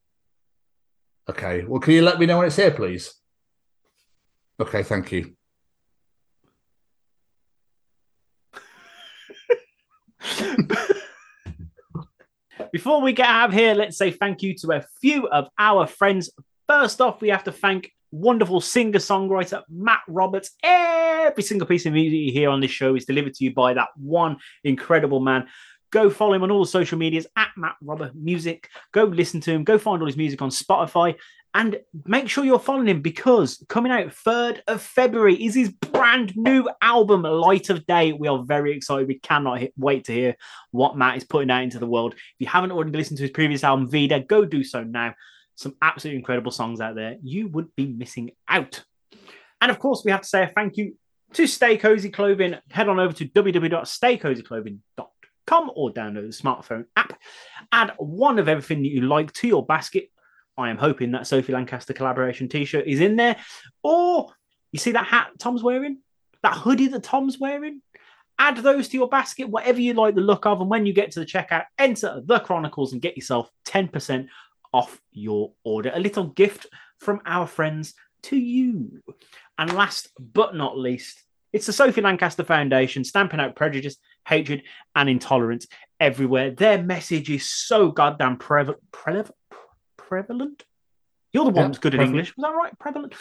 Okay. 1.29 1.65
Well, 1.65 1.81
can 1.81 1.95
you 1.95 2.03
let 2.03 2.19
me 2.19 2.27
know 2.27 2.39
when 2.39 2.47
it's 2.47 2.57
here, 2.57 2.73
please? 2.73 3.15
Okay. 4.59 4.83
Thank 4.83 5.13
you. 5.13 5.37
Before 12.73 13.01
we 13.01 13.13
get 13.13 13.27
out 13.27 13.49
of 13.49 13.55
here, 13.55 13.75
let's 13.75 13.97
say 13.97 14.13
thank 14.13 14.43
you 14.43 14.55
to 14.59 14.73
a 14.73 14.85
few 15.01 15.27
of 15.29 15.49
our 15.59 15.87
friends. 15.89 16.31
First 16.69 17.01
off, 17.01 17.21
we 17.21 17.29
have 17.31 17.45
to 17.45 17.53
thank 17.53 17.93
wonderful 18.13 18.61
singer 18.61 19.01
songwriter 19.01 19.63
Matt 19.69 20.03
Roberts. 20.07 20.51
Every 20.63 21.43
single 21.43 21.67
piece 21.67 21.87
of 21.87 21.93
music 21.93 22.19
you 22.19 22.33
hear 22.33 22.49
on 22.49 22.61
this 22.61 22.71
show 22.71 22.95
is 22.95 23.07
delivered 23.07 23.35
to 23.35 23.45
you 23.45 23.53
by 23.53 23.75
that 23.75 23.89
one 23.97 24.37
incredible 24.63 25.19
man. 25.19 25.49
Go 25.91 26.11
follow 26.11 26.35
him 26.35 26.45
on 26.45 26.53
all 26.53 26.65
the 26.65 26.71
social 26.71 26.97
medias 26.97 27.27
at 27.37 27.49
Matt 27.57 27.75
Robert 27.83 28.15
Music. 28.15 28.69
Go 28.93 29.05
listen 29.05 29.41
to 29.41 29.51
him. 29.51 29.65
Go 29.65 29.77
find 29.77 30.01
all 30.01 30.07
his 30.07 30.17
music 30.17 30.41
on 30.41 30.51
Spotify. 30.51 31.17
And 31.53 31.81
make 32.07 32.29
sure 32.29 32.45
you're 32.45 32.61
following 32.61 32.87
him 32.87 33.03
because 33.03 33.61
coming 33.69 33.91
out 33.91 34.07
3rd 34.07 34.61
of 34.69 34.81
February 34.81 35.35
is 35.35 35.53
his 35.55 35.71
brand 35.71 36.37
new 36.37 36.71
album, 36.81 37.23
Light 37.23 37.71
of 37.71 37.85
Day. 37.87 38.13
We 38.13 38.29
are 38.29 38.45
very 38.45 38.73
excited. 38.73 39.09
We 39.09 39.19
cannot 39.19 39.61
wait 39.77 40.05
to 40.05 40.13
hear 40.13 40.37
what 40.71 40.97
Matt 40.97 41.17
is 41.17 41.25
putting 41.25 41.51
out 41.51 41.65
into 41.65 41.81
the 41.81 41.89
world. 41.89 42.15
If 42.15 42.21
you 42.39 42.47
haven't 42.47 42.71
already 42.71 42.93
listened 42.93 43.17
to 43.19 43.25
his 43.25 43.33
previous 43.33 43.65
album, 43.65 43.91
Vida, 43.91 44.21
go 44.21 44.45
do 44.45 44.63
so 44.63 44.85
now. 44.85 45.17
Some 45.57 45.75
absolutely 45.83 46.19
incredible 46.19 46.53
songs 46.53 46.81
out 46.81 46.95
there. 46.95 47.17
You 47.21 47.49
would 47.49 47.75
be 47.75 47.87
missing 47.87 48.31
out. 48.49 48.85
And 49.61 49.73
of 49.73 49.81
course, 49.81 50.05
we 50.05 50.13
have 50.13 50.23
to 50.23 50.29
say 50.29 50.45
a 50.45 50.53
thank 50.55 50.77
you 50.77 50.95
to 51.33 51.49
Stay 51.49 51.77
Cozy 51.77 52.11
Clothing. 52.11 52.59
Head 52.71 52.89
on 52.89 53.01
over 53.01 53.13
to 53.13 53.27
www.staycozyclothing.com 53.27 55.71
or 55.75 55.93
download 55.93 56.31
the 56.31 56.39
smartphone 56.43 56.85
app. 56.97 57.19
Add 57.73 57.95
one 57.99 58.39
of 58.39 58.49
everything 58.49 58.83
that 58.83 58.89
you 58.89 59.01
like 59.03 59.33
to 59.33 59.49
your 59.49 59.67
basket. 59.67 60.11
I 60.61 60.71
am 60.71 60.79
hoping 60.79 61.13
that 61.13 61.27
Sophie 61.27 61.53
Lancaster 61.53 61.93
collaboration 61.93 62.49
t 62.49 62.65
shirt 62.65 62.87
is 62.87 63.01
in 63.01 63.17
there. 63.17 63.37
Or 63.83 64.33
you 64.73 64.79
see 64.79 64.93
that 64.93 65.07
hat 65.07 65.31
Tom's 65.39 65.63
wearing? 65.63 65.99
That 66.43 66.55
hoodie 66.55 66.89
that 66.89 67.03
Tom's 67.03 67.39
wearing? 67.39 67.83
Add 68.39 68.59
those 68.59 68.89
to 68.89 68.97
your 68.97 69.09
basket, 69.09 69.49
whatever 69.49 69.81
you 69.81 69.93
like 69.95 70.15
the 70.15 70.23
look 70.23 70.47
of. 70.47 70.61
And 70.61 70.71
when 70.71 70.87
you 70.87 70.93
get 70.93 71.11
to 71.13 71.21
the 71.21 71.27
checkout, 71.27 71.65
enter 71.79 72.23
the 72.25 72.41
Chronicles 72.41 72.93
and 72.93 73.03
get 73.03 73.17
yourself 73.17 73.51
10% 73.67 74.29
off 74.73 75.01
your 75.13 75.53
order. 75.65 75.93
A 75.95 76.01
little 76.01 76.25
gift 76.25 76.67
from 76.99 77.21
our 77.27 77.47
friends 77.47 77.95
to 78.23 78.37
you. 78.37 79.03
And 79.59 79.75
last 79.75 80.09
but 80.19 80.55
not 80.55 80.79
least, 80.79 81.23
it's 81.53 81.67
the 81.67 81.73
Sophie 81.73 82.01
Lancaster 82.01 82.45
Foundation 82.45 83.05
stamping 83.05 83.41
out 83.41 83.57
prejudice, 83.57 83.97
hatred, 84.27 84.63
and 84.95 85.09
intolerance 85.09 85.67
everywhere. 85.99 86.53
Their 86.53 86.83
message 86.83 87.29
is 87.29 87.51
so 87.51 87.91
goddamn 87.91 88.39
prev- 88.39 88.77
prev- 88.93 89.31
prevalent. 90.11 90.65
You're 91.33 91.45
the 91.45 91.51
one 91.51 91.67
that's 91.67 91.79
good 91.79 91.95
at 91.95 92.01
English. 92.01 92.37
Was 92.37 92.43
that 92.43 92.57
right? 92.57 92.77
Prevalent. 92.79 93.15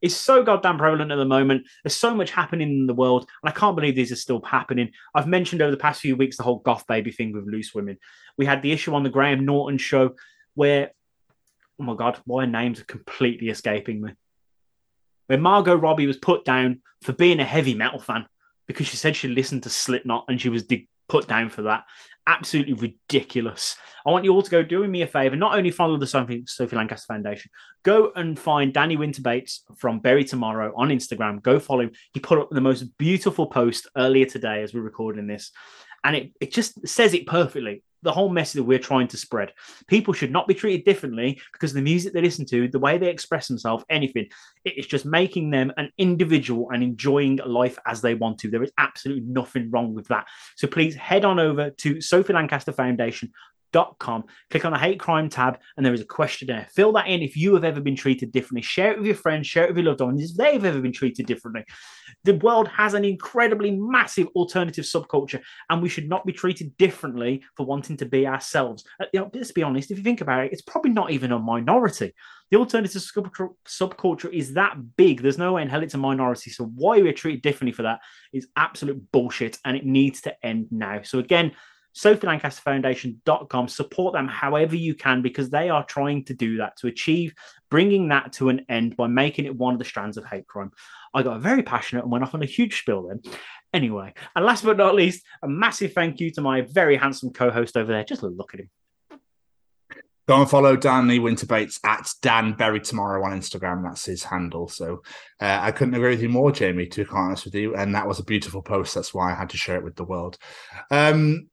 It's 0.00 0.14
so 0.14 0.44
goddamn 0.44 0.78
prevalent 0.78 1.10
at 1.10 1.16
the 1.16 1.24
moment. 1.24 1.66
There's 1.82 1.96
so 1.96 2.14
much 2.14 2.30
happening 2.30 2.70
in 2.70 2.86
the 2.86 2.94
world, 2.94 3.28
and 3.42 3.50
I 3.50 3.52
can't 3.52 3.74
believe 3.74 3.96
these 3.96 4.12
are 4.12 4.16
still 4.16 4.40
happening. 4.40 4.92
I've 5.14 5.26
mentioned 5.26 5.60
over 5.60 5.72
the 5.72 5.76
past 5.76 6.00
few 6.00 6.16
weeks 6.16 6.36
the 6.36 6.44
whole 6.44 6.60
goth 6.60 6.86
baby 6.86 7.10
thing 7.10 7.32
with 7.32 7.46
loose 7.46 7.74
women. 7.74 7.98
We 8.38 8.46
had 8.46 8.62
the 8.62 8.70
issue 8.70 8.94
on 8.94 9.02
the 9.02 9.10
Graham 9.10 9.44
Norton 9.44 9.78
show 9.78 10.14
where, 10.54 10.92
oh 11.80 11.84
my 11.84 11.96
god, 11.96 12.18
why 12.24 12.46
names 12.46 12.80
are 12.80 12.84
completely 12.84 13.48
escaping 13.48 14.00
me 14.00 14.12
where 15.26 15.38
Margot 15.38 15.74
Robbie 15.74 16.06
was 16.06 16.16
put 16.16 16.44
down 16.44 16.80
for 17.02 17.12
being 17.12 17.40
a 17.40 17.44
heavy 17.44 17.74
metal 17.74 17.98
fan 17.98 18.26
because 18.66 18.86
she 18.86 18.96
said 18.96 19.16
she 19.16 19.28
listened 19.28 19.64
to 19.64 19.70
Slipknot 19.70 20.26
and 20.28 20.40
she 20.40 20.48
was 20.48 20.64
put 21.08 21.28
down 21.28 21.48
for 21.48 21.62
that. 21.62 21.84
Absolutely 22.26 22.74
ridiculous. 22.74 23.76
I 24.04 24.10
want 24.10 24.24
you 24.24 24.32
all 24.32 24.42
to 24.42 24.50
go 24.50 24.62
doing 24.62 24.90
me 24.90 25.02
a 25.02 25.06
favor. 25.06 25.36
Not 25.36 25.56
only 25.56 25.70
follow 25.70 25.96
the 25.96 26.06
Sophie, 26.06 26.44
Sophie 26.46 26.76
Lancaster 26.76 27.06
Foundation, 27.06 27.50
go 27.82 28.12
and 28.14 28.38
find 28.38 28.72
Dani 28.72 28.96
Winter-Bates 28.96 29.64
from 29.78 29.98
Bury 29.98 30.24
Tomorrow 30.24 30.72
on 30.76 30.88
Instagram. 30.88 31.42
Go 31.42 31.58
follow 31.58 31.82
him. 31.82 31.92
He 32.12 32.20
put 32.20 32.38
up 32.38 32.50
the 32.50 32.60
most 32.60 32.96
beautiful 32.98 33.46
post 33.46 33.88
earlier 33.96 34.26
today 34.26 34.62
as 34.62 34.72
we're 34.72 34.80
recording 34.82 35.26
this. 35.26 35.50
And 36.04 36.16
it, 36.16 36.32
it 36.40 36.52
just 36.52 36.86
says 36.86 37.14
it 37.14 37.26
perfectly. 37.26 37.82
The 38.02 38.12
whole 38.12 38.28
message 38.28 38.56
that 38.56 38.64
we're 38.64 38.78
trying 38.78 39.08
to 39.08 39.16
spread. 39.16 39.52
People 39.88 40.14
should 40.14 40.30
not 40.30 40.46
be 40.46 40.54
treated 40.54 40.84
differently 40.84 41.40
because 41.52 41.72
the 41.72 41.82
music 41.82 42.12
they 42.12 42.20
listen 42.20 42.46
to, 42.46 42.68
the 42.68 42.78
way 42.78 42.98
they 42.98 43.08
express 43.08 43.48
themselves, 43.48 43.84
anything. 43.90 44.28
It 44.64 44.78
is 44.78 44.86
just 44.86 45.04
making 45.04 45.50
them 45.50 45.72
an 45.76 45.90
individual 45.98 46.70
and 46.70 46.82
enjoying 46.84 47.40
life 47.44 47.78
as 47.84 48.00
they 48.00 48.14
want 48.14 48.38
to. 48.40 48.50
There 48.50 48.62
is 48.62 48.72
absolutely 48.78 49.24
nothing 49.24 49.70
wrong 49.70 49.94
with 49.94 50.06
that. 50.08 50.26
So 50.54 50.68
please 50.68 50.94
head 50.94 51.24
on 51.24 51.40
over 51.40 51.70
to 51.70 52.00
Sophie 52.00 52.34
Lancaster 52.34 52.72
Foundation 52.72 53.32
com. 53.98 54.24
Click 54.50 54.64
on 54.64 54.72
the 54.72 54.78
hate 54.78 55.00
crime 55.00 55.28
tab, 55.28 55.58
and 55.76 55.84
there 55.84 55.94
is 55.94 56.00
a 56.00 56.06
questionnaire. 56.06 56.66
Fill 56.74 56.92
that 56.92 57.08
in 57.08 57.22
if 57.22 57.36
you 57.36 57.54
have 57.54 57.64
ever 57.64 57.80
been 57.80 57.96
treated 57.96 58.32
differently. 58.32 58.62
Share 58.62 58.92
it 58.92 58.98
with 58.98 59.06
your 59.06 59.16
friends, 59.16 59.46
share 59.46 59.64
it 59.64 59.70
with 59.70 59.78
your 59.78 59.86
loved 59.86 60.00
ones 60.00 60.30
if 60.30 60.36
they've 60.36 60.64
ever 60.64 60.80
been 60.80 60.92
treated 60.92 61.26
differently. 61.26 61.64
The 62.24 62.34
world 62.36 62.68
has 62.68 62.94
an 62.94 63.04
incredibly 63.04 63.70
massive 63.70 64.28
alternative 64.36 64.84
subculture, 64.84 65.40
and 65.70 65.82
we 65.82 65.88
should 65.88 66.08
not 66.08 66.24
be 66.24 66.32
treated 66.32 66.76
differently 66.76 67.42
for 67.56 67.66
wanting 67.66 67.96
to 67.98 68.06
be 68.06 68.26
ourselves. 68.26 68.84
Uh, 69.00 69.06
let's 69.32 69.52
be 69.52 69.62
honest, 69.62 69.90
if 69.90 69.98
you 69.98 70.04
think 70.04 70.20
about 70.20 70.44
it, 70.44 70.52
it's 70.52 70.62
probably 70.62 70.92
not 70.92 71.10
even 71.10 71.32
a 71.32 71.38
minority. 71.38 72.12
The 72.50 72.58
alternative 72.58 73.02
subculture 73.02 74.32
is 74.32 74.54
that 74.54 74.76
big. 74.96 75.20
There's 75.20 75.36
no 75.36 75.54
way 75.54 75.62
in 75.62 75.68
hell 75.68 75.82
it's 75.82 75.94
a 75.94 75.98
minority. 75.98 76.50
So 76.50 76.64
why 76.64 77.02
we're 77.02 77.12
treated 77.12 77.42
differently 77.42 77.72
for 77.72 77.82
that 77.82 77.98
is 78.32 78.46
absolute 78.54 79.10
bullshit, 79.10 79.58
and 79.64 79.76
it 79.76 79.84
needs 79.84 80.20
to 80.22 80.46
end 80.46 80.68
now. 80.70 81.02
So 81.02 81.18
again, 81.18 81.52
SophieLancasterFoundation.com. 81.96 83.68
Support 83.68 84.12
them 84.14 84.28
however 84.28 84.76
you 84.76 84.94
can 84.94 85.22
because 85.22 85.50
they 85.50 85.70
are 85.70 85.84
trying 85.84 86.24
to 86.24 86.34
do 86.34 86.58
that 86.58 86.76
to 86.78 86.88
achieve 86.88 87.34
bringing 87.70 88.08
that 88.08 88.32
to 88.34 88.48
an 88.48 88.64
end 88.68 88.96
by 88.96 89.06
making 89.06 89.44
it 89.44 89.56
one 89.56 89.74
of 89.74 89.78
the 89.78 89.84
strands 89.84 90.16
of 90.16 90.24
hate 90.24 90.46
crime. 90.46 90.70
I 91.14 91.22
got 91.22 91.40
very 91.40 91.62
passionate 91.62 92.02
and 92.02 92.12
went 92.12 92.24
off 92.24 92.34
on 92.34 92.42
a 92.42 92.46
huge 92.46 92.78
spill 92.78 93.08
then. 93.08 93.20
Anyway, 93.72 94.14
and 94.34 94.44
last 94.44 94.64
but 94.64 94.76
not 94.76 94.94
least, 94.94 95.24
a 95.42 95.48
massive 95.48 95.92
thank 95.92 96.20
you 96.20 96.30
to 96.32 96.40
my 96.40 96.62
very 96.62 96.96
handsome 96.96 97.32
co 97.32 97.50
host 97.50 97.76
over 97.76 97.92
there. 97.92 98.04
Just 98.04 98.22
look 98.22 98.54
at 98.54 98.60
him. 98.60 98.70
Go 100.28 100.40
and 100.40 100.50
follow 100.50 100.76
Dani 100.76 101.22
Winter-Bates 101.22 101.78
at 101.84 102.12
Dan 102.20 102.54
Bury 102.54 102.80
Tomorrow 102.80 103.24
on 103.24 103.38
Instagram. 103.38 103.84
That's 103.84 104.06
his 104.06 104.24
handle. 104.24 104.66
So 104.68 105.02
uh, 105.40 105.58
I 105.62 105.70
couldn't 105.70 105.94
agree 105.94 106.10
with 106.10 106.22
you 106.22 106.28
more, 106.28 106.50
Jamie, 106.50 106.86
to 106.86 107.04
be 107.04 107.10
honest 107.12 107.44
with 107.44 107.54
you. 107.54 107.76
And 107.76 107.94
that 107.94 108.08
was 108.08 108.18
a 108.18 108.24
beautiful 108.24 108.60
post. 108.60 108.94
That's 108.96 109.14
why 109.14 109.30
I 109.30 109.36
had 109.36 109.50
to 109.50 109.56
share 109.56 109.76
it 109.76 109.84
with 109.84 109.94
the 109.94 110.04
world. 110.04 110.36
Um, 110.90 111.48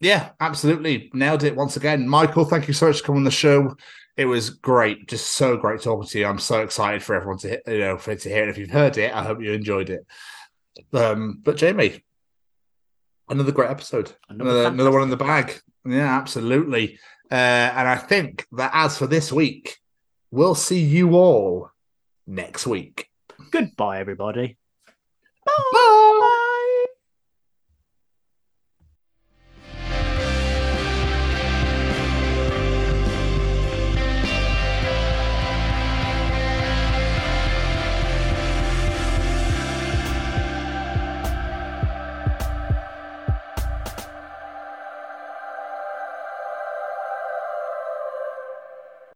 yeah, 0.00 0.30
absolutely. 0.40 1.10
Nailed 1.12 1.44
it 1.44 1.56
once 1.56 1.76
again. 1.76 2.08
Michael, 2.08 2.44
thank 2.44 2.68
you 2.68 2.74
so 2.74 2.86
much 2.86 2.98
for 3.00 3.06
coming 3.06 3.20
on 3.20 3.24
the 3.24 3.30
show. 3.30 3.76
It 4.16 4.26
was 4.26 4.50
great. 4.50 5.08
Just 5.08 5.32
so 5.34 5.56
great 5.56 5.80
talking 5.80 6.08
to 6.08 6.18
you. 6.18 6.26
I'm 6.26 6.38
so 6.38 6.62
excited 6.62 7.02
for 7.02 7.14
everyone 7.14 7.38
to 7.38 7.60
you 7.66 7.78
know 7.78 7.98
for 7.98 8.14
to 8.14 8.28
hear 8.28 8.44
it. 8.44 8.48
If 8.48 8.58
you've 8.58 8.70
heard 8.70 8.98
it, 8.98 9.14
I 9.14 9.22
hope 9.22 9.40
you 9.40 9.52
enjoyed 9.52 9.90
it. 9.90 10.06
Um, 10.92 11.40
but 11.42 11.56
Jamie, 11.56 12.04
another 13.28 13.52
great 13.52 13.70
episode. 13.70 14.12
Another, 14.28 14.66
another 14.66 14.90
one 14.90 15.02
in 15.02 15.10
the 15.10 15.16
bag. 15.16 15.60
Yeah, 15.84 16.18
absolutely. 16.18 16.98
Uh, 17.30 17.34
and 17.34 17.88
I 17.88 17.96
think 17.96 18.46
that 18.52 18.70
as 18.74 18.98
for 18.98 19.06
this 19.06 19.32
week, 19.32 19.78
we'll 20.30 20.54
see 20.54 20.80
you 20.80 21.14
all 21.14 21.70
next 22.26 22.66
week. 22.66 23.10
Goodbye, 23.50 24.00
everybody. 24.00 24.56
Bye. 25.44 25.52
Bye. 25.72 26.14